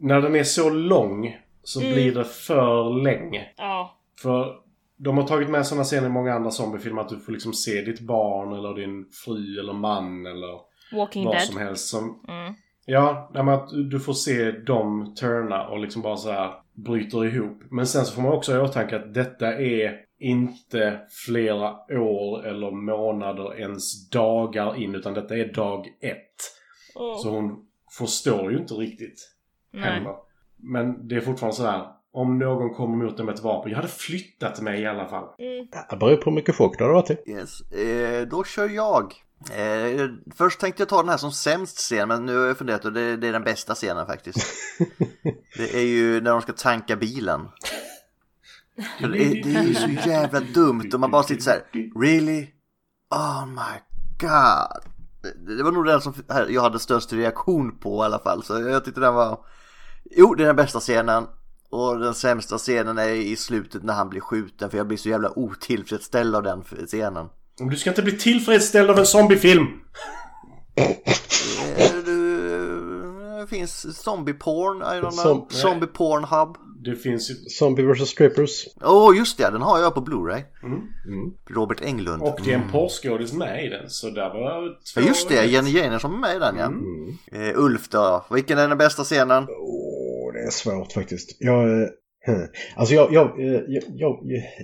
när 0.00 0.20
den 0.20 0.36
är 0.36 0.44
så 0.44 0.70
lång 0.70 1.36
så 1.62 1.80
blir 1.80 2.14
det 2.14 2.24
för 2.24 3.02
länge. 3.02 3.48
Ja. 3.56 3.98
För 4.22 4.54
de 4.96 5.18
har 5.18 5.26
tagit 5.26 5.50
med 5.50 5.66
sådana 5.66 5.84
scener 5.84 6.06
i 6.06 6.10
många 6.10 6.34
andra 6.34 6.50
zombiefilmer 6.50 7.02
att 7.02 7.08
du 7.08 7.18
får 7.18 7.32
liksom 7.32 7.52
se 7.52 7.80
ditt 7.82 8.00
barn 8.00 8.52
eller 8.52 8.74
din 8.74 9.06
fru 9.24 9.60
eller 9.60 9.72
man 9.72 10.26
eller 10.26 10.60
Walking 10.96 11.24
vad 11.24 11.34
Dead. 11.34 11.42
som 11.42 11.56
helst 11.56 11.88
som... 11.88 12.24
Mm. 12.28 12.54
Ja, 12.86 13.30
nej, 13.34 13.44
men 13.44 13.54
att 13.54 13.68
du 13.90 14.00
får 14.00 14.12
se 14.12 14.50
dem 14.50 15.14
turna 15.20 15.66
och 15.68 15.78
liksom 15.78 16.02
bara 16.02 16.16
så 16.16 16.30
här 16.30 16.52
bryter 16.74 17.24
ihop. 17.24 17.62
Men 17.70 17.86
sen 17.86 18.04
så 18.04 18.14
får 18.14 18.22
man 18.22 18.32
också 18.32 18.52
ha 18.52 18.58
i 18.58 18.62
åtanke 18.62 18.96
att 18.96 19.14
detta 19.14 19.46
är 19.60 19.96
inte 20.22 21.00
flera 21.26 21.74
år 21.90 22.46
eller 22.46 22.70
månader, 22.70 23.60
ens 23.60 24.10
dagar 24.10 24.76
in, 24.76 24.94
utan 24.94 25.14
detta 25.14 25.36
är 25.36 25.52
dag 25.52 25.86
ett. 26.00 26.36
Så 27.22 27.30
hon 27.30 27.66
förstår 27.98 28.52
ju 28.52 28.58
inte 28.58 28.74
riktigt 28.74 29.34
Nej. 29.72 29.82
heller. 29.82 30.14
Men 30.56 31.08
det 31.08 31.16
är 31.16 31.20
fortfarande 31.20 31.56
så 31.56 31.66
här. 31.66 31.86
Om 32.14 32.38
någon 32.38 32.74
kommer 32.74 33.04
mot 33.04 33.16
dig 33.16 33.26
med 33.26 33.34
ett 33.34 33.42
vapen. 33.42 33.70
Jag 33.70 33.76
hade 33.76 33.88
flyttat 33.88 34.60
mig 34.60 34.80
i 34.80 34.86
alla 34.86 35.06
fall. 35.06 35.24
Det 35.90 35.96
beror 35.96 36.16
på 36.16 36.30
hur 36.30 36.34
mycket 36.34 36.54
chock 36.54 36.78
du 36.78 36.84
har 36.84 36.92
varit 36.92 37.10
i. 37.10 37.30
Yes. 37.30 37.60
Eh, 37.60 38.28
då 38.28 38.44
kör 38.44 38.68
jag. 38.68 39.14
Eh, 39.50 40.08
först 40.34 40.60
tänkte 40.60 40.82
jag 40.82 40.88
ta 40.88 40.96
den 40.96 41.08
här 41.08 41.16
som 41.16 41.32
sämst 41.32 41.78
scen 41.78 42.08
men 42.08 42.26
nu 42.26 42.38
har 42.38 42.46
jag 42.46 42.58
funderat 42.58 42.84
och 42.84 42.92
det, 42.92 43.16
det 43.16 43.28
är 43.28 43.32
den 43.32 43.44
bästa 43.44 43.74
scenen 43.74 44.06
faktiskt. 44.06 44.46
det 45.56 45.74
är 45.74 45.86
ju 45.86 46.20
när 46.20 46.30
de 46.30 46.42
ska 46.42 46.52
tanka 46.52 46.96
bilen. 46.96 47.48
Det, 48.98 49.04
är, 49.04 49.42
det 49.44 49.54
är 49.58 49.62
ju 49.62 49.74
så 49.74 49.88
jävla 50.08 50.40
dumt 50.40 50.90
och 50.94 51.00
man 51.00 51.10
bara 51.10 51.22
sitter 51.22 51.42
så 51.42 51.50
här. 51.50 51.62
Really? 52.02 52.46
Oh 53.10 53.46
my 53.46 53.78
god. 54.20 54.82
Det, 55.46 55.56
det 55.56 55.62
var 55.62 55.72
nog 55.72 55.86
den 55.86 56.00
som 56.00 56.14
jag 56.48 56.62
hade 56.62 56.78
störst 56.78 57.12
reaktion 57.12 57.78
på 57.78 58.02
i 58.02 58.06
alla 58.06 58.18
fall. 58.18 58.42
Så 58.42 58.60
jag 58.60 58.84
tyckte 58.84 59.00
den 59.00 59.14
var... 59.14 59.38
Jo, 60.16 60.34
det 60.34 60.42
är 60.42 60.46
den 60.46 60.56
bästa 60.56 60.80
scenen. 60.80 61.26
Och 61.70 61.98
den 61.98 62.14
sämsta 62.14 62.58
scenen 62.58 62.98
är 62.98 63.08
i 63.08 63.36
slutet 63.36 63.82
när 63.82 63.94
han 63.94 64.08
blir 64.08 64.20
skjuten 64.20 64.70
för 64.70 64.76
jag 64.76 64.86
blir 64.86 64.98
så 64.98 65.08
jävla 65.08 65.38
otillfredsställd 65.38 66.36
av 66.36 66.42
den 66.42 66.62
scenen. 66.86 67.26
Om 67.60 67.70
Du 67.70 67.76
ska 67.76 67.90
inte 67.90 68.02
bli 68.02 68.18
tillfredsställd 68.18 68.90
av 68.90 68.98
en 68.98 69.06
zombiefilm! 69.06 69.66
Eh, 70.76 70.96
Det 73.40 73.46
finns 73.46 74.02
zombie 74.02 74.32
porn, 74.34 74.76
I 74.78 74.84
don't 74.84 75.00
know. 75.00 75.10
Som- 75.10 75.46
zombie 75.50 75.86
porn 75.86 76.24
hub. 76.24 76.56
Det 76.84 76.96
finns 76.96 77.30
ju... 77.30 77.34
Zombie 77.34 77.82
vs 77.82 78.08
Strippers. 78.08 78.66
Åh 78.80 79.10
oh, 79.10 79.16
just 79.16 79.38
det, 79.38 79.50
den 79.50 79.62
har 79.62 79.80
jag 79.80 79.94
på 79.94 80.00
Blu-ray. 80.00 80.42
Robert 81.50 81.80
Englund. 81.82 82.22
Och 82.22 82.38
det 82.44 82.52
är 82.52 82.58
en 82.58 82.70
porrskådis 82.70 83.32
med 83.32 83.64
i 83.64 83.68
den. 83.68 83.90
Så 83.90 84.10
där 84.10 84.28
var 84.28 84.68
två... 84.68 85.00
Ja 85.00 85.06
just 85.06 85.28
det, 85.28 85.44
Jenny 85.44 85.70
Jameson 85.70 86.14
är 86.14 86.18
med 86.18 86.36
i 86.36 86.38
den 86.38 86.56
ja. 86.56 86.72
Eh, 87.38 87.58
Ulf 87.64 87.88
då, 87.88 88.24
vilken 88.30 88.58
är 88.58 88.68
den 88.68 88.78
bästa 88.78 89.04
scenen? 89.04 89.46
Åh, 89.48 90.32
det 90.32 90.40
är 90.46 90.50
svårt 90.50 90.92
faktiskt. 90.92 91.36
Jag, 91.40 91.82
eh, 91.82 91.88
hmm. 92.26 92.46
alltså 92.76 92.94
jag, 92.94 93.12
jag, 93.12 93.40
eh, 93.40 93.60
jag, 93.68 93.82
jag, 93.94 94.18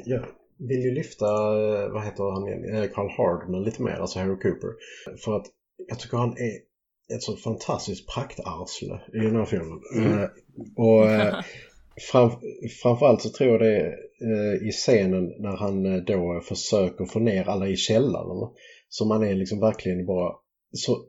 jag 0.05 0.27
vill 0.59 0.81
ju 0.81 0.95
lyfta, 0.95 1.27
eh, 1.27 1.89
vad 1.89 2.05
heter 2.05 2.35
han 2.35 2.49
igen, 2.49 2.75
Eh, 2.75 2.91
Carl 2.91 3.11
Hardman 3.17 3.65
lite 3.65 3.83
mer, 3.83 3.93
alltså 3.93 4.19
Harry 4.19 4.37
Cooper. 4.37 4.71
För 5.25 5.37
att 5.37 5.47
jag 5.89 5.99
tycker 5.99 6.17
han 6.17 6.31
är 6.31 6.69
ett 7.15 7.23
så 7.23 7.37
fantastiskt 7.37 8.09
praktarsle 8.15 9.01
i 9.13 9.19
den 9.19 9.37
här 9.37 9.45
filmen. 9.45 9.81
Eh, 9.97 10.29
och 10.77 11.05
eh, 11.05 11.35
fram, 12.01 12.31
framförallt 12.83 13.23
så 13.23 13.29
tror 13.29 13.51
jag 13.51 13.61
det 13.61 13.77
är 13.77 14.09
eh, 14.21 14.69
i 14.69 14.73
scenen 14.73 15.33
när 15.39 15.57
han 15.57 15.87
eh, 15.87 16.03
då 16.03 16.41
försöker 16.45 17.05
få 17.05 17.19
ner 17.19 17.49
alla 17.49 17.69
i 17.69 17.77
källaren. 17.77 18.49
Så 18.89 19.05
man 19.05 19.25
är 19.25 19.35
liksom 19.35 19.61
verkligen 19.61 20.07
bara 20.07 20.33
så 20.73 21.05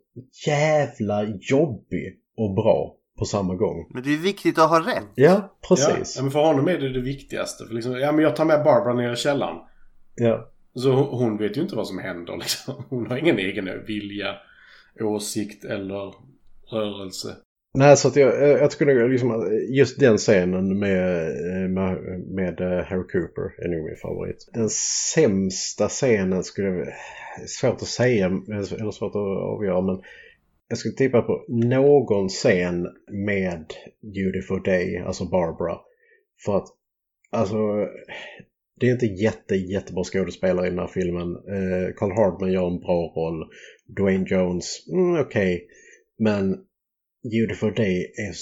jävla 0.48 1.24
jobbig 1.42 2.20
och 2.38 2.56
bra 2.56 2.96
på 3.20 3.26
samma 3.26 3.56
gång. 3.56 3.88
Men 3.94 4.04
det 4.04 4.14
är 4.14 4.18
viktigt 4.18 4.58
att 4.58 4.70
ha 4.70 4.80
rätt. 4.80 5.08
Ja, 5.16 5.58
precis. 5.68 6.16
ja, 6.16 6.22
men 6.22 6.32
för 6.32 6.40
honom 6.40 6.68
är 6.68 6.78
det 6.78 6.94
det 6.94 7.02
viktigaste. 7.02 7.66
För 7.66 7.74
liksom, 7.74 8.00
ja, 8.00 8.12
men 8.12 8.24
jag 8.24 8.36
tar 8.36 8.46
med 8.46 8.64
Barbara 8.64 8.94
ner 8.94 9.14
i 9.14 9.16
källaren. 9.16 9.58
Ja. 10.16 10.52
Så 10.74 10.92
hon, 10.92 11.20
hon 11.20 11.38
vet 11.38 11.58
ju 11.58 11.62
inte 11.62 11.76
vad 11.76 11.88
som 11.88 12.00
händer 12.00 12.38
liksom. 12.38 12.84
Hon 12.90 13.08
har 13.08 13.18
ingen 13.18 13.40
egen 13.40 13.86
vilja, 13.86 14.36
åsikt 15.00 15.66
eller 15.66 16.14
rörelse. 16.72 17.36
Nej, 17.74 17.98
så 17.98 18.08
att 18.08 18.16
jag, 18.16 18.44
eh, 18.44 18.50
jag 18.50 18.72
skulle 18.72 19.08
liksom, 19.08 19.32
eh, 19.32 19.78
just 19.78 20.00
den 20.00 20.18
scenen 20.18 20.80
med, 20.80 21.28
eh, 21.28 21.70
med, 21.70 21.98
med 22.28 22.86
Harry 22.86 23.08
Cooper 23.08 23.64
är 23.64 23.68
nog 23.68 23.86
min 23.86 23.96
favorit. 23.96 24.50
Den 24.54 24.70
sämsta 25.14 25.90
scenen 25.90 26.44
skulle 26.44 26.68
jag, 26.68 26.88
svårt 27.50 27.82
att 27.82 27.88
säga, 27.88 28.26
eller 28.26 28.92
svårt 28.92 29.16
att 29.16 29.56
avgöra, 29.56 29.82
men 29.82 30.02
jag 30.68 30.78
skulle 30.78 30.96
tippa 30.96 31.22
på 31.22 31.46
någon 31.48 32.30
scen 32.30 32.88
med 33.12 33.66
Beautiful 34.02 34.42
for 34.48 34.64
Day, 34.64 34.98
alltså 34.98 35.26
Barbara. 35.26 35.78
För 36.46 36.58
att, 36.58 36.68
alltså, 37.30 37.58
det 38.80 38.88
är 38.88 38.92
inte 38.92 39.06
jätte, 39.06 39.56
jättebra 39.56 40.04
skådespelare 40.04 40.68
i 40.68 40.70
den 40.70 40.80
här 40.80 40.88
filmen. 40.88 41.36
Eh, 41.36 41.94
Carl 41.96 42.12
Hardman 42.12 42.52
gör 42.52 42.68
en 42.68 42.80
bra 42.80 43.14
roll. 43.16 43.50
Dwayne 43.98 44.26
Jones, 44.30 44.88
mm, 44.92 45.22
okej. 45.22 45.68
Men 46.18 46.66
Judy 47.24 47.54
for 47.56 47.72
Day 47.72 47.98
är 48.02 48.34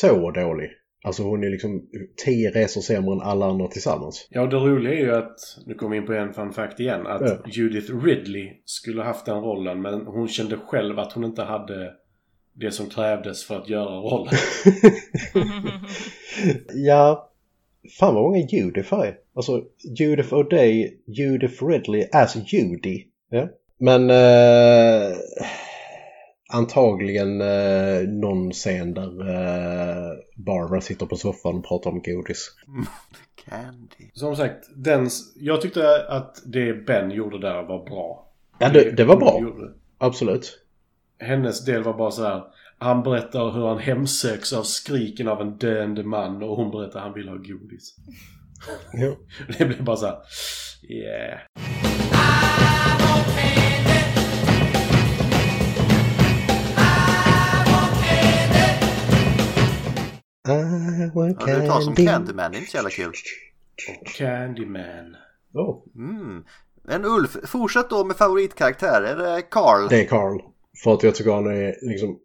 så 0.00 0.30
dålig. 0.30 0.70
Alltså 1.04 1.22
hon 1.22 1.44
är 1.44 1.50
liksom 1.50 1.88
tio 2.24 2.50
resor 2.50 2.80
sämre 2.80 3.12
än 3.12 3.20
alla 3.20 3.46
andra 3.46 3.68
tillsammans. 3.68 4.28
Ja, 4.30 4.42
och 4.42 4.48
det 4.48 4.56
roliga 4.56 4.94
är 4.94 4.98
ju 4.98 5.14
att, 5.14 5.36
nu 5.66 5.74
kommer 5.74 5.90
vi 5.96 5.96
in 6.00 6.06
på 6.06 6.12
en 6.12 6.34
fun 6.34 6.52
fact 6.52 6.80
igen, 6.80 7.06
att 7.06 7.20
Ja. 7.20 7.38
Judith 7.46 7.96
Ridley 8.04 8.52
skulle 8.64 9.02
haft 9.02 9.26
den 9.26 9.40
rollen 9.40 9.82
men 9.82 10.06
hon 10.06 10.28
kände 10.28 10.56
själv 10.56 10.98
att 10.98 11.12
hon 11.12 11.24
inte 11.24 11.42
hade 11.42 11.92
det 12.52 12.70
som 12.70 12.86
krävdes 12.86 13.44
för 13.44 13.56
att 13.56 13.68
göra 13.68 13.96
rollen. 14.00 14.34
Ja, 16.74 17.30
fan 17.98 18.14
vad 18.14 18.22
många 18.22 18.38
Judith 18.38 18.94
är. 18.94 19.16
Alltså 19.34 19.64
Judith 19.98 20.34
O'Day, 20.34 20.90
Judith 21.06 21.64
Ridley 21.64 22.08
as 22.12 22.52
Judy. 22.52 23.04
Ja. 23.30 23.48
Men 23.78 24.10
eh, 24.10 25.16
antagligen 26.48 27.40
eh, 27.40 28.08
någon 28.08 28.52
scen 28.52 28.94
där 28.94 29.20
eh, 29.28 30.16
Barbara 30.36 30.80
sitter 30.80 31.06
på 31.06 31.16
soffan 31.16 31.56
och 31.56 31.68
pratar 31.68 31.90
om 31.90 32.02
godis. 32.02 32.50
Candy. 33.48 34.10
Som 34.12 34.36
sagt, 34.36 34.68
den, 34.74 35.10
jag 35.36 35.60
tyckte 35.60 36.06
att 36.08 36.42
det 36.46 36.86
Ben 36.86 37.10
gjorde 37.10 37.38
där 37.38 37.62
var 37.62 37.84
bra. 37.84 38.28
Ja, 38.58 38.68
det, 38.68 38.90
det 38.90 39.04
var 39.04 39.16
bra. 39.16 39.38
gjorde. 39.40 39.72
Absolut. 39.98 40.58
Hennes 41.18 41.64
del 41.64 41.82
var 41.82 41.94
bara 41.94 42.10
så 42.10 42.22
här. 42.22 42.42
Han 42.78 43.02
berättar 43.02 43.50
hur 43.50 43.66
han 43.66 43.78
hemsöks 43.78 44.52
av 44.52 44.62
skriken 44.62 45.28
av 45.28 45.40
en 45.40 45.58
döende 45.58 46.02
man 46.02 46.42
och 46.42 46.56
hon 46.56 46.70
berättar 46.70 46.98
att 46.98 47.04
han 47.04 47.14
vill 47.14 47.28
ha 47.28 47.36
godis. 47.36 47.96
Det 49.58 49.64
blir 49.64 49.82
bara 49.82 49.96
så 49.96 50.06
här. 50.06 50.18
Yeah. 50.88 51.87
Ja, 60.48 61.26
du 61.46 61.66
tar 61.66 61.80
som 61.80 61.94
candy. 61.94 62.06
Candyman, 62.06 62.50
det 62.50 62.56
är 62.56 62.58
inte 62.58 62.70
så 62.70 62.76
jävla 62.76 62.90
kul. 62.90 63.12
Candyman. 64.16 65.16
Oh, 65.52 65.84
Mm. 65.96 66.44
Men 66.84 67.04
Ulf, 67.04 67.36
fortsätt 67.44 67.90
då 67.90 68.04
med 68.04 68.16
favoritkaraktär. 68.16 69.02
Är 69.02 69.16
det 69.16 69.42
Carl? 69.42 69.88
det 69.88 70.00
är 70.00 70.04
Carl. 70.06 70.40
För 70.84 70.94
att 70.94 71.02
jag 71.02 71.14
tycker 71.14 71.30
han 71.32 71.46
är 71.46 71.74
liksom... 71.90 72.18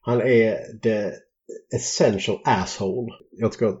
Han 0.00 0.20
är 0.20 0.78
the 0.82 1.10
essential 1.76 2.40
asshole. 2.44 3.12
Jag 3.30 3.52
tycker 3.52 3.66
att 3.66 3.80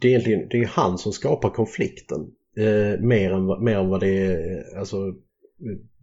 det 0.00 0.06
är 0.06 0.10
egentligen 0.10 0.48
det 0.50 0.56
är 0.58 0.66
han 0.66 0.98
som 0.98 1.12
skapar 1.12 1.50
konflikten. 1.50 2.20
Eh, 2.56 3.00
mer, 3.00 3.32
än, 3.32 3.46
vad- 3.46 3.62
mer 3.62 3.76
än 3.76 3.88
vad 3.88 4.00
det 4.00 4.08
är 4.26 4.78
alltså, 4.78 4.96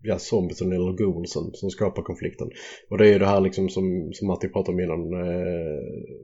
ja, 0.01 0.19
zombiesen 0.19 0.71
eller 0.71 0.91
goonsen 0.91 1.51
som 1.53 1.69
skapar 1.69 2.01
konflikten. 2.03 2.49
Och 2.89 2.97
det 2.97 3.07
är 3.07 3.13
ju 3.13 3.19
det 3.19 3.25
här 3.25 3.41
liksom 3.41 3.69
som, 3.69 4.09
som 4.13 4.27
Matti 4.27 4.49
pratade 4.49 4.73
om 4.73 4.79
innan 4.79 5.13
eh, 5.13 5.79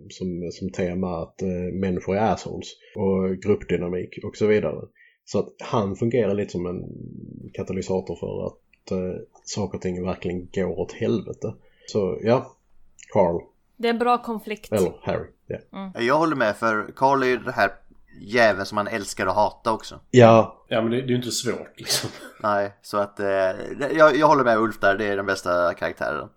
som, 0.10 0.50
som 0.52 0.70
tema 0.70 1.22
att 1.22 1.42
eh, 1.42 1.74
människor 1.74 2.16
är 2.18 2.32
assholes 2.34 2.68
och 2.96 3.38
gruppdynamik 3.44 4.20
och 4.24 4.38
så 4.38 4.48
vidare. 4.48 4.82
Så 5.26 5.40
att 5.40 5.54
han 5.60 5.96
fungerar 5.96 6.34
lite 6.34 6.52
som 6.52 6.66
en 6.66 6.84
katalysator 7.54 8.16
för 8.16 8.46
att 8.48 8.92
eh, 8.92 9.22
saker 9.44 9.78
och 9.78 9.82
ting 9.82 10.04
verkligen 10.04 10.48
går 10.54 10.80
åt 10.80 10.92
helvete. 10.92 11.54
Så 11.88 12.20
ja, 12.24 12.56
Carl, 13.14 13.42
Det 13.78 13.88
är 13.88 13.94
en 13.94 14.00
bra 14.00 14.24
konflikt. 14.24 14.72
eller 14.72 14.94
Harry. 15.02 15.28
Ja, 15.48 15.92
Jag 16.02 16.18
håller 16.18 16.36
med 16.36 16.56
för 16.56 16.92
Carl 16.96 17.24
är 17.24 17.28
ju 17.28 17.38
det 17.38 17.52
här 17.52 17.72
jäveln 18.20 18.66
som 18.66 18.76
man 18.76 18.88
älskar 18.88 19.28
att 19.28 19.36
hata 19.36 19.72
också. 19.72 20.00
ja 20.12 20.66
Ja 20.68 20.82
men 20.82 20.92
det, 20.92 20.98
det 20.98 21.04
är 21.04 21.08
ju 21.08 21.16
inte 21.16 21.32
svårt 21.32 21.80
liksom. 21.80 22.10
Nej, 22.40 22.74
så 22.82 22.98
att 22.98 23.20
eh, 23.20 23.28
jag, 23.98 24.16
jag 24.16 24.28
håller 24.28 24.44
med 24.44 24.58
Ulf 24.58 24.80
där. 24.80 24.98
Det 24.98 25.06
är 25.06 25.16
den 25.18 25.26
bästa 25.26 25.74
karaktären. 25.74 26.30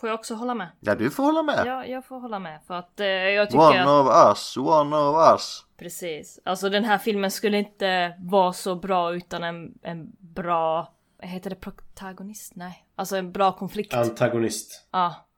Får 0.00 0.08
jag 0.08 0.18
också 0.18 0.34
hålla 0.34 0.54
med? 0.54 0.68
Ja, 0.80 0.94
du 0.94 1.10
får 1.10 1.22
hålla 1.22 1.42
med. 1.42 1.66
Ja, 1.66 1.86
jag 1.86 2.04
får 2.04 2.20
hålla 2.20 2.38
med 2.38 2.60
för 2.66 2.74
att 2.74 3.00
eh, 3.00 3.06
jag 3.06 3.50
tycker 3.50 3.64
One 3.64 3.82
att... 3.82 4.06
of 4.06 4.28
us, 4.30 4.56
one 4.56 4.96
of 4.96 5.32
us. 5.32 5.64
Precis. 5.78 6.40
Alltså 6.44 6.68
den 6.68 6.84
här 6.84 6.98
filmen 6.98 7.30
skulle 7.30 7.58
inte 7.58 8.14
vara 8.18 8.52
så 8.52 8.74
bra 8.74 9.14
utan 9.14 9.44
en, 9.44 9.74
en 9.82 10.12
bra... 10.18 10.92
Heter 11.22 11.50
det? 11.50 11.56
Protagonist? 11.56 12.52
Nej. 12.56 12.86
Alltså 12.96 13.16
en 13.16 13.32
bra 13.32 13.52
konflikt. 13.52 13.92
Ja, 13.92 14.00
Antagonist. 14.00 14.88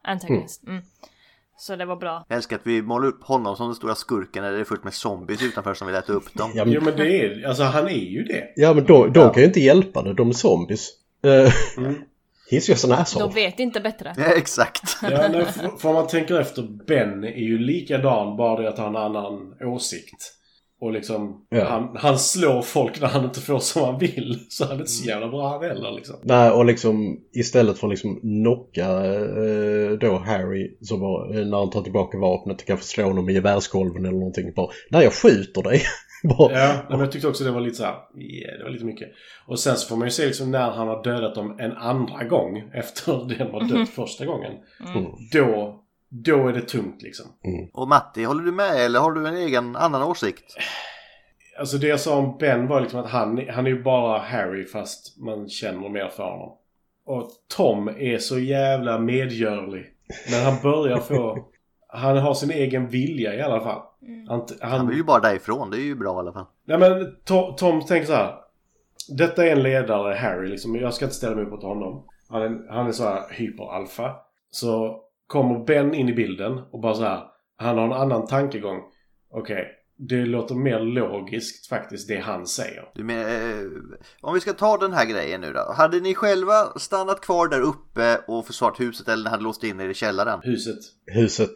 antagonist. 0.05 0.65
Mm. 0.65 0.83
Så 1.57 1.77
det 1.77 1.85
var 1.85 1.97
bra. 1.97 2.25
Jag 2.29 2.37
älskar 2.37 2.57
att 2.57 2.67
vi 2.67 2.83
målar 2.83 3.09
upp 3.09 3.25
honom 3.25 3.57
som 3.57 3.67
den 3.67 3.75
stora 3.75 3.95
skurken 3.95 4.43
när 4.43 4.53
det 4.53 4.61
är 4.61 4.65
fullt 4.65 4.85
med 4.85 4.95
zombies 4.95 5.43
utanför 5.43 5.75
som 5.75 5.87
vill 5.87 5.97
äta 5.97 6.13
upp 6.13 6.35
dem. 6.35 6.51
ja, 6.55 6.65
Jo 6.67 6.81
men, 6.81 6.85
men 6.85 6.97
det 6.97 7.25
är 7.25 7.49
alltså 7.49 7.63
han 7.63 7.87
är 7.87 7.91
ju 8.11 8.23
det. 8.23 8.53
ja, 8.57 8.75
men 8.75 8.85
de, 8.85 9.13
de 9.13 9.31
kan 9.33 9.43
ju 9.43 9.47
inte 9.47 9.61
hjälpa 9.61 10.03
det, 10.03 10.15
de 10.15 10.29
är 10.29 10.33
zombies. 10.33 10.89
Uh, 11.27 11.53
He's 12.51 12.71
just 12.71 12.85
an 12.85 12.93
asshole. 12.93 13.25
De 13.27 13.35
vet 13.35 13.59
inte 13.61 13.81
bättre. 13.81 14.15
Ja, 14.17 14.25
exakt. 14.25 14.97
Ja, 15.03 15.29
nej, 15.29 15.45
för, 15.45 15.79
för 15.79 15.93
man 15.93 16.07
tänker 16.07 16.41
efter, 16.41 16.63
Ben 16.87 17.25
är 17.25 17.43
ju 17.43 17.59
likadan 17.59 18.37
bara 18.37 18.63
det 18.63 18.69
att 18.69 18.79
han 18.79 18.95
har 18.95 19.07
en 19.07 19.17
annan 19.17 19.55
åsikt. 19.61 20.35
Och 20.83 20.93
liksom, 20.93 21.47
Ja. 21.49 21.65
han, 21.65 21.97
han 21.97 22.19
slår 22.19 22.63
folk 22.63 23.01
när 23.01 23.09
han 23.09 23.25
inte 23.25 23.41
får 23.41 23.59
som 23.59 23.83
han 23.85 23.99
vill. 23.99 24.39
Så 24.49 24.65
han 24.65 24.73
är 24.77 24.79
inte 24.81 24.91
så 24.91 25.09
jävla 25.09 25.29
bra 25.29 25.49
han 25.49 25.63
heller 25.63 25.91
liksom. 25.93 26.17
Nej, 26.23 26.51
och 26.51 26.65
liksom 26.65 27.21
istället 27.33 27.79
för 27.79 27.87
att 27.87 27.91
liksom 27.91 28.21
knocka 28.21 28.87
eh, 29.05 29.99
då 30.01 30.19
Harry 30.27 30.77
så 30.81 30.97
bara, 30.99 31.39
eh, 31.41 31.47
när 31.47 31.59
han 31.59 31.71
tar 31.71 31.83
tillbaka 31.83 32.19
vapnet 32.19 32.67
kanske 32.67 32.87
slå 32.87 33.05
honom 33.05 33.29
i 33.31 33.33
gevärskolven 33.33 34.05
eller 34.07 34.19
någonting. 34.19 34.53
Bara, 34.57 34.69
nej 34.91 35.05
jag 35.05 35.13
skjuter 35.13 35.63
dig. 35.63 35.83
bara, 36.39 36.53
Ja, 36.53 36.83
men 36.91 37.01
jag 37.01 37.13
tyckte 37.13 37.29
också 37.29 37.45
det 37.45 37.51
var 37.51 37.61
lite 37.61 37.77
så 37.77 37.85
här, 37.85 37.95
yeah, 38.19 38.59
det 38.59 38.65
var 38.65 38.71
lite 38.71 38.85
mycket. 38.85 39.09
Och 39.47 39.59
sen 39.59 39.77
så 39.77 39.89
får 39.89 39.97
man 39.97 40.07
ju 40.07 40.11
se 40.13 40.27
liksom 40.27 40.51
när 40.51 40.71
han 40.71 40.89
har 40.89 41.03
dödat 41.05 41.35
dem 41.35 41.57
en 41.59 41.73
andra 41.73 42.25
gång 42.25 42.63
efter 42.75 43.37
den 43.39 43.53
var 43.53 43.61
dött 43.79 43.89
första 43.95 44.27
gången. 44.27 44.53
Då, 45.33 45.82
då 46.15 46.49
är 46.49 46.53
det 46.53 46.61
tungt 46.61 47.03
liksom. 47.03 47.27
Och 47.73 47.89
Matti, 47.89 48.25
håller 48.25 48.45
du 48.45 48.53
med 48.53 48.77
eller 48.77 49.01
har 49.01 49.13
du 49.13 49.29
en 49.29 49.37
egen 49.37 49.77
annan 49.77 50.03
åsikt? 50.03 50.45
Alltså 51.59 51.79
det 51.79 51.87
jag 51.87 52.01
sa 52.01 52.19
om 52.19 52.37
Ben 52.39 52.67
var 52.69 52.81
liksom 52.81 53.01
att 53.01 53.11
han, 53.11 53.49
han 53.49 53.67
är 53.67 53.71
ju 53.71 53.83
bara 53.83 54.19
Harry 54.19 54.65
fast 54.65 55.19
man 55.19 55.49
känner 55.49 55.89
mer 55.89 56.09
för 56.09 56.25
honom. 56.25 56.57
Och 57.07 57.31
Tom 57.57 57.89
är 57.89 58.19
så 58.19 58.39
jävla 58.39 58.99
medgörlig. 58.99 59.87
När 60.31 60.45
han 60.45 60.63
börjar 60.63 60.99
få... 60.99 61.39
Han 61.95 62.17
har 62.17 62.35
sin 62.35 62.51
egen 62.51 62.89
vilja 62.89 63.35
i 63.35 63.43
alla 63.43 63.61
fall. 63.61 63.83
Han, 64.29 64.47
Han 64.61 64.71
han, 64.71 64.89
vill 64.89 64.97
ju 64.97 65.05
bara 65.05 65.21
därifrån, 65.21 65.71
det 65.71 65.77
är 65.77 65.85
ju 65.85 65.95
bra 65.95 66.17
i 66.17 66.19
alla 66.19 66.33
fall. 66.33 66.45
nej 66.65 66.79
men 66.79 67.17
Tom, 67.25 67.57
Tom 67.57 67.81
tänker 67.81 68.07
så 68.07 68.13
här. 68.13 68.35
Detta 69.09 69.47
är 69.47 69.53
en 69.53 69.63
ledare, 69.63 70.15
Harry, 70.15 70.49
liksom. 70.49 70.77
Jag 70.77 70.95
ska 70.95 71.05
inte 71.05 71.15
ställa 71.17 71.35
mig 71.37 71.45
upp 71.45 71.51
mot 71.51 71.63
honom. 71.63 72.05
Han 72.29 72.43
är, 72.43 72.73
han 72.73 72.87
är 72.87 72.93
så 72.93 73.05
här 73.05 73.23
hyperalfa. 73.31 74.15
Så 74.51 75.01
kommer 75.33 75.65
Ben 75.65 75.95
in 75.95 76.09
i 76.09 76.13
bilden 76.13 76.59
och 76.59 76.81
bara 76.81 76.95
så 76.95 77.03
här. 77.03 77.23
Han 77.57 77.79
har 77.79 77.85
en 77.85 77.93
annan 77.93 78.27
tankegång. 78.27 78.81
Okej, 79.31 79.67
det 79.97 80.25
låter 80.25 80.55
mer 80.55 80.79
logiskt 80.79 81.67
faktiskt 81.67 82.09
det 82.09 82.19
han 82.19 82.47
säger. 82.47 82.89
Du 82.95 83.05
men, 83.05 83.21
eh, 83.21 83.67
om 84.21 84.35
vi 84.35 84.41
ska 84.41 84.53
ta 84.53 84.77
den 84.77 84.93
här 84.93 85.07
grejen 85.07 85.41
nu 85.41 85.53
då. 85.53 85.73
Hade 85.77 86.01
ni 86.01 86.15
själva 86.15 86.79
stannat 86.79 87.21
kvar 87.21 87.49
där 87.49 87.61
uppe 87.61 88.19
och 88.27 88.47
försvarat 88.47 88.81
huset 88.81 89.09
eller 89.09 89.31
hade 89.31 89.43
låst 89.43 89.65
in 89.65 89.81
er 89.81 89.89
i 89.89 89.95
källaren? 89.95 90.41
Huset. 90.43 90.79
Huset. 91.07 91.51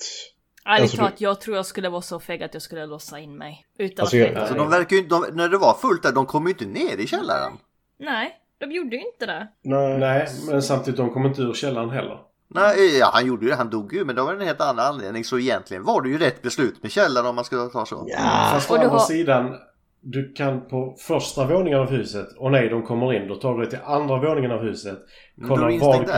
Ärligt 0.64 0.83
Alltså, 0.83 0.97
talat, 0.97 1.20
jag 1.20 1.41
tror 1.41 1.57
jag 1.57 1.66
skulle 1.66 1.89
vara 1.89 2.03
så 2.03 2.20
feg 2.20 2.43
att 2.43 2.55
jag 2.55 2.62
skulle 2.62 2.87
låsa 2.87 3.18
in 3.18 3.39
mig. 3.39 3.66
Utan 3.79 4.03
Alltså, 4.03 4.16
att 4.16 4.22
jag-. 4.22 4.35
Alltså 4.37 4.55
de 4.55 4.70
verkar 4.70 4.97
ju 4.97 5.03
inte, 5.03 5.14
de, 5.14 5.37
när 5.37 5.49
det 5.49 5.59
var 5.59 5.74
fullt 5.74 6.03
där, 6.03 6.12
de 6.12 6.27
kom 6.27 6.47
ju 6.47 6.51
inte 6.53 6.66
ner 6.66 6.97
i 6.97 7.07
källaren. 7.07 7.53
Nej, 7.99 8.37
de 8.59 8.72
gjorde 8.72 8.97
ju 8.97 9.03
inte 9.03 9.27
det. 9.27 9.49
Nej. 9.62 9.99
Nej, 9.99 10.29
men 10.51 10.62
samtidigt 10.62 10.99
de 10.99 11.11
kommer 11.11 11.29
inte 11.29 11.43
ur 11.43 11.55
källaren 11.55 11.91
heller. 11.91 12.18
Nej, 12.49 12.99
ja, 12.99 13.11
han 13.12 13.26
gjorde 13.26 13.44
ju 13.44 13.51
det, 13.51 13.57
han 13.57 13.70
dog 13.70 13.92
ju, 13.92 14.05
men 14.05 14.16
det 14.16 14.22
var 14.22 14.34
en 14.34 14.40
helt 14.40 14.61
annan 14.61 14.86
anledning. 14.86 15.24
Så 15.24 15.38
egentligen 15.38 15.84
var 15.84 16.03
det 16.03 16.09
ju 16.09 16.18
rätt 16.18 16.42
beslut 16.42 16.82
med 16.82 16.90
källaren 16.92 17.26
om 17.26 17.34
man 17.34 17.44
ska 17.44 17.68
ta 17.68 17.86
så. 17.86 18.05
Ja. 18.09 18.49
Fast 18.53 18.70
å 18.70 18.74
andra 18.74 18.88
har- 18.88 18.99
sidan, 18.99 19.55
du 20.01 20.32
kan 20.32 20.68
på 20.68 20.97
första 20.99 21.47
våningen 21.47 21.78
av 21.80 21.90
huset, 21.90 22.26
och 22.38 22.53
nej 22.53 22.68
de 22.68 22.82
kommer 22.82 23.12
in, 23.12 23.28
då 23.28 23.34
tar 23.34 23.55
du 23.55 23.61
dig 23.61 23.70
till 23.70 23.78
andra 23.84 24.16
våningen 24.20 24.51
av 24.51 24.61
huset. 24.62 24.99
Det 25.36 25.47
var 25.49 25.68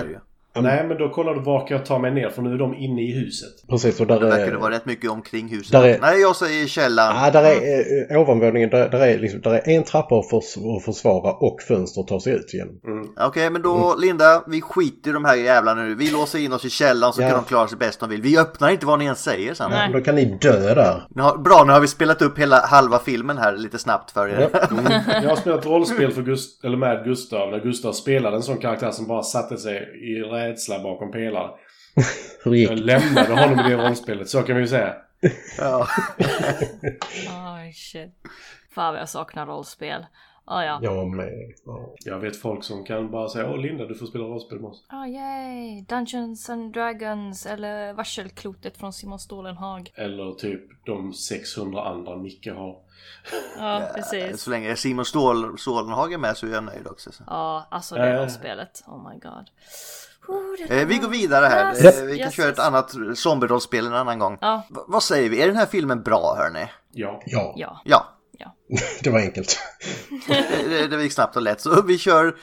du 0.04 0.10
ju. 0.10 0.18
Nej, 0.60 0.84
men 0.88 0.96
då 0.98 1.08
kollar 1.08 1.34
du 1.34 1.40
var 1.40 1.66
kan 1.66 1.76
jag 1.76 1.86
ta 1.86 1.98
mig 1.98 2.10
ner, 2.10 2.30
för 2.30 2.42
nu 2.42 2.54
är 2.54 2.58
de 2.58 2.74
inne 2.74 3.02
i 3.02 3.12
huset. 3.12 3.48
Precis, 3.68 4.00
och 4.00 4.06
där 4.06 4.20
Det 4.20 4.26
verkar 4.26 4.46
är... 4.46 4.50
det 4.50 4.56
vara 4.56 4.74
rätt 4.74 4.86
mycket 4.86 5.10
omkring 5.10 5.48
huset. 5.48 5.72
Där 5.72 5.84
är- 5.84 5.98
Nej, 6.00 6.20
jag 6.20 6.36
säger 6.36 6.66
källaren. 6.66 7.16
Ja, 7.24 7.30
där 7.30 7.42
är 7.44 8.12
eh, 8.14 8.20
ovanvåningen, 8.20 8.70
där, 8.70 8.88
där, 8.88 9.00
är 9.06 9.18
liksom, 9.18 9.40
där 9.40 9.50
är 9.52 9.68
en 9.68 9.84
trappa 9.84 10.14
att, 10.18 10.30
förs 10.30 10.56
att 10.78 10.84
försvara 10.84 11.32
och 11.32 11.56
fönster 11.68 12.00
att 12.00 12.06
ta 12.08 12.20
sig 12.20 12.32
ut 12.32 12.54
igen. 12.54 12.68
Okej, 13.20 13.50
men 13.50 13.62
då 13.62 13.96
Linda, 13.98 14.42
vi 14.46 14.60
skiter 14.60 15.10
i 15.10 15.12
de 15.12 15.24
här 15.24 15.36
jävlarna 15.36 15.82
nu. 15.82 15.94
Vi 15.94 16.10
låser 16.10 16.38
in 16.38 16.52
oss 16.52 16.64
i 16.64 16.70
källaren 16.70 17.12
så 17.12 17.22
Ja. 17.22 17.28
kan 17.28 17.36
de 17.36 17.44
klara 17.44 17.68
sig 17.68 17.78
bäst 17.78 18.00
de 18.00 18.10
vill. 18.10 18.22
Vi 18.22 18.38
öppnar 18.38 18.68
inte 18.70 18.86
vad 18.86 18.98
ni 18.98 19.04
ens 19.04 19.22
säger 19.22 19.54
sen. 19.54 19.70
Nej. 19.70 19.92
Då 19.92 20.00
kan 20.00 20.14
ni 20.14 20.24
dö 20.40 20.74
där. 20.74 21.06
Bra, 21.44 21.64
nu 21.66 21.72
har 21.72 21.80
vi 21.80 21.88
spelat 21.88 22.22
upp 22.22 22.38
hela 22.38 22.60
halva 22.66 22.98
filmen 22.98 23.38
här 23.38 23.56
lite 23.56 23.78
snabbt 23.78 24.10
för 24.10 24.28
er. 24.28 24.48
Jag 25.22 25.28
har 25.28 25.36
spelat 25.36 25.66
rollspel 25.66 26.12
för 26.12 26.22
Gust- 26.22 26.64
eller 26.64 26.76
med 26.76 27.04
Gustav, 27.04 27.50
när 27.50 27.58
Gustav 27.60 27.92
spelade 27.92 28.36
en 28.36 28.42
sån 28.42 28.56
karaktär 28.58 28.90
som 28.90 29.06
bara 29.06 29.22
satte 29.22 29.56
sig 29.56 29.76
i 30.02 30.14
rädsla 30.38 30.82
bakom 30.82 31.10
pelare. 31.12 31.50
Hur 32.44 32.54
gick 32.54 32.70
Jag 32.70 32.78
lämnade 32.78 33.34
honom 33.34 33.66
i 33.66 33.68
det 33.70 33.76
rollspelet, 33.88 34.28
så 34.28 34.42
kan 34.42 34.56
vi 34.56 34.62
ju 34.62 34.68
säga. 34.68 34.94
Ja. 35.58 35.86
Oj 37.56 37.72
shit. 37.72 38.10
Fan 38.74 38.92
vad 38.94 39.00
jag 39.00 39.08
saknar 39.08 39.46
rollspel. 39.46 40.06
Ah, 40.50 40.62
ja. 40.64 40.78
Jag 40.82 41.08
med. 41.10 41.52
Ja. 41.66 41.94
Jag 42.04 42.18
vet 42.18 42.36
folk 42.36 42.64
som 42.64 42.84
kan 42.84 43.10
bara 43.10 43.28
säga 43.28 43.50
Åh 43.50 43.58
Linda, 43.58 43.84
du 43.86 43.94
får 43.94 44.06
spela 44.06 44.24
rollspel 44.24 44.60
med 44.60 44.70
oss. 44.70 44.84
Ah, 44.88 45.06
yay! 45.06 45.82
Dungeons 45.88 46.50
and 46.50 46.72
Dragons 46.72 47.46
eller 47.46 47.92
Varselklotet 47.92 48.76
från 48.76 48.92
Simon 48.92 49.18
Stålenhag. 49.18 49.92
Eller 49.94 50.32
typ 50.32 50.84
de 50.86 51.12
600 51.14 51.84
andra 51.84 52.16
Micke 52.16 52.46
har. 52.56 52.76
Ja, 53.58 53.90
precis. 53.94 54.42
Så 54.42 54.50
länge 54.50 54.76
Simon 54.76 55.04
Stål, 55.04 55.58
Stålenhag 55.58 56.12
är 56.12 56.18
med 56.18 56.36
så 56.36 56.46
är 56.46 56.50
jag 56.50 56.64
nöjd 56.64 56.86
också. 56.86 57.12
Så. 57.12 57.24
Ja, 57.26 57.66
alltså 57.70 57.94
det 57.94 58.08
Eh. 58.10 58.20
rollspelet. 58.20 58.82
Oh 58.86 59.10
my 59.12 59.18
god. 59.18 59.50
Eh, 60.68 60.86
vi 60.86 60.98
går 60.98 61.08
vidare 61.08 61.46
här. 61.46 61.74
Yes, 61.84 61.98
Eh, 62.00 62.04
vi 62.04 62.16
kan 62.16 62.26
yes, 62.26 62.34
köra 62.34 62.46
yes. 62.48 62.58
ett 62.58 62.64
annat 62.64 62.94
zombie-rollspel 63.14 63.86
en 63.86 63.94
annan 63.94 64.18
gång. 64.18 64.38
Ja. 64.40 64.66
V- 64.70 64.76
vad 64.86 65.02
säger 65.02 65.30
vi? 65.30 65.42
Är 65.42 65.46
den 65.46 65.56
här 65.56 65.66
filmen 65.66 66.02
bra 66.02 66.34
hörni? 66.38 66.66
Ja. 66.92 67.22
ja, 67.26 67.52
Ja. 67.84 68.14
Ja, 68.40 68.54
det 69.02 69.10
var 69.10 69.18
enkelt. 69.20 69.58
det, 70.68 70.86
det 70.88 71.02
gick 71.02 71.12
snabbt 71.12 71.36
och 71.36 71.42
lätt. 71.42 71.60
Så 71.60 71.82
vi 71.82 71.98
kör 71.98 72.36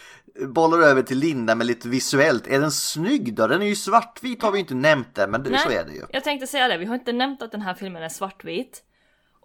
bollar 0.47 0.79
över 0.79 1.01
till 1.01 1.17
Linda 1.17 1.55
med 1.55 1.67
lite 1.67 1.89
visuellt. 1.89 2.47
Är 2.47 2.59
den 2.59 2.71
snygg 2.71 3.33
då? 3.35 3.47
Den 3.47 3.61
är 3.61 3.65
ju 3.65 3.75
svartvit 3.75 4.41
har 4.43 4.51
vi 4.51 4.59
inte 4.59 4.73
nämnt 4.73 5.15
det, 5.15 5.27
men 5.27 5.43
det, 5.43 5.59
så 5.59 5.69
är 5.69 5.85
det 5.85 5.91
ju. 5.91 6.01
jag 6.09 6.23
tänkte 6.23 6.47
säga 6.47 6.67
det. 6.67 6.77
Vi 6.77 6.85
har 6.85 6.95
inte 6.95 7.11
nämnt 7.13 7.41
att 7.41 7.51
den 7.51 7.61
här 7.61 7.73
filmen 7.73 8.03
är 8.03 8.09
svartvit. 8.09 8.81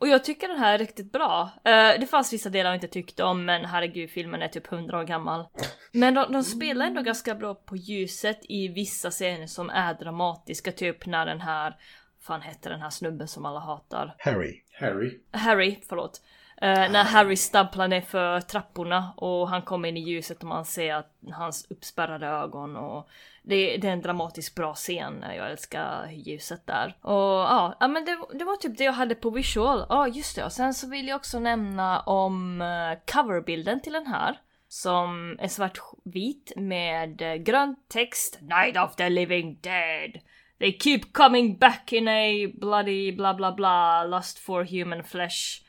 Och 0.01 0.09
jag 0.09 0.25
tycker 0.25 0.49
den 0.49 0.59
här 0.59 0.75
är 0.75 0.79
riktigt 0.79 1.13
bra. 1.13 1.51
Eh, 1.65 2.01
det 2.01 2.07
fanns 2.11 2.33
vissa 2.33 2.51
delar 2.51 2.71
jag 2.71 2.77
inte 2.77 2.89
tyckte 2.89 3.25
om, 3.25 3.45
men 3.45 3.65
herregud, 3.65 4.11
filmen 4.11 4.43
är 4.43 4.49
typ 4.49 4.73
100 4.73 4.99
år 4.99 5.05
gammal. 5.05 5.47
Men 5.93 6.15
de, 6.15 6.33
de 6.33 6.43
spelar 6.45 6.87
ändå 6.87 7.03
ganska 7.03 7.35
bra 7.35 7.55
på 7.55 7.77
ljuset 7.77 8.41
i 8.43 8.69
vissa 8.69 9.11
scener 9.11 9.47
som 9.47 9.71
är 9.71 9.95
dramatiska, 9.95 10.73
typ 10.73 11.07
när 11.07 11.27
den 11.27 11.41
här 11.41 11.77
fan 12.21 12.41
hette 12.41 12.69
den 12.69 12.81
här 12.81 12.91
snubben 12.91 13.29
som 13.29 13.47
alla 13.47 13.61
hatar? 13.61 14.15
Harry. 14.19 14.63
Harry. 14.81 15.21
Harry, 15.33 15.79
förlåt. 15.89 16.21
Eh, 16.63 16.91
när 16.91 17.05
Harry 17.05 17.37
stapplar 17.37 17.89
ner 17.89 18.01
för 18.01 18.41
trapporna 18.41 19.13
och 19.17 19.49
han 19.49 19.63
kommer 19.63 19.89
in 19.89 19.97
i 19.97 20.01
ljuset 20.01 20.39
och 20.39 20.49
man 20.49 20.65
ser 20.65 20.95
att 20.95 21.13
hans 21.33 21.67
uppspärrade 21.71 22.27
ögon 22.27 22.77
och 22.77 23.09
det, 23.43 23.77
det 23.77 23.89
är 23.89 23.93
en 23.93 24.03
dramatiskt 24.03 24.55
bra 24.55 24.75
scen. 24.75 25.25
Jag 25.37 25.51
älskar 25.51 26.11
ljuset 26.11 26.67
där. 26.67 26.97
Och 27.01 27.13
ja, 27.13 27.77
ja 27.81 27.89
men 27.89 28.05
det, 28.05 28.19
det 28.39 28.45
var 28.45 28.57
typ 28.57 28.79
det 28.79 28.85
jag 28.85 28.93
hade 28.93 29.15
på 29.15 29.31
visual. 29.31 29.87
Ja, 29.89 30.09
just 30.09 30.37
det. 30.37 30.45
Och 30.45 30.53
sen 30.53 30.75
så 30.75 30.89
vill 30.89 31.09
jag 31.09 31.17
också 31.17 31.39
nämna 31.39 32.01
om 32.01 32.61
eh, 32.61 32.99
coverbilden 33.15 33.81
till 33.81 33.93
den 33.93 34.07
här. 34.07 34.41
Som 34.69 35.37
är 35.41 35.49
svartvit 35.49 36.53
med 36.57 37.23
eh, 37.23 37.35
grön 37.35 37.77
text. 37.89 38.39
Night 38.41 38.77
of 38.77 38.97
the 38.97 39.09
living 39.09 39.59
dead. 39.61 40.21
They 40.59 40.79
keep 40.79 41.01
coming 41.13 41.59
back 41.59 41.93
in 41.93 42.09
a 42.09 42.53
bloody 42.55 43.13
bla 43.13 43.35
bla 43.35 43.53
bla 43.53 44.05
lust 44.05 44.39
for 44.39 44.65
human 44.65 45.05
flesh. 45.05 45.63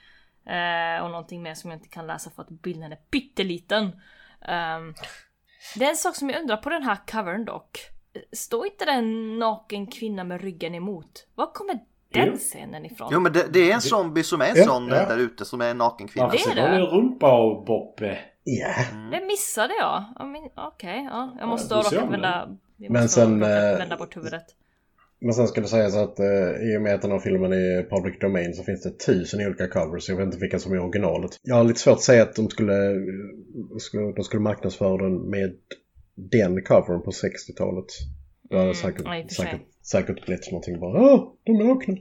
Eh, 0.46 1.04
och 1.04 1.10
någonting 1.12 1.44
mer 1.44 1.54
som 1.54 1.72
jag 1.72 1.78
inte 1.78 1.90
kan 1.90 2.08
läsa 2.08 2.30
för 2.30 2.42
att 2.42 2.50
bilden 2.50 2.92
är 2.92 2.96
pytteliten. 2.96 3.84
Um, 4.48 4.96
det 5.76 5.86
är 5.86 5.90
en 5.90 5.96
sak 5.96 6.16
som 6.16 6.30
jag 6.30 6.42
undrar 6.42 6.58
på 6.58 6.70
den 6.70 6.84
här 6.84 6.98
covern 7.12 7.46
dock. 7.46 7.80
Står 8.34 8.66
inte 8.66 8.86
det 8.86 8.92
en 8.92 9.40
naken 9.40 9.88
kvinna 9.88 10.24
med 10.24 10.42
ryggen 10.42 10.76
emot? 10.76 11.28
Var 11.36 11.52
kommer 11.54 11.74
den 12.14 12.28
Jo. 12.28 12.38
scenen 12.38 12.86
ifrån? 12.86 13.10
Jo 13.12 13.20
men 13.20 13.34
det, 13.34 13.48
det 13.54 13.72
är 13.72 13.74
en 13.74 13.82
zombie 13.82 14.24
som 14.24 14.42
är 14.42 14.46
en 14.50 14.56
Ja, 14.56 14.64
sån 14.66 14.88
ja. 14.88 14.96
där 15.06 15.18
ute 15.18 15.46
som 15.46 15.62
är 15.62 15.72
en 15.72 15.78
naken 15.78 16.08
kvinna. 16.08 16.28
Varför 16.28 16.56
Det 16.56 16.62
är 16.62 16.70
ser 16.72 16.80
det. 16.80 16.86
rumpa 16.86 17.42
och 17.42 17.66
Boppe? 17.66 18.18
Ja. 18.44 18.68
Det 19.12 19.26
missade 19.26 19.74
jag. 19.80 20.04
Okej, 20.56 21.04
ja. 21.12 21.36
Jag 21.40 21.48
måste 21.50 21.74
Ja, 21.92 22.02
om 22.04 22.12
vända... 22.12 22.50
Men 22.90 23.10
sen, 23.10 23.44
eh, 23.44 23.50
vända 23.78 23.98
bort 23.98 24.16
huvudet. 24.18 24.46
Men 25.22 25.34
sen 25.34 25.48
ska 25.48 25.62
det 25.62 25.68
sägas 25.68 25.96
att 25.96 26.20
eh, 26.20 26.26
i 26.74 26.78
och 26.78 26.82
med 26.82 26.96
att 26.96 27.02
den 27.02 27.12
här 27.12 27.20
filmen 27.20 27.54
är 27.54 27.90
public 27.90 28.20
domain 28.20 28.54
så 28.54 28.64
finns 28.64 28.84
det 28.84 29.00
tusen 29.06 29.48
olika 29.48 29.68
covers. 29.68 30.10
Jag 30.10 30.16
vet 30.16 30.26
inte 30.26 30.38
vilka 30.38 30.60
som 30.60 30.74
är 30.74 30.80
originalet. 30.80 31.32
Jag 31.44 31.56
har 31.56 31.64
lite 31.64 31.80
svårt 31.80 31.94
att 31.94 32.02
säga 32.02 32.24
att 32.24 32.36
de 32.36 32.50
skulle, 32.50 32.74
skulle, 33.80 34.12
de 34.12 34.24
skulle 34.24 34.42
marknadsföra 34.42 34.98
den 34.98 35.30
med 35.30 35.54
den 36.16 36.64
covern 36.64 37.02
på 37.02 37.12
60-talet. 37.12 37.86
Det 38.50 38.58
hade 38.58 38.64
Mm, 38.64 38.76
säkert, 38.76 39.32
säkert, 39.32 39.62
säkert 39.82 40.26
blivit 40.26 40.52
någonting 40.52 40.80
bara 40.80 41.02
Åh, 41.02 41.34
de 41.44 41.56
är 41.62 41.64
nakna. 41.64 41.98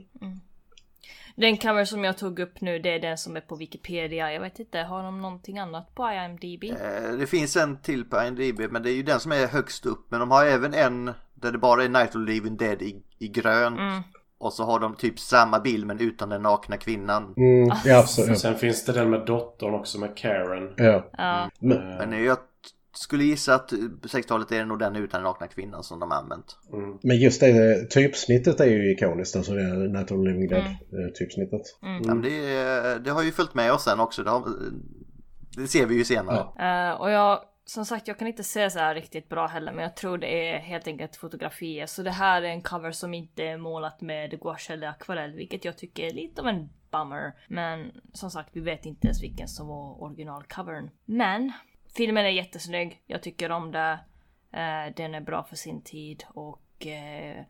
Den 1.35 1.57
cover 1.57 1.85
som 1.85 2.03
jag 2.03 2.17
tog 2.17 2.39
upp 2.39 2.61
nu, 2.61 2.79
det 2.79 2.89
är 2.89 2.99
den 2.99 3.17
som 3.17 3.35
är 3.35 3.41
på 3.41 3.55
Wikipedia. 3.55 4.33
Jag 4.33 4.41
vet 4.41 4.59
inte, 4.59 4.77
har 4.77 5.03
de 5.03 5.21
någonting 5.21 5.57
annat 5.59 5.95
på 5.95 6.03
IMDB? 6.11 6.63
Eh, 6.63 7.17
Det 7.19 7.27
finns 7.27 7.57
en 7.57 7.81
till 7.81 8.05
på 8.05 8.23
IMDb 8.23 8.71
men 8.71 8.83
det 8.83 8.91
är 8.91 8.93
ju 8.95 9.03
den 9.03 9.19
som 9.19 9.31
är 9.31 9.47
högst 9.47 9.85
upp. 9.85 10.05
Men 10.09 10.19
de 10.19 10.31
har 10.31 10.45
även 10.45 10.73
en 10.73 11.11
där 11.33 11.51
det 11.51 11.57
bara 11.57 11.83
är 11.83 11.89
Night 11.89 12.15
of 12.15 12.25
the 12.25 12.31
Living 12.31 12.57
Dead 12.57 12.81
i, 12.81 13.03
i 13.21 13.27
grönt. 13.27 13.79
Mm. 13.79 14.01
Och 14.39 14.53
så 14.53 14.63
har 14.63 14.79
de 14.79 14.95
typ 14.95 15.19
samma 15.19 15.59
bild 15.59 15.85
men 15.87 15.99
utan 15.99 16.29
den 16.29 16.41
nakna 16.41 16.77
kvinnan. 16.77 17.33
Mm, 17.37 17.69
ja, 17.85 17.99
absolut. 17.99 18.39
Sen 18.39 18.55
finns 18.55 18.85
det 18.85 18.91
den 18.91 19.09
med 19.09 19.25
dottern 19.25 19.73
också 19.73 19.99
med 19.99 20.17
Karen. 20.17 20.73
Ja. 20.77 21.09
Ja. 21.17 21.49
Men, 21.59 21.77
Men 21.97 22.23
jag 22.23 22.37
skulle 22.93 23.23
gissa 23.23 23.55
att 23.55 23.69
på 24.01 24.07
60-talet 24.07 24.51
är 24.51 24.59
det 24.59 24.65
nog 24.65 24.79
den 24.79 24.95
utan 24.95 25.17
den 25.21 25.23
nakna 25.23 25.47
kvinnan 25.47 25.83
som 25.83 25.99
de 25.99 26.11
har 26.11 26.17
använt. 26.17 26.57
men 27.03 27.17
just 27.17 27.41
det 27.41 27.85
typsnittet 27.89 28.59
är 28.59 28.65
ju 28.65 28.91
ikoniskt. 28.91 29.35
Alltså 29.35 29.53
det 29.53 30.05
the 30.07 30.15
Living 30.15 30.47
Dead 30.49 30.61
Mm. 30.61 31.05
eh, 31.05 31.11
typsnittet. 31.19 31.61
Ja, 31.81 31.87
men 32.13 32.21
det, 32.21 32.99
det 33.05 33.11
har 33.11 33.23
ju 33.23 33.31
följt 33.31 33.53
med 33.53 33.73
oss 33.73 33.83
sen 33.83 33.99
också. 33.99 34.23
Det, 34.23 34.29
har, 34.29 34.43
det 35.57 35.67
ser 35.67 35.85
vi 35.85 35.95
ju 35.95 36.03
senare. 36.03 36.45
Ja. 36.55 36.89
Eh, 36.91 37.01
och 37.01 37.11
jag, 37.11 37.39
som 37.71 37.85
sagt, 37.85 38.07
jag 38.07 38.19
kan 38.19 38.27
inte 38.27 38.43
se 38.43 38.69
så 38.69 38.79
här 38.79 38.95
riktigt 38.95 39.29
bra 39.29 39.47
heller, 39.47 39.71
men 39.71 39.83
jag 39.83 39.95
tror 39.95 40.17
det 40.17 40.49
är 40.49 40.59
helt 40.59 40.87
enkelt 40.87 41.15
fotografier. 41.15 41.85
Så 41.85 42.03
det 42.03 42.11
här 42.11 42.41
är 42.41 42.49
en 42.49 42.61
cover 42.61 42.91
som 42.91 43.13
inte 43.13 43.43
är 43.43 43.57
målat 43.57 44.01
med 44.01 44.39
gouache 44.39 44.73
eller 44.73 44.87
akvarell, 44.87 45.33
vilket 45.33 45.65
jag 45.65 45.77
tycker 45.77 46.03
är 46.03 46.13
lite 46.13 46.41
av 46.41 46.47
en 46.47 46.69
bummer. 46.91 47.33
Men 47.47 47.91
som 48.13 48.31
sagt, 48.31 48.49
vi 48.53 48.59
vet 48.59 48.85
inte 48.85 49.07
ens 49.07 49.23
vilken 49.23 49.47
som 49.47 49.67
var 49.67 50.03
originalcovern. 50.03 50.89
Men 51.05 51.51
filmen 51.95 52.25
är 52.25 52.29
jättesnygg. 52.29 53.01
Jag 53.05 53.21
tycker 53.23 53.51
om 53.51 53.71
det. 53.71 53.99
Eh, 54.51 54.95
den 54.95 55.15
är 55.15 55.21
bra 55.21 55.43
för 55.43 55.55
sin 55.55 55.81
tid 55.81 56.23
och 56.27 56.87
eh, 56.87 57.45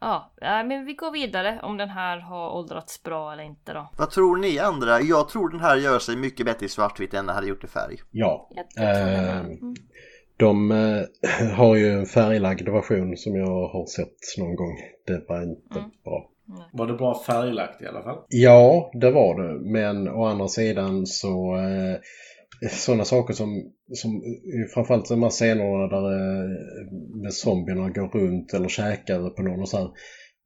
Ja, 0.00 0.32
eh, 0.42 0.48
men 0.66 0.84
vi 0.84 0.94
går 0.94 1.10
vidare 1.12 1.60
om 1.62 1.76
den 1.76 1.88
här 1.88 2.18
har 2.20 2.50
åldrats 2.50 3.02
bra 3.02 3.32
eller 3.32 3.42
inte 3.42 3.72
då. 3.72 3.88
Vad 3.98 4.10
tror 4.10 4.36
ni 4.36 4.58
andra? 4.58 5.00
Jag 5.00 5.28
tror 5.28 5.48
den 5.48 5.60
här 5.60 5.76
gör 5.76 5.98
sig 5.98 6.16
mycket 6.16 6.46
bättre 6.46 6.66
i 6.66 6.68
svartvitt 6.68 7.14
än 7.14 7.26
den 7.26 7.34
hade 7.34 7.46
gjort 7.48 7.64
i 7.64 7.66
färg. 7.66 7.96
Ja. 8.10 8.48
Jag, 8.54 8.64
jag 8.74 8.94
tror 8.96 9.06
det 9.06 9.12
med. 9.12 9.28
Eh, 9.40 9.46
Mm. 9.46 9.74
De 10.36 10.70
eh, 10.70 11.50
har 11.56 11.76
ju 11.76 11.92
en 11.92 12.06
färglagd 12.06 12.68
version 12.68 13.16
som 13.16 13.36
jag 13.36 13.68
har 13.68 13.86
sett 13.86 14.38
någon 14.38 14.56
gång. 14.56 14.76
Det 15.06 15.24
var 15.28 15.42
inte 15.42 15.78
Mm. 15.78 15.90
bra. 16.04 16.30
Var 16.72 16.86
det 16.86 16.92
bra 16.94 17.22
färglagt 17.26 17.82
i 17.82 17.86
alla 17.86 18.02
fall? 18.02 18.18
Ja, 18.28 18.90
det 18.94 19.10
var 19.10 19.42
det. 19.42 19.70
Men 19.70 20.08
å 20.08 20.24
andra 20.24 20.48
sidan 20.48 21.06
så 21.06 21.56
eh, 21.56 21.96
sådana 22.70 23.04
saker 23.04 23.34
som, 23.34 23.72
som 23.94 24.10
eh, 24.14 24.68
framförallt 24.74 25.08
de 25.08 25.22
här 25.22 25.30
scenerna 25.30 25.86
där 25.88 26.12
eh, 26.12 26.50
med 27.22 27.32
zombierna 27.34 27.90
går 27.90 28.08
runt 28.08 28.54
eller 28.54 28.68
käkar 28.68 29.30
på 29.30 29.42
någon 29.42 29.60
och 29.60 29.68
så 29.68 29.76
här. 29.78 29.88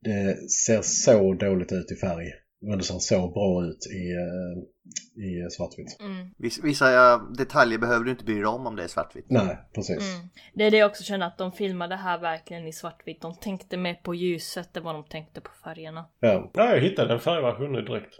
Det 0.03 0.49
ser 0.51 0.81
så 0.81 1.33
dåligt 1.33 1.71
ut 1.71 1.91
i 1.91 1.95
färg. 1.95 2.25
Men 2.69 2.77
det 2.77 2.83
ser 2.83 2.99
så 2.99 3.27
bra 3.31 3.65
ut 3.65 3.87
i, 3.93 4.11
eh, 4.11 5.23
i 5.25 5.49
svartvitt. 5.51 5.97
Mm. 5.99 6.27
Viss- 6.37 6.63
Vissa 6.63 7.17
detaljer 7.17 7.77
behöver 7.79 8.05
du 8.05 8.11
inte 8.11 8.23
bry 8.25 8.33
dig 8.35 8.45
om 8.45 8.67
om 8.67 8.75
det 8.75 8.83
är 8.83 8.87
svartvitt. 8.87 9.25
Nej, 9.29 9.57
precis. 9.75 10.15
Mm. 10.15 10.27
Det 10.53 10.63
är 10.63 10.71
det 10.71 10.77
jag 10.77 10.89
också 10.89 11.03
känner 11.03 11.27
att 11.27 11.37
de 11.37 11.51
filmade 11.51 11.95
här 11.95 12.19
verkligen 12.19 12.67
i 12.67 12.73
svartvitt. 12.73 13.21
De 13.21 13.35
tänkte 13.35 13.77
mer 13.77 13.93
på 13.93 14.15
ljuset 14.15 14.77
än 14.77 14.83
vad 14.83 14.95
de 14.95 15.03
tänkte 15.03 15.41
på 15.41 15.49
färgerna. 15.63 16.05
Ja. 16.19 16.51
Ja, 16.53 16.69
jag 16.75 16.81
hittade 16.81 17.13
en 17.13 17.19
färgversion 17.19 17.71
nu 17.71 17.81
direkt. 17.81 18.13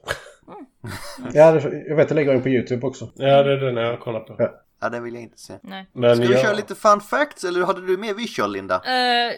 Ja, 1.34 1.52
det, 1.52 1.84
jag 1.88 1.96
vet 1.96 2.10
det 2.10 2.16
ligger 2.16 2.34
ju 2.34 2.42
på 2.42 2.50
YouTube 2.50 2.88
också. 2.88 3.10
Ja, 3.16 3.44
det 3.44 3.54
är 3.54 3.58
den 3.58 3.76
jag 3.76 4.00
kollar 4.00 4.20
på. 4.20 4.36
Ja. 4.38 4.60
Ja, 4.82 4.90
den 4.90 5.04
vill 5.04 5.14
jag 5.14 5.24
inte 5.24 5.40
se. 5.40 5.54
Nej. 5.62 5.86
Men 5.94 6.16
Ska 6.16 6.26
vi 6.28 6.34
jag... 6.34 6.42
köra 6.42 6.54
lite 6.54 6.76
fun 6.76 7.00
facts 7.02 7.44
eller 7.44 7.66
hade 7.66 7.88
du 7.88 7.98
mer 7.98 8.14
visual 8.14 8.52
Linda? 8.54 8.76
Eh, 8.76 9.34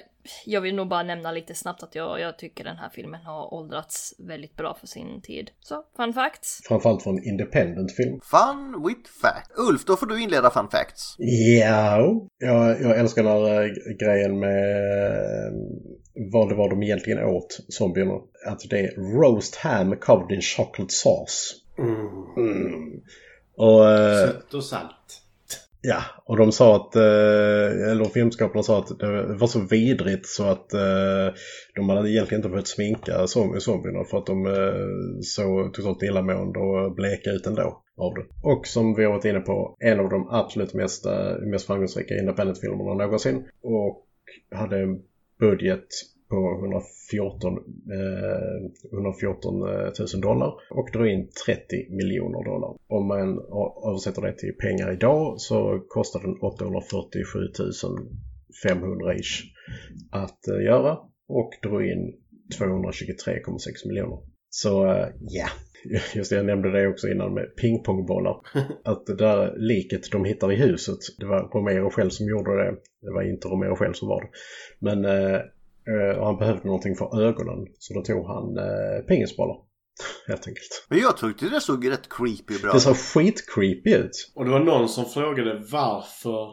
jag 0.45 0.61
vill 0.61 0.75
nog 0.75 0.87
bara 0.87 1.03
nämna 1.03 1.31
lite 1.31 1.55
snabbt 1.55 1.83
att 1.83 1.95
jag, 1.95 2.19
jag 2.19 2.37
tycker 2.37 2.63
den 2.63 2.77
här 2.77 2.89
filmen 2.89 3.21
har 3.21 3.53
åldrats 3.53 4.15
väldigt 4.19 4.55
bra 4.55 4.77
för 4.79 4.87
sin 4.87 5.21
tid. 5.21 5.51
Så, 5.59 5.83
fun 5.97 6.13
facts. 6.13 6.59
Framförallt 6.67 7.03
för 7.03 7.09
en 7.09 7.23
independent 7.23 7.91
film. 7.91 8.19
Fun 8.23 8.87
with 8.87 9.09
fact. 9.21 9.51
Ulf, 9.69 9.85
då 9.85 9.95
får 9.95 10.05
du 10.05 10.21
inleda 10.21 10.49
fun 10.49 10.67
facts. 10.71 11.15
Ja, 11.17 12.27
jag, 12.37 12.81
jag 12.81 12.99
älskar 12.99 13.23
den 13.23 13.31
här 13.31 13.63
eh, 13.63 13.95
grejen 13.99 14.39
med 14.39 14.87
eh, 15.45 15.51
vad 16.31 16.49
det 16.49 16.55
var 16.55 16.69
de 16.69 16.83
egentligen 16.83 17.23
åt, 17.23 17.59
zombierna. 17.69 18.13
Att 18.47 18.59
det 18.69 18.79
är 18.79 19.21
roast 19.21 19.55
ham 19.55 19.95
covered 19.95 20.31
in 20.31 20.41
chocolate 20.41 20.93
sauce. 20.93 21.55
Mm. 21.77 21.97
Mm. 22.37 23.01
Och, 23.57 23.89
eh, 23.89 24.27
Sött 24.27 24.53
och 24.53 24.63
salt 24.63 25.24
ja, 25.87 26.01
och 26.25 26.37
de 26.37 26.51
sa 26.51 26.75
att, 26.75 26.95
eh, 26.95 27.91
eller 27.91 28.05
filmskaparna 28.13 28.63
sa 28.63 28.79
att 28.79 28.99
det 28.99 29.35
var 29.35 29.47
så 29.47 29.59
vidrigt 29.59 30.27
så 30.27 30.43
att 30.43 30.73
eh, 30.73 31.33
de 31.75 31.89
hade 31.89 32.11
egentligen 32.11 32.39
inte 32.39 32.49
behövt 32.49 32.67
sminka 32.67 33.27
zombierna 33.27 34.03
för 34.03 34.17
att 34.17 34.25
de 34.25 34.45
eh, 34.45 35.19
såg 35.21 35.73
totalt 35.73 36.03
illamående 36.03 36.59
och 36.59 36.95
bleka 36.95 37.29
ut 37.29 37.47
ändå 37.47 37.81
av 37.97 38.13
det. 38.13 38.25
Och 38.41 38.67
som 38.67 38.95
vi 38.95 39.03
har 39.03 39.11
varit 39.11 39.25
inne 39.25 39.39
på, 39.39 39.77
en 39.79 39.99
av 39.99 40.09
de 40.09 40.29
absolut 40.29 40.73
mest, 40.73 41.05
mest 41.51 41.67
framgångsrika 41.67 42.13
independent-filmerna 42.13 42.93
någonsin. 42.93 43.43
Och 43.61 44.07
hade 44.51 44.77
en 44.79 44.99
budget 45.39 45.87
på 46.29 46.59
114, 46.61 47.53
eh, 47.97 48.93
114 48.93 49.59
000 49.59 50.21
dollar 50.21 50.53
och 50.69 50.89
drog 50.93 51.07
in 51.07 51.29
30 51.45 51.89
miljoner 51.89 52.43
dollar. 52.51 52.77
Om 52.87 53.07
man 53.07 53.29
översätter 53.89 54.21
det 54.21 54.37
till 54.37 54.55
pengar 54.55 54.93
idag 54.93 55.39
så 55.39 55.85
kostar 55.87 56.19
den 56.19 56.37
847 56.41 57.39
500 58.63 59.15
ish 59.15 59.43
att 60.11 60.47
eh, 60.47 60.63
göra 60.65 60.97
och 61.27 61.51
drog 61.63 61.85
in 61.85 62.13
223,6 62.59 63.87
miljoner. 63.87 64.19
Så 64.49 64.91
eh, 64.91 65.07
ja, 65.19 65.47
just 66.15 66.29
det, 66.29 66.35
jag 66.35 66.45
nämnde 66.45 66.71
det 66.71 66.87
också 66.87 67.07
innan 67.07 67.33
med 67.33 67.55
pingpongbollar. 67.55 68.37
Att 68.83 69.05
det 69.05 69.15
där 69.15 69.53
liket 69.57 70.11
de 70.11 70.25
hittar 70.25 70.51
i 70.51 70.55
huset, 70.55 70.97
det 71.19 71.25
var 71.25 71.49
Romero 71.53 71.89
själv 71.89 72.09
som 72.09 72.27
gjorde 72.27 72.63
det. 72.63 72.75
Det 73.01 73.11
var 73.11 73.23
inte 73.23 73.47
Romero 73.47 73.75
själv 73.75 73.93
som 73.93 74.07
var 74.07 74.21
det. 74.21 74.29
Men 74.79 75.05
eh, 75.05 75.35
eh, 75.35 75.41
och 76.19 76.25
han 76.25 76.37
behövde 76.37 76.65
någonting 76.65 76.95
för 76.95 77.21
ögonen 77.21 77.67
så 77.79 77.93
då 77.93 78.01
tog 78.01 78.25
han 78.27 78.57
eh, 78.57 79.05
pingisbollar. 79.07 79.55
Helt 80.27 80.47
enkelt. 80.47 80.85
Men 80.89 80.99
jag 80.99 81.17
tyckte 81.17 81.45
det 81.45 81.61
såg 81.61 81.91
rätt 81.91 82.09
creepy 82.09 82.61
bra 82.61 82.73
Det 82.73 82.79
såg 82.79 82.95
skitcreepy 82.97 83.93
ut. 83.95 84.31
Och 84.35 84.45
det 84.45 84.51
var 84.51 84.59
någon 84.59 84.89
som 84.89 85.05
frågade 85.05 85.53
varför 85.71 86.47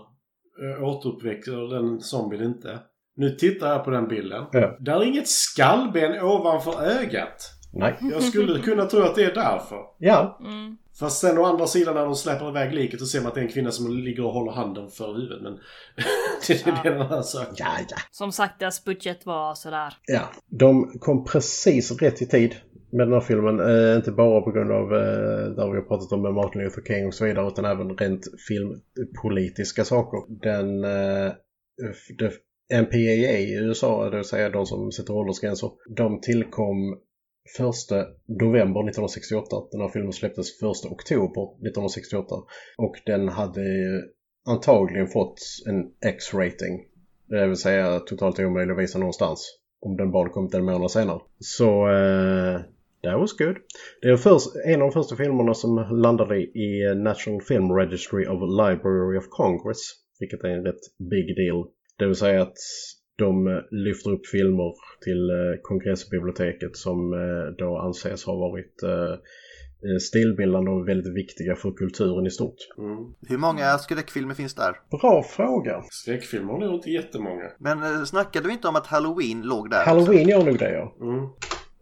äh, 0.62 0.84
återuppväxer 0.84 1.74
den 1.74 2.00
zombien 2.00 2.42
inte. 2.44 2.80
Nu 3.16 3.30
tittar 3.30 3.68
jag 3.72 3.84
på 3.84 3.90
den 3.90 4.09
bilden. 4.09 4.44
Ja. 4.52 4.76
Där 4.80 5.00
är 5.00 5.04
inget 5.04 5.28
skallben 5.28 6.22
ovanför 6.22 6.82
ögat. 6.82 7.50
Nej. 7.72 7.98
Jag 8.00 8.22
skulle 8.22 8.59
kunna 8.60 8.84
tro 8.86 9.00
att 9.00 9.14
det 9.14 9.24
är 9.24 9.34
därför. 9.34 9.78
Ja, 9.98 10.38
Mm. 10.44 10.76
Fast 10.98 11.20
sen 11.20 11.39
å 11.39 11.44
andra 11.44 11.66
sidan 11.66 11.94
när 11.94 12.05
de 12.05 12.14
släpper 12.14 12.48
iväg 12.48 12.74
liket 12.74 13.01
så 13.01 13.06
ser 13.06 13.20
man 13.20 13.28
att 13.28 13.35
det 13.35 13.40
är 13.40 13.44
en 13.44 13.52
kvinna 13.52 13.70
som 13.70 13.90
ligger 13.90 14.24
och 14.24 14.32
håller 14.32 14.52
handen 14.52 14.89
för 14.90 15.14
huvudet. 15.14 15.43
Men 15.43 15.52
det 16.47 16.66
är 16.66 16.93
en 16.93 17.01
annan 17.01 17.24
sak. 17.24 17.48
Ja, 17.56 17.66
ja. 17.89 17.97
Som 18.10 18.32
sagt, 18.32 18.60
deras 18.60 18.85
budget 18.85 19.27
var 19.27 19.55
sådär. 19.55 19.94
Ja, 20.06 20.32
de 20.47 20.98
kom 20.98 21.24
precis 21.24 22.02
rätt 22.02 22.23
i 22.23 22.27
tid 22.27 22.56
med 22.93 23.06
den 23.06 23.12
här 23.12 23.20
filmen. 23.20 23.60
Eh, 23.60 23.97
inte 23.97 24.12
bara 24.12 24.40
på 24.40 24.51
grund 24.51 24.73
av 24.73 24.94
eh, 24.94 25.55
där 25.56 25.70
vi 25.70 25.77
har 25.77 25.89
pratat 25.89 26.12
om 26.12 26.23
med 26.23 26.35
Martin 26.35 26.62
Luther 26.62 26.82
King 26.82 27.06
och 27.06 27.14
så 27.14 27.24
vidare 27.24 27.48
utan 27.48 27.64
även 27.64 27.97
rent 27.97 28.27
filmpolitiska 28.48 29.85
saker. 29.85 30.40
Den 30.43 30.85
eh, 30.85 31.32
MPAA 32.82 33.39
i 33.39 33.55
USA, 33.55 34.10
det 34.10 34.16
vill 34.16 34.24
säga 34.24 34.51
de 34.51 34.66
som 34.66 34.93
sätter 34.93 35.14
åldersgränser, 35.14 35.70
de 35.97 36.20
tillkom 36.20 36.98
1 37.59 37.64
november 38.27 38.81
1968. 38.81 39.56
Den 39.70 39.81
här 39.81 39.89
filmen 39.89 40.12
släpptes 40.12 40.62
1 40.62 40.62
oktober 40.90 41.43
1968 41.43 42.35
och 42.78 42.94
den 43.06 43.28
hade 43.28 43.62
antagligen 44.47 45.09
fått 45.09 45.39
en 45.66 46.10
X-rating. 46.10 46.85
Det 47.28 47.47
vill 47.47 47.56
säga 47.56 47.98
totalt 48.01 48.39
omöjlig 48.39 48.73
att 48.73 48.78
visa 48.78 48.98
någonstans 48.98 49.59
om 49.81 49.97
den 49.97 50.10
bara 50.10 50.28
kommit 50.28 50.55
en 50.55 50.64
månad 50.64 50.90
senare. 50.90 51.20
Så 51.39 51.89
uh, 51.89 52.60
that 53.02 53.20
was 53.20 53.32
good. 53.32 53.56
Det 54.02 54.09
är 54.09 54.16
först, 54.16 54.47
en 54.64 54.82
av 54.82 54.89
de 54.89 54.93
första 54.93 55.16
filmerna 55.16 55.55
som 55.55 55.77
landade 55.90 56.36
i 56.39 56.94
National 56.97 57.43
Film 57.43 57.73
Registry 57.73 58.27
of 58.27 58.40
Library 58.40 59.19
of 59.19 59.28
Congress. 59.28 59.78
Vilket 60.20 60.44
är 60.44 60.48
en 60.48 60.64
rätt 60.64 60.98
big 60.98 61.36
deal. 61.36 61.66
Det 61.98 62.06
vill 62.06 62.16
säga 62.16 62.43
att 62.43 62.56
de 63.22 63.62
lyfter 63.70 64.10
upp 64.10 64.26
filmer 64.26 64.72
till 65.04 65.30
eh, 65.30 65.60
kongressbiblioteket 65.62 66.76
som 66.76 67.12
eh, 67.12 67.54
då 67.58 67.78
anses 67.78 68.24
ha 68.24 68.34
varit 68.36 68.82
eh, 68.82 69.14
stilbildande 70.00 70.70
och 70.70 70.88
väldigt 70.88 71.14
viktiga 71.14 71.54
för 71.56 71.72
kulturen 71.72 72.26
i 72.26 72.30
stort. 72.30 72.56
Mm. 72.78 72.96
Hur 73.28 73.38
många 73.38 73.78
skräckfilmer 73.78 74.34
finns 74.34 74.54
där? 74.54 74.76
Bra 74.90 75.22
fråga. 75.22 75.82
Skräckfilmer 75.90 76.54
är 76.54 76.58
nog 76.58 76.74
inte 76.74 76.90
jättemånga. 76.90 77.50
Men 77.58 77.82
eh, 77.82 78.04
snackade 78.04 78.46
vi 78.46 78.52
inte 78.52 78.68
om 78.68 78.76
att 78.76 78.86
Halloween 78.86 79.42
låg 79.42 79.70
där? 79.70 79.84
Halloween 79.84 80.28
gör 80.28 80.44
nog 80.44 80.58
det 80.58 80.72
ja. 80.72 80.96
Mm. 81.00 81.28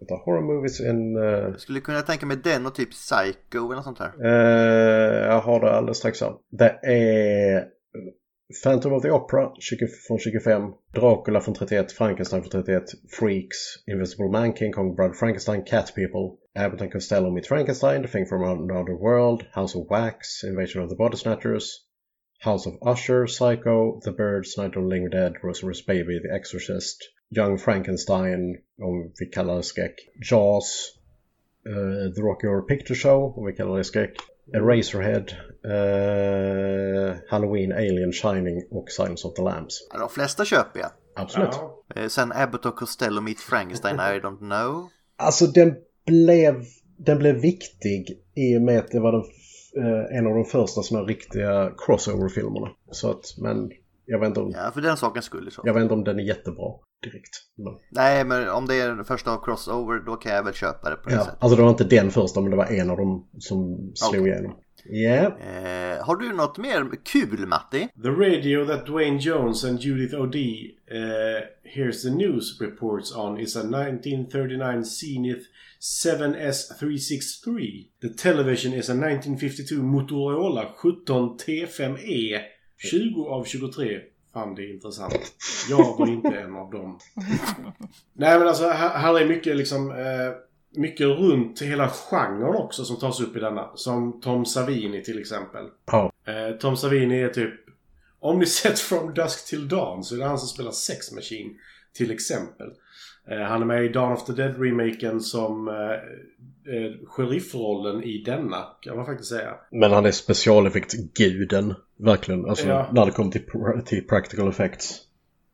Vänta, 0.01 0.15
horror 0.25 0.43
movies 0.43 0.81
in... 0.81 1.17
Uh, 1.17 1.57
skulle 1.57 1.81
kunna 1.81 2.01
tänka 2.01 2.27
mig 2.27 2.37
den 2.45 2.67
och 2.67 2.75
typ 2.75 2.91
Psycho 2.91 3.67
eller 3.67 3.75
något 3.75 3.85
sånt 3.85 3.99
här. 3.99 4.13
uh, 4.25 5.27
jag 5.27 5.41
har 5.41 5.61
det 5.61 5.73
alldeles 5.73 5.99
strax 5.99 6.21
här. 6.21 6.33
Det 6.51 6.79
är 6.83 7.65
Phantom 8.53 8.93
of 8.93 9.03
the 9.03 9.11
Opera 9.11 9.53
20, 9.61 9.87
från 9.87 10.19
25, 10.19 10.73
Dracula 10.95 11.41
från 11.41 11.55
31, 11.55 11.93
Frankenstein 11.93 12.43
från 12.43 12.51
31, 12.51 12.85
Freaks, 13.09 13.57
Invisible 13.87 14.29
Man, 14.29 14.57
King 14.57 14.73
Kong, 14.73 14.95
Brother 14.97 15.15
Frankenstein, 15.15 15.63
Cat 15.65 15.95
People, 15.95 16.37
Abbott 16.55 16.81
and 16.81 16.93
Costello 16.93 17.31
Meet 17.31 17.47
Frankenstein, 17.47 18.03
The 18.03 18.09
Thing 18.09 18.27
from 18.27 18.43
Another 18.43 18.97
World, 18.97 19.45
House 19.53 19.77
of 19.77 19.87
Wax, 19.91 20.45
Invasion 20.45 20.83
of 20.83 20.89
the 20.89 20.97
Body 20.97 21.17
Snatchers, 21.17 21.85
House 22.41 22.67
of 22.67 22.75
Usher, 22.83 23.27
Psycho, 23.27 24.01
The 24.03 24.13
Birds, 24.13 24.57
Night 24.59 24.77
of 24.77 24.83
the 24.83 24.89
Living 24.89 25.11
Dead, 25.11 25.33
Rosemary's 25.43 25.83
Baby, 25.83 26.19
The 26.23 26.35
Exorcist, 26.35 27.09
Young 27.31 27.59
Frankenstein, 27.59 28.57
om 28.83 29.13
vi 29.19 29.27
kallar 29.27 29.57
det 29.57 29.63
skräck, 29.63 29.95
Jaws, 30.31 30.99
uh, 31.69 32.15
The 32.15 32.23
Rocky 32.23 32.47
Horror 32.47 32.63
Picture 32.63 32.97
Show, 32.97 33.39
om 33.39 33.47
vi 33.47 33.53
kallar 33.53 33.79
det 33.79 33.85
skräck, 33.85 34.17
Eraserhead, 34.55 35.27
uh, 35.67 37.17
Halloween, 37.29 37.73
Alien, 37.73 38.13
Shining 38.13 38.63
och 38.71 38.91
Silence 38.91 39.29
of 39.29 39.35
the 39.35 39.43
Lambs. 39.43 39.89
De 39.99 40.09
flesta 40.09 40.45
köper 40.45 40.81
jag. 40.81 40.91
Absolut. 41.17 41.49
Ja. 41.53 41.85
Eh, 41.97 42.09
Sen 42.09 42.33
Abbott 42.33 42.67
och 42.67 42.77
Costello 42.77 43.21
Meet 43.21 43.41
Frankenstein, 43.41 43.97
I 43.97 44.21
don't 44.21 44.39
know. 44.39 44.89
Alltså 45.17 45.47
den 45.47 45.75
blev, 46.07 46.65
den 46.99 47.19
blev 47.19 47.35
viktig 47.35 48.19
i 48.35 48.57
och 48.57 48.63
med 48.63 48.79
att 48.79 48.91
det 48.91 49.01
var 49.01 49.13
den, 49.13 49.25
eh, 49.85 50.19
en 50.19 50.27
av 50.27 50.35
de 50.35 50.45
första 50.45 50.83
såna 50.83 51.03
riktiga 51.03 51.73
crossover-filmerna. 51.79 52.69
Så 52.91 53.11
att, 53.11 53.25
men 53.39 53.71
jag 54.11 54.19
vet 54.21 54.27
inte 54.29 54.41
om, 54.41 54.53
Ja, 54.57 54.71
för 54.75 54.81
den 54.81 54.97
sakens 54.97 55.25
skull 55.25 55.51
så. 55.51 55.63
jag 55.65 55.75
vet 55.75 55.83
inte 55.83 55.95
om 55.95 56.05
den 56.05 56.19
är 56.19 56.23
jättebra 56.25 56.73
direkt. 57.03 57.35
Men, 57.57 57.73
Nej, 57.91 58.25
men 58.25 58.49
om 58.49 58.67
det 58.67 58.75
är 58.75 58.89
den 58.89 59.05
första 59.05 59.33
av 59.33 59.45
crossover 59.45 59.99
då 60.07 60.17
kan 60.17 60.33
jag 60.33 60.45
väl 60.45 60.55
köpa 60.55 60.91
det 60.91 60.97
på 60.97 61.09
det 61.09 61.15
ja, 61.15 61.25
sättet. 61.25 61.39
alltså 61.43 61.57
det 61.57 61.63
var 61.63 61.71
inte 61.71 61.85
den 61.85 62.11
första 62.11 62.41
men 62.41 62.51
det 62.51 62.57
var 62.57 62.67
en 62.67 62.91
av 62.91 62.97
dem 62.97 63.29
som 63.39 63.91
slog 63.95 64.21
Okej. 64.23 64.33
igenom. 64.33 64.57
Ja, 64.85 65.37
Eh, 65.41 66.05
har 66.07 66.17
du 66.17 66.33
något 66.33 66.59
mer 66.59 66.91
kul 67.05 67.47
Matti? 67.47 67.89
The 68.03 68.09
radio 68.09 68.67
that 68.67 68.87
Dwayne 68.87 69.19
Jones 69.19 69.65
and 69.65 69.81
Judith 69.81 70.15
O'Dea 70.15 70.71
uh, 70.93 71.41
hears 71.65 72.03
the 72.03 72.11
news 72.11 72.61
reports 72.61 73.17
on 73.17 73.39
is 73.41 73.57
a 73.57 73.63
1939 73.63 74.85
Zenith 74.85 75.43
7S363. 75.81 77.87
The 78.03 78.09
television 78.09 78.73
is 78.73 78.89
a 78.89 78.95
1952 78.95 79.83
Motorola 79.83 80.73
17 80.83 81.37
T5E. 81.39 82.41
20 82.81 83.29
av 83.29 83.45
23 83.45 84.01
fann 84.33 84.55
det 84.55 84.67
intressant. 84.67 85.33
Jag 85.69 85.99
var 85.99 86.07
inte 86.07 86.29
en 86.29 86.57
av 86.57 86.71
dem. 86.71 86.99
Nej 88.13 88.39
men 88.39 88.49
alltså 88.49 88.69
här, 88.69 88.99
här 88.99 89.21
är 89.21 89.27
mycket 89.27 89.57
liksom 89.57 89.91
eh, 89.91 90.33
mycket 90.77 91.07
runt 91.07 91.63
hela 91.63 91.89
genren 91.89 92.57
också 92.57 92.85
som 92.85 92.99
tas 92.99 93.21
upp 93.21 93.37
i 93.37 93.41
denna. 93.41 93.71
Som 93.75 94.21
Tom 94.21 94.47
Savini 94.47 95.03
till 95.03 95.19
exempel. 95.19 95.67
Eh, 96.25 96.57
Tom 96.57 96.77
Savini 96.77 97.23
är 97.23 97.29
typ... 97.29 97.55
Om 98.23 98.39
ni 98.39 98.47
sett 98.47 98.79
From 98.79 99.15
Dusk 99.15 99.49
Till 99.49 99.69
Dawn 99.69 100.05
så 100.05 100.15
är 100.15 100.19
det 100.19 100.25
han 100.25 100.39
som 100.39 100.49
spelar 100.49 100.71
Sex 100.71 101.13
Machine. 101.13 101.55
Till 101.93 102.11
exempel. 102.11 102.71
Eh, 103.29 103.39
han 103.41 103.63
är 103.63 103.67
med 103.67 103.85
i 103.85 103.89
Dawn 103.89 104.13
of 104.13 104.25
the 104.25 104.33
Dead-remaken 104.33 105.21
som 105.21 105.69
eh, 105.69 105.75
eh, 106.75 106.93
sheriffrollen 107.07 108.03
i 108.03 108.23
denna, 108.27 108.65
kan 108.81 108.97
man 108.97 109.07
faktiskt 109.07 109.29
säga. 109.31 109.55
Men 109.71 109.91
han 109.93 110.07
är 110.07 110.11
specialeffekt-guden. 110.11 111.75
Verkligen. 111.97 112.47
Alltså 112.49 112.69
Ja. 112.69 112.87
när 112.93 113.07
det 113.07 113.13
kommer 113.13 113.31
till, 113.31 113.45
till 113.87 114.07
practical 114.09 114.49
effects. 114.49 115.01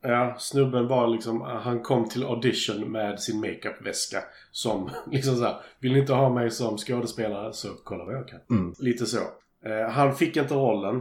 Ja, 0.01 0.35
snubben 0.39 0.87
var 0.87 1.07
liksom, 1.07 1.41
han 1.41 1.79
kom 1.79 2.09
till 2.09 2.23
audition 2.23 2.91
med 2.91 3.19
sin 3.19 3.39
makeupväska 3.39 4.17
som 4.51 4.89
liksom 5.11 5.35
så 5.35 5.43
här, 5.43 5.55
vill 5.79 5.93
ni 5.93 5.99
inte 5.99 6.13
ha 6.13 6.29
mig 6.29 6.51
som 6.51 6.77
skådespelare 6.77 7.53
så 7.53 7.67
kolla 7.83 8.05
vad 8.05 8.13
jag 8.15 8.27
kan. 8.27 8.39
Mm. 8.49 8.73
Lite 8.79 9.05
så. 9.05 9.19
Eh, 9.65 9.89
han 9.89 10.15
fick 10.15 10.37
inte 10.37 10.53
rollen, 10.53 10.95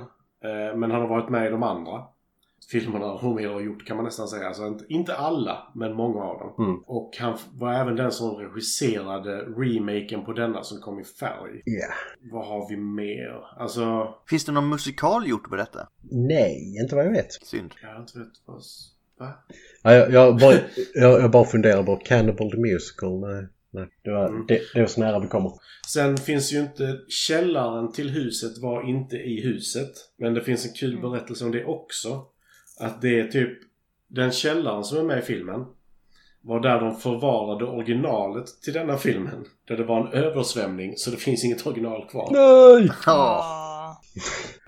eh, 0.44 0.76
men 0.76 0.90
han 0.90 1.00
har 1.00 1.08
varit 1.08 1.28
med 1.30 1.46
i 1.46 1.50
de 1.50 1.62
andra 1.62 2.02
filmerna 2.68 3.06
Romero 3.06 3.52
har 3.52 3.60
gjort 3.60 3.86
kan 3.86 3.96
man 3.96 4.04
nästan 4.04 4.28
säga. 4.28 4.46
Alltså 4.48 4.66
inte, 4.66 4.84
inte 4.88 5.14
alla, 5.16 5.72
men 5.74 5.92
många 5.94 6.22
av 6.22 6.38
dem. 6.38 6.66
Mm. 6.66 6.80
Och 6.86 7.16
han 7.20 7.38
var 7.54 7.72
även 7.72 7.96
den 7.96 8.12
som 8.12 8.36
regisserade 8.36 9.36
remaken 9.36 10.24
på 10.24 10.32
denna 10.32 10.62
som 10.62 10.80
kom 10.80 11.00
i 11.00 11.04
färg. 11.04 11.62
Ja. 11.64 11.86
Vad 12.32 12.46
har 12.46 12.68
vi 12.68 12.76
mer? 12.76 13.44
Alltså, 13.58 14.14
Finns 14.28 14.44
det 14.44 14.52
någon 14.52 14.68
musikal 14.68 15.28
gjort 15.28 15.48
på 15.48 15.56
detta? 15.56 15.88
Nej, 16.10 16.76
inte 16.82 16.94
vad 16.94 17.04
jag 17.06 17.10
vet. 17.10 17.32
Synd. 17.32 17.74
jag 17.82 18.00
inte 18.02 18.18
vet 18.18 18.28
vad... 18.44 18.60
Va? 19.18 19.32
Ja, 19.82 19.92
jag, 19.94 20.12
jag, 20.12 20.38
bara, 20.38 20.54
jag, 20.94 21.20
jag 21.22 21.30
bara 21.30 21.44
funderar 21.44 21.82
på 21.82 21.96
Cannibal 21.96 22.50
the 22.50 22.56
Musical. 22.58 23.20
Nej, 23.20 23.46
nej. 23.70 23.88
Det, 24.04 24.10
var, 24.10 24.28
Mm. 24.28 24.44
det, 24.48 24.60
det 24.74 24.80
är 24.80 24.86
så 24.86 25.00
nära 25.00 25.18
vi 25.18 25.28
kommer. 25.28 25.52
Sen 25.88 26.16
finns 26.16 26.52
ju 26.52 26.58
inte... 26.60 26.98
Källaren 27.08 27.92
till 27.92 28.10
huset 28.10 28.58
var 28.58 28.88
inte 28.88 29.16
i 29.16 29.40
huset. 29.42 29.92
Men 30.18 30.34
det 30.34 30.40
finns 30.42 30.66
en 30.66 30.72
kul 30.72 31.00
berättelse 31.00 31.44
om 31.44 31.50
det 31.52 31.64
också. 31.64 32.24
Att 32.80 33.02
det 33.02 33.20
är 33.20 33.28
typ... 33.28 33.58
Den 34.08 34.32
källaren 34.32 34.84
som 34.84 34.98
är 34.98 35.02
med 35.02 35.18
i 35.18 35.22
filmen 35.22 35.64
var 36.40 36.60
där 36.60 36.80
de 36.80 36.96
förvarade 36.96 37.64
originalet 37.64 38.46
till 38.62 38.72
denna 38.72 38.96
filmen. 38.96 39.44
Där 39.68 39.76
det 39.76 39.84
var 39.84 40.06
en 40.06 40.12
översvämning 40.12 40.96
så 40.96 41.10
det 41.10 41.16
finns 41.16 41.44
inget 41.44 41.66
original 41.66 42.08
kvar. 42.08 42.28
Nej! 42.32 42.90
Ja. 43.06 43.52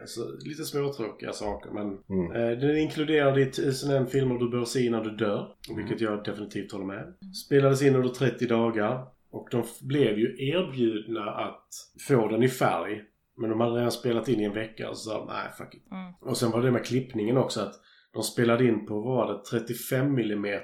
Alltså, 0.00 0.20
lite 0.40 0.64
småtråkiga 0.64 1.32
saker 1.32 1.70
men... 1.70 1.86
Mm. 1.86 2.32
Eh, 2.32 2.58
den 2.58 2.70
är 2.70 2.74
inkluderad 2.74 3.38
i 3.38 3.42
1001 3.42 4.10
filmer 4.10 4.38
du 4.38 4.50
bör 4.50 4.64
se 4.64 4.86
innan 4.86 5.02
du 5.02 5.10
dör. 5.10 5.48
Vilket 5.76 6.00
jag 6.00 6.24
definitivt 6.24 6.72
håller 6.72 6.84
med. 6.84 7.14
Spelades 7.46 7.82
in 7.82 7.96
under 7.96 8.08
30 8.08 8.46
dagar. 8.46 9.06
Och 9.30 9.48
de 9.50 9.64
blev 9.80 10.18
ju 10.18 10.48
erbjudna 10.50 11.30
att 11.30 11.68
få 12.08 12.28
den 12.28 12.42
i 12.42 12.48
färg. 12.48 13.02
Men 13.36 13.50
de 13.50 13.60
hade 13.60 13.76
redan 13.76 13.92
spelat 13.92 14.28
in 14.28 14.40
i 14.40 14.44
en 14.44 14.54
vecka 14.54 14.90
och 14.90 14.98
så 14.98 15.10
sa 15.10 15.24
nej 15.28 15.52
fuck 15.58 15.74
it. 15.74 15.90
Mm. 15.90 16.12
Och 16.20 16.36
sen 16.36 16.50
var 16.50 16.62
det 16.62 16.70
med 16.70 16.84
klippningen 16.84 17.36
också 17.36 17.60
att 17.60 17.74
de 18.18 18.24
spelade 18.24 18.64
in 18.64 18.86
på, 18.86 19.00
vad 19.00 19.16
var 19.16 19.34
det, 19.34 19.44
35 19.44 20.18
mm 20.18 20.60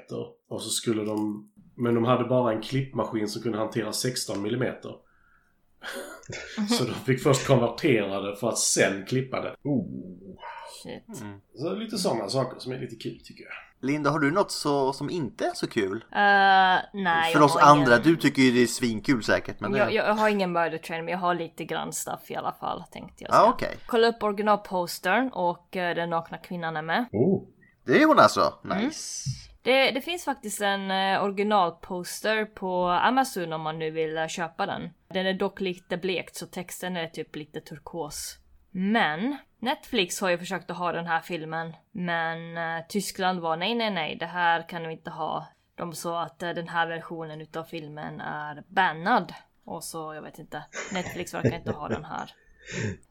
Och 0.48 0.62
så 0.62 0.68
skulle 0.68 1.05
de... 1.05 1.48
Men 1.76 1.94
de 1.94 2.05
hade 2.05 2.24
bara 2.24 2.52
en 2.52 2.62
klippmaskin 2.62 3.28
som 3.28 3.43
kunde 3.43 3.59
hantera 3.59 3.93
16 3.93 4.47
mm 4.47 4.74
Så 6.68 6.85
de 6.85 6.94
fick 6.94 7.22
först 7.22 7.47
konvertera 7.47 8.20
det 8.20 8.36
för 8.36 8.48
att 8.48 8.59
sen 8.59 9.06
klippa 9.06 9.40
det. 9.40 9.56
Oh. 9.62 9.86
Shit. 10.85 11.24
Så 11.55 11.74
lite 11.74 11.98
sådana 11.98 12.28
saker 12.28 12.61
som 12.61 12.73
är 12.73 12.78
lite 12.78 12.97
kul 12.97 13.20
tycker 13.24 13.44
jag. 13.44 13.52
Linda, 13.89 14.11
har 14.11 14.19
du 14.19 14.31
något 14.31 14.51
så, 14.51 14.93
som 14.93 15.11
inte 15.11 15.44
är 15.47 15.55
så 15.55 15.66
kul? 15.66 15.97
Uh, 15.97 15.98
nej, 16.12 17.32
För 17.32 17.39
jag 17.39 17.44
oss 17.44 17.56
andra, 17.56 17.93
ingen... 17.94 18.02
du 18.02 18.16
tycker 18.16 18.43
ju 18.43 18.51
det 18.51 18.62
är 18.62 18.66
svinkul 18.66 19.23
säkert. 19.23 19.61
Men 19.61 19.73
det... 19.73 19.78
Jag, 19.78 19.94
jag 19.94 20.15
har 20.15 20.28
ingen 20.28 20.52
murder 20.52 20.78
train 20.78 21.05
men 21.05 21.12
jag 21.12 21.19
har 21.19 21.35
lite 21.35 21.65
grann 21.65 21.93
stuff 21.93 22.31
i 22.31 22.36
alla 22.36 22.52
fall 22.52 22.85
tänkte 22.93 23.24
jag 23.24 23.31
Ja, 23.31 23.39
säga. 23.39 23.51
okej. 23.51 23.77
Kolla 23.86 24.09
upp 24.09 24.23
originalpostern 24.23 25.28
och 25.32 25.77
eh, 25.77 25.94
den 25.94 26.11
nakna 26.11 26.39
kvinnan 26.39 26.77
är 26.77 26.82
med. 26.82 27.06
Oh. 27.12 27.43
Det 27.86 28.02
är 28.02 28.06
hon 28.06 28.19
alltså? 28.19 28.55
Nice. 28.62 29.31
Det, 29.62 29.90
det 29.90 30.01
finns 30.01 30.24
faktiskt 30.24 30.61
en 30.61 30.90
eh, 30.90 31.24
originalposter 31.24 32.44
på 32.44 32.86
Amazon 32.89 33.52
om 33.52 33.61
man 33.61 33.78
nu 33.78 33.90
vill 33.90 34.28
köpa 34.28 34.66
den. 34.66 34.90
Den 35.12 35.27
är 35.27 35.35
dock 35.35 35.61
lite 35.61 35.97
blekt 35.97 36.36
så 36.36 36.47
texten 36.47 36.97
är 36.97 37.06
typ 37.06 37.36
lite 37.36 37.61
turkos. 37.61 38.39
Men 38.70 39.36
Netflix 39.65 40.20
har 40.20 40.31
ju 40.31 40.39
försökt 40.39 40.70
att 40.70 40.77
ha 40.77 40.93
den 40.93 41.07
här 41.07 41.20
filmen. 41.20 41.73
Men 41.93 42.57
eh, 42.57 42.85
Tyskland 42.89 43.41
var 43.41 43.57
nej, 43.57 43.74
nej, 43.74 43.91
nej, 43.91 44.16
det 44.16 44.27
här 44.27 44.69
kan 44.69 44.86
vi 44.89 44.93
inte 44.93 45.11
ha. 45.11 45.47
De 45.74 45.93
sa 45.95 46.23
att 46.23 46.43
eh, 46.43 46.51
den 46.51 46.69
här 46.69 46.86
versionen 46.86 47.41
utav 47.41 47.65
filmen 47.65 48.20
är 48.20 48.62
bannad. 48.69 49.35
Och 49.65 49.85
så, 49.85 50.15
jag 50.15 50.23
vet 50.23 50.39
inte, 50.39 50.65
Netflix 50.93 51.35
verkar 51.35 51.55
inte 51.55 51.73
ha 51.73 51.89
den 51.89 52.05
här. 52.05 52.32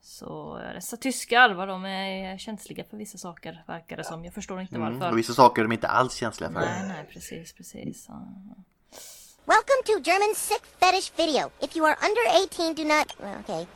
Så 0.02 0.60
eh, 0.60 0.74
dessa 0.74 0.96
tyskar, 0.96 1.50
vad 1.50 1.68
de 1.68 1.84
är 1.84 2.38
känsliga 2.38 2.84
för 2.84 2.96
vissa 2.96 3.18
saker 3.18 3.64
verkar 3.66 3.96
det 3.96 4.04
som. 4.04 4.24
Jag 4.24 4.34
förstår 4.34 4.60
inte 4.60 4.76
Mm. 4.76 4.92
varför. 4.92 5.12
Och 5.12 5.18
vissa 5.18 5.32
saker 5.32 5.62
är 5.62 5.64
de 5.64 5.72
inte 5.72 5.88
alls 5.88 6.14
känsliga 6.14 6.50
för. 6.50 6.60
Nej, 6.60 6.88
nej, 6.88 7.04
precis, 7.12 7.52
precis. 7.52 8.08
Welcome 9.46 9.82
to 9.86 10.10
German 10.10 10.34
Sick 10.36 10.62
Fetish 10.80 11.12
Video. 11.16 11.50
If 11.60 11.76
you 11.76 11.86
are 11.86 11.96
under 12.08 12.24
18, 12.44 12.74
do 12.74 12.84
not. 12.84 13.20
Well, 13.20 13.40
okay. 13.40 13.66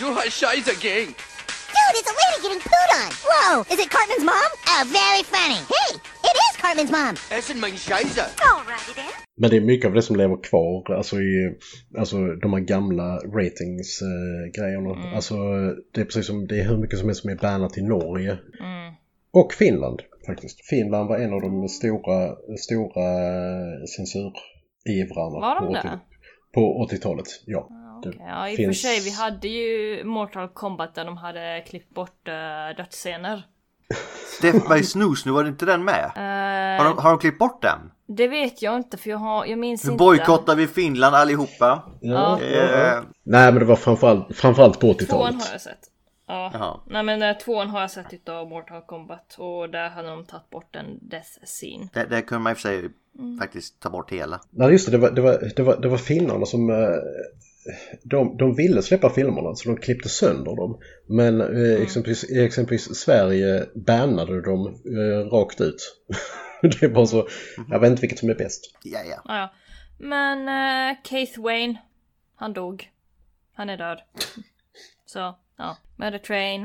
Du 0.00 0.04
har 0.04 0.22
scheiße 0.38 0.74
gegen. 0.80 1.14
Dude, 1.74 1.96
it's 2.00 2.10
a 2.12 2.16
lady 2.22 2.38
getting 2.44 2.62
pooed 2.68 2.90
on. 3.00 3.10
Whoa, 3.28 3.54
is 3.72 3.78
it 3.84 3.90
Cartman's 3.96 4.24
mom? 4.32 4.50
Oh, 4.72 4.82
very 5.00 5.22
funny. 5.34 5.60
Hey, 5.74 5.90
it 6.28 6.36
is 6.44 6.54
Cartman's 6.62 6.92
mom. 6.98 7.14
Essen 7.36 7.60
mein 7.60 7.76
Scheiße. 7.86 8.24
Alrighty 8.48 8.92
then. 8.94 9.12
Men 9.36 9.50
det 9.50 9.56
är 9.56 9.60
mycket 9.60 9.86
av 9.86 9.94
det 9.94 10.02
som 10.02 10.16
lever 10.16 10.42
kvar, 10.42 10.94
alltså 10.96 11.20
i 11.20 11.58
alltså 11.98 12.16
de 12.42 12.52
här 12.52 12.60
gamla 12.60 13.18
ratings-grejerna. 13.18 15.14
Alltså 15.14 15.34
det 15.94 16.00
är 16.00 16.04
precis 16.04 16.26
som, 16.26 16.46
det 16.46 16.60
är 16.60 16.64
hur 16.64 16.76
mycket 16.76 16.98
som 16.98 17.08
helst 17.08 17.20
som 17.20 17.30
är 17.30 17.36
bannat 17.36 17.78
i 17.78 17.82
Norge. 17.82 18.38
Och 19.32 19.52
Finland 19.52 20.02
faktiskt. 20.26 20.66
Finland 20.66 21.08
var 21.08 21.18
en 21.18 21.32
av 21.32 21.40
de 21.40 21.68
stora, 21.68 22.36
stora 22.58 23.06
censurivrarna 23.96 25.40
Var 25.40 25.54
de 25.60 25.66
på, 25.66 25.72
det? 25.72 25.78
80 25.78 25.88
på 26.54 26.88
80-talet. 26.90 27.26
Ja. 27.46 27.68
Okej, 28.08 28.20
Ja, 28.28 28.48
i 28.48 28.52
och 28.52 28.56
finns- 28.56 28.82
för 28.82 28.88
sig, 28.88 29.00
vi 29.00 29.10
hade 29.10 29.48
ju 29.48 30.04
Mortal 30.04 30.48
Kombat 30.48 30.94
där 30.94 31.04
de 31.04 31.16
hade 31.16 31.64
klippt 31.68 31.94
bort 31.94 32.28
uh, 32.28 32.76
dödsscener. 32.76 33.42
Death 34.42 34.72
by 34.72 34.82
Snooze, 34.82 35.22
nu 35.28 35.32
var 35.32 35.42
det 35.42 35.48
inte 35.48 35.66
den 35.66 35.84
med? 35.84 36.04
Eh, 36.04 36.82
Har 36.84 36.90
de, 36.94 36.98
har 37.02 37.10
de 37.10 37.18
klippt 37.18 37.38
bort 37.38 37.62
den? 37.62 37.78
Det 38.06 38.28
vet 38.28 38.62
jag 38.62 38.76
inte 38.76 38.96
för 38.96 39.10
jag, 39.10 39.18
har, 39.18 39.46
jag 39.46 39.58
minns 39.58 39.84
Nu 39.84 39.92
inte. 39.92 39.98
bojkottar 40.04 40.56
vi 40.56 40.66
Finland 40.66 41.16
allihopa. 41.16 41.82
Ja, 42.00 42.40
Ja. 42.42 42.46
Eh, 42.46 43.02
Nej 43.22 43.52
men 43.52 43.58
det 43.58 43.64
var 43.64 43.76
framförallt, 43.76 44.36
framförallt 44.36 44.80
på 44.80 44.94
Tvåan 44.94 44.96
80-talet. 44.96 45.44
har 45.46 45.52
jag 45.52 45.60
sett. 45.60 45.78
Ja. 46.26 46.50
Jaha. 46.54 46.80
Nej 46.86 47.02
men 47.02 47.22
uh, 47.22 47.38
tvåan 47.38 47.68
har 47.70 47.80
jag 47.80 47.90
sett 47.90 48.12
utav 48.12 48.48
Mortal 48.48 48.82
Kombat 48.86 49.34
och 49.38 49.70
där 49.70 49.88
hade 49.90 50.08
de 50.08 50.24
tagit 50.24 50.50
bort 50.50 50.76
en 50.76 50.98
death 51.08 51.28
scene. 51.44 51.88
det, 51.92 52.04
det 52.04 52.22
kunde 52.22 52.42
man 52.42 52.50
i 52.50 52.54
och 52.54 52.58
för 52.58 52.68
sig 52.68 52.90
Mm. 53.18 53.38
faktiskt 53.38 53.80
ta 53.80 53.90
bort 53.90 54.12
hela. 54.12 54.40
Nej 54.50 54.70
just 54.72 54.86
det, 54.86 54.92
det 54.92 54.98
var, 54.98 55.10
det 55.10 55.20
var, 55.20 55.50
det 55.56 55.62
var, 55.62 55.76
det 55.76 55.88
var 55.88 55.96
finnarna 55.98 56.46
som 56.46 56.70
de, 58.02 58.36
de 58.36 58.54
ville 58.54 58.82
släppa 58.82 59.10
filmerna 59.10 59.54
så 59.54 59.68
de 59.68 59.76
klippte 59.76 60.08
sönder 60.08 60.56
dem. 60.56 60.78
Men 61.06 61.40
eh, 61.40 61.82
exempelvis, 61.82 62.24
i 62.24 62.44
exempelvis 62.44 62.94
Sverige 62.94 63.66
bannade 63.74 64.42
de 64.42 64.66
eh, 64.66 65.28
rakt 65.30 65.60
ut. 65.60 65.96
det 66.62 66.82
är 66.82 66.88
bara 66.88 67.06
så, 67.06 67.28
jag 67.70 67.80
vet 67.80 67.90
inte 67.90 68.00
vilket 68.00 68.18
som 68.18 68.30
är 68.30 68.34
bäst. 68.34 68.78
Ja, 68.82 69.00
ja. 69.10 69.22
Ja, 69.24 69.38
ja. 69.38 69.52
Men 69.98 70.38
uh, 70.48 70.96
Keith 71.04 71.40
Wayne, 71.40 71.82
han 72.36 72.52
dog. 72.52 72.90
Han 73.54 73.70
är 73.70 73.76
död. 73.76 73.98
Så, 75.06 75.36
ja. 75.56 75.76
Murder 75.96 76.18
Train. 76.18 76.64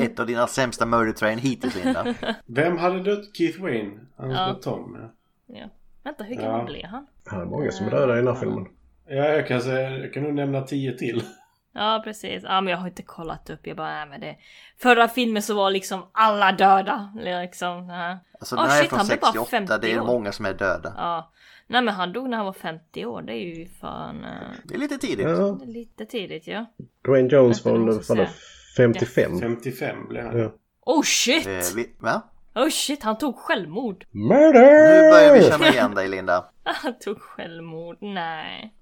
Ett 0.00 0.20
av 0.20 0.26
dina 0.26 0.46
sämsta 0.46 0.86
murder 0.86 1.12
train 1.12 1.38
hittills 1.38 1.74
Linda. 1.74 2.14
Vem 2.46 2.78
hade 2.78 3.02
dött 3.02 3.36
Keith 3.36 3.60
Wayne? 3.60 4.00
Han 4.16 4.30
Ja. 4.30 4.48
ja. 4.48 4.54
Tom. 4.54 4.98
ja. 5.00 5.12
Ja. 5.58 5.70
Vänta, 6.06 6.24
hur 6.24 6.34
gammal 6.34 6.60
Ja. 6.60 6.64
blev 6.64 6.84
han? 6.86 7.06
Här 7.30 7.40
är 7.40 7.44
många 7.44 7.70
som 7.70 7.86
är 7.86 7.90
döda 7.90 8.12
i 8.14 8.16
den 8.16 8.26
här 8.26 8.34
filmen. 8.34 8.66
Ja, 9.08 9.14
jag 9.14 9.46
kan, 9.48 9.60
säga, 9.60 9.90
jag 9.98 10.12
kan 10.12 10.22
nog 10.22 10.34
nämna 10.34 10.62
tio 10.62 10.92
till. 10.92 11.22
Ja 11.78 12.00
precis, 12.04 12.42
ja 12.42 12.60
men 12.60 12.70
jag 12.70 12.78
har 12.78 12.88
inte 12.88 13.02
kollat 13.02 13.50
upp, 13.50 13.66
jag 13.66 13.76
bara 13.76 13.88
nej 13.88 14.06
men 14.08 14.20
det 14.20 14.36
Förra 14.78 15.08
filmen 15.08 15.42
så 15.42 15.54
var 15.54 15.70
liksom 15.70 16.06
alla 16.12 16.52
döda 16.52 17.12
liksom. 17.16 17.88
Ja, 17.88 18.18
Alltså 18.40 18.56
Åh, 18.56 18.62
den 18.62 18.70
här 18.70 18.78
är 18.78 18.82
shit, 18.82 18.88
från 18.90 18.98
han 18.98 19.06
blev 19.06 19.20
bara 19.20 19.32
68, 19.32 19.50
50 19.50 19.78
det 19.80 19.92
är 19.92 20.00
år. 20.00 20.06
många 20.06 20.32
som 20.32 20.46
är 20.46 20.54
döda. 20.54 20.94
ja. 20.96 21.32
Nej 21.66 21.82
men 21.82 21.94
han 21.94 22.12
dog 22.12 22.28
när 22.30 22.36
han 22.36 22.46
var 22.46 22.52
50 22.52 23.04
år, 23.06 23.22
det 23.22 23.32
är 23.32 23.56
ju 23.56 23.68
fan 23.68 24.24
eh, 24.24 24.30
Det 24.64 24.74
är 24.74 24.78
lite 24.78 24.98
tidigt. 24.98 25.26
Ja, 25.26 25.36
det 25.60 25.64
är 25.64 25.72
lite 25.72 26.06
tidigt 26.06 26.46
ja. 26.46 26.66
Dwayne 27.04 27.28
Jones 27.28 27.64
var 27.64 27.72
Vänta, 27.72 27.84
väl 27.86 27.88
jag 27.88 27.96
måste 27.96 28.12
var 28.14 28.20
det 28.22 28.28
se. 28.28 28.82
55? 28.82 29.40
55 29.40 30.08
blev 30.08 30.24
han. 30.26 30.38
Ja. 30.38 30.52
Oh 30.80 31.02
shit! 31.02 31.46
Eh, 31.46 31.52
vi, 31.76 31.90
va? 31.98 32.22
Oh 32.56 32.68
shit, 32.70 33.02
han 33.02 33.18
tog 33.18 33.36
självmord! 33.36 34.04
Murder! 34.10 35.02
Nu 35.02 35.10
börjar 35.10 35.34
vi 35.34 35.50
känna 35.50 35.68
igen 35.68 35.94
dig 35.94 36.08
Linda. 36.08 36.44
Han 36.64 36.98
tog 36.98 37.20
självmord, 37.20 37.96
nej. 38.00 38.74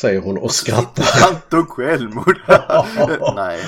Säger 0.00 0.20
hon 0.20 0.38
och 0.38 0.50
skrattar. 0.50 1.04
Han 1.22 1.40
tog 1.50 1.68
självmord. 1.68 2.40
Nej. 3.36 3.60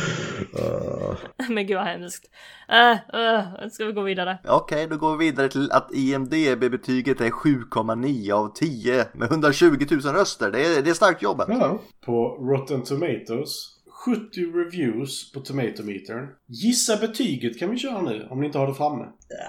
Men 1.49 1.67
gud 1.67 1.77
vad 1.77 1.87
hemskt. 1.87 2.31
Uh, 2.73 3.21
uh, 3.21 3.69
ska 3.71 3.85
vi 3.85 3.93
gå 3.93 4.03
vidare? 4.03 4.39
Okej, 4.45 4.87
då 4.87 4.97
går 4.97 5.17
vi 5.17 5.27
vidare 5.27 5.49
till 5.49 5.73
att 5.73 5.93
IMDB-betyget 5.93 7.21
är 7.21 7.31
7,9 7.31 8.33
av 8.33 8.53
10 8.55 9.07
med 9.13 9.31
120 9.31 9.87
000 9.91 10.01
röster. 10.01 10.51
Det 10.51 10.67
är, 10.67 10.83
det 10.83 10.91
är 10.91 10.95
starkt 10.95 11.23
jobbat. 11.23 11.49
Ja. 11.49 11.81
På 12.07 12.29
Rotten 12.29 12.83
Tomatoes. 12.83 13.78
70 14.05 14.41
reviews 14.41 15.33
på 15.33 15.41
Tomatometern. 15.41 16.29
Gissa 16.47 16.97
betyget 16.97 17.59
kan 17.59 17.71
vi 17.71 17.77
köra 17.79 18.01
nu 18.03 18.27
om 18.31 18.41
ni 18.41 18.47
inte 18.47 18.59
har 18.59 18.67
det 18.67 18.75
framme. 18.75 19.05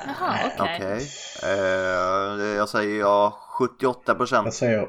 Jaha, 0.05 0.35
okej. 0.59 0.75
Okej. 0.75 1.07
Eh, 1.43 2.55
jag 2.57 2.69
säger 2.69 2.99
ja 2.99 3.37
78 3.59 4.15
procent. 4.15 4.45
Jag 4.45 4.53
säger 4.53 4.87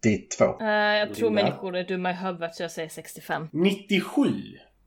82. 0.00 0.44
Eh, 0.60 0.68
jag 0.68 1.14
tror 1.14 1.30
Linda. 1.30 1.42
människor 1.42 1.76
är 1.76 1.84
dumma 1.84 2.10
i 2.10 2.14
huvudet 2.14 2.54
så 2.54 2.62
jag 2.62 2.70
säger 2.70 2.88
65. 2.88 3.48
97. 3.52 4.22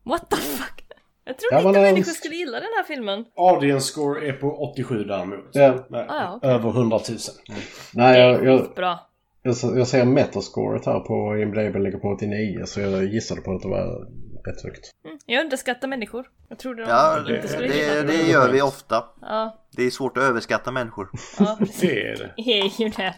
What 0.04 0.30
the 0.30 0.36
fuck? 0.36 0.84
Jag 1.24 1.38
trodde 1.38 1.54
Ja, 1.54 1.58
inte 1.58 1.72
men 1.72 1.82
människor 1.82 1.98
ens- 1.98 2.16
skulle 2.18 2.34
gilla 2.34 2.52
den 2.60 2.68
här 2.76 2.84
filmen. 2.84 3.24
Audience 3.36 3.86
score 3.92 4.28
är 4.28 4.32
på 4.32 4.70
87 4.72 5.04
däremot. 5.04 5.48
Ja. 5.52 5.86
Nej, 5.90 6.06
Ah, 6.08 6.22
ja, 6.22 6.34
okej. 6.36 6.50
Över 6.50 6.70
100 6.70 6.96
000. 7.08 7.18
Nej, 7.94 8.12
Det 8.14 8.20
jag, 8.20 8.34
är 8.34 8.42
jag, 8.44 8.60
skitbra. 8.60 8.98
Jag, 9.42 9.78
jag 9.78 9.88
ser 9.88 10.04
metascoret 10.04 10.86
här 10.86 11.00
på 11.00 11.36
IMDB 11.38 11.76
ligger 11.76 11.98
på 11.98 12.08
89 12.08 12.62
så 12.66 12.80
jag 12.80 13.04
gissade 13.04 13.40
på 13.40 13.52
att 13.52 13.62
det 13.62 13.68
var 13.68 14.06
rätt 14.46 14.62
högt. 14.64 14.90
Mm, 15.04 15.18
jag 15.26 15.44
underskattar 15.44 15.88
människor. 15.88 16.26
Jag 16.48 16.58
trodde 16.58 16.82
de 16.82 16.88
Ja, 16.90 17.18
inte 17.18 17.32
det, 17.32 17.48
skulle 17.48 17.68
det, 17.68 18.02
det 18.02 18.22
gör 18.22 18.52
vi 18.52 18.62
ofta. 18.62 19.04
Ja, 19.20 19.64
Det 19.76 19.82
är 19.82 19.90
svårt 19.90 20.16
att 20.16 20.22
överskatta 20.24 20.72
människor. 20.72 21.10
ja. 21.38 21.58
Det 21.80 22.00
är 22.08 22.16
det. 22.16 22.32
Det 22.44 22.60
är 22.60 22.80
ju 22.82 22.88
det. 22.88 23.14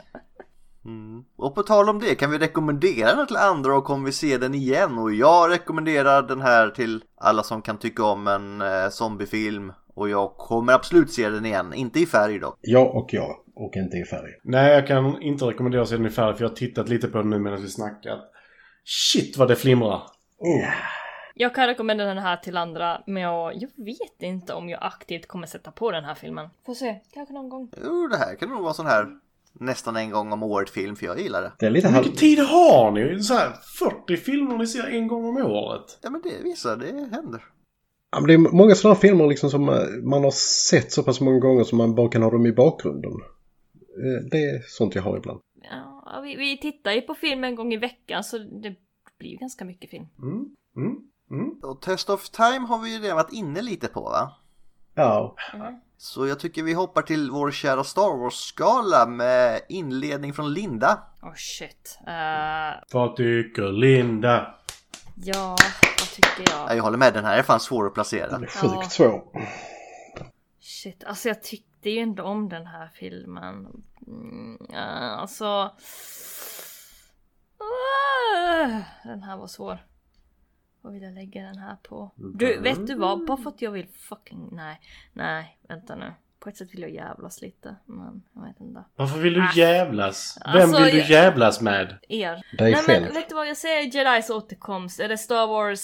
Och 1.37 1.55
på 1.55 1.63
tal 1.63 1.89
om 1.89 1.99
det 2.01 2.15
kan 2.15 2.31
vi 2.31 2.39
rekommendera 2.39 3.15
den 3.15 3.27
till 3.27 3.37
andra 3.37 3.77
och 3.77 3.85
kommer 3.85 4.07
vi 4.07 4.13
se 4.13 4.39
den 4.39 4.55
igen. 4.55 4.99
Och 4.99 5.13
jag 5.13 5.51
rekommenderar 5.51 6.23
den 6.23 6.41
här 6.41 6.71
till 6.71 7.03
alla 7.17 7.43
som 7.43 7.63
kan 7.63 7.79
tycka 7.79 8.05
om 8.05 8.27
en 8.29 8.61
eh, 8.61 8.89
zombiefilm. 8.91 9.73
Och 9.95 10.09
jag 10.09 10.35
kommer 10.37 10.73
absolut 10.73 11.11
se 11.13 11.29
den 11.29 11.47
igen. 11.47 11.75
Inte 11.75 12.01
i 12.01 12.07
färg 12.07 12.39
då. 12.39 12.57
Jag 12.61 12.97
och 12.97 13.09
jag 13.13 13.37
och 13.55 13.77
inte 13.77 13.97
i 13.97 14.05
färg. 14.05 14.31
Nej, 14.43 14.73
jag 14.73 14.87
kan 14.87 15.23
inte 15.23 15.45
rekommendera 15.45 15.83
att 15.83 15.89
se 15.89 15.97
den 15.97 16.07
i 16.07 16.11
färg 16.11 16.35
för 16.35 16.43
jag 16.45 16.49
har 16.49 16.57
tittat 16.57 16.89
lite 16.89 17.09
på 17.09 17.19
den 17.19 17.31
nu 17.31 17.39
medan 17.39 17.63
vi 17.63 17.69
snackar. 17.69 18.19
Shit 18.85 19.37
vad 19.37 19.49
det 19.49 19.57
flimrar. 19.57 20.03
Jag 21.35 21.55
kan 21.55 21.67
rekommendera 21.67 22.09
den 22.09 22.23
här 22.23 22.37
till 22.37 22.57
andra, 22.57 23.03
men 23.07 23.23
jag, 23.23 23.55
jag 23.55 23.85
vet 23.85 24.23
inte 24.23 24.53
om 24.55 24.69
jag 24.69 24.79
aktivt 24.83 25.27
kommer 25.27 25.47
sätta 25.47 25.71
på 25.71 25.91
den 25.91 26.05
här 26.05 26.15
filmen. 26.15 26.49
Får 26.67 26.75
se, 26.75 27.01
kanske 27.15 27.35
någon 27.35 27.49
gång. 27.49 27.71
Jo, 27.85 28.09
det 28.09 28.17
här 28.17 28.35
kan 28.35 28.49
nog 28.49 28.63
vara 28.63 28.75
sån 28.75 28.87
här 28.87 29.07
nästan 29.61 29.97
en 29.97 30.11
gång 30.11 30.33
om 30.33 30.43
året 30.43 30.71
film 30.71 30.97
för 30.97 31.07
jag 31.07 31.21
gillar 31.21 31.43
det. 31.43 31.53
Det 31.59 31.67
är 31.67 31.71
lite 31.71 31.89
Hur 31.89 31.95
halv... 31.95 32.07
mycket 32.07 32.21
tid 32.21 32.39
har 32.39 32.91
ni? 32.91 33.23
Så 33.23 33.35
här 33.35 33.53
40 34.07 34.17
filmer 34.17 34.59
ni 34.59 34.67
ser 34.67 34.87
en 34.87 35.09
gång 35.09 35.25
om 35.25 35.37
året. 35.37 35.99
Ja 36.03 36.11
men 36.11 36.23
det 36.23 36.45
visar, 36.45 36.77
det 36.77 36.87
händer. 36.87 37.45
Ja, 38.13 38.21
men 38.21 38.27
det 38.27 38.35
är 38.35 38.39
många 38.39 38.75
sådana 38.75 39.01
filmer 39.01 39.27
liksom 39.27 39.51
som 39.51 39.69
eh, 39.69 39.75
man 40.03 40.25
har 40.25 40.31
sett 40.71 40.93
så 40.93 41.03
pass 41.03 41.21
många 41.21 41.39
gånger 41.39 41.65
som 41.65 41.79
man 41.79 41.95
bara 41.95 42.09
kan 42.09 42.23
ha 42.23 42.31
dem 42.31 42.47
i 42.47 42.53
bakgrunden. 42.53 43.13
Eh, 43.99 44.25
Det 44.31 44.45
är 44.45 44.63
sånt 44.69 44.95
jag 44.95 45.03
har 45.03 45.17
ibland. 45.17 45.41
Ja, 45.71 46.21
vi, 46.25 46.37
vi 46.37 46.59
tittar 46.59 46.93
ju 46.93 47.01
på 47.01 47.15
film 47.15 47.45
en 47.45 47.55
gång 47.55 47.73
i 47.73 47.77
veckan 47.77 48.25
så 48.25 48.39
det 48.39 48.75
blir 49.19 49.31
ju 49.31 49.37
ganska 49.37 49.65
mycket 49.65 49.91
film. 49.91 50.07
Mm, 50.23 50.45
mm, 50.77 50.97
mm. 51.31 51.51
Och 51.63 51.83
Test 51.83 52.11
of 52.11 52.31
Time 52.31 52.67
har 52.67 52.79
vi 52.79 52.95
ju 52.95 52.99
redan 53.03 53.17
varit 53.17 53.33
inne 53.33 53.63
lite 53.63 53.89
på 53.89 54.01
va? 54.01 54.37
Ja, 54.95 55.37
Så 55.97 56.27
jag 56.27 56.41
tycker 56.41 56.63
vi 56.63 56.73
hoppar 56.73 57.03
till 57.03 57.31
vår 57.31 57.51
kära 57.51 57.85
Star 57.85 58.19
Wars-skala 58.19 59.07
med 59.07 59.61
inledning 59.69 60.33
från 60.33 60.53
Linda. 60.55 61.03
Oh 61.23 61.35
shit. 61.35 61.99
Uh, 62.07 62.83
Vad 62.93 63.17
tycker 63.17 63.73
Linda? 63.73 64.55
ja, 65.17 65.57
vad 66.01 66.09
tycker 66.09 66.53
Ja, 66.53 66.67
jag? 66.69 66.77
Jag 66.79 66.83
håller 66.83 66.99
med, 66.99 67.15
den 67.15 67.25
här 67.25 67.39
är 67.39 67.43
fan 67.43 67.61
svår 67.61 67.87
att 67.87 67.95
placera. 67.95 68.39
det 68.39 68.45
är 68.47 68.49
sjukt 68.49 68.93
svår. 68.93 69.23
Shit, 70.61 71.05
alltså 71.05 71.29
jag 71.29 71.43
tyckte 71.85 71.91
ju 71.91 72.03
inte 72.03 72.23
om 72.23 72.49
den 72.49 72.67
här 72.67 72.89
filmen. 72.95 73.83
Mm, 74.07 74.59
alltså... 75.19 75.45
Ah, 77.59 78.83
Den 79.05 79.23
här 79.23 79.37
var 79.37 79.47
svår. 79.47 79.79
Vad 80.81 80.93
vill 80.93 81.03
jag 81.03 81.15
lägga 81.15 81.43
den 81.43 81.59
här 81.59 81.77
på? 81.83 82.11
Du, 82.17 82.61
vet 82.61 82.87
du 82.87 82.95
vad? 82.95 83.27
Bara 83.27 83.37
för 83.37 83.51
att 83.51 83.63
jag 83.63 83.71
vill 83.71 83.89
fucking... 83.89 84.49
Nej, 84.53 84.81
nej, 85.13 85.59
vänta 85.69 85.97
nu. 85.97 86.13
På 86.39 86.49
ett 86.49 86.57
sätt 86.57 86.75
vill 86.75 86.83
jag 86.83 86.91
jävlas 86.91 87.43
lite, 87.43 87.77
men 87.87 88.23
jag 88.35 88.43
vet 88.43 88.61
inte. 88.61 88.85
Varför 88.97 89.19
vill 89.19 89.35
du 89.35 89.49
jävlas? 89.55 90.39
Vem 90.45 90.63
Alltså, 90.63 90.83
vill 90.83 90.95
du 90.95 91.13
jävlas 91.13 91.61
med? 91.61 91.99
Er. 92.09 92.35
Dig 92.59 92.73
nej 92.73 92.75
själv. 92.75 93.05
men 93.05 93.15
vet 93.15 93.29
du 93.29 93.35
vad 93.35 93.49
jag 93.49 93.57
säger? 93.57 93.83
Jedis 93.83 94.31
återkomst. 94.31 95.01
Är 95.01 95.09
det 95.09 95.19
Star 95.19 95.47
Wars 95.47 95.81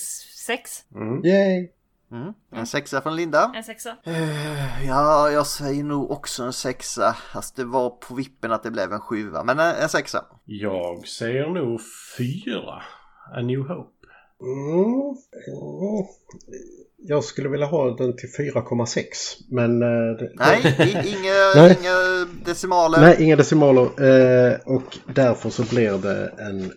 6? 0.47 0.85
Yay! 1.25 1.69
Mm. 2.13 2.33
En 2.53 2.67
sexa 2.67 3.01
från 3.01 3.17
Linda. 3.17 3.53
En 3.55 3.65
sexa? 3.65 3.97
Eh, 4.05 4.87
Ja, 4.87 5.31
jag 5.31 5.47
säger 5.47 5.85
nog 5.85 6.11
också 6.11 6.43
en 6.43 6.53
sexa. 6.53 7.13
Fast 7.13 7.57
det 7.57 7.65
var 7.65 7.91
på 7.91 8.15
vippen 8.15 8.53
att 8.53 8.63
det 8.63 8.71
blev 8.71 8.93
en 8.93 9.01
sjua. 9.01 9.45
Men 9.45 9.59
en, 9.59 9.75
en 9.75 9.89
sexa. 9.89 10.25
Jag 10.45 11.07
säger 11.09 11.47
nog 11.51 11.81
fyra. 12.19 12.83
A 13.37 13.41
New 13.43 13.61
Hope. 13.61 14.00
Mm. 14.41 15.17
Jag 16.97 17.25
skulle 17.25 17.49
vilja 17.49 17.67
ha 17.67 17.97
den 17.97 18.17
till 18.17 18.29
4,6 18.55 19.05
men... 19.51 19.83
eh, 19.83 20.17
det- 20.19 20.33
Nej, 20.35 20.61
inga, 21.07 21.33
Nej. 21.63 21.79
inga 21.81 22.25
decimaler. 22.45 23.01
Nej, 23.01 23.17
inga 23.25 23.37
decimaler. 23.37 23.83
Eh, 23.83 24.57
och 24.67 24.99
därför 25.15 25.51
så 25.51 25.63
blir 25.65 25.99
det 25.99 26.29
en... 26.39 26.73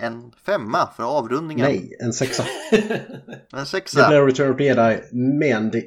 En 0.00 0.32
femma 0.46 0.88
för 0.96 1.02
avrundningen. 1.02 1.66
nej, 1.66 1.96
en 2.02 2.12
sexa. 2.12 2.44
En 3.52 3.58
Det 3.60 3.66
sexa. 3.66 4.08
blir 4.08 4.26
Return 4.26 4.50
of 4.50 4.56
the 4.56 4.64
Jedi, 4.64 4.98
men 5.12 5.70
det 5.70 5.78
är 5.78 5.84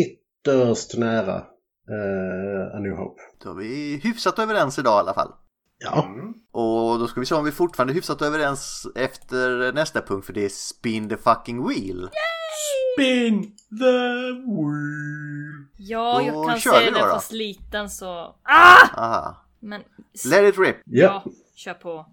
ytterst 0.00 0.96
nära 0.98 1.36
eh, 1.36 2.76
A 2.76 2.78
New 2.80 2.92
Hope. 2.92 3.20
Då 3.44 3.50
är 3.50 3.54
vi 3.54 4.00
hyfsat 4.04 4.38
överens 4.38 4.78
idag 4.78 4.98
i 4.98 5.00
alla 5.00 5.14
fall. 5.14 5.32
Ja, 5.78 6.08
Och 6.52 6.98
då 6.98 7.06
ska 7.08 7.20
vi 7.20 7.26
se 7.26 7.34
om 7.34 7.44
vi 7.44 7.52
fortfarande 7.52 7.92
är 7.92 7.94
hyfsat 7.94 8.22
överens 8.22 8.86
efter 8.94 9.72
nästa 9.72 10.02
punkt 10.02 10.26
för 10.26 10.32
det 10.32 10.44
är 10.44 10.48
Spin 10.48 11.08
the 11.08 11.16
fucking 11.16 11.68
wheel. 11.68 12.10
Spin 12.94 13.42
the 13.80 13.96
wheel. 14.46 15.66
Ja, 15.76 16.18
Då 16.18 16.26
jag 16.26 16.60
kan 16.62 16.92
då 16.94 17.00
då. 17.00 17.06
fast 17.06 17.32
liten 17.32 17.90
så... 17.90 18.36
Ah! 18.42 18.88
Aha. 18.96 19.36
Men... 19.60 19.82
Let 20.26 20.54
it 20.54 20.58
rip. 20.58 20.76
ja. 20.84 21.22
Ja, 21.24 21.32
kör 21.54 21.74
på. 21.74 22.06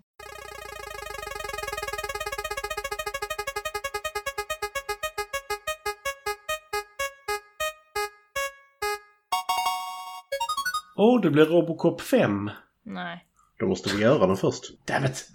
Åh, 10.95 11.21
det 11.21 11.29
blir 11.29 11.45
Robocop 11.45 12.01
5. 12.01 12.49
Nej. 12.85 13.25
Då 13.63 13.69
måste 13.69 13.95
vi 13.95 14.01
göra 14.01 14.27
den 14.27 14.37
först. 14.37 14.63
Damn 14.85 15.05
it. 15.05 15.25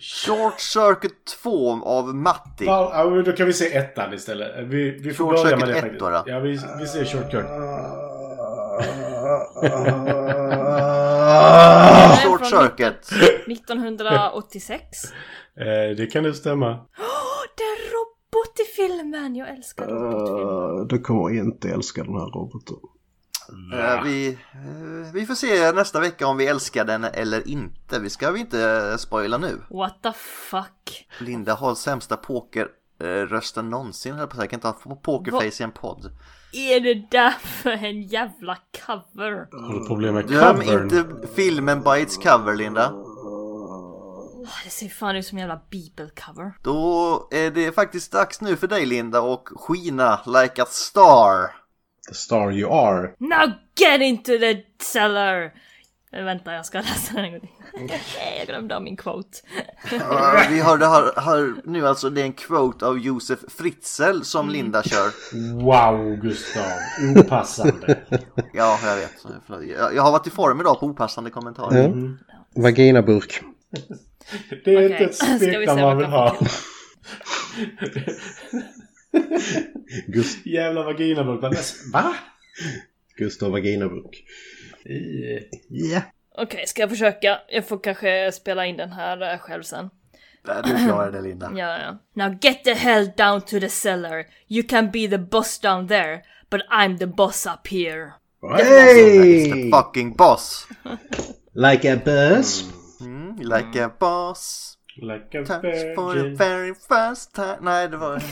Short 0.00 0.60
Circuit 0.60 1.26
2 1.42 1.70
av 1.84 2.14
Matti. 2.14 2.64
Ja, 2.64 3.22
då 3.26 3.32
kan 3.32 3.46
vi 3.46 3.52
se 3.52 3.76
ettan 3.76 4.14
istället. 4.14 4.66
Vi, 4.66 4.90
vi 4.90 5.14
får 5.14 5.24
Short 5.24 5.44
börja 5.44 5.56
med 5.56 5.66
Circuit 5.68 5.74
det 5.74 5.78
ett 5.78 5.82
faktiskt. 5.82 6.00
då 6.00 6.10
då. 6.10 6.22
Ja, 6.26 6.38
vi, 6.38 6.50
vi 6.78 6.86
ser 6.86 7.04
Shortcut. 7.04 7.46
Den 12.02 12.16
Short 12.16 12.46
Circuit. 12.46 13.10
1986. 13.58 14.82
Eh, 15.58 15.96
det 15.96 16.06
kan 16.12 16.24
det 16.24 16.34
stämma. 16.34 16.70
Åh, 16.70 17.42
det 17.56 17.62
är 17.62 17.92
robot 17.92 18.60
i 18.60 18.64
filmen! 18.76 19.36
Jag 19.36 19.48
älskar 19.48 19.86
robotfilmer. 19.86 20.80
Uh, 20.80 20.86
du 20.86 20.98
kommer 20.98 21.34
inte 21.38 21.68
älska 21.68 22.04
den 22.04 22.14
här 22.14 22.26
roboten. 22.26 22.76
Eh, 23.72 24.02
vi, 24.04 24.28
eh, 24.28 25.12
vi 25.12 25.26
får 25.26 25.34
se 25.34 25.72
nästa 25.72 26.00
vecka 26.00 26.26
om 26.26 26.36
vi 26.36 26.46
älskar 26.46 26.84
den 26.84 27.04
eller 27.04 27.48
inte. 27.48 27.98
Vi 27.98 28.10
ska 28.10 28.30
vi 28.30 28.40
inte 28.40 28.62
eh, 28.90 28.96
spoila 28.96 29.38
nu. 29.38 29.60
What 29.70 30.02
the 30.02 30.12
fuck? 30.50 31.08
Linda 31.18 31.54
har 31.54 31.74
sämsta 31.74 32.16
pokerrösten 32.16 33.70
någonsin. 33.70 34.14
höll 34.14 34.26
på 34.26 34.30
att 34.30 34.36
säga. 34.36 34.42
Jag 34.42 34.50
kan 34.50 34.72
inte 34.72 34.88
ha 34.88 34.96
pokerface 34.96 35.62
i 35.62 35.64
en 35.64 35.72
podd. 35.72 36.10
Är 36.52 36.80
det 36.80 36.94
där 37.10 37.30
för 37.30 37.70
en 37.70 38.02
jävla 38.02 38.58
cover? 38.86 39.48
Har 39.66 39.80
du 39.80 39.86
problem 39.86 40.14
med 40.14 40.26
Döm 40.26 40.60
covern? 40.60 40.82
inte 40.84 41.04
filmen 41.34 41.82
by 41.82 42.00
its 42.02 42.16
cover, 42.16 42.54
Linda. 42.56 42.92
Åh, 42.92 44.48
Det 44.64 44.70
ser 44.70 44.88
fan 44.88 45.16
ut 45.16 45.26
som 45.26 45.38
en 45.38 45.42
jävla 45.48 45.60
bibelcover. 45.70 46.52
Då 46.62 47.28
är 47.30 47.50
det 47.50 47.72
faktiskt 47.72 48.12
dags 48.12 48.40
nu 48.40 48.56
för 48.56 48.66
dig, 48.66 48.86
Linda, 48.86 49.20
och 49.20 49.48
skina 49.56 50.20
like 50.26 50.62
a 50.62 50.66
star. 50.68 51.65
The 52.08 52.14
star 52.14 52.52
you 52.52 52.72
are. 52.72 53.14
Now 53.18 53.52
get 53.80 54.00
into 54.00 54.38
the 54.38 54.62
cellar! 54.82 55.52
Eh, 56.12 56.24
Vänta, 56.24 56.52
jag 56.52 56.66
ska 56.66 56.78
läsa 56.78 57.14
den 57.14 57.24
en 57.24 57.32
gång 57.32 57.40
till. 57.40 57.50
jag 58.38 58.46
glömde 58.46 58.76
av 58.76 58.82
min 58.82 58.96
quote. 58.96 59.38
Ja, 59.90 60.42
vi 60.50 60.60
har, 60.60 60.78
det 60.78 60.86
här, 60.86 61.20
här 61.20 61.54
nu 61.64 61.86
alltså, 61.86 62.10
det 62.10 62.20
är 62.20 62.24
en 62.24 62.32
quote 62.32 62.86
av 62.86 62.98
Josef 62.98 63.38
Fritzl 63.48 64.20
som 64.22 64.48
Linda 64.48 64.82
kör. 64.82 65.10
Wow, 65.62 66.16
Gustav. 66.16 66.62
Opassande. 67.16 67.98
Ja, 68.52 68.78
jag 68.84 68.96
vet. 68.96 69.12
Jag, 69.48 69.94
jag 69.94 70.02
har 70.02 70.12
varit 70.12 70.26
i 70.26 70.30
form 70.30 70.60
idag 70.60 70.80
på 70.80 70.86
opassande 70.86 71.30
kommentarer. 71.30 71.88
Ja. 72.54 72.62
Vaginaburk. 72.62 73.42
Det 74.64 74.74
är 74.74 74.76
Okej, 74.76 74.92
inte 74.92 75.04
ett 75.04 75.14
smeknamn 75.40 75.80
man 75.80 75.96
vill 75.96 76.06
ha. 76.06 76.36
Gust 80.06 80.46
Jävla 80.46 80.82
vaginaburk. 80.82 81.42
Vad- 81.42 81.56
Va? 81.92 82.14
Gustav 83.16 83.50
Vaginaburk. 83.50 84.24
Ja. 85.68 86.00
Okej, 86.38 86.66
ska 86.66 86.82
jag 86.82 86.90
försöka? 86.90 87.38
Jag 87.48 87.68
får 87.68 87.78
kanske 87.78 88.32
spela 88.32 88.66
in 88.66 88.76
den 88.76 88.92
här 88.92 89.32
eh, 89.32 89.38
själv 89.38 89.62
sen. 89.62 89.90
Du 90.64 90.84
klarar 90.84 91.12
det, 91.12 91.20
Linda. 91.22 91.52
Ja, 91.56 91.78
ja. 91.78 91.98
Now 92.24 92.38
get 92.42 92.64
the 92.64 92.74
hell 92.74 93.10
down 93.16 93.40
to 93.40 93.60
the 93.60 93.68
cellar. 93.68 94.24
You 94.48 94.62
can 94.68 94.90
be 94.90 95.08
the 95.08 95.18
boss 95.18 95.58
down 95.60 95.88
there, 95.88 96.22
but 96.50 96.60
I'm 96.70 96.98
the 96.98 97.06
boss 97.06 97.46
up 97.46 97.68
here. 97.68 98.12
He's 98.42 98.58
the 98.58 98.64
Hey! 98.64 99.70
fucking 99.70 100.16
boss. 100.16 100.68
Like 101.54 101.92
a 101.92 101.96
bus. 102.04 102.64
Mm, 103.00 103.38
like 103.38 103.82
a 103.84 103.90
boss. 104.00 104.72
Like 105.02 105.38
a 105.38 105.44
Touch 105.44 105.94
for 105.94 106.14
the 106.14 106.28
very 106.28 106.74
first 106.74 107.34
time. 107.34 107.56
Nej, 107.60 107.88
det 107.88 107.96
var. 107.96 108.22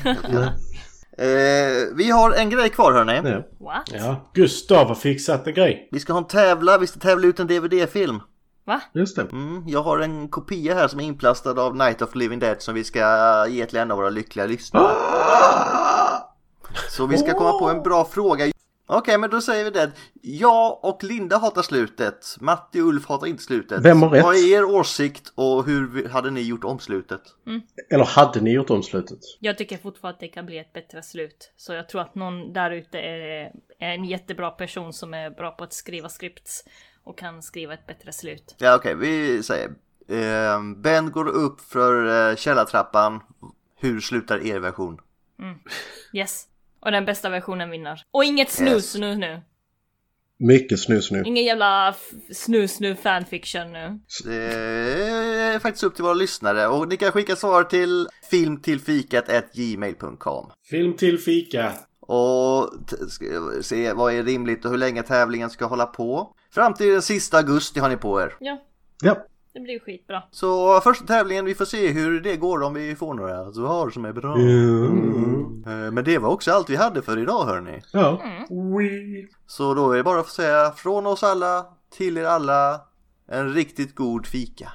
Eh, 1.19 1.97
Vi 1.97 2.11
har 2.11 2.33
en 2.33 2.51
grej 2.51 2.69
kvar 2.69 2.93
hörni. 2.93 3.31
Ja. 3.31 3.43
What? 3.67 3.91
Ja, 3.93 4.31
Gustav 4.35 4.89
har 4.89 4.95
fixat 4.95 5.47
en 5.47 5.55
grej. 5.55 5.89
Vi 5.93 6.01
ska 6.01 6.13
ha 6.13 6.21
en 6.21 6.27
tävla, 6.27 6.79
vi 6.79 6.87
ska 6.87 7.01
tävla 7.01 7.27
ut 7.27 7.41
en 7.41 7.47
DVD-film. 7.47 8.21
Va? 8.67 8.81
Just 8.95 9.17
det. 9.17 9.23
Mm, 9.23 9.63
jag 9.67 9.83
har 9.83 9.99
en 9.99 10.29
kopia 10.29 10.75
här 10.75 10.89
som 10.89 11.01
är 11.01 11.05
inplastad 11.05 11.61
av 11.63 11.77
Night 11.77 12.03
of 12.03 12.15
Living 12.15 12.39
Dead 12.39 12.63
som 12.63 12.75
vi 12.75 12.85
ska 12.85 13.47
ge 13.49 13.67
till 13.67 13.79
en 13.79 13.91
av 13.91 13.97
våra 13.97 14.11
lyckliga 14.11 14.47
lyssnare. 14.47 14.95
Så 16.89 17.07
vi 17.07 17.19
ska 17.19 17.33
komma 17.33 17.59
på 17.59 17.69
en 17.69 17.83
bra 17.83 18.05
fråga. 18.05 18.45
Okej, 18.87 19.19
men 19.19 19.31
då 19.31 19.41
säger 19.41 19.65
vi 19.65 19.71
det. 19.71 19.93
Jag 20.23 20.85
och 20.85 21.05
Linda 21.05 21.39
hatar 21.39 21.63
slutet. 21.63 22.37
Matti 22.41 22.81
och 22.81 22.87
Ulf 22.87 23.07
hatar 23.07 23.27
inte 23.27 23.43
slutet. 23.43 23.85
Vem 23.85 24.03
har 24.03 24.11
rätt? 24.11 24.25
Vad 24.25 24.35
är 24.37 24.59
er 24.59 24.65
åsikt 24.65 25.33
och 25.35 25.67
hur 25.67 26.09
hade 26.09 26.31
ni 26.31 26.41
gjort 26.41 26.65
om 26.65 26.79
slutet? 26.79 27.21
Eller 27.91 28.05
hade 28.05 28.41
ni 28.41 28.53
gjort 28.53 28.71
om 28.71 28.83
slutet? 28.83 29.19
Jag 29.41 29.59
tycker 29.59 29.79
fortfarande 29.79 30.15
att 30.15 30.21
det 30.21 30.29
kan 30.29 30.47
bli 30.47 30.59
ett 30.59 30.73
bättre 30.73 31.03
slut. 31.03 31.53
Så 31.57 31.73
jag 31.73 31.89
tror 31.89 32.01
att 32.01 32.15
någon 32.15 32.53
där 32.53 32.71
ute 32.71 32.99
är, 32.99 33.53
är 33.79 33.91
en 33.91 34.05
jättebra 34.05 34.51
person 34.51 34.93
som 34.93 35.15
är 35.15 35.31
bra 35.31 35.51
på 35.51 35.65
att 35.65 35.73
skriva 35.73 36.09
scripts 36.09 36.65
och 37.05 37.19
kan 37.19 37.43
skriva 37.43 37.75
ett 37.75 37.87
bättre 37.87 38.13
slut. 38.13 38.55
Ja, 38.59 38.77
okej, 38.77 38.95
vi 38.95 39.43
säger. 39.43 39.69
Eh, 40.09 40.63
ben 40.77 41.11
går 41.11 41.29
upp 41.29 41.61
för 41.61 42.31
eh, 42.31 42.37
källartrappan. 42.37 43.21
Hur 43.77 44.01
slutar 44.01 44.47
er 44.47 44.59
version? 44.59 45.01
Yes. 46.13 46.49
Och 46.85 46.93
den 46.93 47.05
bästa 47.05 47.29
versionen 47.29 47.71
vinner. 47.71 48.03
Och 48.11 48.25
inget 48.25 48.51
snus 48.51 48.95
Yes. 48.95 49.01
nu 49.01 49.17
nu. 49.17 49.41
Mycket 50.39 50.81
snus 50.81 51.11
nu. 51.11 51.23
Ingen 51.27 51.45
jävla 51.45 51.95
snus 52.33 52.81
nu 52.81 52.97
fanfiction 52.97 53.73
nu. 53.73 53.99
Det 54.25 54.35
är 55.55 55.59
faktiskt 55.59 55.85
upp 55.85 55.95
till 55.95 56.05
våra 56.05 56.15
lyssnare 56.15 56.67
och 56.67 56.89
ni 56.89 56.97
kan 56.97 57.13
skicka 57.13 57.37
svar 57.37 57.65
till 57.65 58.09
filmtillfikat.gmail.com 58.31 60.51
Film 60.71 60.97
till 60.97 61.19
fika. 61.19 61.73
och 62.01 62.71
se 63.63 63.93
vad 63.93 64.13
är 64.15 64.23
rimligt 64.23 64.65
och 64.65 64.71
hur 64.71 64.79
länge 64.79 65.03
tävlingen 65.03 65.51
ska 65.51 65.65
hålla 65.67 65.87
på. 65.87 66.35
Fram 66.55 66.75
till 66.75 66.93
den 66.93 67.03
sista 67.03 67.37
augusti 67.37 67.81
har 67.81 67.89
ni 67.89 67.97
på 67.97 68.21
er. 68.23 68.37
Ja, 68.41 68.63
Ja. 69.03 69.27
Det 69.55 69.61
blir 69.61 69.79
skitbra. 69.81 70.23
Så 70.31 70.81
första 70.81 71.07
tävlingen, 71.07 71.45
vi 71.45 71.55
får 71.55 71.65
se 71.65 71.89
hur 71.93 72.21
det 72.21 72.37
går 72.37 72.63
om 72.63 72.75
vi 72.75 72.95
får 72.97 73.15
några 73.15 73.53
svar 73.53 73.91
som 73.91 74.05
är 74.05 74.13
bra. 74.13 74.39
Eh, 74.39 75.93
Men 75.93 76.05
det 76.05 76.19
var 76.19 76.29
också 76.29 76.53
allt 76.53 76.71
vi 76.71 76.77
hade 76.77 77.03
för 77.03 77.19
idag 77.19 77.45
hörni. 77.45 77.83
Ja. 77.93 78.23
Så 79.47 79.75
då 79.75 79.93
är 79.93 79.97
det 79.97 80.03
bara 80.05 80.21
att 80.21 80.29
säga 80.29 80.71
från 80.71 81.07
oss 81.07 81.23
alla 81.23 81.67
till 81.91 82.17
er 82.19 82.25
alla 82.25 82.81
en 83.29 83.55
riktigt 83.55 83.95
god 83.95 84.27
fika. 84.27 84.73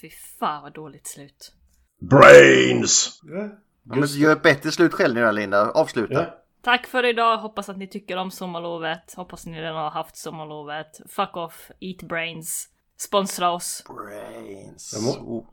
Fy 0.00 0.10
fan 0.40 0.62
vad 0.62 0.72
dåligt 0.72 1.06
slut. 1.06 1.52
Brains! 2.00 3.20
Ja, 3.24 3.96
men 3.96 4.06
gör 4.06 4.32
ett 4.32 4.42
bättre 4.42 4.70
slut 4.70 4.92
själv 4.94 5.14
nu 5.14 5.24
då 5.24 5.30
Linda, 5.30 5.70
avsluta. 5.70 6.14
Ja. 6.14 6.40
Tack 6.62 6.86
för 6.86 7.04
idag, 7.04 7.36
hoppas 7.38 7.68
att 7.68 7.76
ni 7.76 7.88
tycker 7.88 8.16
om 8.16 8.30
sommarlovet. 8.30 9.14
Hoppas 9.16 9.46
ni 9.46 9.60
redan 9.60 9.76
har 9.76 9.90
haft 9.90 10.16
sommarlovet. 10.16 11.00
Fuck 11.08 11.36
off, 11.36 11.70
eat 11.80 12.08
brains. 12.08 12.68
Sponsra 12.96 13.50
oss. 13.52 13.84
Brains. 13.88 15.02
Må-. 15.02 15.46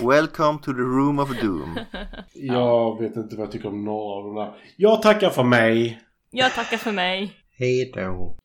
Welcome 0.00 0.58
to 0.58 0.72
the 0.72 0.80
room 0.82 1.18
of 1.18 1.40
doom. 1.40 1.78
Jag 2.32 3.00
vet 3.00 3.16
inte 3.16 3.36
vad 3.36 3.46
jag 3.46 3.52
tycker 3.52 3.68
om 3.68 3.84
några 3.84 4.14
av 4.14 4.24
de 4.24 4.34
där. 4.34 4.54
Jag 4.76 5.02
tackar 5.02 5.30
för 5.30 5.42
mig. 5.42 6.00
Jag 6.30 6.54
tackar 6.54 6.76
för 6.76 6.92
mig. 6.92 7.32
Hej 7.58 7.92
då. 7.94 8.36